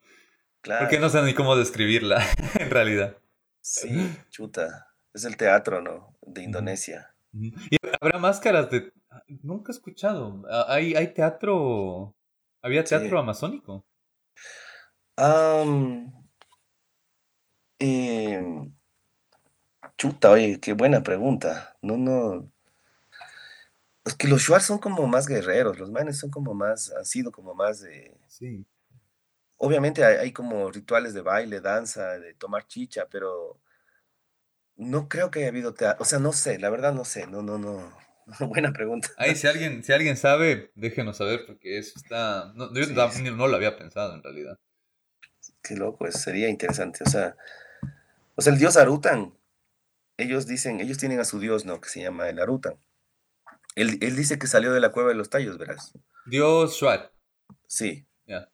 Claro. 0.61 0.81
Porque 0.81 0.99
no 0.99 1.09
sé 1.09 1.23
ni 1.23 1.35
cómo 1.35 1.55
describirla, 1.55 2.21
en 2.59 2.69
realidad. 2.69 3.17
Sí, 3.61 4.11
chuta. 4.31 4.89
Es 5.13 5.25
el 5.25 5.37
teatro, 5.37 5.81
¿no? 5.81 6.10
De 6.23 6.43
Indonesia. 6.43 7.15
Y 7.33 7.77
habrá 8.01 8.19
máscaras 8.19 8.71
de... 8.71 8.93
Nunca 9.43 9.73
he 9.73 9.75
escuchado. 9.75 10.43
¿Hay, 10.69 10.95
hay 10.95 11.15
teatro... 11.15 12.15
¿Había 12.63 12.85
teatro 12.85 13.19
amazónico? 13.19 13.85
Em, 17.79 18.73
chuta, 19.97 20.31
oye, 20.31 20.61
qué 20.61 20.73
buena 20.73 21.03
pregunta. 21.03 21.77
No, 21.83 21.97
no. 21.97 22.51
Es 24.05 24.15
que 24.15 24.29
los 24.29 24.43
shuar 24.43 24.63
son 24.63 24.79
como 24.79 25.07
más 25.07 25.27
guerreros, 25.27 25.79
los 25.79 25.91
manes 25.91 26.19
son 26.19 26.31
como 26.31 26.55
más, 26.55 26.93
han 26.93 27.05
sido 27.05 27.31
como 27.31 27.55
más 27.55 27.81
de... 27.81 28.17
Sí. 28.29 28.67
Obviamente 29.57 30.05
hay, 30.05 30.17
hay 30.17 30.33
como 30.33 30.71
rituales 30.71 31.13
de 31.15 31.21
baile, 31.21 31.61
danza, 31.61 32.19
de 32.19 32.35
tomar 32.35 32.67
chicha, 32.67 33.07
pero 33.11 33.61
no 34.81 35.09
creo 35.09 35.31
que 35.31 35.41
haya 35.41 35.49
habido 35.49 35.75
teatro. 35.75 36.03
O 36.03 36.07
sea, 36.07 36.19
no 36.19 36.33
sé, 36.33 36.59
la 36.59 36.71
verdad 36.71 36.95
no 36.95 37.05
sé. 37.05 37.27
No, 37.27 37.43
no, 37.43 37.59
no. 37.59 37.97
Buena 38.41 38.73
pregunta. 38.73 39.09
Ahí, 39.19 39.37
si 39.37 39.47
alguien, 39.47 39.85
si 39.85 39.93
alguien 39.93 40.17
sabe, 40.17 40.73
déjenos 40.75 41.19
saber, 41.19 41.45
porque 41.47 41.79
eso 41.79 41.93
está. 41.97 42.53
No, 42.55 42.73
yo 42.73 42.87
no 43.33 43.47
lo 43.47 43.57
había 43.57 43.77
pensado 43.77 44.15
en 44.15 44.23
realidad. 44.23 44.59
Qué 45.63 45.77
loco, 45.77 46.07
eso 46.07 46.19
sería 46.19 46.49
interesante. 46.49 47.05
O 47.05 47.11
sea, 47.11 47.37
o 48.35 48.41
sea, 48.41 48.53
el 48.53 48.59
dios 48.59 48.79
Arutan, 48.79 49.35
ellos 50.17 50.47
dicen, 50.47 50.81
ellos 50.81 50.97
tienen 50.97 51.21
a 51.21 51.25
su 51.25 51.39
dios, 51.39 51.67
¿no? 51.67 51.81
Que 51.81 51.91
se 51.91 52.01
llama 52.01 52.29
el 52.31 52.39
Arutan. 52.39 52.77
Él, 53.77 53.99
dice 53.99 54.39
que 54.39 54.47
salió 54.47 54.73
de 54.73 54.81
la 54.81 54.93
cueva 54.93 55.11
de 55.11 55.15
los 55.15 55.29
tallos, 55.29 55.59
verás. 55.59 55.93
Dios 56.27 56.75
Shuat. 56.75 57.13
Sí. 57.67 58.07
Ya. 58.27 58.51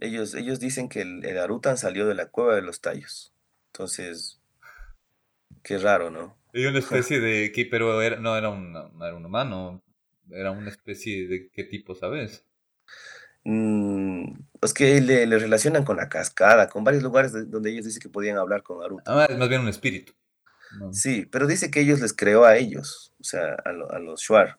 Ellos, 0.00 0.34
ellos 0.34 0.60
dicen 0.60 0.88
que 0.88 1.02
el, 1.02 1.24
el 1.24 1.38
Arutan 1.38 1.76
salió 1.76 2.06
de 2.06 2.14
la 2.14 2.26
cueva 2.26 2.54
de 2.54 2.62
los 2.62 2.80
tallos. 2.80 3.34
Entonces, 3.72 4.40
Qué 5.62 5.78
raro, 5.78 6.10
¿no? 6.10 6.36
Y 6.52 6.66
una 6.66 6.78
especie 6.78 7.20
de... 7.20 7.52
Pero 7.70 8.00
era, 8.02 8.16
no, 8.16 8.36
era 8.36 8.50
un, 8.50 8.74
era 9.00 9.14
un 9.14 9.24
humano. 9.24 9.82
Era 10.30 10.50
una 10.50 10.70
especie 10.70 11.26
de 11.26 11.48
qué 11.50 11.64
tipo, 11.64 11.94
¿sabes? 11.94 12.44
Mm, 13.44 14.32
es 14.60 14.74
que 14.74 15.00
le, 15.00 15.26
le, 15.26 15.38
relacionan 15.38 15.84
con 15.84 15.96
la 15.96 16.08
cascada, 16.08 16.68
con 16.68 16.84
varios 16.84 17.02
lugares 17.02 17.32
donde 17.50 17.70
ellos 17.70 17.86
dicen 17.86 18.02
que 18.02 18.10
podían 18.10 18.36
hablar 18.36 18.62
con 18.62 18.80
Naruto. 18.80 19.02
Ah, 19.06 19.26
es 19.28 19.38
más 19.38 19.48
bien 19.48 19.62
un 19.62 19.68
espíritu. 19.68 20.12
Sí, 20.92 21.26
pero 21.26 21.46
dice 21.46 21.70
que 21.70 21.80
ellos 21.80 22.00
les 22.00 22.12
creó 22.12 22.44
a 22.44 22.56
ellos, 22.56 23.14
o 23.18 23.24
sea, 23.24 23.56
a, 23.64 23.70
a 23.70 23.98
los 23.98 24.20
Shuar, 24.20 24.58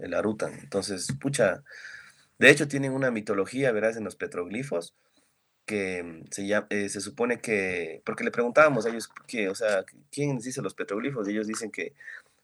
el 0.00 0.14
Arutan. 0.14 0.54
Entonces, 0.54 1.08
pucha, 1.20 1.62
de 2.38 2.50
hecho 2.50 2.68
tienen 2.68 2.92
una 2.92 3.10
mitología, 3.10 3.72
verás, 3.72 3.96
en 3.96 4.04
los 4.04 4.16
petroglifos, 4.16 4.94
que 5.70 6.02
mm, 6.02 6.24
eh, 6.70 6.88
se 6.88 7.00
supone 7.00 7.40
que, 7.40 8.02
porque 8.04 8.24
le 8.24 8.32
preguntábamos 8.32 8.84
a 8.84 8.90
ellos, 8.90 9.08
que, 9.28 9.48
o 9.48 9.54
sea, 9.54 9.84
¿quién 10.10 10.38
dice 10.38 10.62
los 10.62 10.74
petroglifos? 10.74 11.28
Y 11.28 11.30
ellos 11.30 11.46
dicen 11.46 11.70
que 11.70 11.92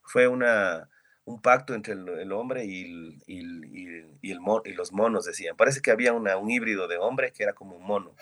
fue 0.03 0.29
una, 0.29 0.89
un 1.25 1.43
pacto 1.43 1.75
entre 1.75 1.95
el, 1.95 2.31
hombre 2.33 2.65
y, 2.67 2.85
el, 2.85 3.23
y, 3.27 3.41
y, 4.23 4.31
el, 4.31 4.41
y, 4.65 4.73
los 4.75 4.93
monos, 4.93 5.25
decían. 5.25 5.57
Parece 5.57 5.81
que 5.81 5.91
había 5.91 6.13
una, 6.13 6.37
un 6.37 6.51
híbrido 6.51 6.87
de 6.87 6.99
hombre 6.99 7.33
que 7.33 7.43
era 7.43 7.53
como 7.53 7.77
un 7.77 7.83
mono, 7.85 8.15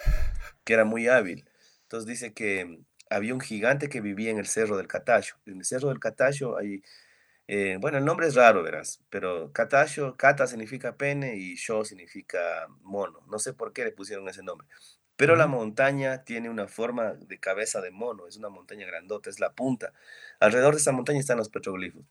que 0.65 0.73
era 0.73 0.87
muy 0.87 1.07
hábil. 1.09 1.45
Entonces 1.83 2.09
dice 2.09 2.33
que 2.33 2.65
mm, 2.65 2.85
había 3.11 3.35
un 3.35 3.41
gigante 3.41 3.91
que 3.91 4.01
vivía 4.01 4.31
en 4.31 4.39
el 4.39 4.47
Cerro 4.47 4.79
del 4.79 4.89
Catacho. 4.89 5.37
En 5.45 5.59
el 5.59 5.65
Cerro 5.67 5.91
del 5.91 6.01
Catacho 6.01 6.57
hay, 6.57 6.83
eh, 7.47 7.77
bueno, 7.81 7.99
el 7.99 8.05
nombre 8.05 8.27
es 8.27 8.35
raro, 8.35 8.63
verás, 8.63 9.01
pero 9.11 9.53
Cata 9.53 9.87
significa 9.87 10.97
pene 10.97 11.37
y 11.37 11.57
Sho 11.57 11.85
significa 11.85 12.67
mono. 12.83 13.21
No 13.29 13.39
sé 13.39 13.53
por 13.53 13.73
qué 13.73 13.85
le 13.85 13.93
pusieron 13.93 14.29
ese 14.29 14.43
nombre. 14.43 14.67
Pero 15.17 15.37
la 15.37 15.47
montaña 15.47 16.25
tiene 16.25 16.51
una 16.51 16.67
forma 16.67 17.15
de 17.15 17.39
cabeza 17.39 17.81
de 17.81 17.91
mono, 17.91 18.27
es 18.27 18.37
una 18.37 18.49
montaña 18.49 18.87
grandota, 18.87 19.31
es 19.31 19.39
la 19.41 19.53
punta. 19.53 19.93
Alrededor 20.41 20.75
de 20.75 20.81
esa 20.81 20.93
montaña 20.93 21.21
están 21.21 21.39
los 21.39 21.51
petroglifos. 21.51 22.05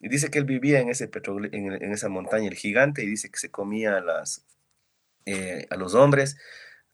Y 0.00 0.08
dice 0.08 0.30
que 0.30 0.38
él 0.38 0.44
vivía 0.44 0.80
en, 0.80 0.90
ese 0.90 1.10
en, 1.52 1.92
esa 1.92 2.08
montaña, 2.08 2.48
el 2.48 2.54
gigante, 2.56 3.02
y 3.02 3.06
dice 3.06 3.30
que 3.30 3.38
se 3.38 3.50
comía 3.50 3.96
a, 3.96 4.00
las, 4.00 4.44
eh, 5.26 5.66
a 5.70 5.76
los 5.76 5.94
hombres, 5.94 6.36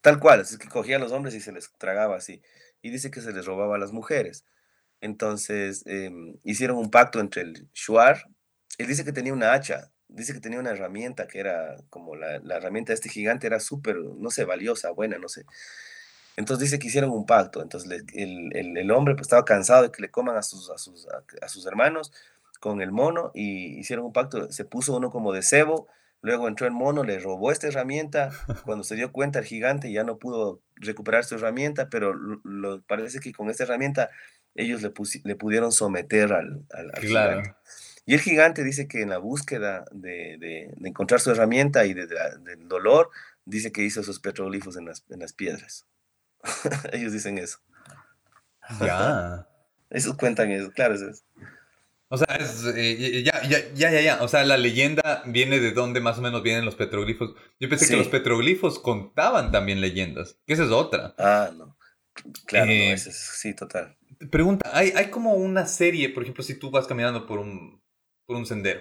tal 0.02 0.20
cual, 0.20 0.40
es 0.40 0.56
que 0.58 0.68
cogía 0.68 0.96
a 0.96 0.98
los 1.00 1.12
hombres 1.12 1.34
y 1.34 1.40
se 1.40 1.52
les 1.52 1.72
tragaba 1.78 2.16
así. 2.16 2.42
Y 2.82 2.90
dice 2.90 3.10
que 3.10 3.20
se 3.20 3.32
les 3.32 3.46
robaba 3.46 3.76
a 3.76 3.78
las 3.78 3.92
mujeres. 3.92 4.44
Entonces 5.00 5.84
em, 5.86 6.36
hicieron 6.44 6.78
un 6.78 6.90
pacto 6.90 7.20
entre 7.20 7.42
el 7.42 7.68
Shuar, 7.72 8.24
él 8.78 8.86
dice 8.86 9.04
que 9.04 9.12
tenía 9.12 9.32
una 9.32 9.52
hacha, 9.52 9.90
dice 10.08 10.32
que 10.32 10.40
tenía 10.40 10.58
una 10.58 10.70
herramienta 10.70 11.26
que 11.26 11.40
era 11.40 11.76
como 11.90 12.16
la, 12.16 12.36
herramienta 12.36 12.90
de 12.90 12.94
este 12.94 13.08
gigante, 13.08 13.46
era 13.46 13.60
súper, 13.60 13.96
no 13.96 14.30
sé, 14.30 14.44
valiosa, 14.44 14.90
buena, 14.90 15.18
no 15.18 15.28
sé. 15.28 15.44
Entonces 16.36 16.70
dice 16.70 16.78
que 16.78 16.88
hicieron 16.88 17.10
un 17.10 17.26
pacto. 17.26 17.62
Entonces 17.62 18.04
el, 18.12 18.90
hombre 18.90 19.14
pues, 19.14 19.26
estaba 19.26 19.44
cansado 19.44 19.84
de 19.84 19.90
que 19.90 20.02
le 20.02 20.10
coman 20.10 20.36
a 20.36 20.42
sus, 20.42 20.70
a 20.70 20.78
sus, 20.78 21.06
a, 21.08 21.48
sus 21.48 21.66
hermanos 21.66 22.12
con 22.60 22.80
el 22.80 22.92
mono 22.92 23.30
y 23.34 23.78
hicieron 23.78 24.04
un 24.06 24.12
pacto. 24.12 24.50
Se 24.52 24.64
puso 24.64 24.96
uno 24.96 25.10
como 25.10 25.32
de 25.32 25.42
cebo, 25.42 25.88
luego 26.20 26.48
entró 26.48 26.66
el 26.66 26.72
mono, 26.72 27.04
le 27.04 27.18
robó 27.18 27.50
esta 27.50 27.68
herramienta. 27.68 28.30
Cuando 28.64 28.84
se 28.84 28.96
dio 28.96 29.12
cuenta 29.12 29.38
el 29.38 29.46
gigante 29.46 29.90
ya 29.90 30.04
no 30.04 30.18
pudo 30.18 30.60
recuperar 30.76 31.24
su 31.24 31.36
herramienta, 31.36 31.88
pero 31.88 32.12
lo, 32.12 32.82
parece 32.82 33.20
que 33.20 33.32
con 33.32 33.48
esta 33.48 33.64
herramienta 33.64 34.10
ellos 34.56 34.82
le, 34.82 34.92
le 35.24 35.36
pudieron 35.36 35.72
someter 35.72 36.32
al, 36.32 36.64
al, 36.70 36.90
claro. 36.92 37.42
Gigante. 37.42 37.56
Y 38.06 38.14
el 38.14 38.20
gigante 38.20 38.62
dice 38.62 38.86
que 38.86 39.02
en 39.02 39.10
la 39.10 39.18
búsqueda 39.18 39.84
de, 39.90 40.72
encontrar 40.84 41.20
su 41.20 41.32
herramienta 41.32 41.84
y 41.86 41.92
del 41.92 42.68
dolor, 42.68 43.10
dice 43.44 43.72
que 43.72 43.82
hizo 43.82 44.04
sus 44.04 44.20
petroglifos 44.20 44.76
en 44.76 44.86
las, 44.86 45.04
en 45.10 45.18
las 45.20 45.32
piedras. 45.32 45.86
Ellos 46.92 47.12
dicen 47.12 47.38
eso. 47.38 47.58
Ya. 48.80 49.48
Esos 49.90 50.16
cuentan 50.16 50.50
eso, 50.50 50.70
claro, 50.72 50.94
es 50.94 51.02
eso. 51.02 51.22
O 52.08 52.18
sea, 52.18 52.26
eh, 52.76 53.22
ya, 53.24 53.42
ya, 53.48 53.72
ya, 53.72 54.00
ya, 54.00 54.22
O 54.22 54.28
sea, 54.28 54.44
la 54.44 54.56
leyenda 54.56 55.22
viene 55.26 55.58
de 55.58 55.72
dónde 55.72 56.00
más 56.00 56.18
o 56.18 56.22
menos 56.22 56.42
vienen 56.42 56.64
los 56.64 56.76
petroglifos. 56.76 57.34
Yo 57.58 57.68
pensé 57.68 57.88
que 57.88 57.96
los 57.96 58.08
petroglifos 58.08 58.78
contaban 58.78 59.50
también 59.50 59.80
leyendas. 59.80 60.38
Que 60.46 60.54
esa 60.54 60.64
es 60.64 60.70
otra. 60.70 61.14
Ah, 61.18 61.50
no. 61.56 61.76
Claro, 62.46 62.70
eh, 62.70 62.96
sí, 62.98 63.54
total. 63.54 63.95
Pregunta, 64.30 64.70
¿hay, 64.72 64.92
hay 64.96 65.10
como 65.10 65.34
una 65.34 65.66
serie, 65.66 66.08
por 66.08 66.22
ejemplo, 66.22 66.42
si 66.42 66.58
tú 66.58 66.70
vas 66.70 66.86
caminando 66.86 67.26
por 67.26 67.38
un, 67.38 67.82
por 68.26 68.36
un 68.36 68.46
sendero. 68.46 68.80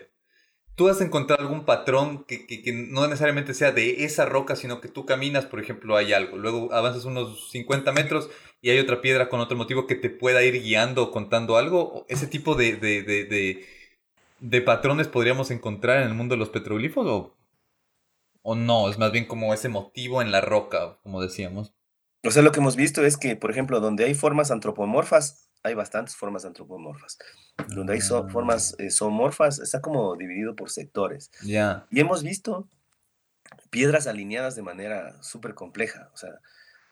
Tú 0.75 0.89
has 0.89 0.99
encontrado 0.99 1.41
algún 1.41 1.63
patrón 1.63 2.25
que, 2.25 2.45
no 2.89 3.07
necesariamente 3.07 3.53
sea 3.53 3.71
de 3.71 4.03
esa 4.03 4.25
roca, 4.25 4.57
sino 4.57 4.81
que 4.81 4.89
tú 4.89 5.05
caminas, 5.05 5.45
por 5.45 5.61
ejemplo, 5.61 5.95
hay 5.95 6.11
algo. 6.11 6.38
Luego 6.38 6.73
avanzas 6.73 7.05
unos 7.05 7.49
50 7.51 7.93
metros 7.93 8.29
y 8.61 8.71
hay 8.71 8.79
otra 8.79 8.99
piedra 9.01 9.29
con 9.29 9.39
otro 9.39 9.55
motivo 9.55 9.88
que 9.88 9.95
te 9.95 10.09
pueda 10.09 10.43
ir 10.43 10.61
guiando 10.61 11.03
o 11.03 11.11
contando 11.11 11.55
algo. 11.55 12.05
¿Ese 12.09 12.27
tipo 12.27 12.55
de, 12.55 12.75
de, 14.39 14.61
patrones 14.61 15.07
podríamos 15.07 15.49
encontrar 15.51 16.01
en 16.01 16.09
el 16.09 16.13
mundo 16.13 16.36
de 16.36 16.39
los 16.39 16.49
petroglifos 16.49 17.07
o, 17.07 17.38
o 18.41 18.55
no? 18.55 18.89
Es 18.89 18.97
más 18.97 19.13
bien 19.13 19.25
como 19.25 19.53
ese 19.53 19.69
motivo 19.69 20.21
en 20.21 20.31
la 20.31 20.41
roca, 20.41 20.99
como 21.03 21.21
decíamos. 21.21 21.73
O 22.26 22.32
sea, 22.32 22.41
lo 22.41 22.51
que 22.51 22.59
hemos 22.59 22.76
visto 22.76 23.05
es 23.05 23.17
que, 23.17 23.36
por 23.36 23.51
ejemplo, 23.51 23.80
donde 23.80 24.05
hay 24.05 24.15
formas 24.15 24.51
antropomorfas, 24.51 25.49
hay 25.63 25.73
bastantes 25.73 26.15
formas 26.15 26.45
antropomorfas. 26.45 27.17
Donde 27.69 27.93
hay 27.93 28.01
formas 28.01 28.76
eh, 28.80 28.89
zoomorfas, 28.89 29.59
está 29.59 29.82
como 29.82 30.15
dividido 30.15 30.55
por 30.55 30.69
sectores. 30.69 31.32
Ya. 31.43 31.86
Y 31.89 31.99
hemos 31.99 32.23
visto 32.23 32.67
piedras 33.69 34.07
alineadas 34.07 34.55
de 34.55 34.63
manera 34.63 35.21
súper 35.21 35.53
compleja. 35.53 36.09
O 36.13 36.17
sea, 36.17 36.32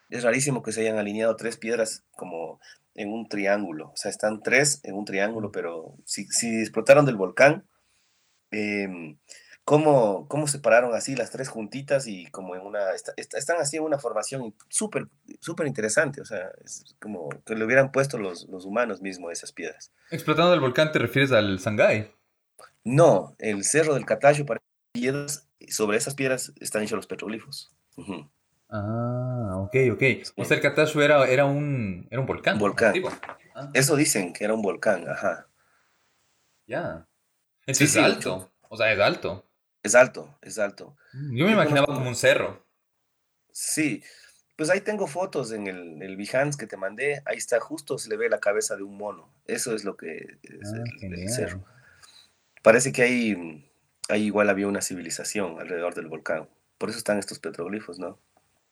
es 0.10 0.24
rarísimo 0.24 0.64
que 0.64 0.72
se 0.72 0.82
hayan 0.82 0.98
alineado 0.98 1.36
tres 1.36 1.58
piedras 1.58 2.04
como 2.12 2.60
en 2.96 3.12
un 3.12 3.28
triángulo. 3.28 3.90
O 3.90 3.98
sea, 3.98 4.12
están 4.12 4.42
tres 4.44 4.82
en 4.84 4.96
un 4.96 5.06
triángulo, 5.06 5.52
pero 5.52 5.98
si, 6.06 6.26
si 6.26 6.60
explotaron 6.60 7.06
del 7.06 7.16
volcán, 7.16 7.68
em, 8.52 9.18
¿cómo, 9.66 10.28
¿cómo 10.28 10.48
separaron 10.48 10.94
así 10.94 11.16
las 11.16 11.32
tres 11.32 11.50
juntitas 11.50 12.08
y 12.08 12.28
como 12.28 12.56
en 12.56 12.62
una, 12.62 12.92
están 12.92 13.58
así 13.60 13.78
en 13.78 13.84
una 13.84 13.98
formación 13.98 14.54
súper, 14.70 15.08
súper 15.40 15.68
interesante. 15.68 16.22
O 16.22 16.26
sea, 16.26 16.52
es 16.64 16.96
como 17.00 17.30
que 17.46 17.56
le 17.56 17.66
hubieran 17.66 17.92
puesto 17.92 18.18
los, 18.18 18.48
los 18.50 18.66
humanos 18.66 19.02
mismos 19.02 19.32
esas 19.32 19.52
piedras. 19.52 19.92
Explotando 20.12 20.52
del 20.52 20.60
volcán, 20.60 20.92
¿te 20.92 21.00
refieres 21.00 21.32
al 21.32 21.60
Sangay? 21.60 22.12
No, 22.84 23.36
el 23.40 23.64
cerro 23.64 23.94
del 23.94 24.06
Catayo 24.06 24.46
para 24.46 24.62
piedras, 24.92 25.48
sobre 25.70 25.98
esas 25.98 26.16
piedras 26.16 26.52
están 26.60 26.84
hechos 26.84 26.98
los 26.98 27.08
petroglifos. 27.08 27.72
Ah, 28.70 29.54
ok, 29.58 29.76
ok. 29.94 30.04
O 30.36 30.46
sea, 30.46 30.58
el 30.58 30.64
Catayo 30.64 31.02
era, 31.02 31.26
era, 31.26 31.46
un, 31.46 32.08
era 32.12 32.20
un 32.20 32.28
volcán. 32.28 32.60
Volcán. 32.60 32.94
Ah. 33.56 33.70
Eso 33.74 33.96
dicen 33.96 34.34
que 34.34 34.44
era 34.44 34.54
un 34.54 34.62
volcán, 34.62 35.08
ajá. 35.08 35.48
Ya. 36.68 37.08
es 37.66 37.98
alto. 37.98 38.52
O 38.68 38.76
sea, 38.76 38.92
es 38.92 39.00
alto. 39.00 39.46
Es 39.84 39.96
alto, 39.96 40.38
es 40.42 40.58
alto. 40.58 40.96
Mm, 41.14 41.36
yo 41.36 41.46
me 41.46 41.52
imaginaba 41.52 41.86
como 41.86 42.08
un 42.08 42.16
cerro. 42.16 42.66
Sí. 43.52 44.02
Pues 44.56 44.70
ahí 44.70 44.82
tengo 44.82 45.08
fotos 45.08 45.52
en 45.52 45.68
el, 45.68 46.02
el 46.02 46.16
Behance 46.16 46.58
que 46.58 46.68
te 46.68 46.78
mandé. 46.78 47.22
Ahí 47.26 47.38
está, 47.38 47.60
justo 47.60 47.98
se 47.98 48.10
le 48.10 48.18
ve 48.18 48.30
la 48.30 48.40
cabeza 48.40 48.78
de 48.78 48.84
un 48.84 48.98
mono. 48.98 49.34
Eso 49.46 49.76
es 49.76 49.84
lo 49.84 49.98
que 49.98 50.18
es 50.42 50.74
ah, 50.74 50.84
el 51.02 51.30
cerro. 51.30 51.66
Parece 52.62 52.94
que 52.94 53.02
ahí, 53.02 53.70
ahí 54.10 54.24
igual 54.24 54.50
había 54.50 54.68
una 54.68 54.82
civilización 54.82 55.60
alrededor 55.60 55.96
del 55.96 56.08
volcán. 56.08 56.48
Por 56.78 56.90
eso 56.90 56.98
están 56.98 57.20
estos 57.20 57.40
petroglifos, 57.40 58.00
¿no? 58.00 58.20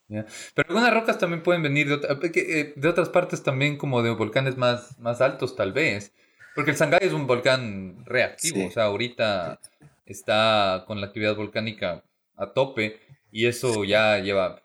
Pero 0.07 0.67
algunas 0.67 0.93
rocas 0.93 1.17
también 1.17 1.41
pueden 1.41 1.63
venir 1.63 1.87
de, 1.87 2.31
eh, 2.35 2.73
de, 2.75 2.87
otras 2.87 3.09
partes 3.09 3.43
también, 3.43 3.77
como 3.77 4.03
de 4.03 4.11
volcanes 4.11 4.57
más, 4.57 4.99
más 4.99 5.21
altos, 5.21 5.55
tal 5.55 5.71
vez. 5.71 6.13
Porque 6.53 6.71
el 6.71 6.77
Sangay 6.77 6.99
es 7.03 7.13
un 7.13 7.27
volcán 7.27 8.03
reactivo, 8.05 8.67
o 8.67 8.71
sea, 8.71 8.83
ahorita 8.85 9.61
está 10.05 10.83
con 10.87 10.99
la 10.99 11.07
actividad 11.07 11.35
volcánica 11.35 12.03
a 12.35 12.53
tope 12.53 12.99
y 13.31 13.45
eso 13.45 13.83
ya 13.83 14.19
lleva 14.19 14.63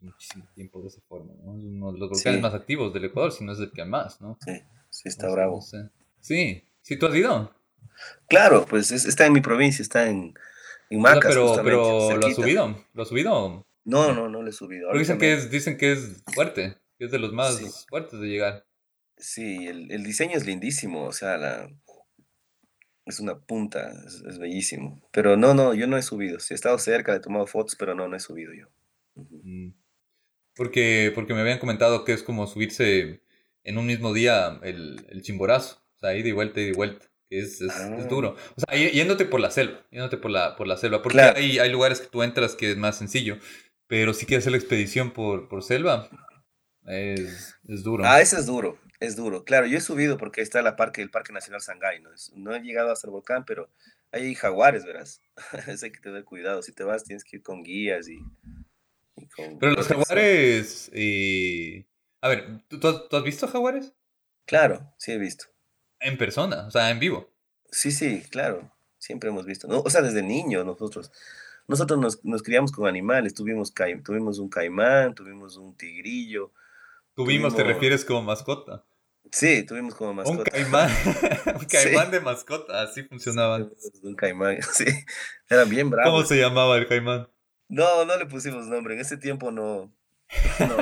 muchísimo 0.00 0.46
tiempo 0.54 0.80
de 0.82 0.88
esa 0.88 1.00
forma, 1.08 1.32
¿no? 1.42 1.56
Es 1.56 1.64
uno 1.64 1.92
de 1.92 1.98
los 1.98 2.10
volcanes 2.10 2.40
más 2.40 2.54
activos 2.54 2.92
del 2.92 3.06
Ecuador, 3.06 3.32
si 3.32 3.44
no 3.44 3.52
es 3.52 3.58
el 3.58 3.72
que 3.72 3.84
más, 3.84 4.20
¿no? 4.20 4.38
Sí, 4.44 4.52
sí 4.90 5.08
está 5.08 5.28
bravo. 5.30 5.60
Sí, 6.20 6.64
sí, 6.82 6.96
tú 6.96 7.06
has 7.06 7.14
ido. 7.14 7.52
Claro, 8.28 8.66
pues 8.68 8.90
está 8.90 9.26
en 9.26 9.32
mi 9.32 9.40
provincia, 9.40 9.82
está 9.82 10.08
en, 10.08 10.34
en 10.90 11.00
Macas. 11.00 11.26
pero, 11.28 11.54
pero 11.62 12.16
¿lo 12.16 12.26
has 12.26 12.34
subido? 12.34 12.84
¿Lo 12.92 13.02
has 13.02 13.08
subido? 13.08 13.66
No, 13.84 14.12
no, 14.12 14.28
no 14.28 14.42
lo 14.42 14.50
he 14.50 14.52
subido. 14.52 14.92
dicen 14.92 15.18
que, 15.18 15.32
es, 15.32 15.50
dicen 15.50 15.76
que 15.76 15.92
es 15.92 16.22
fuerte, 16.34 16.76
que 16.98 17.06
es 17.06 17.10
de 17.10 17.18
los 17.18 17.32
más 17.32 17.86
fuertes 17.88 18.20
de 18.20 18.26
llegar. 18.26 18.66
Sí, 19.16 19.66
el, 19.66 19.90
el, 19.90 20.02
diseño 20.02 20.36
es 20.36 20.44
lindísimo, 20.44 21.04
o 21.04 21.12
sea, 21.12 21.38
la, 21.38 21.70
es 23.06 23.20
una 23.20 23.38
punta, 23.38 23.92
es, 24.06 24.38
bellísimo. 24.38 25.00
Pero 25.12 25.36
no, 25.36 25.54
no, 25.54 25.74
yo 25.74 25.86
no 25.86 25.96
he 25.96 26.02
subido. 26.02 26.38
Sí, 26.40 26.52
he 26.52 26.56
estado 26.56 26.78
cerca, 26.78 27.14
he 27.14 27.20
tomado 27.20 27.46
fotos, 27.46 27.76
pero 27.76 27.94
no, 27.94 28.08
no 28.08 28.16
he 28.16 28.20
subido 28.20 28.52
yo. 28.52 28.66
Mm. 29.14 29.70
Porque, 30.54 31.12
porque 31.14 31.34
me 31.34 31.40
habían 31.40 31.58
comentado 31.58 32.04
que 32.04 32.12
es 32.12 32.22
como 32.22 32.46
subirse 32.46 33.22
en 33.64 33.78
un 33.78 33.86
mismo 33.86 34.12
día 34.12 34.60
el, 34.62 35.06
el 35.08 35.22
chimborazo, 35.22 35.82
o 35.96 35.98
sea, 35.98 36.14
ida 36.14 36.28
y 36.28 36.32
vuelta, 36.32 36.60
ida 36.60 36.70
y 36.70 36.72
vuelta 36.72 37.06
es, 37.30 37.60
es, 37.60 37.72
ah. 37.72 38.06
duro. 38.08 38.36
O 38.56 38.60
sea, 38.60 38.78
yéndote 38.78 39.24
por 39.24 39.40
la 39.40 39.50
selva, 39.50 39.84
yéndote 39.90 40.16
por 40.16 40.30
la, 40.30 40.56
por 40.56 40.66
la 40.66 40.76
selva, 40.76 41.02
porque 41.02 41.20
hay, 41.20 41.58
hay 41.58 41.70
lugares 41.70 42.00
que 42.00 42.08
tú 42.08 42.22
entras 42.22 42.54
que 42.54 42.72
es 42.72 42.76
más 42.76 42.96
sencillo, 42.98 43.38
pero 43.86 44.14
si 44.14 44.26
quieres 44.26 44.44
hacer 44.44 44.52
la 44.52 44.58
expedición 44.58 45.12
por, 45.12 45.48
por 45.48 45.62
selva, 45.62 46.08
es, 46.86 47.56
es, 47.66 47.82
duro. 47.82 48.04
Ah, 48.06 48.20
ese 48.20 48.36
es 48.36 48.46
duro, 48.46 48.78
es 49.00 49.16
duro. 49.16 49.44
Claro, 49.44 49.66
yo 49.66 49.78
he 49.78 49.80
subido 49.80 50.18
porque 50.18 50.40
está 50.40 50.62
la 50.62 50.76
parque, 50.76 51.02
el 51.02 51.10
Parque 51.10 51.32
Nacional 51.32 51.60
Sangay, 51.60 52.00
¿no? 52.00 52.10
no 52.34 52.54
he 52.54 52.60
llegado 52.60 52.90
hasta 52.90 53.06
el 53.06 53.12
volcán, 53.12 53.44
pero 53.44 53.70
hay 54.12 54.34
jaguares, 54.34 54.84
verás. 54.84 55.22
hay 55.82 55.90
que 55.90 56.00
tener 56.00 56.24
cuidado. 56.24 56.62
Si 56.62 56.72
te 56.72 56.84
vas, 56.84 57.04
tienes 57.04 57.24
que 57.24 57.36
ir 57.36 57.42
con 57.42 57.62
guías 57.62 58.08
y... 58.08 58.18
pero 59.60 59.72
los 59.72 59.86
jaguares... 59.86 60.90
Eh, 60.92 61.86
a 62.20 62.28
ver, 62.28 62.62
¿tú, 62.68 62.78
¿tú 62.80 63.16
has 63.16 63.24
visto 63.24 63.46
jaguares? 63.46 63.92
Claro, 64.46 64.92
sí 64.96 65.12
he 65.12 65.18
visto. 65.18 65.46
En 66.00 66.18
persona, 66.18 66.66
o 66.66 66.70
sea, 66.70 66.90
en 66.90 66.98
vivo. 66.98 67.30
Sí, 67.70 67.90
sí, 67.90 68.22
claro. 68.30 68.72
Siempre 68.98 69.30
hemos 69.30 69.44
visto. 69.44 69.68
¿no? 69.68 69.80
O 69.80 69.90
sea, 69.90 70.02
desde 70.02 70.22
niños 70.22 70.64
nosotros. 70.64 71.12
Nosotros 71.68 71.98
nos, 71.98 72.24
nos 72.24 72.42
criamos 72.42 72.72
con 72.72 72.86
animales. 72.86 73.34
Tuvimos, 73.34 73.72
tuvimos 74.04 74.38
un 74.38 74.48
caimán, 74.48 75.14
tuvimos 75.14 75.56
un 75.56 75.76
tigrillo. 75.76 76.52
Tuvimos, 77.16 77.56
te 77.56 77.64
refieres 77.64 78.04
como 78.04 78.22
mascota. 78.22 78.84
Sí, 79.32 79.64
tuvimos 79.64 79.94
como 79.94 80.14
mascota. 80.14 80.38
Un 80.44 80.44
caimán, 80.44 80.90
un 81.58 81.64
caimán 81.64 82.10
de 82.12 82.20
mascota, 82.20 82.82
así 82.82 83.02
funcionaban. 83.02 83.72
un 84.02 84.14
caimán, 84.14 84.58
sí. 84.72 84.84
Era 85.48 85.64
bien 85.64 85.90
bravo. 85.90 86.10
¿Cómo 86.12 86.24
se 86.24 86.36
llamaba 86.36 86.76
el 86.76 86.86
caimán? 86.86 87.28
No, 87.68 88.04
no 88.04 88.16
le 88.16 88.26
pusimos 88.26 88.66
nombre. 88.66 88.94
En 88.94 89.00
ese 89.00 89.16
tiempo 89.16 89.50
no, 89.50 89.92
no, 90.60 90.76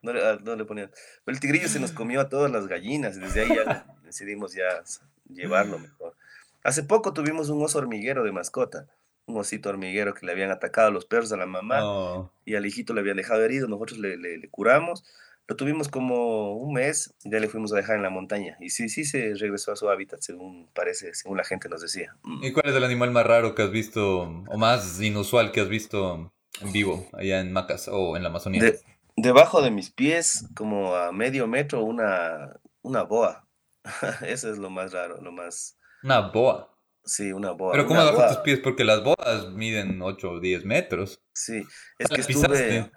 no, 0.00 0.12
le, 0.12 0.24
ah, 0.24 0.38
no 0.42 0.56
le 0.56 0.64
ponían. 0.64 0.90
Pero 1.24 1.34
el 1.34 1.40
tigrillo 1.40 1.68
se 1.68 1.80
nos 1.80 1.92
comió 1.92 2.20
a 2.20 2.28
todas 2.28 2.50
las 2.50 2.66
gallinas. 2.66 3.20
Desde 3.20 3.42
ahí 3.42 3.48
ya 3.54 3.86
decidimos 4.02 4.54
ya 4.54 4.82
llevarlo 5.28 5.78
mejor. 5.78 6.16
Hace 6.64 6.84
poco 6.84 7.12
tuvimos 7.12 7.48
un 7.48 7.62
oso 7.62 7.78
hormiguero 7.78 8.22
de 8.22 8.32
mascota, 8.32 8.86
un 9.26 9.36
osito 9.36 9.68
hormiguero 9.68 10.14
que 10.14 10.24
le 10.24 10.32
habían 10.32 10.50
atacado 10.50 10.88
a 10.88 10.92
los 10.92 11.04
perros 11.04 11.32
a 11.32 11.36
la 11.36 11.46
mamá 11.46 12.30
y 12.44 12.54
al 12.54 12.64
hijito 12.66 12.94
le 12.94 13.00
habían 13.00 13.16
dejado 13.16 13.42
herido, 13.44 13.66
nosotros 13.66 13.98
le, 13.98 14.16
le, 14.16 14.48
curamos, 14.48 15.04
lo 15.48 15.56
tuvimos 15.56 15.88
como 15.88 16.54
un 16.54 16.74
mes 16.74 17.14
y 17.24 17.30
ya 17.30 17.38
le 17.38 17.48
fuimos 17.48 17.72
a 17.72 17.76
dejar 17.76 17.96
en 17.96 18.02
la 18.02 18.10
montaña. 18.10 18.56
Y 18.60 18.70
sí, 18.70 18.88
sí 18.88 19.04
se 19.04 19.34
regresó 19.34 19.72
a 19.72 19.76
su 19.76 19.88
hábitat, 19.88 20.20
según 20.20 20.68
parece, 20.72 21.14
según 21.14 21.36
la 21.36 21.44
gente 21.44 21.68
nos 21.68 21.82
decía. 21.82 22.16
¿Y 22.42 22.52
cuál 22.52 22.68
es 22.68 22.76
el 22.76 22.84
animal 22.84 23.10
más 23.10 23.26
raro 23.26 23.54
que 23.54 23.62
has 23.62 23.70
visto 23.70 24.22
o 24.22 24.58
más 24.58 25.00
inusual 25.00 25.52
que 25.52 25.60
has 25.60 25.68
visto 25.68 26.32
en 26.60 26.72
vivo 26.72 27.08
allá 27.12 27.40
en 27.40 27.52
Macas 27.52 27.88
o 27.88 28.16
en 28.16 28.22
la 28.22 28.28
Amazonía? 28.28 28.72
debajo 29.16 29.62
de 29.62 29.70
mis 29.70 29.90
pies, 29.90 30.46
como 30.54 30.94
a 30.94 31.12
medio 31.12 31.46
metro, 31.46 31.84
una, 31.84 32.58
una 32.82 33.02
boa. 33.02 33.46
Eso 34.26 34.50
es 34.50 34.58
lo 34.58 34.70
más 34.70 34.92
raro, 34.92 35.20
lo 35.20 35.32
más... 35.32 35.78
Una 36.02 36.20
boa. 36.30 36.68
Sí, 37.04 37.32
una 37.32 37.50
boa. 37.50 37.72
Pero 37.72 37.86
¿cómo 37.86 38.00
abajo 38.00 38.26
tus 38.28 38.42
pies? 38.42 38.60
Porque 38.60 38.84
las 38.84 39.02
boas 39.02 39.50
miden 39.52 40.00
8 40.00 40.30
o 40.30 40.40
10 40.40 40.64
metros. 40.64 41.20
Sí, 41.34 41.62
es 41.98 42.08
que 42.08 42.20
estuve... 42.20 42.90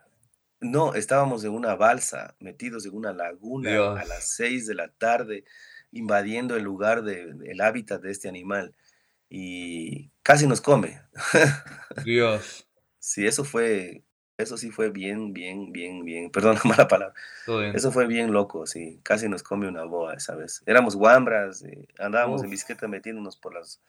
No, 0.72 0.94
estábamos 0.94 1.44
en 1.44 1.52
una 1.52 1.76
balsa, 1.76 2.36
metidos 2.40 2.86
en 2.86 2.94
una 2.94 3.14
laguna 3.14 4.00
a 4.00 4.06
las 4.06 4.36
6 4.36 4.68
de 4.68 4.76
la 4.76 4.90
tarde, 4.90 5.44
invadiendo 5.92 6.56
el 6.56 6.64
lugar, 6.64 7.04
de, 7.04 7.36
el 7.46 7.62
hábitat 7.62 8.02
de 8.02 8.12
este 8.12 8.28
animal. 8.28 8.76
Y 9.30 10.12
casi 10.24 10.48
nos 10.48 10.62
come. 10.62 11.02
Dios. 12.06 12.68
Sí, 13.00 13.26
eso 13.26 13.44
fue 13.44 14.04
eso 14.38 14.58
sí 14.58 14.70
fue 14.70 14.90
bien, 14.90 15.34
bien, 15.34 15.72
bien, 15.72 16.04
bien, 16.04 16.30
perdón 16.30 16.56
la 16.56 16.70
mala 16.70 16.88
palabra. 16.88 17.16
Eso 17.74 17.92
fue 17.92 18.06
bien 18.06 18.34
loco, 18.34 18.66
sí, 18.66 19.00
casi 19.04 19.30
nos 19.30 19.44
come 19.44 19.68
una 19.68 19.86
boa 19.86 20.16
esa 20.16 20.36
vez. 20.36 20.62
Éramos 20.66 20.96
guambras, 20.96 21.64
eh, 21.64 21.88
andábamos 21.98 22.44
en 22.44 22.50
bicicleta 22.50 22.88
metiéndonos 22.88 23.38
por, 23.38 23.54
las, 23.54 23.82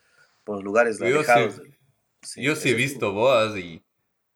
por 0.45 0.57
los 0.57 0.65
lugares 0.65 1.01
alejados. 1.01 1.61
yo 2.37 2.55
sí 2.55 2.71
he 2.71 2.75
visto 2.75 3.13
boas 3.13 3.57
y 3.57 3.83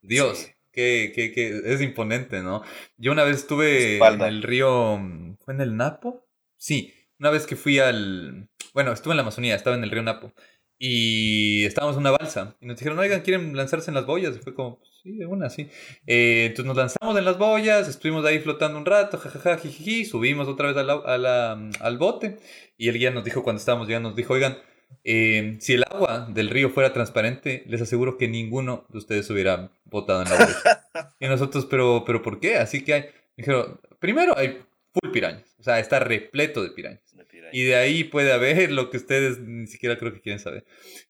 Dios, 0.03 0.51
que, 0.73 1.13
que, 1.15 1.33
que, 1.33 1.61
es 1.65 1.81
imponente, 1.81 2.43
¿no? 2.43 2.63
Yo 2.97 3.13
una 3.13 3.25
vez 3.25 3.37
estuve 3.39 3.99
en 3.99 4.21
el 4.23 4.43
río, 4.43 5.01
¿fue 5.45 5.55
en 5.55 5.61
el 5.61 5.77
Napo? 5.77 6.27
Sí, 6.57 6.95
una 7.19 7.31
vez 7.31 7.47
que 7.47 7.57
fui 7.57 7.79
al, 7.79 8.49
bueno, 8.75 8.93
estuve 8.93 9.13
en 9.13 9.19
la 9.19 9.23
Amazonía, 9.23 9.55
estaba 9.55 9.77
en 9.77 9.85
el 9.85 9.91
río 9.91 10.03
Napo 10.03 10.33
y 10.79 11.65
estábamos 11.65 11.97
en 11.97 12.01
una 12.01 12.13
balsa 12.13 12.57
y 12.61 12.67
nos 12.67 12.79
dijeron, 12.79 12.99
oigan, 12.99 13.21
¿quieren 13.21 13.57
lanzarse 13.57 13.91
en 13.91 13.95
las 13.95 14.07
boyas? 14.07 14.37
Y 14.37 14.39
fue 14.41 14.55
como, 14.55 14.81
Sí, 15.03 15.17
de 15.17 15.25
una, 15.25 15.49
sí. 15.49 15.71
Eh, 16.07 16.47
entonces 16.47 16.67
nos 16.67 16.77
lanzamos 16.77 17.17
en 17.17 17.25
las 17.25 17.39
boyas, 17.39 17.89
estuvimos 17.89 18.25
ahí 18.27 18.39
flotando 18.39 18.77
un 18.77 18.85
rato, 18.85 19.17
jajaja, 19.17 19.57
jijiji, 19.57 20.05
subimos 20.05 20.47
otra 20.47 20.73
vez 20.73 20.77
al 20.77 21.99
bote 21.99 22.39
y 22.77 22.89
el 22.89 22.99
guía 22.99 23.11
nos 23.11 23.25
dijo 23.25 23.43
cuando 23.43 23.61
estábamos 23.61 23.87
llegando, 23.89 24.11
nos 24.11 24.17
dijo, 24.17 24.35
oigan, 24.35 24.59
eh, 25.05 25.57
si 25.61 25.75
el 25.75 25.85
agua 25.85 26.29
del 26.31 26.51
río 26.51 26.71
fuera 26.71 26.93
transparente, 26.93 27.65
les 27.67 27.81
aseguro 27.81 28.19
que 28.19 28.29
ninguno 28.29 28.87
de 28.89 28.99
ustedes 28.99 29.29
hubiera 29.31 29.71
botado 29.85 30.23
en 30.23 30.29
la 30.29 30.37
boya. 30.37 31.15
y 31.21 31.27
nosotros, 31.27 31.67
pero, 31.67 32.05
pero 32.07 32.23
¿por 32.23 32.41
qué? 32.41 32.57
Así 32.57 32.85
que 32.85 32.95
hay, 32.95 33.05
dijeron, 33.37 33.81
primero 33.99 34.37
hay 34.37 34.59
full 34.93 35.13
pirañas, 35.13 35.55
o 35.59 35.63
sea, 35.63 35.79
está 35.79 36.01
repleto 36.01 36.63
de 36.63 36.71
pirañas. 36.71 37.11
Y 37.53 37.65
de 37.65 37.77
ahí 37.77 38.05
puede 38.05 38.33
haber 38.33 38.71
lo 38.71 38.91
que 38.91 38.97
ustedes 38.97 39.41
ni 39.41 39.67
siquiera 39.67 39.99
creo 39.99 40.13
que 40.13 40.21
quieren 40.21 40.39
saber. 40.39 40.65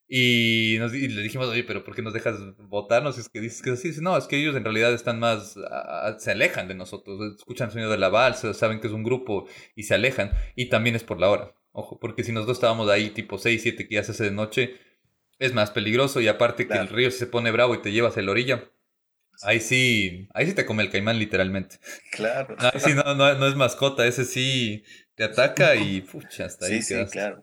Y, 0.09 0.77
nos, 0.78 0.93
le 0.93 1.23
dijimos, 1.23 1.48
oye, 1.48 1.65
pero 1.65 1.85
¿por 1.85 1.94
qué 1.94 2.02
nos 2.02 2.12
dejas 2.12 2.36
votarnos? 2.59 3.19
Es 3.19 3.28
que 3.28 3.40
dices 3.40 3.62
que 3.62 3.70
así. 3.70 3.93
No, 4.01 4.16
es 4.16 4.27
que 4.27 4.36
ellos 4.36 4.57
en 4.57 4.65
realidad 4.65 4.93
están 4.93 5.19
más, 5.19 5.57
se 6.19 6.31
alejan 6.31 6.69
de 6.69 6.74
nosotros. 6.74 7.36
Escuchan 7.36 7.69
el 7.69 7.73
sonido 7.73 7.90
de 7.90 7.98
la 7.98 8.09
balsa, 8.09 8.55
saben 8.55 8.81
que 8.81 8.86
es 8.86 8.93
un 8.93 9.05
grupo 9.05 9.47
y 9.74 9.85
se 9.85 9.94
alejan. 9.94 10.32
Y 10.57 10.66
también 10.66 10.97
es 10.97 11.05
por 11.05 11.20
la 11.20 11.31
hora. 11.31 11.55
Ojo, 11.73 11.99
porque 12.01 12.25
si 12.25 12.33
nosotros 12.33 12.57
estábamos 12.57 12.91
ahí 12.91 13.11
tipo 13.11 13.39
6, 13.39 13.63
7 13.63 13.89
que 13.89 13.95
ya 13.95 14.05
se 14.05 14.13
hace 14.13 14.25
de 14.25 14.31
noche, 14.33 14.77
Es 15.39 15.55
más 15.55 15.71
peligroso 15.71 16.21
y 16.21 16.29
aparte 16.29 16.69
que 16.69 16.77
el 16.77 16.89
río 16.89 17.11
se 17.11 17.27
pone 17.27 17.51
bravo 17.51 17.75
y 17.75 17.81
te 17.81 17.93
llevas 17.93 18.17
a 18.17 18.23
la 18.23 18.31
orilla. 18.31 18.71
Ahí 19.43 19.61
sí, 19.61 20.29
ahí 20.35 20.47
sí 20.47 20.55
te 20.55 20.67
come 20.67 20.83
el 20.83 20.91
caimán 20.91 21.19
literalmente. 21.19 21.79
Claro. 22.13 22.57
Ahí 22.59 22.79
sí 22.79 22.93
no, 22.93 23.15
no, 23.15 23.47
es 23.47 23.57
mascota, 23.57 24.07
ese 24.07 24.27
sí 24.27 24.85
te 25.15 25.25
ataca 25.25 25.77
y 25.77 26.03
pucha, 26.03 26.45
hasta 26.45 26.67
ahí. 26.67 26.83
Sí, 26.83 26.95
sí, 26.95 27.11
claro. 27.11 27.43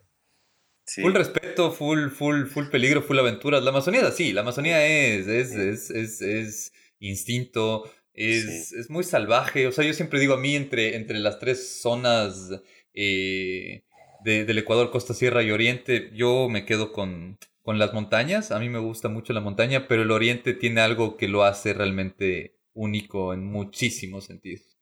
Full 0.86 1.14
respeto, 1.14 1.72
full, 1.72 2.10
full, 2.10 2.46
full 2.46 2.70
peligro, 2.70 3.02
full 3.02 3.20
aventuras. 3.20 3.64
La 3.64 3.72
Amazonía 3.72 4.02
es 4.02 4.08
así, 4.08 4.32
la 4.32 4.42
Amazonía 4.42 4.86
es, 4.86 5.28
es, 5.28 5.52
es, 5.54 5.90
es, 5.90 6.22
es 6.22 6.74
instinto, 7.00 7.92
es, 8.14 8.72
es, 8.72 8.90
muy 8.90 9.04
salvaje. 9.04 9.68
O 9.68 9.72
sea, 9.72 9.84
yo 9.84 9.94
siempre 9.94 10.20
digo 10.20 10.36
a 10.36 10.40
mí, 10.40 10.56
entre, 10.56 10.96
entre 10.96 11.20
las 11.20 11.40
tres 11.40 11.82
zonas 11.82 12.52
eh, 12.94 13.84
del 14.28 14.58
Ecuador, 14.58 14.92
Costa, 14.92 15.14
Sierra 15.14 15.44
y 15.44 15.52
Oriente, 15.52 16.12
yo 16.14 16.50
me 16.50 16.66
quedo 16.66 16.92
con, 16.92 17.38
con 17.62 17.80
las 17.80 17.94
montañas. 17.94 18.52
A 18.52 18.60
mí 18.60 18.70
me 18.70 18.80
gusta 18.80 19.10
mucho 19.10 19.34
la 19.34 19.42
montaña, 19.42 19.88
pero 19.88 20.02
el 20.02 20.12
Oriente 20.12 20.54
tiene 20.54 20.82
algo 20.82 21.18
que 21.18 21.28
lo 21.28 21.44
hace 21.44 21.74
realmente 21.74 22.58
único 22.74 23.34
en 23.34 23.46
muchísimos 23.46 24.26
sentidos. 24.26 24.78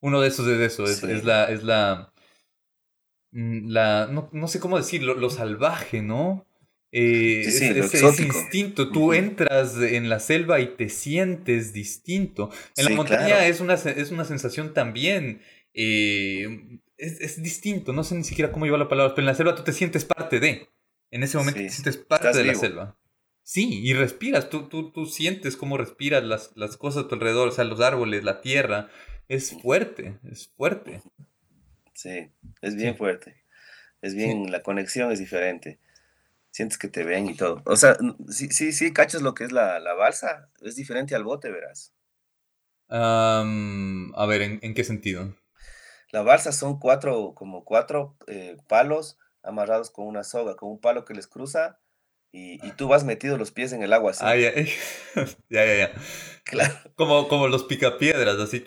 Uno 0.00 0.20
de 0.20 0.28
esos 0.28 0.46
es 0.48 0.60
eso, 0.60 0.84
es, 0.84 1.02
es 1.02 1.24
la, 1.24 1.44
es 1.46 1.64
la, 1.64 2.12
mm, 3.32 3.68
la 3.68 4.06
no, 4.10 4.28
no 4.32 4.48
sé 4.48 4.60
cómo 4.60 4.76
decirlo, 4.76 5.14
lo 5.14 5.30
salvaje, 5.30 6.02
¿no? 6.02 6.46
Eh, 6.96 7.40
ese, 7.40 8.22
instinto, 8.22 8.92
tú 8.92 9.12
entras 9.12 9.76
en 9.78 10.08
la 10.08 10.20
selva 10.20 10.60
y 10.60 10.76
te 10.76 10.88
sientes 10.88 11.72
distinto. 11.72 12.50
En 12.76 12.84
la 12.84 12.90
montaña 12.92 13.46
es, 13.48 13.58
una, 13.58 13.74
es 13.74 14.12
una 14.12 14.24
sensación 14.24 14.72
también, 14.74 15.40
eh, 15.72 16.78
es, 17.04 17.42
distinto, 17.42 17.92
no 17.92 18.04
sé 18.04 18.14
ni 18.14 18.24
siquiera 18.24 18.52
cómo 18.52 18.64
llevar 18.64 18.80
la 18.80 18.88
palabra, 18.88 19.14
pero 19.14 19.22
en 19.22 19.26
la 19.26 19.34
selva 19.34 19.54
tú 19.54 19.62
te 19.62 19.72
sientes 19.72 20.04
parte 20.04 20.40
de, 20.40 20.68
en 21.10 21.22
ese 21.22 21.38
momento 21.38 21.60
te 21.60 21.70
sientes 21.70 21.96
parte 21.96 22.32
de 22.32 22.44
la 22.44 22.54
selva. 22.54 22.98
Sí, 23.42 23.80
y 23.82 23.92
respiras, 23.92 24.48
tú, 24.48 24.68
tú, 24.68 24.90
tú 24.90 25.06
sientes 25.06 25.56
cómo 25.56 25.76
respiras 25.76 26.24
las, 26.24 26.52
las 26.56 26.76
cosas 26.76 27.04
a 27.04 27.08
tu 27.08 27.14
alrededor, 27.14 27.48
o 27.48 27.52
sea, 27.52 27.64
los 27.64 27.80
árboles, 27.80 28.24
la 28.24 28.40
tierra, 28.40 28.88
es 29.28 29.52
fuerte, 29.60 30.18
es 30.30 30.48
fuerte. 30.56 31.02
Sí, 31.92 32.30
es 32.62 32.74
bien 32.74 32.96
fuerte, 32.96 33.44
es 34.00 34.14
bien, 34.14 34.50
la 34.50 34.62
conexión 34.62 35.12
es 35.12 35.18
diferente 35.18 35.78
sientes 36.54 36.78
que 36.78 36.86
te 36.86 37.02
ven 37.02 37.26
y 37.26 37.34
todo. 37.34 37.62
O 37.66 37.74
sea, 37.74 37.96
sí, 38.28 38.48
sí, 38.50 38.72
sí, 38.72 38.92
cachas 38.92 39.22
lo 39.22 39.34
que 39.34 39.42
es 39.42 39.50
la, 39.50 39.80
balsa. 39.94 40.50
Es 40.62 40.76
diferente 40.76 41.16
al 41.16 41.24
bote, 41.24 41.50
verás. 41.50 41.92
a 42.88 44.26
ver, 44.28 44.42
¿en, 44.42 44.74
qué 44.74 44.84
sentido? 44.84 45.34
La 46.14 46.22
balsa 46.22 46.52
son 46.52 46.78
cuatro, 46.78 47.34
como 47.34 47.64
cuatro 47.64 48.14
eh, 48.28 48.56
palos 48.68 49.18
amarrados 49.42 49.90
con 49.90 50.06
una 50.06 50.22
soga, 50.22 50.54
con 50.54 50.70
un 50.70 50.78
palo 50.80 51.04
que 51.04 51.12
les 51.12 51.26
cruza 51.26 51.80
y, 52.30 52.70
tú 52.76 52.86
vas 52.86 53.02
metido 53.02 53.36
los 53.36 53.50
pies 53.50 53.72
en 53.72 53.82
el 53.82 53.92
agua 53.92 54.12
así. 54.12 54.24
Ah, 54.24 54.36
ya, 54.36 54.52
ya, 55.50 55.66
ya, 55.66 55.74
ya. 55.74 55.92
Claro. 56.44 56.72
Como, 56.94 57.26
como 57.26 57.48
los 57.48 57.64
picapiedras, 57.64 58.38
así. 58.38 58.64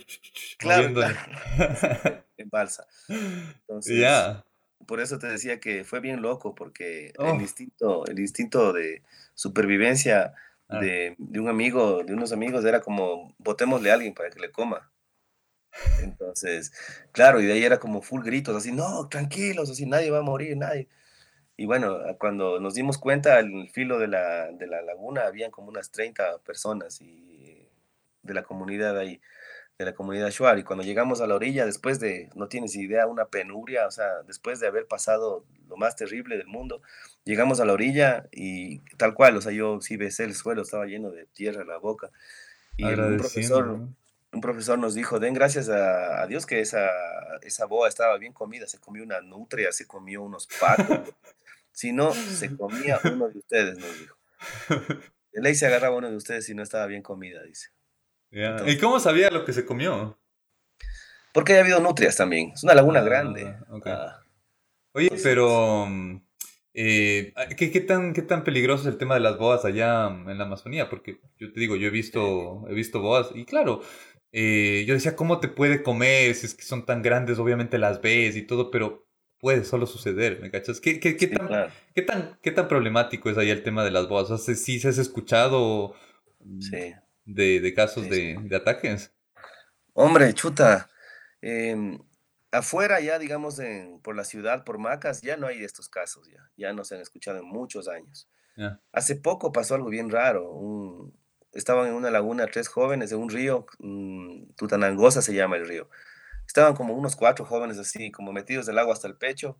Claro, 0.57 0.89
en 2.37 2.49
balsa. 2.49 2.85
Entonces, 3.07 3.97
ya 3.97 4.43
por 4.85 4.99
eso 4.99 5.17
te 5.17 5.27
decía 5.27 5.61
que 5.61 5.85
fue 5.85 6.01
bien 6.01 6.21
loco, 6.21 6.53
porque 6.53 7.13
el, 7.17 7.25
oh. 7.25 7.35
instinto, 7.35 8.05
el 8.07 8.19
instinto 8.19 8.73
de 8.73 9.03
supervivencia 9.35 10.33
ah. 10.67 10.79
de, 10.79 11.15
un 11.17 11.47
amigo, 11.47 12.03
de 12.03 12.13
unos 12.13 12.33
amigos, 12.33 12.65
era 12.65 12.81
como, 12.81 13.33
botémosle 13.37 13.89
a 13.89 13.93
alguien 13.93 14.13
para 14.13 14.31
que 14.31 14.41
le 14.41 14.51
coma. 14.51 14.91
Entonces, 16.01 16.71
claro, 17.11 17.41
y 17.41 17.45
de 17.45 17.53
ahí 17.53 17.63
era 17.63 17.79
como 17.79 18.01
full 18.01 18.23
gritos, 18.23 18.55
así, 18.55 18.71
no, 18.71 19.07
tranquilos, 19.09 19.69
así, 19.69 19.85
nadie 19.85 20.11
va 20.11 20.19
a 20.19 20.23
morir, 20.23 20.57
nadie. 20.57 20.87
Y 21.55 21.65
bueno, 21.65 21.97
cuando 22.19 22.59
nos 22.59 22.75
dimos 22.75 22.97
cuenta, 22.97 23.37
al 23.37 23.69
filo 23.69 23.97
de 23.99 24.07
la, 24.07 24.51
de 24.51 24.67
la 24.67 24.81
laguna 24.81 25.25
habían 25.25 25.51
como 25.51 25.69
unas 25.69 25.91
30 25.91 26.39
personas 26.39 27.01
y 27.01 27.67
de 28.21 28.33
la 28.33 28.43
comunidad 28.43 28.97
ahí 28.97 29.19
de 29.77 29.85
la 29.85 29.93
comunidad 29.93 30.31
Shuar. 30.31 30.57
Y 30.57 30.63
cuando 30.63 30.83
llegamos 30.83 31.21
a 31.21 31.27
la 31.27 31.35
orilla, 31.35 31.65
después 31.65 31.99
de, 31.99 32.29
no 32.35 32.47
tienes 32.47 32.75
idea, 32.75 33.05
una 33.07 33.25
penuria, 33.25 33.85
o 33.87 33.91
sea, 33.91 34.23
después 34.25 34.59
de 34.59 34.67
haber 34.67 34.87
pasado 34.87 35.45
lo 35.67 35.77
más 35.77 35.95
terrible 35.95 36.37
del 36.37 36.47
mundo, 36.47 36.81
llegamos 37.23 37.59
a 37.59 37.65
la 37.65 37.73
orilla 37.73 38.27
y 38.31 38.79
tal 38.97 39.13
cual, 39.13 39.37
o 39.37 39.41
sea, 39.41 39.51
yo 39.51 39.79
sí 39.81 39.97
besé 39.97 40.23
el 40.23 40.33
suelo, 40.33 40.63
estaba 40.63 40.85
lleno 40.85 41.11
de 41.11 41.25
tierra 41.25 41.61
en 41.61 41.67
la 41.67 41.77
boca. 41.77 42.09
Y 42.75 42.85
un 42.85 43.17
profesor, 43.17 43.87
un 44.31 44.41
profesor 44.41 44.77
nos 44.77 44.93
dijo, 44.93 45.19
den 45.19 45.33
gracias 45.33 45.69
a, 45.69 46.25
Dios 46.27 46.45
que 46.45 46.59
esa, 46.59 46.89
esa 47.41 47.65
boa 47.65 47.87
estaba 47.87 48.17
bien 48.17 48.33
comida, 48.33 48.67
se 48.67 48.79
comió 48.79 49.03
una 49.03 49.21
nutria, 49.21 49.71
se 49.71 49.87
comió 49.87 50.21
unos 50.21 50.47
patos. 50.59 51.13
si 51.71 51.93
no, 51.93 52.13
se 52.13 52.55
comía 52.55 52.99
uno 53.03 53.29
de 53.29 53.39
ustedes, 53.39 53.77
nos 53.77 53.99
dijo. 53.99 54.17
De 55.31 55.43
ley 55.43 55.53
se 55.53 55.67
agarraba 55.67 55.95
uno 55.95 56.09
de 56.09 56.15
ustedes 56.15 56.47
si 56.47 56.55
no 56.55 56.63
estaba 56.63 56.87
bien 56.87 57.03
comida, 57.03 57.43
dice. 57.43 57.69
¿Y 58.65 58.77
cómo 58.79 58.99
sabía 58.99 59.29
lo 59.29 59.45
que 59.45 59.53
se 59.53 59.65
comió? 59.65 60.19
Porque 61.31 61.55
ha 61.55 61.59
habido 61.59 61.79
nutrias 61.79 62.15
también. 62.15 62.51
Es 62.55 62.63
una 62.63 62.73
laguna 62.73 63.01
ah, 63.01 63.03
grande. 63.03 63.55
Ah, 63.85 64.23
Oye, 64.93 65.11
pero 65.21 65.87
eh, 66.73 67.33
¿qué, 67.55 67.81
tan, 67.81 68.13
¿qué 68.13 68.23
tan 68.23 68.43
peligroso 68.43 68.83
es 68.83 68.93
el 68.93 68.97
tema 68.97 69.13
de 69.13 69.19
las 69.19 69.37
boas 69.37 69.63
allá 69.63 70.07
en 70.07 70.37
la 70.37 70.45
Amazonía? 70.45 70.89
Porque 70.89 71.19
yo 71.37 71.53
te 71.53 71.59
digo, 71.59 71.75
yo 71.75 71.87
he 71.87 71.91
visto, 71.91 72.65
he 72.67 72.73
visto 72.73 72.99
boas 72.99 73.29
y 73.35 73.45
claro, 73.45 73.81
eh, 74.39 74.85
yo 74.85 74.93
decía, 74.93 75.15
¿cómo 75.15 75.39
te 75.39 75.47
puede 75.47 75.81
comer? 75.81 76.35
Si 76.35 76.45
es 76.45 76.53
que 76.53 76.63
son 76.63 76.85
tan 76.85 77.01
grandes, 77.01 77.39
obviamente 77.39 77.77
las 77.77 78.01
ves 78.01 78.35
y 78.35 78.43
todo, 78.43 78.69
pero 78.71 79.07
puede 79.39 79.63
solo 79.63 79.85
suceder, 79.85 80.39
¿me 80.41 80.51
cachas? 80.51 80.79
¿Qué, 80.79 80.99
qué, 80.99 81.17
qué, 81.17 81.27
tan, 81.27 81.69
¿qué, 81.95 82.01
tan, 82.01 82.39
¿Qué 82.41 82.51
tan 82.51 82.67
problemático 82.67 83.29
es 83.29 83.37
ahí 83.37 83.49
el 83.49 83.63
tema 83.63 83.83
de 83.83 83.91
las 83.91 84.07
boas? 84.07 84.29
O 84.29 84.37
sea, 84.37 84.55
si 84.55 84.79
se 84.79 84.89
has 84.89 84.97
escuchado... 84.97 85.95
Sí 86.59 86.93
de, 87.27 87.73
casos 87.73 88.09
de, 88.09 88.55
ataques. 88.55 89.13
Hombre, 89.93 90.33
chuta. 90.33 90.89
Em, 91.41 91.99
afuera 92.51 92.99
ya, 92.99 93.19
digamos, 93.19 93.59
en, 93.59 93.99
por 93.99 94.15
la 94.15 94.23
ciudad, 94.23 94.63
por 94.63 94.79
Macas, 94.79 95.21
ya 95.21 95.37
no 95.37 95.47
hay 95.47 95.59
de 95.59 95.65
estos 95.65 95.89
casos, 95.89 96.27
ya, 96.27 96.49
ya 96.55 96.73
no 96.73 96.83
se 96.83 96.95
han 96.95 97.01
escuchado 97.01 97.37
en 97.39 97.45
muchos 97.45 97.87
años. 97.87 98.27
Hace 98.91 99.15
poco 99.15 99.51
pasó 99.51 99.75
algo 99.75 99.89
bien 99.89 100.09
raro. 100.09 100.49
Estaban 101.57 101.87
en 101.87 101.93
una 101.93 102.11
laguna 102.11 102.47
tres 102.47 102.67
jóvenes 102.67 103.09
de 103.09 103.15
un 103.15 103.29
río, 103.29 103.65
Tutanangosa 104.55 105.21
se 105.21 105.33
llama 105.33 105.57
el 105.57 105.67
río. 105.67 105.89
Estaban 106.45 106.75
como 106.75 106.93
unos 106.93 107.15
cuatro 107.15 107.45
jóvenes 107.45 107.77
así, 107.77 108.11
como 108.11 108.31
metidos 108.31 108.65
del 108.65 108.79
agua 108.79 108.93
hasta 108.93 109.07
el 109.07 109.17
pecho, 109.17 109.59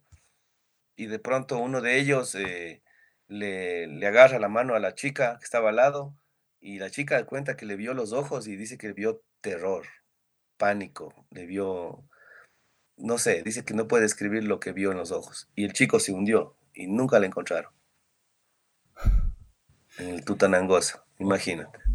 y 0.96 1.08
de 1.08 1.20
pronto 1.20 1.58
uno 1.58 1.82
de 1.82 2.00
ellos 2.00 2.36
eh, 2.36 2.82
le, 3.28 3.88
le 3.88 4.08
agarra 4.08 4.40
la 4.40 4.48
mano 4.48 4.76
a 4.76 4.80
la 4.80 4.96
chica 4.96 5.38
que 5.40 5.46
estaba 5.46 5.70
al 5.70 5.78
lado, 5.78 6.16
y 6.60 6.80
la 6.80 6.90
chica 6.90 7.26
cuenta 7.26 7.58
que 7.58 7.66
le 7.66 7.76
vio 7.76 7.94
los 7.94 8.14
ojos 8.14 8.48
y 8.48 8.56
dice 8.56 8.78
que 8.78 8.94
vio 8.94 9.24
terror, 9.42 9.86
pánico, 10.58 11.14
le 11.30 11.46
vio, 11.46 12.04
no 12.98 13.18
sé, 13.18 13.44
dice 13.44 13.64
que 13.64 13.74
no 13.74 13.88
puede 13.88 14.04
describir 14.04 14.44
lo 14.44 14.60
que 14.60 14.72
vio 14.72 14.92
en 14.92 14.98
los 14.98 15.12
ojos. 15.12 15.50
Y 15.56 15.66
el 15.66 15.74
chico 15.74 16.00
se 16.00 16.12
hundió 16.12 16.56
y 16.74 16.88
nunca 16.88 17.20
le 17.20 17.28
encontraron. 17.28 17.72
En 19.98 20.10
el 20.10 20.26
Tutanangosa, 20.26 21.06
imagínate. 21.18 21.87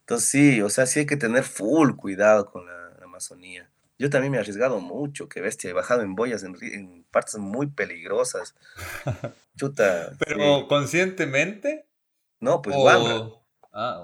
Entonces 0.00 0.28
sí, 0.28 0.60
o 0.62 0.68
sea, 0.70 0.86
sí 0.86 1.00
hay 1.00 1.06
que 1.06 1.16
tener 1.16 1.44
full 1.44 1.94
cuidado 1.94 2.50
con 2.50 2.66
la, 2.66 2.80
Amazonía. 3.02 3.70
Yo 3.98 4.08
también 4.08 4.30
me 4.32 4.38
he 4.38 4.40
arriesgado 4.40 4.80
mucho, 4.80 5.28
que 5.28 5.40
bestia, 5.40 5.70
he 5.70 5.72
bajado 5.74 6.02
en 6.02 6.14
boyas 6.14 6.42
en, 6.42 7.04
partes 7.10 7.36
muy 7.36 7.66
peligrosas. 7.66 8.54
Chuta. 9.56 10.16
¿Pero 10.18 10.66
conscientemente? 10.68 11.86
No, 12.40 12.62
pues 12.62 12.76
o... 12.78 13.44
Ah, 13.72 14.02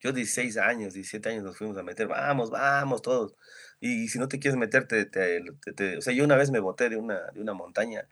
Yo 0.00 0.12
16 0.12 0.56
años, 0.58 0.94
17 0.94 1.28
años 1.28 1.44
nos 1.44 1.58
fuimos 1.58 1.76
a 1.76 1.82
meter, 1.82 2.06
vamos, 2.06 2.50
vamos, 2.50 3.02
todos. 3.02 3.34
Y, 3.80 4.08
si 4.08 4.18
no 4.18 4.28
te 4.28 4.38
quieres 4.38 4.56
meterte, 4.56 5.04
te, 5.06 5.42
o 5.98 6.00
sea, 6.00 6.14
yo 6.14 6.24
una 6.24 6.36
vez 6.36 6.50
me 6.50 6.60
boté 6.60 6.88
de 6.88 6.96
una, 6.96 7.20
de 7.32 7.40
una 7.40 7.52
montaña, 7.52 8.08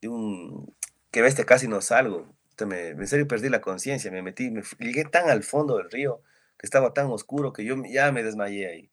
de 0.00 0.08
un, 0.08 0.74
que 1.10 1.22
ves, 1.22 1.34
casi 1.46 1.68
no 1.68 1.80
salgo. 1.80 2.35
Me, 2.64 2.88
en 2.88 3.06
serio 3.06 3.28
perdí 3.28 3.48
la 3.48 3.60
conciencia, 3.60 4.10
me 4.10 4.22
metí, 4.22 4.50
me, 4.50 4.62
llegué 4.78 5.04
tan 5.04 5.28
al 5.28 5.42
fondo 5.42 5.76
del 5.76 5.90
río, 5.90 6.22
que 6.58 6.66
estaba 6.66 6.94
tan 6.94 7.06
oscuro 7.06 7.52
que 7.52 7.64
yo 7.64 7.76
ya 7.84 8.10
me 8.12 8.22
desmayé 8.22 8.68
ahí. 8.68 8.90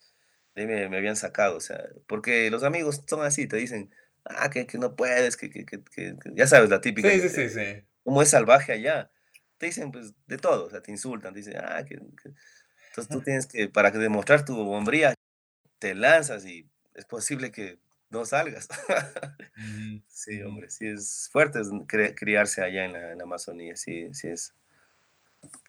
De 0.56 0.68
me, 0.68 0.90
me, 0.90 0.98
habían 0.98 1.16
sacado, 1.16 1.58
o 1.58 1.62
sea, 1.62 1.82
porque 2.08 2.52
los 2.52 2.64
amigos 2.64 3.04
son 3.08 3.24
así, 3.24 3.48
te 3.48 3.56
dicen, 3.56 3.92
ah, 4.26 4.50
que, 4.50 4.68
que 4.68 4.78
no 4.78 4.96
puedes, 4.96 5.38
que, 5.38 5.50
que, 5.50 5.66
que, 5.66 6.16
ya 6.36 6.48
sabes, 6.48 6.70
la 6.70 6.82
típica. 6.82 7.10
Sí, 7.10 7.22
sí, 7.22 7.30
sí, 7.30 7.50
sí. 7.50 7.84
Como 8.04 8.22
es 8.22 8.30
salvaje 8.30 8.74
allá 8.74 9.10
te 9.64 9.68
dicen 9.68 9.94
pues 9.94 10.14
de 10.28 10.38
todo, 10.38 10.66
o 10.66 10.70
sea, 10.70 10.82
te 10.82 10.92
insultan, 10.92 11.34
te 11.34 11.40
dicen, 11.40 11.56
ah, 11.58 11.86
que, 11.86 11.94
entonces 11.96 13.08
tú 13.10 13.22
tienes 13.24 13.48
que, 13.48 13.70
para 13.70 13.92
demostrar 13.92 14.44
tu 14.44 14.60
hombría, 14.60 15.14
te 15.80 15.96
lanzas 15.96 16.46
y 16.46 16.70
es 16.96 17.06
posible 17.06 17.52
que 17.52 17.80
no 18.14 18.26
salgas. 18.26 18.70
sí, 20.08 20.42
hombre, 20.42 20.70
sí 20.70 20.88
es 20.88 21.30
fuerte 21.32 21.60
criarse 22.16 22.64
allá 22.64 22.86
en 22.86 22.94
la, 22.94 23.24
Amazonía, 23.24 23.76
sí, 23.76 24.14
sí 24.14 24.30
es. 24.30 24.54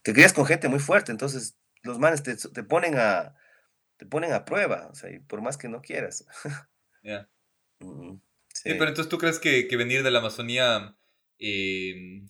Te 0.02 0.12
crías 0.12 0.32
con 0.32 0.46
gente 0.46 0.68
muy 0.68 0.78
fuerte, 0.78 1.10
entonces 1.10 1.56
los 1.82 1.98
manes 1.98 2.22
te, 2.22 2.36
te 2.36 2.62
ponen 2.62 2.96
a 2.96 3.34
te 3.96 4.06
ponen 4.06 4.32
a 4.32 4.44
prueba, 4.44 4.88
o 4.90 4.94
sea, 4.94 5.10
y 5.10 5.18
por 5.18 5.40
más 5.40 5.56
que 5.56 5.68
no 5.68 5.82
quieras. 5.82 6.24
Ya. 7.06 7.28
sí. 8.54 8.70
pero 8.70 8.88
entonces 8.88 9.10
tú 9.10 9.18
crees 9.18 9.38
que, 9.38 9.68
que 9.68 9.76
venir 9.76 10.02
de 10.02 10.10
la 10.10 10.20
Amazonía 10.20 10.96
eh, 11.38 12.22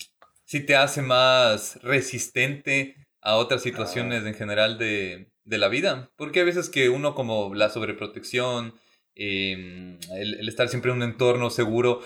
sí 0.44 0.60
te 0.60 0.74
hace 0.74 1.00
más 1.00 1.80
resistente 1.82 2.96
a 3.20 3.36
otras 3.36 3.62
situaciones 3.62 4.24
en 4.24 4.34
general 4.34 4.78
de, 4.78 5.30
la 5.44 5.68
vida. 5.68 6.10
Porque 6.16 6.40
a 6.40 6.44
veces 6.44 6.68
que 6.68 6.88
uno 6.88 7.14
como 7.14 7.54
la 7.54 7.70
sobreprotección, 7.70 8.74
em, 9.14 9.98
el, 10.16 10.48
estar 10.48 10.68
siempre 10.68 10.90
en 10.90 10.98
un 10.98 11.02
entorno 11.02 11.50
seguro, 11.50 12.00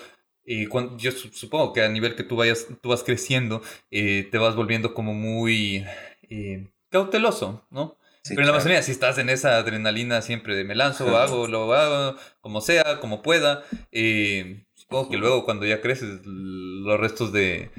cuando, 0.69 0.97
yo 0.97 1.11
supongo 1.11 1.73
que 1.73 1.83
a 1.83 1.89
nivel 1.89 2.15
que 2.15 2.23
tú 2.23 2.35
vayas, 2.35 2.67
tú 2.81 2.89
vas 2.89 3.03
creciendo, 3.03 3.61
eh, 3.91 4.27
te 4.31 4.39
vas 4.39 4.55
volviendo 4.55 4.95
como 4.95 5.13
muy 5.13 5.85
eh, 6.27 6.71
cauteloso, 6.89 7.67
¿no? 7.69 7.97
Pero 8.27 8.41
en 8.41 8.47
la 8.47 8.53
Amazonía, 8.53 8.81
si 8.81 8.91
estás 8.91 9.19
en 9.19 9.29
esa 9.29 9.57
adrenalina 9.57 10.23
siempre 10.23 10.55
de 10.55 10.63
me 10.63 10.73
lanzo, 10.73 11.17
hago, 11.17 11.47
lo 11.47 11.71
hago, 11.73 12.17
como 12.41 12.61
sea, 12.61 12.99
como 12.99 13.21
pueda, 13.21 13.63
eh, 13.91 14.65
supongo 14.73 15.09
que 15.09 15.17
luego 15.17 15.45
cuando 15.45 15.67
ya 15.67 15.81
creces, 15.81 16.21
los 16.25 16.99
restos 16.99 17.31
de, 17.31 17.69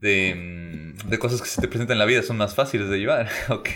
Mm, 0.00 1.08
de, 1.08 1.18
cosas 1.18 1.40
que 1.40 1.48
se 1.48 1.60
te 1.60 1.68
presentan 1.68 1.94
en 1.94 1.98
la 1.98 2.04
vida 2.04 2.22
son 2.22 2.36
más 2.36 2.54
fáciles 2.54 2.88
de 2.88 2.98
llevar, 2.98 3.28
¿ok? 3.48 3.68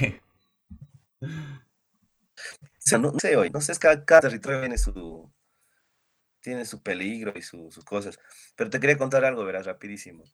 No 2.99 3.13
sé 3.19 3.37
hoy, 3.37 3.51
no 3.51 3.61
sé, 3.61 3.73
es 3.73 3.79
cada, 3.79 4.05
cada 4.05 4.23
territorio 4.23 4.61
tiene 4.61 4.79
su, 4.79 5.31
tiene 6.41 6.65
su 6.65 6.83
peligro 6.83 7.33
y 7.37 7.43
sus 7.43 7.85
cosas. 7.85 8.19
Pero 8.57 8.71
te 8.71 8.81
quería 8.81 8.99
contar 8.99 9.25
algo, 9.25 9.45
verás, 9.45 9.67
rapidísimo. 9.67 10.25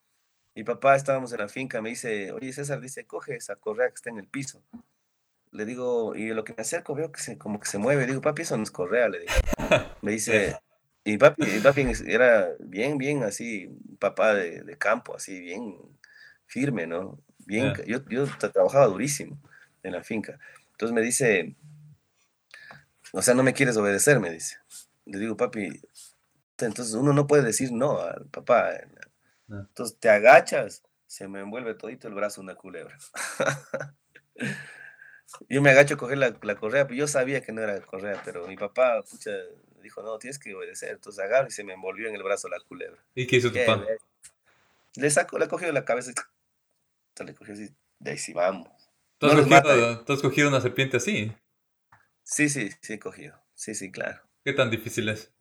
Mi 0.54 0.64
papá, 0.64 0.96
estábamos 0.96 1.32
en 1.32 1.38
la 1.38 1.48
finca, 1.48 1.82
me 1.82 1.90
dice, 1.90 2.32
oye 2.32 2.52
César, 2.52 2.80
dice, 2.80 3.06
coge 3.06 3.36
esa 3.36 3.56
correa 3.56 3.88
que 3.88 3.96
está 3.96 4.10
en 4.10 4.18
el 4.18 4.26
piso. 4.26 4.62
Le 5.52 5.64
digo, 5.64 6.14
y 6.16 6.28
lo 6.28 6.44
que 6.44 6.54
me 6.56 6.62
acerco 6.62 6.94
veo 6.94 7.12
que 7.12 7.20
se, 7.20 7.36
como 7.38 7.60
que 7.60 7.66
se 7.66 7.78
mueve. 7.78 8.06
Digo, 8.06 8.20
papi, 8.20 8.42
eso 8.42 8.56
no 8.56 8.62
es 8.62 8.70
correa, 8.70 9.08
le 9.08 9.20
digo. 9.20 9.32
Me 10.02 10.12
dice, 10.12 10.58
y 11.04 11.18
papi, 11.18 11.60
papi 11.62 11.86
era 12.06 12.48
bien, 12.58 12.98
bien 12.98 13.22
así, 13.22 13.68
papá 13.98 14.34
de, 14.34 14.76
campo, 14.78 15.14
así, 15.14 15.40
bien 15.40 15.76
firme, 16.46 16.86
¿no? 16.86 17.18
Bien, 17.38 17.74
yo, 17.86 18.04
yo 18.08 18.26
trabajaba 18.52 18.86
durísimo 18.86 19.38
en 19.82 19.92
la 19.92 20.02
finca. 20.02 20.38
Entonces 20.72 20.94
me 20.94 21.00
dice, 21.00 21.54
o 23.16 23.22
sea, 23.22 23.32
no 23.32 23.42
me 23.42 23.54
quieres 23.54 23.78
obedecer, 23.78 24.20
me 24.20 24.30
dice. 24.30 24.58
Le 25.06 25.18
digo, 25.18 25.38
papi, 25.38 25.80
entonces 26.58 26.94
uno 26.94 27.14
no 27.14 27.26
puede 27.26 27.44
decir 27.44 27.72
no 27.72 27.98
al 28.00 28.26
papá. 28.26 28.72
Entonces 29.48 29.96
te 29.98 30.10
agachas, 30.10 30.82
se 31.06 31.26
me 31.26 31.40
envuelve 31.40 31.74
todito 31.74 32.08
el 32.08 32.14
brazo 32.14 32.42
una 32.42 32.56
culebra. 32.56 32.98
yo 35.48 35.62
me 35.62 35.70
agacho 35.70 35.94
a 35.94 35.96
coger 35.96 36.18
la, 36.18 36.32
correa, 36.56 36.86
pero 36.86 36.94
yo 36.94 37.08
sabía 37.08 37.40
que 37.40 37.52
no 37.52 37.62
era 37.62 37.80
correa, 37.80 38.20
pero 38.22 38.46
mi 38.46 38.56
papá, 38.58 39.02
pucha, 39.02 39.30
dijo, 39.82 40.02
no, 40.02 40.18
tienes 40.18 40.38
que 40.38 40.54
obedecer. 40.54 40.90
Entonces 40.90 41.24
agarro 41.24 41.48
y 41.48 41.52
se 41.52 41.64
me 41.64 41.72
envolvió 41.72 42.10
en 42.10 42.16
el 42.16 42.22
brazo 42.22 42.50
la 42.50 42.60
culebra. 42.60 43.02
¿Y 43.14 43.26
qué 43.26 43.36
hizo 43.36 43.50
tu 43.50 43.58
papá? 43.64 43.82
Le 44.96 45.10
sacó, 45.10 45.38
le 45.38 45.48
cogió 45.48 45.72
la 45.72 45.86
cabeza 45.86 46.10
y 46.10 47.24
le 47.24 47.34
cogió 47.34 47.54
así, 47.54 47.70
de 47.98 48.10
ahí 48.10 48.18
sí 48.18 48.34
vamos. 48.34 48.68
¿Tú 49.16 49.26
has, 49.26 50.20
cogido, 50.20 50.48
una 50.48 50.60
serpiente 50.60 50.98
así? 50.98 51.32
Sí, 52.26 52.48
sí, 52.48 52.70
sí 52.80 52.94
he 52.94 52.98
cogido. 52.98 53.40
Sí, 53.54 53.76
sí, 53.76 53.92
claro. 53.92 54.20
¿Qué 54.44 54.52
tan 54.52 54.68
difícil 54.68 55.08
es? 55.08 55.32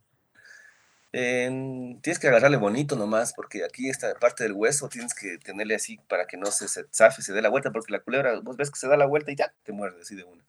tienes 1.11 2.19
que 2.19 2.27
agarrarle 2.27 2.57
bonito 2.57 2.97
nomás, 2.97 3.31
porque 3.33 3.63
aquí 3.63 3.89
esta 3.89 4.13
parte 4.15 4.43
del 4.43 4.51
hueso 4.51 4.89
tienes 4.89 5.13
que 5.13 5.37
tenerle 5.37 5.75
así 5.75 5.97
para 6.09 6.27
que 6.27 6.35
no 6.35 6.47
se, 6.47 6.67
se 6.67 6.83
zafe, 6.93 7.21
se 7.21 7.31
dé 7.31 7.41
la 7.41 7.47
vuelta, 7.47 7.71
porque 7.71 7.93
la 7.93 8.01
culebra, 8.01 8.37
vos 8.41 8.57
ves 8.57 8.69
que 8.69 8.77
se 8.77 8.89
da 8.89 8.97
la 8.97 9.05
vuelta 9.05 9.31
y 9.31 9.37
ya 9.37 9.53
te 9.63 9.71
muerde 9.71 10.01
así 10.01 10.13
de 10.13 10.25
una. 10.25 10.43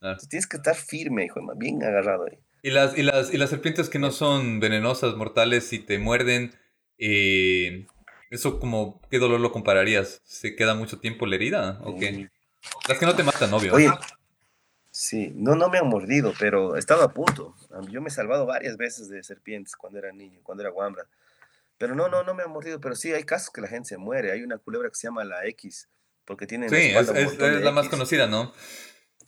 Entonces 0.00 0.30
tienes 0.30 0.46
que 0.46 0.56
estar 0.56 0.74
firme, 0.74 1.26
hijo, 1.26 1.42
bien 1.56 1.84
agarrado 1.84 2.24
ahí. 2.24 2.38
¿Y 2.62 2.70
las, 2.70 2.96
y 2.96 3.02
las, 3.02 3.34
y 3.34 3.36
las 3.36 3.50
serpientes 3.50 3.90
que 3.90 3.98
no 3.98 4.10
son 4.10 4.60
venenosas, 4.60 5.14
mortales, 5.14 5.64
si 5.64 5.78
te 5.78 5.98
muerden, 5.98 6.54
eh, 6.96 7.86
eso 8.30 8.60
como, 8.60 9.02
¿qué 9.10 9.18
dolor 9.18 9.40
lo 9.40 9.52
compararías? 9.52 10.22
¿Se 10.24 10.56
queda 10.56 10.74
mucho 10.74 11.00
tiempo 11.00 11.26
la 11.26 11.36
herida 11.36 11.80
o 11.82 11.96
qué? 11.98 12.12
Mm. 12.12 12.30
Las 12.88 12.98
que 12.98 13.04
no 13.04 13.14
te 13.14 13.24
matan, 13.24 13.52
obvio. 13.52 13.74
Oye, 13.74 13.90
sí, 14.98 15.32
no, 15.36 15.54
no 15.54 15.68
me 15.68 15.78
han 15.78 15.86
mordido, 15.86 16.34
pero 16.40 16.74
he 16.74 16.80
estado 16.80 17.04
a 17.04 17.14
punto. 17.14 17.54
Yo 17.88 18.00
me 18.00 18.08
he 18.08 18.10
salvado 18.10 18.46
varias 18.46 18.76
veces 18.76 19.08
de 19.08 19.22
serpientes 19.22 19.76
cuando 19.76 20.00
era 20.00 20.10
niño, 20.10 20.40
cuando 20.42 20.64
era 20.64 20.72
guambra. 20.72 21.06
Pero 21.78 21.94
no, 21.94 22.08
no, 22.08 22.24
no 22.24 22.34
me 22.34 22.42
han 22.42 22.50
mordido, 22.50 22.80
pero 22.80 22.96
sí 22.96 23.12
hay 23.12 23.22
casos 23.22 23.50
que 23.50 23.60
la 23.60 23.68
gente 23.68 23.90
se 23.90 23.96
muere. 23.96 24.32
Hay 24.32 24.42
una 24.42 24.58
culebra 24.58 24.88
que 24.88 24.96
se 24.96 25.06
llama 25.06 25.22
la 25.24 25.46
X, 25.46 25.88
porque 26.24 26.48
tiene... 26.48 26.68
Sí, 26.68 26.74
es, 26.74 27.08
es, 27.10 27.38
la 27.38 27.70
más 27.70 27.88
conocida, 27.88 28.26
¿no? 28.26 28.52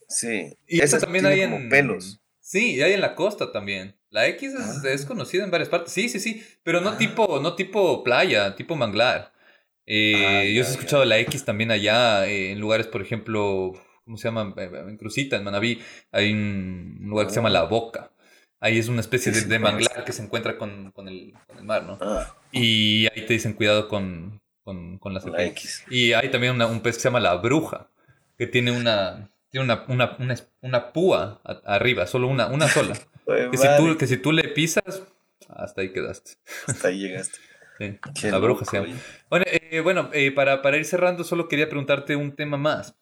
Sí. 0.09 0.57
Y 0.67 0.81
esa 0.81 0.99
también 0.99 1.25
hay 1.25 1.39
en... 1.39 1.69
pelos. 1.69 2.19
Sí, 2.41 2.75
y 2.75 2.81
hay 2.81 2.91
en 2.91 3.01
la 3.01 3.15
costa 3.15 3.53
también. 3.53 3.97
La 4.09 4.27
X 4.27 4.53
es, 4.83 5.05
ah. 5.05 5.07
conocida 5.07 5.45
en 5.45 5.51
varias 5.51 5.69
partes. 5.69 5.93
Sí, 5.93 6.09
sí, 6.09 6.19
sí. 6.19 6.45
Pero 6.63 6.81
no 6.81 6.89
ah. 6.89 6.97
tipo, 6.97 7.39
no 7.39 7.55
tipo 7.55 8.03
playa, 8.03 8.57
tipo 8.57 8.75
manglar. 8.75 9.31
Eh, 9.85 10.25
ah, 10.25 10.43
yo 10.43 10.63
he 10.63 10.67
escuchado 10.67 11.05
la 11.05 11.17
X 11.19 11.45
también 11.45 11.71
allá, 11.71 12.27
eh, 12.27 12.51
en 12.51 12.59
lugares, 12.59 12.87
por 12.87 13.01
ejemplo, 13.01 13.73
¿cómo 14.05 14.17
se 14.17 14.27
llama? 14.27 14.53
Eh, 14.57 14.69
en 14.87 14.97
Cruzita, 14.97 15.37
en 15.37 15.43
Manabí, 15.43 15.81
hay 16.11 16.31
un 16.33 16.99
lugar 17.01 17.27
que 17.27 17.33
se 17.33 17.37
llama 17.37 17.49
La 17.49 17.63
Boca. 17.63 18.11
Ahí 18.59 18.77
es 18.77 18.87
una 18.89 19.01
especie 19.01 19.31
de, 19.31 19.59
manglar 19.59 20.03
que 20.05 20.13
se 20.13 20.21
encuentra 20.21 20.57
con, 20.57 20.93
el, 21.07 21.33
mar, 21.63 21.83
¿no? 21.83 21.97
Y 22.51 23.07
ahí 23.07 23.25
te 23.25 23.33
dicen 23.33 23.53
cuidado 23.53 23.87
con, 23.87 24.39
con, 24.63 24.99
con 24.99 25.15
la 25.15 25.21
X. 25.45 25.83
Y 25.89 26.13
hay 26.13 26.29
también 26.29 26.61
un 26.61 26.81
pez 26.81 26.95
que 26.97 27.01
se 27.01 27.07
llama 27.07 27.19
la 27.19 27.35
bruja, 27.37 27.89
que 28.37 28.45
tiene 28.45 28.71
una, 28.71 29.31
tiene 29.49 29.65
una, 29.65 29.83
una, 29.87 30.15
una, 30.19 30.35
una 30.61 30.93
púa 30.93 31.41
arriba, 31.65 32.05
solo 32.05 32.27
una, 32.27 32.47
una 32.47 32.67
sola. 32.67 32.93
que, 33.51 33.57
si 33.57 33.67
tú, 33.77 33.97
que 33.97 34.07
si 34.07 34.17
tú 34.17 34.31
le 34.31 34.43
pisas, 34.49 35.03
hasta 35.49 35.81
ahí 35.81 35.91
quedaste. 35.91 36.33
Hasta 36.67 36.89
ahí 36.89 36.99
llegaste. 36.99 37.39
la 38.23 38.37
bruja 38.37 38.65
se 38.65 38.77
llama. 38.77 38.95
Bueno, 39.29 39.45
eh, 39.47 39.79
bueno 39.81 40.09
eh, 40.13 40.31
para, 40.31 40.61
para, 40.61 40.77
ir 40.77 40.85
cerrando, 40.85 41.23
solo 41.23 41.47
quería 41.47 41.67
preguntarte 41.67 42.15
un 42.15 42.35
tema 42.35 42.57
más. 42.57 42.95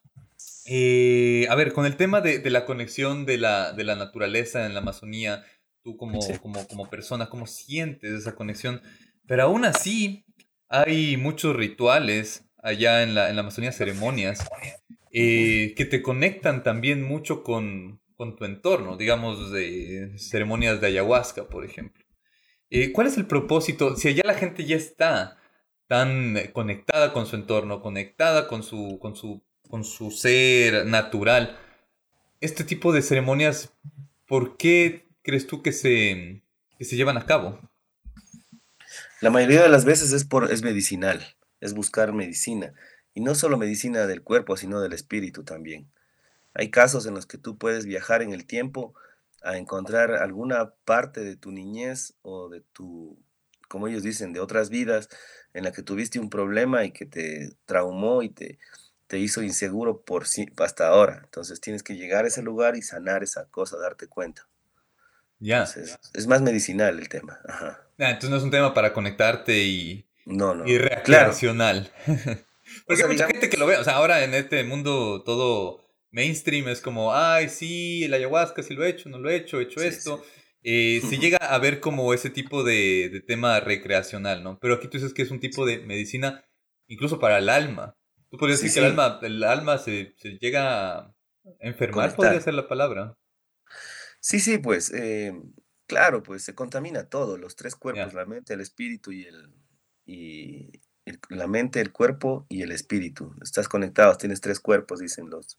Eh, 0.72 1.48
a 1.50 1.56
ver, 1.56 1.74
con 1.74 1.88
el 1.88 1.98
tema 1.98 2.22
de, 2.22 2.38
de, 2.38 2.50
la 2.52 2.64
conexión 2.66 3.26
de 3.26 3.40
la, 3.40 3.74
de 3.74 3.84
la 3.84 3.96
naturaleza 3.96 4.68
en 4.68 4.76
la 4.76 4.82
Amazonía, 4.82 5.44
tú 5.82 5.98
como, 5.98 6.20
como, 6.44 6.68
como 6.68 6.90
persona, 6.91 7.28
¿cómo 7.28 7.48
sientes 7.48 8.12
esa 8.12 8.36
conexión? 8.36 8.84
Pero 9.26 9.44
aún 9.44 9.66
así, 9.66 10.26
hay 10.68 11.18
muchos 11.18 11.56
rituales 11.56 12.46
allá 12.62 13.02
en 13.02 13.16
la, 13.16 13.30
en 13.30 13.36
la 13.36 13.41
Amazonía, 13.41 13.72
ceremonias, 13.72 14.48
eh, 15.12 15.74
que 15.76 15.86
te 15.86 16.04
conectan 16.04 16.62
también 16.62 17.02
mucho 17.02 17.44
con, 17.44 18.00
tu 18.38 18.46
entorno, 18.46 18.96
digamos, 18.96 19.52
de 19.52 20.14
ceremonias 20.20 20.80
de 20.82 20.88
ayahuasca, 20.88 21.48
por 21.48 21.66
ejemplo. 21.66 22.06
Eh, 22.70 22.91
¿Cuál 22.91 23.08
es 23.08 23.18
el 23.18 23.26
propósito? 23.26 23.96
Si 23.96 24.08
allá 24.08 24.22
la 24.24 24.36
gente 24.36 24.66
ya 24.66 24.76
está 24.76 25.38
tan 25.88 26.36
conectada 26.54 27.12
con 27.12 27.26
su 27.26 27.38
entorno, 27.38 27.82
conectada 27.82 28.48
con 28.48 28.62
su, 28.62 29.00
con 29.02 29.16
su, 29.16 29.44
con 29.70 29.84
su 29.84 30.10
ser 30.10 30.88
natural, 30.88 31.58
este 32.41 32.64
tipo 32.64 32.91
de 32.91 33.04
ceremonias, 33.04 33.72
¿por 34.28 34.58
qué 34.58 35.08
crees 35.22 35.46
tú 35.46 35.62
que 35.62 35.72
se, 35.72 36.41
que 36.78 36.86
se 36.86 36.96
llevan 36.96 37.18
a 37.18 37.26
cabo? 37.28 37.60
La 39.22 39.30
mayoría 39.30 39.62
de 39.62 39.70
las 39.70 39.86
veces 39.86 40.12
es, 40.12 40.26
por, 40.26 40.52
es 40.52 40.64
medicinal, 40.64 41.24
es 41.62 41.74
buscar 41.74 42.14
medicina. 42.14 42.74
Y 43.14 43.22
no 43.22 43.36
solo 43.36 43.58
medicina 43.58 44.08
del 44.08 44.24
cuerpo, 44.24 44.58
sino 44.58 44.82
del 44.82 44.94
espíritu 44.94 45.44
también. 45.44 45.91
Hay 46.56 46.72
casos 46.72 47.06
en 47.06 47.14
los 47.14 47.28
que 47.28 47.38
tú 47.38 47.58
puedes 47.58 47.86
viajar 47.86 48.24
en 48.24 48.34
el 48.34 48.46
tiempo 48.46 48.96
a 49.44 49.58
encontrar 49.58 50.14
alguna 50.14 50.74
parte 50.84 51.22
de 51.22 51.36
tu 51.36 51.52
niñez 51.52 52.16
o 52.24 52.50
de 52.50 52.62
tu, 52.74 53.20
como 53.68 53.88
ellos 53.88 54.02
dicen, 54.02 54.34
de 54.34 54.40
otras 54.40 54.72
vidas 54.72 55.10
en 55.54 55.64
la 55.64 55.72
que 55.72 55.84
tuviste 55.84 56.20
un 56.20 56.30
problema 56.32 56.86
y 56.86 56.91
que 56.91 57.06
te 57.06 57.52
traumó 57.66 58.24
y 58.24 58.30
te, 58.30 58.58
te 59.10 59.18
hizo 59.18 59.41
inseguro 59.41 60.03
por 60.03 60.26
hasta 60.57 60.88
ahora. 60.88 61.22
Entonces 61.23 61.60
tienes 61.60 61.81
que 61.81 61.95
llegar 61.95 62.26
a 62.26 62.27
ese 62.27 62.44
lugar 62.44 62.77
y 62.77 62.84
sanar 62.84 63.23
esa 63.23 63.45
cosa, 63.49 63.77
darte 63.77 64.07
cuenta. 64.07 64.48
Ya. 65.40 65.64
es 65.64 66.27
más 66.27 66.41
medicinal 66.41 66.99
el 66.99 67.10
tema. 67.10 67.40
entonces 67.98 68.30
no 68.30 68.38
es 68.38 68.44
un 68.44 68.52
tema 68.52 68.73
para 68.73 68.94
conectarte 68.94 69.57
y, 69.57 70.06
no, 70.26 70.53
no. 70.53 70.68
y 70.68 70.77
recreacional. 70.77 71.91
Porque 72.86 73.02
hay 73.02 73.10
mucha 73.10 73.26
gente 73.26 73.49
que 73.49 73.57
lo 73.57 73.65
ve, 73.65 73.77
o 73.77 73.84
sea, 73.84 73.95
ahora 73.95 74.23
en 74.23 74.36
este 74.36 74.64
mundo 74.64 75.23
todo 75.23 75.90
mainstream 76.11 76.68
es 76.68 76.81
como, 76.81 77.15
ay, 77.15 77.49
sí, 77.49 78.03
el 78.03 78.14
ayahuasca 78.14 78.61
sí 78.61 78.76
lo 78.76 78.84
he 78.84 78.90
hecho, 78.90 79.10
no 79.10 79.18
lo 79.18 79.30
he 79.31 79.38
hecho, 79.38 79.60
he 79.60 79.64
hecho 79.64 79.81
esto. 79.81 80.23
Eh, 80.61 81.02
se 81.10 81.18
llega 81.19 81.38
a 81.38 81.57
ver 81.57 81.80
como 81.80 82.14
ese 82.14 82.30
tipo 82.30 82.64
de, 82.64 83.23
tema 83.26 83.60
recreacional, 83.60 84.44
¿no? 84.44 84.60
Pero 84.60 84.76
aquí 84.76 84.88
tú 84.88 84.98
dices 84.98 85.15
que 85.15 85.23
es 85.23 85.31
un 85.31 85.40
tipo 85.40 85.65
de 85.65 85.80
medicina 85.80 86.45
incluso 86.88 87.19
para 87.19 87.40
el 87.40 87.49
alma. 87.49 87.95
Tú 88.30 88.38
podrías 88.38 88.61
decir 88.61 88.73
que 88.73 88.80
el 88.80 88.91
alma, 88.91 89.19
el 89.23 89.43
alma 89.43 89.77
se, 89.77 90.14
llega 90.39 90.97
a 90.97 91.15
enfermar, 91.60 92.15
podría 92.15 92.39
ser 92.41 92.53
la 92.53 92.68
palabra. 92.68 93.18
Sí, 94.19 94.39
sí, 94.39 94.57
pues, 94.60 94.91
eh, 94.93 95.34
claro, 95.88 96.22
pues 96.22 96.43
se 96.43 96.53
contamina 96.53 97.10
todo, 97.10 97.38
los 97.38 97.56
tres 97.56 97.76
cuerpos, 97.76 98.14
la 98.14 98.26
mente, 98.26 98.53
el 98.53 98.61
espíritu 98.61 99.11
y 99.11 99.26
el, 99.26 99.53
y, 100.06 100.72
la 101.30 101.47
mente, 101.47 101.81
el 101.81 101.91
cuerpo 101.91 102.45
y 102.49 102.61
el 102.61 102.72
espíritu. 102.72 103.34
Estás 103.41 103.68
conectado, 103.68 104.15
tienes 104.15 104.41
tres 104.41 104.60
cuerpos, 104.60 104.99
dicen 104.99 105.30
los, 105.30 105.57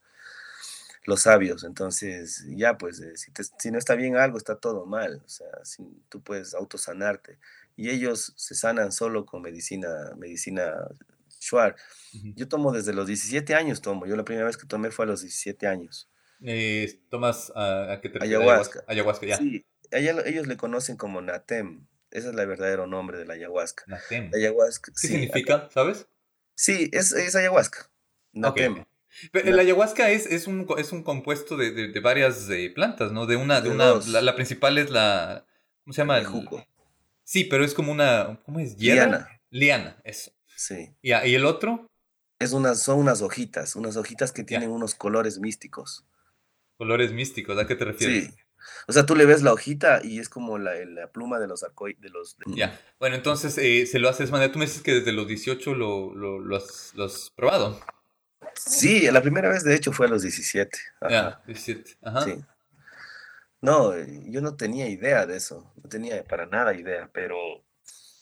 los 1.04 1.22
sabios. 1.22 1.64
Entonces, 1.64 2.44
ya, 2.50 2.78
pues, 2.78 3.00
eh, 3.00 3.16
si, 3.16 3.32
si, 3.58 3.70
no 3.72 3.78
está 3.78 3.96
bien 3.96 4.16
algo, 4.16 4.38
está 4.38 4.56
todo 4.56 4.86
mal. 4.86 5.22
O 5.24 5.28
sea, 5.28 5.48
si, 5.64 5.82
tú 6.08 6.22
puedes 6.22 6.54
autosanarte. 6.54 7.38
Y 7.76 7.90
ellos 7.90 8.32
se 8.36 8.54
sanan 8.54 8.92
solo 8.92 9.26
con 9.26 9.42
medicina, 9.42 9.88
medicina 10.16 10.74
Yo 12.12 12.48
tomo 12.48 12.72
desde 12.72 12.92
los 12.92 13.06
17 13.06 13.54
años, 13.54 13.80
tomo. 13.80 14.06
Yo 14.06 14.16
la 14.16 14.24
primera 14.24 14.46
vez 14.46 14.56
que 14.56 14.66
tomé 14.66 14.90
fue 14.90 15.04
a 15.04 15.08
los 15.08 15.22
17 15.22 15.66
años. 15.66 16.10
Eh, 16.42 17.00
¿Tomas 17.10 17.52
a, 17.54 17.98
qué 18.02 18.08
te 18.08 18.18
refieres? 18.18 18.40
Ayahuasca. 18.40 18.84
Ayahuasca, 18.86 19.26
ya. 19.26 19.36
Sí, 19.36 19.66
ellos 19.90 20.46
le 20.46 20.56
conocen 20.56 20.96
como 20.96 21.20
Natem. 21.20 21.86
Ese 22.10 22.28
es 22.28 22.34
el 22.34 22.46
verdadero 22.46 22.86
nombre 22.86 23.18
de 23.18 23.24
la 23.24 23.34
ayahuasca. 23.34 23.84
Natem. 23.86 24.30
ayahuasca, 24.34 24.92
¿Qué 24.92 25.08
significa, 25.08 25.68
sabes? 25.72 26.08
Sí, 26.54 26.90
es, 26.92 27.12
es 27.12 27.36
ayahuasca. 27.36 27.90
Natem. 28.32 28.84
Pero 29.32 29.52
la 29.52 29.62
ayahuasca 29.62 30.10
es, 30.10 30.26
es, 30.26 30.46
un, 30.46 30.66
es 30.78 30.92
un 30.92 31.02
compuesto 31.02 31.56
de, 31.56 31.88
de, 31.88 32.00
varias 32.00 32.48
eh, 32.48 32.70
plantas, 32.74 33.12
¿no? 33.12 33.26
De 33.26 33.36
una, 33.36 33.60
de, 33.60 33.70
una, 33.70 33.94
la, 34.06 34.34
principal 34.34 34.78
es 34.78 34.90
la, 34.90 35.46
¿cómo 35.84 35.92
se 35.92 36.02
llama? 36.02 36.18
El 36.18 36.26
jugo. 36.26 36.64
Sí, 37.24 37.44
pero 37.44 37.64
es 37.64 37.74
como 37.74 37.92
una, 37.92 38.40
¿cómo 38.44 38.60
es? 38.60 38.78
Liana. 38.78 39.28
Liana, 39.50 40.00
eso. 40.04 40.32
Sí. 40.60 40.94
¿Y, 41.00 41.12
¿Y, 41.12 41.34
el 41.34 41.46
otro? 41.46 41.86
Es 42.38 42.52
unas, 42.52 42.82
son 42.82 42.98
unas 42.98 43.22
hojitas, 43.22 43.76
unas 43.76 43.96
hojitas 43.96 44.30
que 44.30 44.44
tienen 44.44 44.70
unos 44.70 44.94
colores 44.94 45.38
místicos. 45.38 46.04
Colores 46.76 47.12
místicos, 47.12 47.58
¿a 47.58 47.66
qué 47.66 47.76
te 47.76 47.86
refieres? 47.86 48.26
Sí. 48.26 48.34
O 48.86 48.92
sea, 48.92 49.06
tú 49.06 49.16
le 49.16 49.24
ves 49.24 49.40
la 49.40 49.54
hojita 49.54 50.02
y 50.04 50.18
es 50.18 50.28
como 50.28 50.58
la, 50.58 50.74
pluma 51.14 51.38
de 51.38 51.48
los 51.48 51.62
arcoíris. 51.62 52.02
De 52.02 52.10
los, 52.10 52.36
Ya. 52.48 52.78
Bueno, 52.98 53.16
entonces 53.16 53.56
eh, 53.56 53.86
se 53.86 53.98
lo 53.98 54.10
haces 54.10 54.30
manera. 54.30 54.52
Tú 54.52 54.58
me 54.58 54.66
dices 54.66 54.82
que 54.82 54.92
desde 54.92 55.12
los 55.12 55.26
18 55.26 55.74
lo, 55.74 56.14
lo, 56.14 56.38
lo, 56.38 56.56
has, 56.56 56.92
lo 56.94 57.04
has 57.04 57.30
probado. 57.34 57.80
Sí, 58.54 59.10
la 59.10 59.22
primera 59.22 59.48
vez 59.48 59.64
de 59.64 59.74
hecho 59.74 59.92
fue 59.92 60.08
a 60.08 60.10
los 60.10 60.20
17. 60.20 60.78
Ya, 61.08 61.40
17. 61.46 61.96
Ajá. 62.02 62.20
Sí. 62.20 62.34
No, 63.62 63.94
yo 63.96 64.42
no 64.42 64.56
tenía 64.56 64.88
idea 64.88 65.24
de 65.24 65.38
eso, 65.38 65.72
no 65.82 65.88
tenía 65.88 66.22
para 66.24 66.44
nada 66.44 66.74
idea, 66.74 67.08
pero 67.14 67.36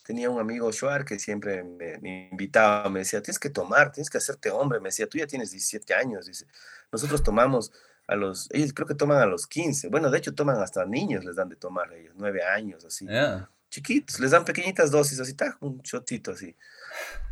tenía 0.09 0.31
un 0.31 0.41
amigo 0.41 0.73
Shuar 0.73 1.05
que 1.05 1.19
siempre 1.19 1.63
me, 1.63 2.31
invitaba, 2.33 2.89
me 2.89 3.01
decía, 3.01 3.21
tienes 3.21 3.39
que 3.39 3.51
tomar, 3.51 3.93
tienes 3.93 4.09
que 4.09 4.17
hacerte 4.17 4.51
hombre, 4.51 4.81
me 4.81 4.89
decía, 4.89 5.07
tú 5.07 5.19
ya 5.19 5.27
tienes 5.27 5.51
17 5.51 5.93
años, 5.93 6.25
dice, 6.25 6.47
nosotros 6.91 7.23
tomamos 7.23 7.73
a 8.07 8.17
los, 8.17 8.49
ellos 8.53 8.73
creo 8.73 8.89
que 8.89 8.95
toman 8.95 9.19
a 9.19 9.27
los 9.27 9.47
15, 9.47 9.89
bueno, 9.89 10.11
de 10.11 10.17
hecho 10.17 10.35
toman 10.35 10.63
hasta 10.63 10.87
niños, 10.87 11.27
les 11.27 11.37
dan 11.37 11.51
de 11.51 11.57
tomar 11.57 11.93
ellos, 11.93 12.15
9 12.17 12.43
años, 12.43 12.87
así, 12.87 13.07
chiquitos, 13.69 14.19
les 14.19 14.31
dan 14.31 14.47
pequeñitas 14.47 14.91
dosis, 14.91 15.21
así, 15.21 15.33
está 15.33 15.59
un 15.61 15.83
shotito 15.83 16.31
así. 16.31 16.57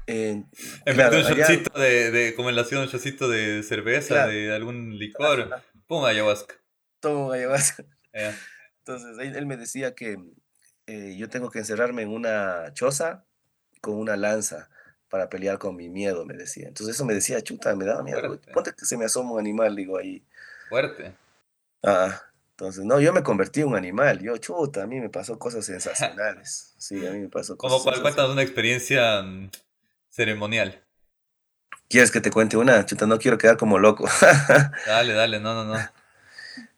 en 0.06 0.46
vez 0.84 1.10
de 1.10 1.16
un 1.16 1.22
shotcito 1.22 1.80
de, 1.80 2.10
de, 2.10 2.34
como 2.34 2.50
en 2.50 2.56
la 2.56 2.64
ciudad, 2.64 2.84
un 2.84 2.90
shotcito 2.90 3.26
de 3.26 3.62
cerveza, 3.62 4.26
de 4.26 4.54
algún 4.54 4.98
licor, 4.98 5.62
pum, 5.86 6.04
ayahuasca. 6.04 6.56
Tomo 7.00 7.32
ayahuasca. 7.32 7.86
Entonces, 8.80 9.16
él, 9.18 9.46
me 9.46 9.56
decía 9.56 9.94
que 9.94 10.18
eh, 10.86 11.16
yo 11.16 11.28
tengo 11.28 11.50
que 11.50 11.58
encerrarme 11.58 12.02
en 12.02 12.10
una 12.10 12.72
choza 12.72 13.24
con 13.80 13.94
una 13.94 14.16
lanza 14.16 14.68
para 15.08 15.28
pelear 15.28 15.58
con 15.58 15.76
mi 15.76 15.88
miedo, 15.88 16.24
me 16.24 16.34
decía. 16.34 16.68
Entonces 16.68 16.96
eso 16.96 17.04
me 17.04 17.14
decía, 17.14 17.40
chuta, 17.42 17.74
me 17.74 17.84
daba 17.84 18.02
miedo. 18.02 18.40
Ponte 18.52 18.72
que 18.72 18.84
se 18.84 18.96
me 18.96 19.04
asoma 19.04 19.32
un 19.32 19.40
animal, 19.40 19.74
digo, 19.76 19.96
ahí. 19.98 20.24
Fuerte. 20.68 21.14
Ah, 21.82 22.20
entonces, 22.50 22.84
no, 22.84 23.00
yo 23.00 23.12
me 23.12 23.22
convertí 23.22 23.60
en 23.60 23.68
un 23.68 23.76
animal. 23.76 24.20
Yo, 24.20 24.36
chuta, 24.38 24.82
a 24.82 24.86
mí 24.86 25.00
me 25.00 25.10
pasó 25.10 25.38
cosas 25.38 25.64
sensacionales. 25.64 26.72
Sí, 26.78 27.04
a 27.04 27.10
mí 27.10 27.20
me 27.20 27.28
pasó 27.28 27.56
cosas 27.56 27.78
¿Cómo 27.78 27.84
cuál 27.90 28.02
cuentas 28.02 28.28
una 28.28 28.42
experiencia 28.42 29.22
mm, 29.22 29.50
ceremonial? 30.08 30.84
¿Quieres 31.88 32.12
que 32.12 32.20
te 32.20 32.30
cuente 32.30 32.56
una? 32.56 32.84
Chuta, 32.86 33.06
no 33.06 33.18
quiero 33.18 33.38
quedar 33.38 33.56
como 33.56 33.78
loco. 33.78 34.06
dale, 34.86 35.14
dale, 35.14 35.40
no, 35.40 35.54
no, 35.54 35.64
no. 35.64 35.80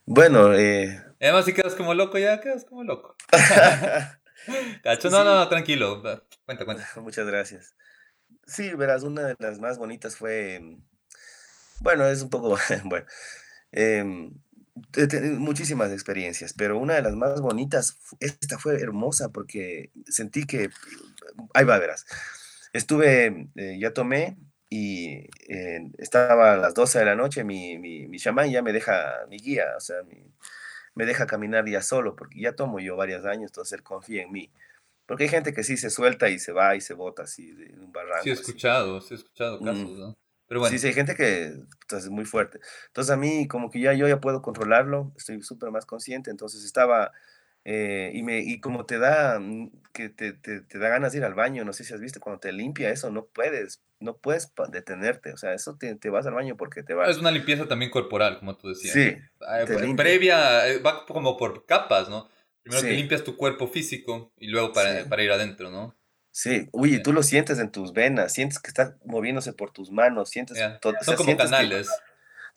Bueno, 0.06 0.54
eh, 0.54 1.02
Además, 1.20 1.44
si 1.44 1.52
quedas 1.52 1.74
como 1.74 1.94
loco, 1.94 2.18
ya 2.18 2.40
quedas 2.40 2.64
como 2.64 2.84
loco. 2.84 3.16
Cacho, 4.82 5.10
no, 5.10 5.24
no, 5.24 5.48
tranquilo. 5.48 6.02
Cuenta, 6.44 6.64
cuenta. 6.64 6.88
Muchas 7.00 7.26
gracias. 7.26 7.74
Sí, 8.46 8.72
verás, 8.74 9.02
una 9.02 9.22
de 9.22 9.36
las 9.38 9.58
más 9.58 9.78
bonitas 9.78 10.16
fue. 10.16 10.78
Bueno, 11.80 12.06
es 12.06 12.22
un 12.22 12.30
poco. 12.30 12.56
bueno. 12.84 13.06
Eh, 13.72 14.04
muchísimas 15.38 15.90
experiencias, 15.90 16.54
pero 16.54 16.78
una 16.78 16.94
de 16.94 17.02
las 17.02 17.14
más 17.14 17.40
bonitas, 17.40 17.98
esta 18.20 18.58
fue 18.58 18.80
hermosa 18.80 19.30
porque 19.30 19.90
sentí 20.06 20.46
que. 20.46 20.70
Ahí 21.54 21.64
va, 21.64 21.78
verás. 21.78 22.06
Estuve, 22.72 23.48
eh, 23.56 23.78
ya 23.80 23.92
tomé 23.92 24.38
y 24.70 25.26
eh, 25.48 25.90
estaba 25.98 26.52
a 26.52 26.56
las 26.56 26.74
12 26.74 26.98
de 27.00 27.04
la 27.06 27.16
noche, 27.16 27.42
mi, 27.42 27.78
mi, 27.78 28.06
mi 28.06 28.18
chamán 28.18 28.50
ya 28.50 28.62
me 28.62 28.72
deja 28.72 29.26
mi 29.28 29.38
guía, 29.38 29.64
o 29.76 29.80
sea, 29.80 30.02
mi, 30.04 30.32
me 30.98 31.06
deja 31.06 31.28
caminar 31.28 31.64
ya 31.68 31.80
solo, 31.80 32.16
porque 32.16 32.40
ya 32.40 32.56
tomo 32.56 32.80
yo 32.80 32.96
varios 32.96 33.24
años, 33.24 33.50
entonces 33.50 33.74
él 33.74 33.84
confía 33.84 34.24
en 34.24 34.32
mí. 34.32 34.50
Porque 35.06 35.22
hay 35.22 35.28
gente 35.28 35.52
que 35.52 35.62
sí 35.62 35.76
se 35.76 35.90
suelta 35.90 36.28
y 36.28 36.40
se 36.40 36.50
va 36.50 36.74
y 36.74 36.80
se 36.80 36.92
bota 36.92 37.22
así 37.22 37.52
de 37.52 37.72
un 37.78 37.92
barranco. 37.92 38.24
Sí, 38.24 38.30
he 38.30 38.32
escuchado, 38.32 39.00
sí 39.00 39.14
he 39.14 39.16
escuchado 39.16 39.60
casos, 39.60 39.96
¿no? 39.96 40.18
Pero 40.48 40.58
bueno. 40.58 40.72
Sí, 40.72 40.80
sí, 40.80 40.88
hay 40.88 40.94
gente 40.94 41.14
que 41.14 41.44
entonces, 41.44 42.06
es 42.06 42.10
muy 42.10 42.24
fuerte. 42.24 42.58
Entonces 42.88 43.12
a 43.12 43.16
mí 43.16 43.46
como 43.46 43.70
que 43.70 43.80
ya 43.80 43.92
yo 43.92 44.08
ya 44.08 44.20
puedo 44.20 44.42
controlarlo, 44.42 45.12
estoy 45.16 45.40
súper 45.42 45.70
más 45.70 45.86
consciente, 45.86 46.32
entonces 46.32 46.64
estaba 46.64 47.12
eh, 47.70 48.12
y, 48.14 48.22
me, 48.22 48.40
y 48.40 48.60
como 48.60 48.86
te 48.86 48.98
da, 48.98 49.38
mm, 49.38 49.70
que 49.92 50.08
te, 50.08 50.32
te, 50.32 50.62
te, 50.62 50.78
da 50.78 50.88
ganas 50.88 51.12
de 51.12 51.18
ir 51.18 51.24
al 51.24 51.34
baño, 51.34 51.66
no 51.66 51.74
sé 51.74 51.84
si 51.84 51.92
has 51.92 52.00
visto, 52.00 52.18
cuando 52.18 52.40
te 52.40 52.50
limpia 52.50 52.88
eso, 52.88 53.10
no 53.10 53.26
puedes, 53.26 53.82
no 54.00 54.16
puedes 54.16 54.50
detenerte, 54.70 55.34
o 55.34 55.36
sea, 55.36 55.52
eso 55.52 55.76
te, 55.76 55.94
te 55.94 56.08
vas 56.08 56.24
al 56.24 56.32
baño 56.32 56.56
porque 56.56 56.82
te 56.82 56.94
vas. 56.94 57.10
Es 57.10 57.18
una 57.18 57.30
limpieza 57.30 57.68
también 57.68 57.90
corporal, 57.90 58.38
como 58.38 58.56
tú 58.56 58.68
decías. 58.68 58.94
Sí. 58.94 59.16
Previa, 59.98 60.66
eh, 60.66 60.78
va 60.78 61.04
como 61.04 61.36
por 61.36 61.66
capas, 61.66 62.08
¿no? 62.08 62.30
Primero 62.62 62.80
te 62.80 62.92
limpias 62.92 63.22
tu 63.22 63.36
cuerpo 63.36 63.68
físico 63.68 64.32
y 64.38 64.46
luego 64.46 64.72
para, 64.72 65.04
para 65.04 65.22
ir 65.22 65.30
adentro, 65.30 65.70
¿no? 65.70 65.94
Sí, 66.30 66.70
uy, 66.72 67.02
tú 67.02 67.12
lo 67.12 67.22
sientes 67.22 67.58
en 67.58 67.70
tus 67.70 67.92
venas, 67.92 68.32
sientes 68.32 68.60
que 68.60 68.68
está 68.68 68.96
moviéndose 69.04 69.52
por 69.52 69.72
tus 69.72 69.90
manos, 69.90 70.30
sientes 70.30 70.58
todo. 70.80 70.94
Son 71.02 71.16
como 71.16 71.36
canales 71.36 71.90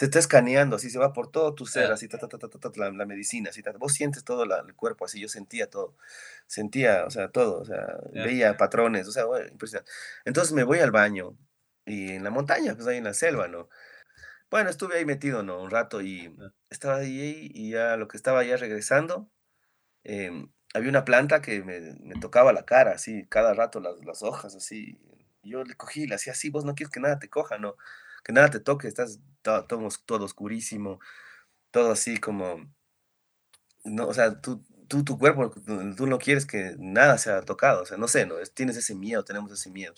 te 0.02 0.06
está 0.06 0.18
escaneando, 0.18 0.78
así 0.78 0.90
se 0.90 0.98
va 0.98 1.14
por 1.14 1.30
todo 1.30 1.54
tu 1.54 1.68
ser, 1.68 1.92
así, 1.92 2.08
ta, 2.08 2.18
ta, 2.18 2.28
ta, 2.28 2.72
la, 2.76 2.90
la, 2.90 3.06
medicina, 3.06 3.52
así, 3.52 3.62
vos 3.78 3.94
sientes 3.94 4.24
todo 4.24 4.46
el 4.46 4.74
cuerpo, 4.74 5.06
así, 5.06 5.20
yo 5.20 5.30
sentía 5.30 5.70
todo, 5.70 5.96
sentía, 6.48 7.06
o 7.06 7.12
sea, 7.12 7.30
todo, 7.30 7.60
o 7.60 7.66
sea, 7.66 8.00
veía 8.12 8.58
patrones, 8.58 9.08
o 9.08 9.12
sea, 9.12 9.26
impresionante. 9.52 9.92
Entonces 10.26 10.54
me 10.54 10.64
voy 10.64 10.80
al 10.80 10.90
baño, 10.90 11.38
y 11.86 12.14
en 12.14 12.24
la 12.24 12.32
montaña, 12.32 12.74
pues 12.74 12.88
ahí 12.88 12.98
en 12.98 13.04
la 13.04 13.14
selva, 13.14 13.48
¿no? 13.48 13.70
Bueno, 14.50 14.72
estuve 14.72 14.98
ahí 14.98 15.06
metido, 15.06 15.44
¿no? 15.44 15.62
Un 15.62 15.70
rato, 15.70 16.02
y 16.02 16.36
estaba 16.72 16.98
ahí, 16.98 17.52
y 17.54 17.70
ya 17.70 17.96
lo 17.96 18.08
que 18.08 18.18
estaba 18.18 18.44
ya 18.44 18.58
regresando, 18.58 19.30
em, 20.04 20.52
había 20.74 20.90
una 20.90 21.06
planta 21.06 21.44
que 21.44 21.64
me, 21.64 21.80
me, 22.02 22.16
tocaba 22.20 22.54
la 22.54 22.66
cara, 22.66 22.94
así, 22.94 23.28
cada 23.30 23.54
rato 23.54 23.80
las, 23.80 24.04
las 24.04 24.24
hojas, 24.24 24.56
así, 24.56 25.00
yo 25.44 25.64
le 25.64 25.76
cogí 25.76 26.04
y 26.04 26.08
le 26.08 26.16
hacía 26.16 26.34
así, 26.34 26.50
vos 26.50 26.66
no 26.66 26.74
quieres 26.74 26.92
que 26.92 27.00
nada 27.00 27.20
te 27.20 27.30
coja, 27.30 27.60
¿no? 27.60 27.76
Que 28.24 28.34
nada 28.34 28.50
te 28.50 28.60
toque, 28.60 28.88
estás 28.88 29.20
todo, 29.42 29.66
todo, 30.06 30.26
oscurísimo, 30.26 31.00
todo 31.72 31.92
así 31.92 32.18
como, 32.18 32.72
no, 33.84 34.08
o 34.08 34.14
sea, 34.14 34.40
tú, 34.42 34.64
tú, 34.88 35.04
tu 35.04 35.18
cuerpo, 35.18 35.52
tú 35.98 36.08
no 36.08 36.20
quieres 36.20 36.46
que 36.46 36.76
nada 36.78 37.18
sea 37.18 37.42
tocado, 37.42 37.84
o 37.84 37.86
sea, 37.86 37.98
no 37.98 38.08
sé, 38.08 38.26
no, 38.26 38.36
tienes 38.54 38.78
ese 38.78 38.96
miedo, 38.96 39.24
tenemos 39.24 39.52
ese 39.52 39.70
miedo. 39.70 39.94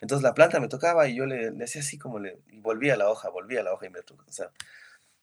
Entonces 0.00 0.22
la 0.22 0.34
planta 0.34 0.60
me 0.60 0.68
tocaba 0.68 1.08
y 1.08 1.16
yo 1.16 1.26
le, 1.26 1.50
le 1.50 1.64
hacía 1.64 1.80
así 1.80 1.98
como 1.98 2.20
le, 2.20 2.38
y 2.48 2.60
volvía 2.60 2.94
a 2.94 2.96
la 2.96 3.10
hoja, 3.10 3.30
volvía 3.30 3.60
a 3.60 3.64
la 3.64 3.72
hoja 3.72 3.86
y 3.86 3.90
me 3.90 4.02
tocaba, 4.02 4.28
o 4.28 4.32
sea, 4.32 4.50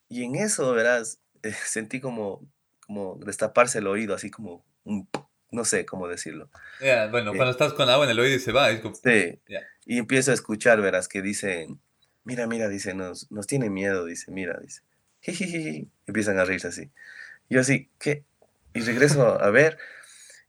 y 0.08 0.24
en 0.24 0.36
eso, 0.36 0.72
verás, 0.72 1.20
sentí 1.66 2.00
como, 2.00 2.46
como 2.86 3.18
destaparse 3.24 3.78
el 3.78 3.86
oído, 3.86 4.14
así 4.14 4.30
como 4.30 4.64
un, 4.84 5.08
no 5.50 5.64
sé 5.64 5.86
cómo 5.86 6.08
decirlo. 6.08 6.50
bueno, 7.10 7.32
eh 7.32 7.36
cuando 7.36 7.50
estás 7.50 7.72
con 7.72 7.88
agua 7.88 8.04
en 8.04 8.10
el 8.10 8.20
oído 8.20 8.36
y 8.36 8.40
se 8.40 8.52
va, 8.52 8.70
es 8.70 8.80
como... 8.80 8.94
Sí, 8.94 9.40
y 9.84 9.98
empiezo 9.98 10.30
a 10.30 10.34
escuchar, 10.34 10.80
verás, 10.80 11.08
que 11.08 11.22
dicen, 11.22 11.80
mira, 12.26 12.46
mira, 12.46 12.68
dice, 12.68 12.92
nos, 12.92 13.30
nos 13.30 13.46
tiene 13.46 13.70
miedo, 13.70 14.04
dice, 14.04 14.30
mira, 14.30 14.58
dice. 14.60 14.82
Empiezan 16.06 16.38
a 16.38 16.44
reírse 16.44 16.68
así. 16.68 16.90
Yo 17.48 17.60
así, 17.60 17.88
¿qué? 17.98 18.24
Y 18.74 18.80
regreso 18.80 19.40
a 19.40 19.50
ver 19.50 19.78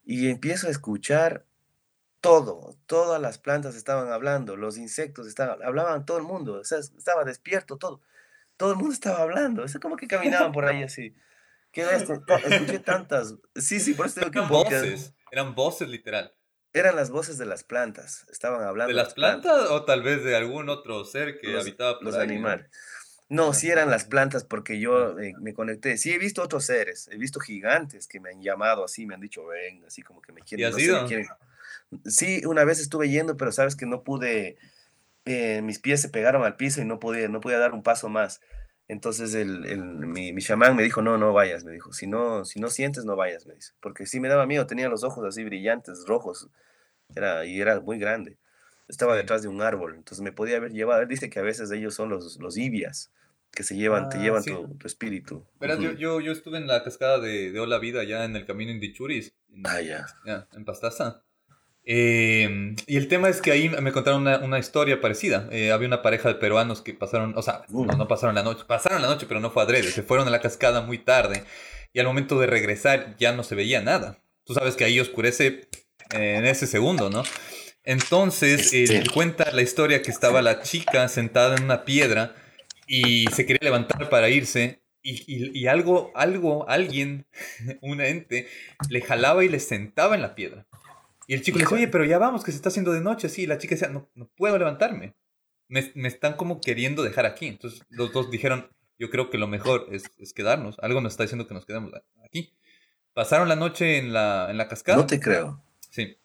y 0.03 0.29
empiezo 0.29 0.67
a 0.67 0.71
escuchar 0.71 1.45
todo, 2.19 2.75
todas 2.87 3.21
las 3.21 3.37
plantas 3.37 3.75
estaban 3.75 4.11
hablando, 4.11 4.57
los 4.57 4.77
insectos 4.77 5.27
estaban, 5.27 5.61
hablaban 5.63 6.05
todo 6.05 6.17
el 6.17 6.23
mundo, 6.23 6.59
o 6.59 6.63
sea, 6.63 6.79
estaba 6.79 7.23
despierto 7.23 7.77
todo, 7.77 8.01
todo 8.57 8.71
el 8.71 8.77
mundo 8.77 8.93
estaba 8.93 9.21
hablando, 9.21 9.63
es 9.63 9.77
como 9.79 9.95
que 9.95 10.07
caminaban 10.07 10.51
por 10.51 10.65
ahí 10.65 10.83
así. 10.83 11.15
¿Qué 11.71 11.83
Escuché 12.49 12.79
tantas, 12.79 13.35
sí, 13.55 13.79
sí, 13.79 13.93
por 13.93 14.07
eso 14.07 14.19
tengo 14.19 14.31
que... 14.31 14.39
Eran 14.39 14.49
voces, 14.49 15.13
eran 15.31 15.55
voces 15.55 15.87
literal. 15.87 16.33
Eran 16.77 16.95
las 16.95 17.09
voces 17.09 17.37
de 17.37 17.45
las 17.45 17.63
plantas, 17.63 18.25
estaban 18.31 18.63
hablando. 18.63 18.89
¿De 18.89 18.93
las, 18.93 19.13
plantas, 19.13 19.69
o 19.69 19.83
tal 19.85 20.03
vez 20.03 20.23
de 20.23 20.35
algún 20.35 20.69
otro 20.69 21.03
ser 21.05 21.39
que 21.39 21.57
habitaba 21.57 21.99
por 21.99 22.05
los 22.05 22.15
animales? 22.15 22.69
No, 23.29 23.53
sí 23.53 23.69
eran 23.69 23.89
las 23.89 24.05
plantas 24.05 24.45
porque 24.45 24.79
yo 24.79 25.19
eh, 25.19 25.33
me 25.41 25.53
conecté. 25.53 25.97
Sí 25.97 26.13
he 26.13 26.17
visto 26.17 26.41
otros 26.41 26.65
seres, 26.65 27.09
he 27.11 27.17
visto 27.17 27.41
gigantes 27.41 28.07
que 28.07 28.21
me 28.21 28.29
han 28.29 28.41
llamado 28.41 28.85
así, 28.85 29.05
me 29.05 29.15
han 29.15 29.21
dicho 29.21 29.45
ven, 29.45 29.83
así 29.85 30.01
como 30.01 30.21
que 30.21 30.31
me 30.31 30.41
quieren. 30.41 30.63
¿Y 30.63 30.69
has 30.69 31.27
Sí, 32.05 32.41
una 32.45 32.63
vez 32.63 32.79
estuve 32.79 33.09
yendo, 33.09 33.37
pero 33.37 33.51
sabes 33.51 33.75
que 33.75 33.85
no 33.85 34.03
pude, 34.03 34.57
eh, 35.25 35.61
mis 35.61 35.79
pies 35.79 36.01
se 36.01 36.09
pegaron 36.09 36.43
al 36.43 36.55
piso 36.55 36.81
y 36.81 36.85
no 36.85 36.99
podía, 36.99 37.27
no 37.27 37.39
podía 37.41 37.59
dar 37.59 37.73
un 37.73 37.83
paso 37.83 38.09
más. 38.09 38.41
Entonces 38.87 39.33
el, 39.33 39.65
el, 39.65 39.83
mi, 39.83 40.31
mi 40.31 40.41
chamán 40.41 40.75
me 40.75 40.83
dijo, 40.83 41.01
no, 41.01 41.17
no 41.17 41.33
vayas, 41.33 41.65
me 41.65 41.73
dijo, 41.73 41.91
si 41.91 42.07
no, 42.07 42.45
si 42.45 42.59
no 42.59 42.69
sientes, 42.69 43.03
no 43.03 43.15
vayas, 43.15 43.45
me 43.45 43.53
dice, 43.53 43.73
porque 43.81 44.05
sí 44.05 44.19
me 44.19 44.29
daba 44.29 44.45
miedo, 44.45 44.65
tenía 44.65 44.87
los 44.87 45.03
ojos 45.03 45.25
así 45.25 45.43
brillantes, 45.43 46.05
rojos, 46.07 46.49
era, 47.13 47.45
y 47.45 47.59
era 47.59 47.81
muy 47.81 47.99
grande. 47.99 48.37
estaba 48.87 49.15
detrás 49.15 49.41
de 49.41 49.49
un 49.49 49.61
árbol, 49.61 49.95
entonces 49.95 50.23
me 50.23 50.31
podía 50.31 50.57
haber 50.57 50.71
llevado. 50.71 51.01
Él 51.01 51.07
dice 51.09 51.29
que 51.29 51.39
a 51.39 51.43
veces 51.43 51.69
ellos 51.71 51.95
son 51.95 52.09
los, 52.09 52.37
los 52.39 52.57
ibias, 52.57 53.11
que 53.51 53.63
se 53.63 53.75
llevan, 53.75 54.07
te 54.09 54.17
ah, 54.17 54.21
llevan 54.21 54.43
tu, 54.43 54.77
espíritu. 54.85 55.45
Verás, 55.59 55.79
yo, 55.79 55.91
yo, 55.91 56.21
yo, 56.21 56.31
estuve 56.31 56.57
en 56.57 56.67
la 56.67 56.83
cascada 56.83 57.19
de, 57.19 57.51
de 57.51 57.59
Ola 57.59 57.79
Vida, 57.79 58.03
ya 58.05 58.23
en 58.23 58.35
el 58.37 58.45
camino 58.45 58.71
en 58.71 58.79
Dichuris. 58.79 59.33
ah, 59.65 59.81
ya. 59.81 60.05
En 60.53 60.63
Pastaza. 60.63 61.23
Em, 61.89 62.75
y 62.85 62.97
el 62.97 63.07
tema 63.07 63.29
es 63.29 63.41
que 63.41 63.49
ahí 63.49 63.69
me 63.69 63.93
contaron 63.93 64.23
una, 64.23 64.39
una 64.39 64.59
historia 64.59 64.99
parecida. 64.99 65.47
Eh, 65.53 65.71
había 65.71 65.87
una 65.87 66.01
pareja 66.01 66.27
de 66.27 66.35
peruanos 66.35 66.81
que 66.81 66.93
pasaron, 66.93 67.33
o 67.37 67.41
sea, 67.41 67.61
no, 67.69 67.85
no, 67.85 68.07
pasaron 68.09 68.35
la 68.35 68.43
noche, 68.43 68.65
pasaron 68.67 69.01
la 69.01 69.07
noche, 69.07 69.25
pero 69.25 69.39
no 69.39 69.51
fue 69.51 69.63
adrede. 69.63 69.89
Se 69.89 70.03
fueron 70.03 70.27
a 70.27 70.29
la 70.29 70.41
cascada 70.41 70.81
muy 70.81 70.97
tarde 70.97 71.45
y 71.93 71.99
al 71.99 72.05
momento 72.05 72.37
de 72.41 72.47
regresar 72.47 73.15
ya 73.17 73.31
no 73.31 73.41
se 73.43 73.55
veía 73.55 73.81
nada. 73.81 74.19
Tú 74.43 74.53
sabes 74.53 74.75
que 74.75 74.83
ahí 74.83 74.99
oscurece 74.99 75.69
eh, 76.13 76.35
en 76.35 76.45
ese 76.45 76.67
segundo, 76.67 77.09
¿no? 77.09 77.23
Entonces, 77.85 78.73
eh, 78.73 79.05
cuenta 79.13 79.53
la 79.53 79.61
historia 79.61 80.01
que 80.01 80.11
estaba 80.11 80.41
la 80.41 80.61
chica 80.61 81.07
sentada 81.07 81.55
en 81.55 81.63
una 81.63 81.85
piedra 81.85 82.35
y 82.85 83.27
se 83.27 83.45
quería 83.45 83.63
levantar 83.63 84.09
para 84.09 84.27
irse 84.29 84.81
y, 85.01 85.57
y, 85.57 85.67
algo, 85.67 86.11
algo, 86.15 86.67
alguien, 86.67 87.27
un 87.81 88.01
ente, 88.01 88.49
le 88.89 88.99
jalaba 88.99 89.45
y 89.45 89.47
le 89.47 89.61
sentaba 89.61 90.15
en 90.15 90.21
la 90.21 90.35
piedra. 90.35 90.67
Y 91.27 91.33
el 91.33 91.41
chico 91.41 91.57
le 91.57 91.65
dice, 91.65 91.75
oye, 91.75 91.87
pero 91.89 92.05
ya 92.05 92.17
vamos, 92.17 92.43
que 92.43 92.51
se 92.51 92.57
está 92.57 92.69
haciendo 92.69 92.93
de 92.93 93.01
noche. 93.01 93.27
Sí, 93.27 93.45
la 93.45 93.57
chica 93.57 93.75
decía, 93.75 93.89
no, 93.89 94.09
no 94.15 94.29
puedo 94.35 94.57
levantarme. 94.57 95.13
Me, 95.67 95.91
me, 95.93 96.07
están 96.07 96.33
como 96.33 96.61
queriendo 96.61 97.03
dejar 97.03 97.25
aquí. 97.25 97.47
Entonces 97.47 97.83
los 97.89 98.13
dos 98.13 98.31
dijeron, 98.31 98.69
yo 98.97 99.09
creo 99.09 99.29
que 99.29 99.37
lo 99.37 99.47
mejor 99.47 99.87
es, 99.91 100.09
es, 100.17 100.33
quedarnos. 100.33 100.79
Algo 100.79 101.01
nos 101.01 101.13
está 101.13 101.23
diciendo 101.23 101.45
que 101.45 101.53
nos 101.53 101.65
quedemos 101.65 101.91
aquí. 102.23 102.53
Pasaron 103.13 103.49
la 103.49 103.57
noche 103.57 103.97
en 103.97 104.13
la, 104.13 104.47
en 104.49 104.57
la 104.57 104.69
cascada. 104.69 104.99
No 104.99 105.05
te 105.05 105.19
creo. 105.19 105.61
Sí. 105.89 106.17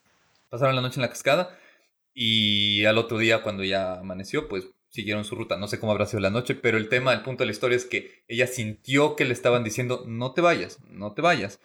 Pasaron 0.48 0.76
la 0.76 0.82
noche 0.82 0.96
en 0.96 1.02
la 1.02 1.08
cascada 1.08 1.58
y 2.14 2.84
al 2.84 2.96
otro 2.96 3.18
día 3.18 3.42
cuando 3.42 3.64
ya 3.64 3.94
amaneció, 3.94 4.48
pues 4.48 4.68
siguieron 4.88 5.24
su 5.24 5.34
ruta. 5.34 5.56
No 5.56 5.66
sé 5.66 5.80
cómo 5.80 5.92
habrá 5.92 6.06
sido 6.06 6.20
la 6.20 6.30
noche, 6.30 6.54
pero 6.54 6.78
el 6.78 6.88
tema, 6.88 7.12
el 7.12 7.22
punto 7.22 7.42
de 7.42 7.46
la 7.46 7.52
historia 7.52 7.76
es 7.76 7.86
que 7.86 8.22
ella 8.28 8.46
sintió 8.46 9.16
que 9.16 9.24
le 9.24 9.32
estaban 9.32 9.64
diciendo, 9.64 10.04
no 10.06 10.32
te 10.32 10.42
vayas, 10.42 10.78
no 10.86 11.12
te 11.12 11.22
vayas. 11.22 11.60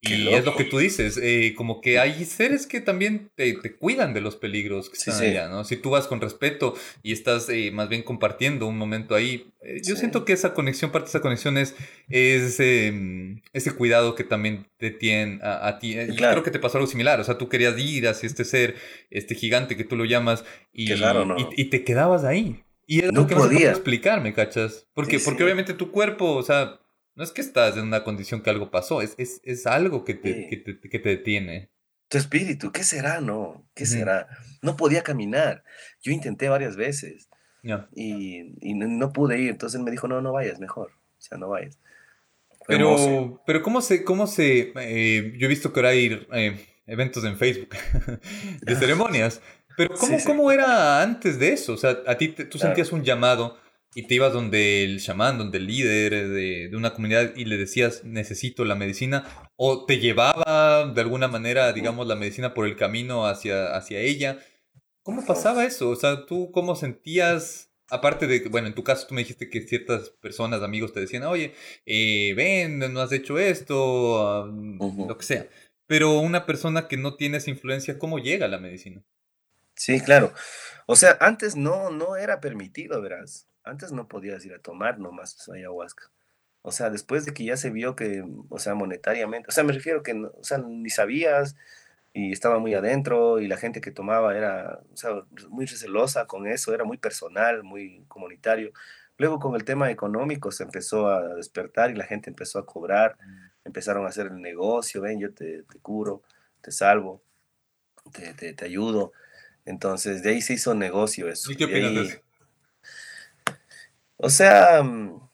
Y 0.00 0.28
es 0.28 0.44
lo 0.44 0.54
que 0.54 0.62
tú 0.62 0.78
dices, 0.78 1.18
eh, 1.20 1.54
como 1.56 1.80
que 1.80 1.98
hay 1.98 2.24
seres 2.24 2.68
que 2.68 2.80
también 2.80 3.32
te, 3.34 3.52
te, 3.54 3.74
cuidan 3.74 4.14
de 4.14 4.20
los 4.20 4.36
peligros 4.36 4.88
que 4.90 4.96
están 4.96 5.20
allá, 5.20 5.48
¿no? 5.48 5.64
Si 5.64 5.76
tú 5.76 5.90
vas 5.90 6.06
con 6.06 6.20
respeto 6.20 6.74
y 7.02 7.12
estás 7.12 7.48
eh, 7.48 7.72
más 7.72 7.88
bien 7.88 8.04
compartiendo 8.04 8.68
un 8.68 8.78
momento 8.78 9.16
ahí, 9.16 9.50
eh, 9.60 9.80
yo 9.82 9.96
siento 9.96 10.24
que 10.24 10.32
esa 10.32 10.54
conexión, 10.54 10.92
parte 10.92 11.06
de 11.06 11.10
esa 11.10 11.20
conexión 11.20 11.58
es, 11.58 11.74
es 12.08 12.60
em, 12.60 13.42
ese 13.52 13.72
cuidado 13.72 14.14
que 14.14 14.22
también 14.22 14.68
te 14.76 14.92
tienen 14.92 15.40
a, 15.42 15.78
ti. 15.80 15.98
Y 15.98 16.14
creo 16.14 16.44
que 16.44 16.52
te 16.52 16.60
pasó 16.60 16.78
algo 16.78 16.88
similar, 16.88 17.18
o 17.18 17.24
sea, 17.24 17.36
tú 17.36 17.48
querías 17.48 17.76
ir 17.76 18.06
hacia 18.06 18.28
este 18.28 18.44
ser, 18.44 18.76
este 19.10 19.34
gigante 19.34 19.76
que 19.76 19.84
tú 19.84 19.96
lo 19.96 20.04
llamas, 20.04 20.44
y, 20.72 20.92
y, 20.92 21.64
te 21.70 21.82
quedabas 21.82 22.22
ahí. 22.22 22.62
Y 22.86 23.00
es 23.00 23.12
no 23.12 23.22
lo 23.22 23.26
que 23.26 23.34
podía. 23.34 23.66
no 23.66 23.70
explicarme, 23.70 24.32
¿cachas? 24.32 24.86
Porque, 24.94 25.18
porque 25.18 25.42
obviamente 25.42 25.74
tu 25.74 25.90
cuerpo, 25.90 26.34
o 26.34 26.42
sea 26.44 26.78
no 27.18 27.24
es 27.24 27.32
que 27.32 27.40
estás 27.40 27.76
en 27.76 27.82
una 27.82 28.04
condición 28.04 28.42
que 28.42 28.50
algo 28.50 28.70
pasó, 28.70 29.02
es, 29.02 29.16
es, 29.18 29.40
es 29.42 29.66
algo 29.66 30.04
que 30.04 30.14
te, 30.14 30.48
que, 30.48 30.56
te, 30.56 30.78
que 30.88 30.98
te, 31.00 31.08
detiene. 31.08 31.68
Tu 32.08 32.16
espíritu, 32.16 32.70
¿qué 32.70 32.84
será, 32.84 33.20
no? 33.20 33.68
¿Qué 33.74 33.86
será? 33.86 34.28
No 34.62 34.76
podía 34.76 35.02
caminar. 35.02 35.64
Yo 36.00 36.12
intenté 36.12 36.48
varias 36.48 36.76
veces 36.76 37.28
y, 37.92 38.54
y, 38.60 38.74
no 38.74 39.12
pude 39.12 39.40
ir. 39.40 39.50
Entonces 39.50 39.80
él 39.80 39.84
me 39.84 39.90
dijo, 39.90 40.06
no, 40.06 40.22
no 40.22 40.32
vayas, 40.32 40.60
mejor. 40.60 40.92
O 40.92 41.20
sea, 41.20 41.36
no 41.38 41.48
vayas. 41.48 41.80
pero, 42.68 43.42
pero 43.44 43.62
¿cómo 43.62 43.80
se, 43.80 44.04
cómo 44.04 44.28
se, 44.28 44.72
eh, 44.76 45.34
yo 45.38 45.46
he 45.46 45.50
visto 45.50 45.72
que 45.72 45.80
ahora 45.80 45.88
hay 45.88 46.24
eh, 46.32 46.66
eventos 46.86 47.24
en 47.24 47.36
Facebook 47.36 47.70
de 48.62 48.76
ceremonias, 48.76 49.42
pero 49.76 49.96
¿cómo, 49.96 50.18
¿cómo 50.24 50.52
era 50.52 51.02
antes 51.02 51.40
de 51.40 51.52
eso? 51.52 51.72
O 51.72 51.78
sea, 51.78 51.98
a 52.06 52.16
ti 52.16 52.28
tú 52.28 52.58
sentías 52.58 52.92
un 52.92 53.02
llamado 53.02 53.58
y 53.94 54.06
te 54.06 54.14
ibas 54.14 54.32
donde 54.32 54.84
el 54.84 55.00
chamán, 55.00 55.38
donde 55.38 55.58
el 55.58 55.66
líder 55.66 56.28
de, 56.28 56.68
de, 56.68 56.76
una 56.76 56.92
comunidad 56.92 57.34
y 57.36 57.46
le 57.46 57.56
decías, 57.56 58.04
necesito 58.04 58.64
la 58.64 58.74
medicina, 58.74 59.24
o 59.56 59.86
te 59.86 59.98
llevaba 59.98 60.92
de 60.94 61.00
alguna 61.00 61.28
manera, 61.28 61.72
digamos, 61.72 62.06
la 62.06 62.16
medicina 62.16 62.54
por 62.54 62.66
el 62.66 62.76
camino 62.76 63.26
hacia, 63.26 63.74
hacia 63.74 64.00
ella. 64.00 64.38
¿Cómo 65.02 65.24
pasaba 65.24 65.64
eso? 65.64 65.88
O 65.88 65.96
sea, 65.96 66.26
¿tú 66.26 66.50
cómo 66.52 66.76
sentías, 66.76 67.72
aparte 67.88 68.26
de, 68.26 68.46
bueno, 68.50 68.68
en 68.68 68.74
tu 68.74 68.84
caso 68.84 69.06
tú 69.06 69.14
me 69.14 69.22
dijiste 69.22 69.48
que 69.48 69.62
ciertas 69.62 70.10
personas, 70.10 70.62
amigos, 70.62 70.92
te 70.92 71.00
decían, 71.00 71.24
oye, 71.24 71.54
eh, 71.86 72.34
ven, 72.36 72.78
no 72.78 73.00
has 73.00 73.12
hecho 73.12 73.38
esto, 73.38 74.46
lo 74.46 75.16
que 75.16 75.24
sea. 75.24 75.48
Pero 75.86 76.20
una 76.20 76.44
persona 76.44 76.86
que 76.88 76.98
no 76.98 77.16
tiene 77.16 77.38
esa 77.38 77.50
influencia, 77.50 77.98
¿cómo 77.98 78.18
llega 78.18 78.44
a 78.44 78.50
la 78.50 78.58
medicina? 78.58 79.02
Sí, 79.74 80.00
claro. 80.02 80.34
O 80.86 80.96
sea, 80.96 81.16
antes 81.20 81.56
no, 81.56 81.90
no 81.90 82.16
era 82.16 82.40
permitido, 82.40 83.00
verás. 83.00 83.47
Antes 83.68 83.92
no 83.92 84.08
podías 84.08 84.44
ir 84.44 84.54
a 84.54 84.58
tomar 84.58 84.98
nomás 84.98 85.48
ayahuasca. 85.48 86.10
O 86.62 86.72
sea, 86.72 86.90
después 86.90 87.24
de 87.24 87.32
que 87.32 87.44
ya 87.44 87.56
se 87.56 87.70
vio 87.70 87.96
que, 87.96 88.24
o 88.48 88.58
sea, 88.58 88.74
monetariamente, 88.74 89.48
o 89.48 89.52
sea, 89.52 89.64
me 89.64 89.72
refiero 89.72 90.02
que, 90.02 90.12
o 90.12 90.44
sea, 90.44 90.58
ni 90.58 90.90
sabías 90.90 91.56
y 92.12 92.32
estaba 92.32 92.58
muy 92.58 92.74
adentro 92.74 93.40
y 93.40 93.48
la 93.48 93.56
gente 93.56 93.80
que 93.80 93.90
tomaba 93.90 94.36
era, 94.36 94.80
o 94.92 94.96
sea, 94.96 95.22
muy 95.50 95.66
recelosa 95.66 96.26
con 96.26 96.46
eso, 96.46 96.74
era 96.74 96.84
muy 96.84 96.98
personal, 96.98 97.62
muy 97.62 98.04
comunitario. 98.08 98.72
Luego 99.18 99.38
con 99.38 99.54
el 99.54 99.64
tema 99.64 99.90
económico 99.90 100.50
se 100.50 100.64
empezó 100.64 101.08
a 101.08 101.34
despertar 101.34 101.90
y 101.90 101.94
la 101.94 102.04
gente 102.04 102.30
empezó 102.30 102.58
a 102.58 102.66
cobrar, 102.66 103.16
mm. 103.24 103.66
empezaron 103.66 104.04
a 104.04 104.08
hacer 104.08 104.26
el 104.26 104.40
negocio, 104.40 105.00
ven, 105.00 105.20
yo 105.20 105.32
te, 105.32 105.62
te 105.62 105.78
curo, 105.78 106.22
te 106.60 106.70
salvo, 106.70 107.22
te, 108.12 108.34
te, 108.34 108.52
te, 108.52 108.64
ayudo. 108.64 109.12
Entonces, 109.64 110.22
de 110.22 110.30
ahí 110.30 110.40
se 110.40 110.54
hizo 110.54 110.74
negocio 110.74 111.28
eso. 111.28 111.50
¿Y 111.52 111.56
qué 111.56 111.64
opinas 111.64 111.94
de 111.94 112.02
eso? 112.02 112.18
O 114.20 114.30
sea, 114.30 114.82
mm, 114.82 115.28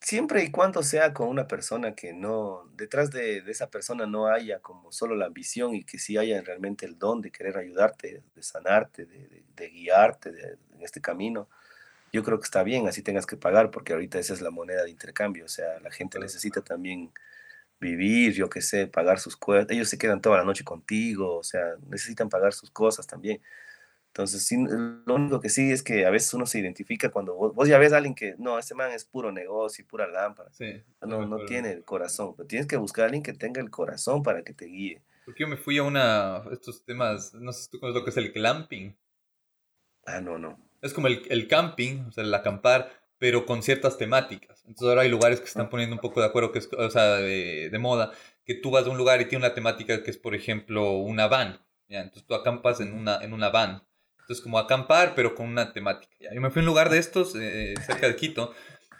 siempre 0.00 0.42
y 0.42 0.50
cuando 0.50 0.82
sea 0.82 1.14
con 1.14 1.28
una 1.28 1.46
persona 1.46 1.94
que 1.94 2.12
no, 2.12 2.68
detrás 2.74 3.10
de, 3.12 3.38
esa 3.46 3.70
persona 3.70 4.06
no 4.06 4.26
haya 4.26 4.60
como 4.60 4.90
solo 4.92 5.14
la 5.14 5.26
ambición 5.26 5.74
y 5.74 5.84
que 5.84 5.98
sí 5.98 6.16
haya 6.18 6.40
realmente 6.42 6.84
el 6.84 6.98
don 6.98 7.20
de 7.20 7.30
querer 7.30 7.56
ayudarte, 7.58 8.22
de 8.34 8.42
sanarte, 8.42 9.06
de, 9.06 9.68
guiarte 9.70 10.30
en 10.30 10.82
este 10.82 11.00
camino, 11.00 11.48
yo 12.12 12.24
creo 12.24 12.38
que 12.38 12.44
está 12.44 12.62
bien, 12.64 12.88
así 12.88 13.02
tengas 13.02 13.26
que 13.26 13.36
pagar, 13.36 13.70
porque 13.70 13.92
ahorita 13.92 14.18
esa 14.18 14.34
es 14.34 14.40
la 14.40 14.50
moneda 14.50 14.84
de 14.84 14.90
intercambio, 14.90 15.44
o 15.44 15.48
sea, 15.48 15.78
la 15.80 15.90
gente 15.92 16.18
necesita 16.18 16.62
también 16.62 17.12
vivir, 17.80 18.34
yo 18.34 18.50
qué 18.50 18.62
sé, 18.62 18.86
pagar 18.88 19.20
sus 19.20 19.36
cuentas, 19.36 19.76
ellos 19.76 19.88
se 19.88 19.98
quedan 19.98 20.20
toda 20.22 20.38
la 20.38 20.44
noche 20.44 20.64
contigo, 20.64 21.36
o 21.38 21.44
sea, 21.44 21.76
necesitan 21.88 22.28
pagar 22.30 22.52
sus 22.54 22.70
cosas 22.70 23.06
también. 23.06 23.40
Entonces, 24.10 24.44
sí, 24.44 24.56
lo 25.06 25.14
único 25.14 25.40
que 25.40 25.48
sí 25.48 25.70
es 25.70 25.84
que 25.84 26.04
a 26.04 26.10
veces 26.10 26.34
uno 26.34 26.44
se 26.44 26.58
identifica 26.58 27.10
cuando 27.10 27.34
vos, 27.36 27.68
ya 27.68 27.78
ves 27.78 27.92
a 27.92 27.98
alguien 27.98 28.16
que, 28.16 28.34
no, 28.38 28.58
este 28.58 28.74
man 28.74 28.90
es 28.90 29.04
puro 29.04 29.30
negocio 29.30 29.84
y 29.84 29.86
pura 29.86 30.08
lámpara. 30.08 30.50
Sí, 30.52 30.82
no, 31.02 31.26
no 31.26 31.44
tiene 31.44 31.70
el 31.70 31.84
corazón, 31.84 32.34
pero 32.36 32.48
tienes 32.48 32.66
que 32.66 32.76
buscar 32.76 33.04
a 33.04 33.06
alguien 33.06 33.22
que 33.22 33.34
tenga 33.34 33.60
el 33.60 33.70
corazón 33.70 34.24
para 34.24 34.42
que 34.42 34.52
te 34.52 34.64
guíe. 34.64 35.00
Porque 35.24 35.44
yo 35.44 35.48
me 35.48 35.56
fui 35.56 35.78
a 35.78 35.84
una, 35.84 36.42
estos 36.50 36.84
temas, 36.84 37.34
no 37.34 37.52
sé 37.52 37.62
si 37.62 37.70
tú 37.70 37.78
conoces 37.78 38.00
lo 38.00 38.04
que 38.04 38.10
es 38.10 38.16
el 38.16 38.32
glamping. 38.32 38.96
Ah, 40.06 40.20
no, 40.20 40.38
no. 40.38 40.58
Es 40.82 40.92
como 40.92 41.06
el, 41.06 41.22
el 41.30 41.46
camping, 41.46 42.06
o 42.08 42.12
sea, 42.12 42.24
el 42.24 42.34
acampar, 42.34 42.90
pero 43.16 43.46
con 43.46 43.62
ciertas 43.62 43.96
temáticas. 43.96 44.64
Entonces 44.66 44.88
ahora 44.88 45.02
hay 45.02 45.08
lugares 45.08 45.38
que 45.38 45.46
están 45.46 45.66
ah. 45.66 45.70
poniendo 45.70 45.94
un 45.94 46.00
poco 46.00 46.20
de 46.20 46.26
acuerdo, 46.26 46.50
que 46.50 46.58
es, 46.58 46.68
o 46.76 46.90
sea, 46.90 47.18
de, 47.18 47.70
de 47.70 47.78
moda, 47.78 48.10
que 48.44 48.56
tú 48.56 48.72
vas 48.72 48.86
a 48.86 48.90
un 48.90 48.98
lugar 48.98 49.20
y 49.20 49.26
tiene 49.26 49.46
una 49.46 49.54
temática 49.54 50.02
que 50.02 50.10
es, 50.10 50.18
por 50.18 50.34
ejemplo, 50.34 50.94
una 50.94 51.28
van. 51.28 51.60
¿ya? 51.88 52.00
Entonces 52.00 52.26
tú 52.26 52.34
acampas 52.34 52.80
en 52.80 52.92
una, 52.92 53.22
en 53.22 53.32
una 53.32 53.50
van 53.50 53.84
entonces, 54.30 54.44
como 54.44 54.60
acampar, 54.60 55.14
pero 55.16 55.34
con 55.34 55.48
una 55.48 55.72
temática. 55.72 56.14
Yo 56.32 56.40
me 56.40 56.50
fui 56.50 56.60
a 56.60 56.62
un 56.62 56.66
lugar 56.66 56.88
de 56.88 56.98
estos, 56.98 57.34
eh, 57.34 57.74
cerca 57.84 58.06
de 58.06 58.14
Quito, 58.14 58.54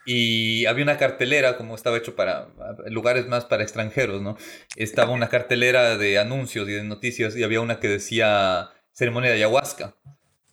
y 0.04 0.66
había 0.66 0.82
una 0.82 0.98
cartelera, 0.98 1.56
como 1.56 1.76
estaba 1.76 1.96
hecho 1.98 2.16
para 2.16 2.48
lugares 2.86 3.28
más 3.28 3.44
para 3.44 3.62
extranjeros, 3.62 4.20
¿no? 4.22 4.36
Estaba 4.74 5.12
una 5.12 5.28
cartelera 5.28 5.96
de 5.96 6.18
anuncios 6.18 6.68
y 6.68 6.72
de 6.72 6.82
noticias, 6.82 7.36
y 7.36 7.44
había 7.44 7.60
una 7.60 7.78
que 7.78 7.86
decía 7.86 8.70
ceremonia 8.90 9.30
de 9.30 9.36
ayahuasca. 9.36 9.94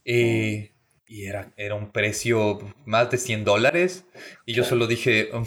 Eh, 0.06 0.76
y 1.08 1.26
era, 1.26 1.52
era 1.58 1.74
un 1.74 1.92
precio 1.92 2.60
más 2.86 3.10
de 3.10 3.18
100 3.18 3.46
dólares, 3.46 4.06
y 4.46 4.54
yo 4.54 4.64
solo 4.64 4.86
dije, 4.86 5.32
mm, 5.34 5.42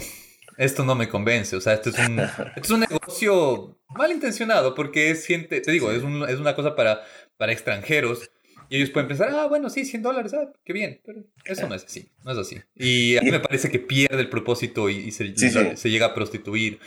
esto 0.57 0.83
no 0.83 0.95
me 0.95 1.07
convence, 1.07 1.55
o 1.55 1.61
sea, 1.61 1.71
esto 1.71 1.89
es 1.91 1.99
un, 1.99 2.19
esto 2.57 2.61
es 2.61 2.69
un 2.69 2.81
negocio 2.81 3.79
malintencionado, 3.87 4.75
porque 4.75 5.09
es 5.09 5.25
gente, 5.25 5.61
te 5.61 5.71
digo, 5.71 5.89
es, 5.93 6.03
un, 6.03 6.27
es 6.27 6.37
una 6.37 6.53
cosa 6.53 6.75
para, 6.75 7.03
para 7.37 7.53
extranjeros 7.53 8.29
y 8.71 8.77
ellos 8.77 8.89
pueden 8.91 9.09
pensar, 9.09 9.27
ah, 9.33 9.47
bueno, 9.47 9.69
sí, 9.69 9.83
100 9.83 10.01
dólares, 10.01 10.33
ah, 10.33 10.49
qué 10.63 10.71
bien. 10.71 11.01
Pero 11.03 11.25
eso 11.43 11.67
no 11.67 11.75
es 11.75 11.83
así, 11.83 12.09
no 12.23 12.31
es 12.31 12.37
así. 12.37 12.61
Y 12.73 13.17
a 13.17 13.21
mí 13.21 13.29
me 13.29 13.41
parece 13.41 13.69
que 13.69 13.79
pierde 13.79 14.21
el 14.21 14.29
propósito 14.29 14.89
y, 14.89 15.11
se, 15.11 15.33
llega 15.33 16.05
a 16.05 16.13
prostituir 16.15 16.79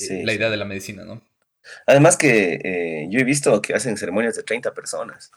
eh, 0.00 0.22
la 0.24 0.32
idea 0.32 0.48
de 0.48 0.56
la 0.56 0.64
medicina, 0.64 1.04
¿no? 1.04 1.22
Además 1.86 2.16
que 2.16 2.54
eh, 2.64 3.08
yo 3.10 3.20
he 3.20 3.24
visto 3.24 3.60
que 3.60 3.74
hacen 3.74 3.98
ceremonias 3.98 4.36
de 4.36 4.42
30 4.42 4.72
personas. 4.72 5.30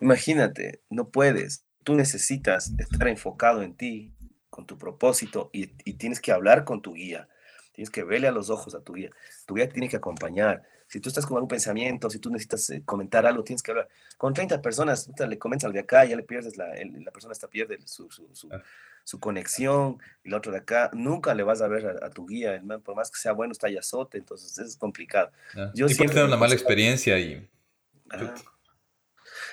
Imagínate, 0.00 0.80
no 0.90 1.08
puedes. 1.08 1.64
Tú 1.82 1.96
necesitas 1.96 2.70
estar 2.78 3.08
enfocado 3.08 3.64
en 3.64 3.74
ti, 3.74 4.12
con 4.48 4.64
tu 4.64 4.78
propósito, 4.78 5.50
y, 5.52 5.72
y 5.84 5.94
tienes 5.94 6.20
que 6.20 6.30
hablar 6.30 6.62
con 6.62 6.82
tu 6.82 6.94
guía. 6.94 7.28
Tienes 7.72 7.90
que 7.90 8.04
verle 8.04 8.28
a 8.28 8.32
los 8.32 8.48
ojos 8.48 8.76
a 8.76 8.80
tu 8.84 8.92
guía. 8.92 9.10
Tu 9.44 9.54
guía 9.54 9.68
tiene 9.68 9.88
que 9.88 9.96
acompañar 9.96 10.62
Si 10.88 11.00
tú 11.00 11.10
estás 11.10 11.26
con 11.26 11.36
algún 11.36 11.48
pensamiento, 11.48 12.08
si 12.08 12.18
tú 12.18 12.30
necesitas 12.30 12.70
eh, 12.70 12.82
comentar 12.84 13.26
algo, 13.26 13.44
tienes 13.44 13.62
que 13.62 13.72
hablar. 13.72 13.88
Con 14.16 14.32
30 14.32 14.62
personas, 14.62 15.10
le 15.18 15.38
comentas 15.38 15.66
al 15.66 15.74
de 15.74 15.80
acá, 15.80 16.04
ya 16.06 16.16
le 16.16 16.22
pierdes, 16.22 16.56
la, 16.56 16.68
la 16.74 17.10
persona 17.10 17.32
está 17.32 17.48
pierde 17.48 17.78
su, 17.84 18.10
su, 18.10 18.26
su, 18.32 18.48
ah. 18.50 18.62
su, 19.04 19.20
conexión, 19.20 19.98
y 20.24 20.28
el 20.28 20.34
otro 20.34 20.50
de 20.50 20.58
acá, 20.58 20.90
nunca 20.94 21.34
le 21.34 21.42
vas 21.42 21.60
a 21.60 21.68
ver 21.68 21.86
a, 22.02 22.10
tu 22.10 22.26
guía, 22.26 22.62
por 22.82 22.96
más 22.96 23.10
que 23.10 23.18
sea 23.18 23.32
bueno, 23.32 23.52
está 23.52 23.68
ya 23.68 23.80
azote, 23.80 24.16
entonces 24.16 24.58
es 24.58 24.76
complicado. 24.76 25.30
Ah. 25.54 25.70
Yo 25.74 25.86
y 25.86 25.94
siempre 25.94 26.14
tener 26.14 26.28
una 26.28 26.38
mala 26.38 26.54
experiencia 26.54 27.18
y... 27.18 27.48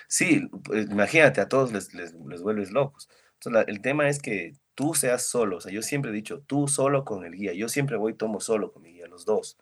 Sí, 0.07 0.48
pues, 0.64 0.90
imagínate, 0.90 1.41
a 1.41 1.49
todos 1.49 1.74
les, 1.74 1.94
les, 1.94 2.14
les 2.14 2.41
vuelves 2.41 2.72
locos. 2.72 3.10
Entonces, 3.34 3.66
el 3.68 3.82
tema 3.82 4.07
es 4.07 4.22
que 4.22 4.56
tú 4.76 4.94
seas 4.94 5.26
solo. 5.28 5.57
O 5.57 5.62
sea, 5.62 5.72
yo 5.72 5.82
siempre 5.82 6.12
he 6.12 6.14
dicho, 6.14 6.44
tú 6.45 6.68
solo 6.68 7.03
con 7.03 7.26
el 7.26 7.34
guía. 7.34 7.53
Yo 7.53 7.70
siempre 7.70 7.98
voy 7.98 8.14
y 8.14 8.16
tomo 8.16 8.40
solo 8.40 8.72
con 8.72 8.84
mi 8.84 8.94
guía, 8.94 9.07
los 9.07 9.26
dos. 9.26 9.57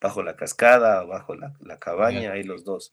Bajo 0.00 0.22
la 0.22 0.36
cascada, 0.36 1.02
bajo 1.04 1.34
la, 1.34 1.54
la 1.60 1.78
cabaña, 1.78 2.32
ahí 2.32 2.42
los 2.42 2.64
dos. 2.64 2.92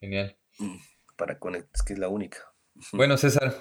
Genial. 0.00 0.36
Mm, 0.58 0.76
para 1.16 1.38
conectar, 1.38 1.70
es 1.74 1.82
que 1.82 1.92
es 1.94 1.98
la 1.98 2.08
única. 2.08 2.38
Bueno, 2.92 3.16
César, 3.16 3.54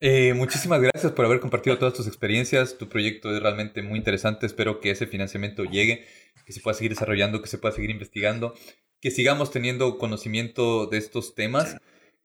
eh, 0.00 0.34
muchísimas 0.34 0.80
gracias 0.80 1.12
por 1.12 1.24
haber 1.24 1.40
compartido 1.40 1.78
todas 1.78 1.94
tus 1.94 2.06
experiencias. 2.06 2.76
Tu 2.78 2.88
proyecto 2.88 3.34
es 3.34 3.42
realmente 3.42 3.82
muy 3.82 3.98
interesante. 3.98 4.46
Espero 4.46 4.80
que 4.80 4.90
ese 4.90 5.06
financiamiento 5.06 5.64
llegue, 5.64 6.06
que 6.44 6.52
se 6.52 6.60
pueda 6.60 6.74
seguir 6.74 6.92
desarrollando, 6.92 7.40
que 7.40 7.48
se 7.48 7.58
pueda 7.58 7.74
seguir 7.74 7.90
investigando, 7.90 8.54
que 9.00 9.10
sigamos 9.10 9.50
teniendo 9.50 9.98
conocimiento 9.98 10.86
de 10.86 10.98
estos 10.98 11.34
temas 11.34 11.76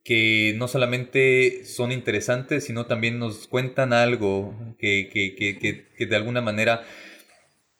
que 0.04 0.54
no 0.56 0.68
solamente 0.68 1.64
son 1.64 1.92
interesantes, 1.92 2.64
sino 2.64 2.86
también 2.86 3.18
nos 3.18 3.46
cuentan 3.46 3.92
algo 3.92 4.54
que, 4.78 5.08
que, 5.12 5.34
que, 5.36 5.86
que 5.96 6.06
de 6.06 6.16
alguna 6.16 6.40
manera 6.40 6.82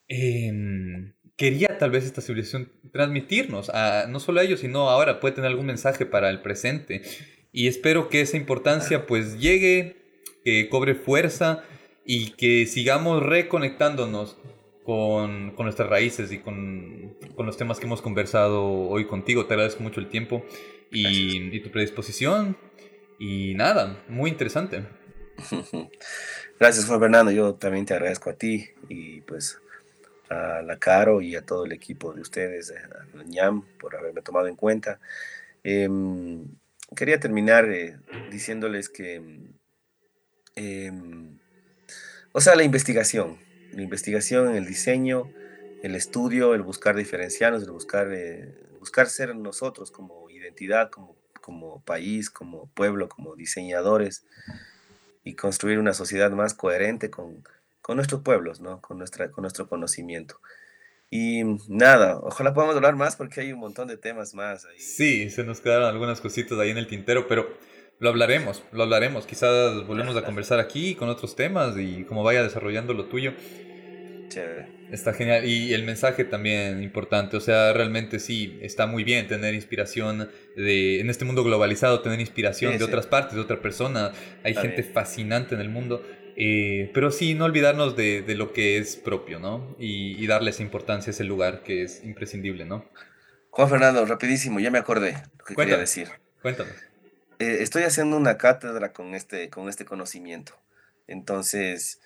em, 0.09 1.15
quería 1.37 1.79
tal 1.79 1.91
vez 1.91 2.05
esta 2.05 2.21
civilización 2.21 2.73
transmitirnos, 2.93 3.71
a, 3.71 4.07
no 4.09 4.21
solo 4.21 4.41
a 4.41 4.45
ellos, 4.45 4.61
sino 4.61 4.89
ahora 4.91 5.21
puede 5.21 5.35
tener 5.35 5.51
algún 5.51 5.67
mensaje 5.67 6.07
para 6.07 6.31
el 6.31 6.43
presente. 6.43 7.03
Y 7.53 7.69
espero 7.69 8.09
que 8.09 8.21
esa 8.21 8.37
importancia 8.37 9.07
pues 9.07 9.39
llegue, 9.39 9.97
que 10.45 10.69
cobre 10.69 10.95
fuerza 10.95 11.63
y 12.05 12.31
que 12.31 12.67
sigamos 12.67 13.23
reconectándonos 13.23 14.39
con, 14.85 15.53
con 15.53 15.67
nuestras 15.67 15.89
raíces 15.89 16.33
y 16.33 16.39
con, 16.39 17.17
con, 17.37 17.47
los 17.47 17.57
temas 17.57 17.79
que 17.79 17.87
hemos 17.87 18.03
conversado 18.03 18.65
hoy 18.65 19.07
contigo. 19.07 19.47
Te 19.47 19.55
agradezco 19.55 19.83
mucho 19.83 20.01
el 20.01 20.09
tiempo 20.09 20.45
y, 20.91 21.61
tu 21.61 21.71
predisposición. 21.71 22.57
Y 23.19 23.55
nada, 23.55 24.03
muy 24.09 24.31
interesante. 24.31 24.85
Gracias, 26.59 26.87
Juan 26.87 27.01
Fernando. 27.01 27.31
Yo 27.31 27.55
también 27.55 27.87
te 27.87 27.95
agradezco 27.95 28.31
a 28.31 28.35
ti 28.35 28.71
y 28.89 29.21
pues 29.23 29.62
a 30.33 30.63
la 30.63 30.79
Caro 30.79 31.21
y 31.21 31.37
a 31.37 31.43
todo 31.43 31.65
el 31.65 31.73
equipo 31.73 32.13
de 32.13 32.23
ustedes, 32.23 32.73
a 32.73 33.25
ñam, 33.25 33.67
por 33.79 33.97
haberme 33.97 34.23
tomado 34.23 34.49
en 34.49 34.57
cuenta. 34.57 35.01
Em, 35.65 36.47
quería 36.97 37.21
terminar 37.21 37.69
eh, 37.71 37.97
diciéndoles 38.31 38.89
que, 38.89 39.23
em, 40.57 41.39
o 42.33 42.41
sea, 42.41 42.55
la 42.57 42.65
investigación, 42.65 43.39
la 43.73 43.83
investigación 43.83 44.51
en 44.51 44.57
el 44.57 44.67
diseño, 44.67 45.31
el 45.83 45.95
estudio, 45.95 46.55
el 46.55 46.63
buscar 46.63 46.97
diferenciarnos, 46.97 47.63
el 47.63 47.71
buscar, 47.71 48.09
eh, 48.13 48.55
buscar 48.81 49.09
ser 49.09 49.35
nosotros 49.37 49.91
como 49.91 50.31
identidad 50.31 50.91
como 50.91 51.83
país, 51.85 52.31
como 52.31 52.69
pueblo, 52.69 53.09
como 53.09 53.35
diseñadores 53.37 54.25
y 55.25 55.35
construir 55.35 55.79
una 55.79 55.95
sociedad 55.95 56.31
más 56.31 56.55
coherente 56.55 57.11
con, 57.11 57.45
con 57.83 57.97
nuestros 57.97 58.23
pueblos, 58.23 58.61
¿no? 58.61 58.81
con, 58.81 58.99
nuestra, 58.99 59.31
con 59.31 59.43
nuestro 59.43 59.69
conocimiento. 59.69 60.41
Y 61.11 61.43
nada, 61.69 62.19
ojalá 62.21 62.55
podamos 62.55 62.75
hablar 62.75 62.97
más 62.97 63.17
porque 63.17 63.43
hay 63.43 63.53
un 63.53 63.59
montón 63.61 63.87
de 63.89 63.99
temas 63.99 64.35
más. 64.35 64.65
Ahí. 64.65 64.79
Sí, 64.79 65.29
se 65.29 65.45
nos 65.45 65.61
quedaron 65.61 65.87
algunas 65.87 66.23
cositas 66.23 66.59
ahí 66.59 66.71
en 66.71 66.79
el 66.79 66.87
tintero, 66.87 67.29
pero 67.29 67.59
lo 67.99 68.09
hablaremos, 68.09 68.63
lo 68.73 68.85
hablaremos. 68.85 69.27
Quizás 69.27 69.87
volvemos 69.87 70.17
a 70.17 70.25
conversar 70.25 70.59
aquí 70.59 70.95
con 70.95 71.11
otros 71.11 71.37
temas 71.37 71.77
y 71.77 72.05
como 72.05 72.23
vaya 72.23 72.43
desarrollando 72.43 72.95
lo 72.95 73.05
tuyo. 73.07 73.35
Está 74.91 75.13
genial. 75.13 75.45
Y 75.45 75.73
el 75.75 75.85
mensaje 75.85 76.25
también 76.25 76.83
importante. 76.83 77.37
O 77.37 77.41
sea, 77.41 77.73
realmente 77.73 78.19
sí, 78.19 78.59
está 78.63 78.87
muy 78.87 79.05
bien 79.05 79.27
tener 79.27 79.55
inspiración 79.55 80.31
de, 80.57 81.01
en 81.01 81.11
este 81.11 81.25
mundo 81.25 81.45
globalizado, 81.45 82.01
tener 82.01 82.21
inspiración 82.21 82.79
de 82.79 82.85
otras 82.85 83.07
partes, 83.07 83.35
de 83.35 83.41
otra 83.41 83.61
persona. 83.61 84.13
Hay 84.45 84.55
gente 84.55 84.83
fascinante 84.83 85.55
en 85.55 85.61
el 85.61 85.69
mundo. 85.69 86.03
Eh, 86.37 86.91
pero 86.95 87.11
sí, 87.11 87.35
no 87.35 87.45
olvidarnos 87.45 87.97
de, 87.97 88.23
de, 88.23 88.35
lo 88.35 88.53
que 88.53 88.79
es 88.79 88.97
propio, 88.97 89.39
¿no? 89.39 89.77
Y, 89.79 90.23
y, 90.23 90.27
darle 90.27 90.51
esa 90.51 90.63
importancia 90.63 91.11
a 91.11 91.13
ese 91.13 91.25
lugar 91.25 91.63
que 91.63 91.83
es 91.83 92.03
imprescindible, 92.05 92.65
¿no? 92.65 92.85
Juan 93.51 93.69
Fernando, 93.69 94.07
rapidísimo, 94.07 94.61
ya 94.61 94.71
me 94.71 94.79
acordé 94.79 95.23
lo 95.39 95.45
que 95.45 95.55
quería 95.55 95.77
decir. 95.77 96.09
Cuéntame. 96.41 96.71
Eh, 97.39 97.59
estoy 97.61 97.83
haciendo 97.83 98.17
una 98.17 98.39
cátedra 98.39 98.93
con 98.93 99.15
este, 99.15 99.51
con 99.51 99.69
este 99.69 99.85
conocimiento. 99.85 100.59
Entonces, 101.07 102.01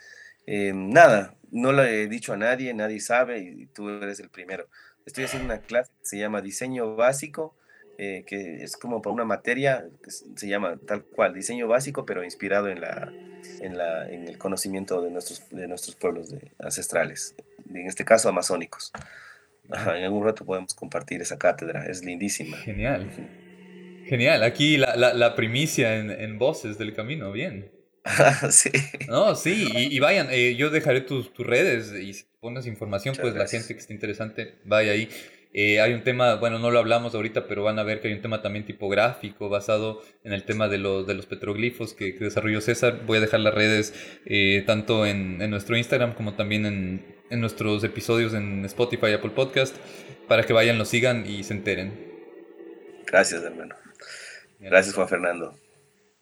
eh, 0.47 0.73
nada, 0.75 1.37
no 1.51 1.73
lo 1.73 1.85
he 1.85 2.09
dicho 2.09 2.33
a 2.33 2.37
nadie, 2.37 2.75
nadie 2.75 3.01
sabe 3.01 3.39
y 3.41 3.67
tú 3.67 3.89
eres 3.91 4.19
el 4.19 4.31
primero. 4.31 4.69
Estoy 5.05 5.25
haciendo 5.25 5.47
una 5.47 5.61
clase 5.61 5.93
que 6.01 6.07
se 6.07 6.19
llama 6.19 6.41
Diseño 6.41 6.97
Básico, 6.97 7.55
eh, 7.99 8.25
que 8.27 8.63
es 8.63 8.77
como 8.77 9.01
para 9.01 9.15
una 9.15 9.25
materia 9.25 9.89
que 10.03 10.11
se 10.11 10.49
llama 10.49 10.79
tal 10.87 11.05
cual, 11.05 11.35
diseño 11.35 11.69
básico, 11.69 12.05
pero 12.05 12.25
inspirado 12.25 12.69
en, 12.69 12.81
la, 12.81 13.13
en, 13.61 13.77
la, 13.77 14.09
en 14.09 14.29
el 14.29 14.39
conocimiento 14.39 15.01
de 15.03 15.11
nuestros, 15.11 15.49
de 15.51 15.67
nuestros 15.67 15.97
pueblos 15.97 16.31
de, 16.31 16.53
ancestrales, 16.59 17.35
en 17.69 17.87
este 17.87 18.05
caso 18.05 18.29
amazónicos. 18.29 18.93
en 19.69 20.05
algún 20.05 20.25
rato 20.25 20.45
podemos 20.45 20.75
compartir 20.75 21.23
esa 21.23 21.39
cátedra, 21.39 21.87
es 21.87 22.05
lindísima. 22.05 22.57
Genial. 22.59 23.11
Genial, 24.05 24.43
aquí 24.45 24.77
la, 24.77 24.95
la, 24.95 25.15
la 25.15 25.35
primicia 25.35 25.97
en, 25.97 26.11
en 26.11 26.39
Voces 26.39 26.79
del 26.79 26.95
Camino, 26.95 27.33
bien. 27.33 27.71
sí. 28.51 28.71
No, 29.09 29.35
sí, 29.35 29.69
y, 29.75 29.99
vayan, 29.99 30.29
eh, 30.31 30.55
yo 30.55 30.71
dejaré 30.71 31.01
tus, 31.01 31.33
tus 31.33 31.47
redes 31.47 31.93
y 31.93 32.13
si 32.15 32.25
pones 32.41 32.67
información, 32.67 33.17
pues 33.21 33.35
la 33.35 33.49
gente 33.49 33.75
que 33.75 33.81
esté 33.81 33.93
interesante, 33.93 34.55
vaya 34.65 34.93
ahí. 34.93 35.09
Eh, 35.59 35.81
hay 35.81 35.95
un 35.95 36.03
tema, 36.03 36.35
bueno, 36.35 36.59
no 36.59 36.71
lo 36.71 36.79
hablamos 36.79 37.15
ahorita, 37.15 37.47
pero 37.47 37.63
van 37.63 37.79
a 37.79 37.83
ver 37.83 38.03
que 38.03 38.09
hay 38.09 38.15
un 38.15 38.21
tema 38.21 38.43
también 38.43 38.67
tipográfico 38.67 39.49
basado 39.49 40.03
en 40.23 40.35
el 40.35 40.45
tema 40.45 40.69
de 40.69 40.77
los, 40.77 41.07
de 41.07 41.15
los 41.15 41.25
petroglifos 41.25 41.95
que, 41.95 42.13
desarrolló 42.13 42.61
César. 42.61 43.07
Voy 43.07 43.17
a 43.17 43.21
dejar 43.23 43.41
las 43.41 43.55
redes 43.55 43.95
eh, 44.27 44.63
tanto 44.67 45.07
en, 45.07 45.41
en, 45.41 45.49
nuestro 45.49 45.75
Instagram 45.75 46.13
como 46.13 46.35
también 46.35 46.67
en, 46.67 47.17
en, 47.31 47.41
nuestros 47.41 47.83
episodios 47.85 48.35
en 48.35 48.67
Spotify 48.67 49.07
y 49.07 49.13
Apple 49.15 49.31
Podcast 49.31 49.75
para 50.29 50.43
que 50.43 50.53
vayan, 50.53 50.77
lo 50.77 50.85
sigan 50.85 51.25
y 51.27 51.43
se 51.43 51.55
enteren. 51.55 52.07
Gracias, 53.07 53.43
hermano. 53.43 53.75
Gracias, 54.61 54.95
Juan 54.95 55.09
Fernando. 55.09 55.59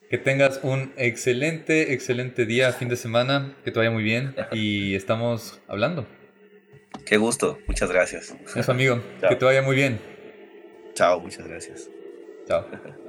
Que 0.09 0.19
tengas 0.19 0.61
un 0.62 0.93
excelente, 0.97 1.93
excelente 1.93 2.47
día, 2.47 2.70
fin 2.70 2.89
de 2.89 2.94
semana, 2.94 3.56
que 3.65 3.73
te 3.73 3.81
vaya 3.81 3.90
muy 3.90 4.05
bien 4.05 4.36
y 4.52 4.94
estamos 4.94 5.61
hablando. 5.66 6.06
Qué 7.05 7.16
gusto, 7.16 7.62
muchas 7.66 7.91
gracias. 7.91 8.35
Eso, 8.55 8.73
amigo, 8.73 9.03
que 9.29 9.37
te 9.37 9.45
vaya 9.45 9.62
muy 9.62 9.77
bien. 9.77 10.01
Chao, 10.95 11.21
muchas 11.21 11.47
gracias. 11.47 11.91
Chao. 12.47 12.69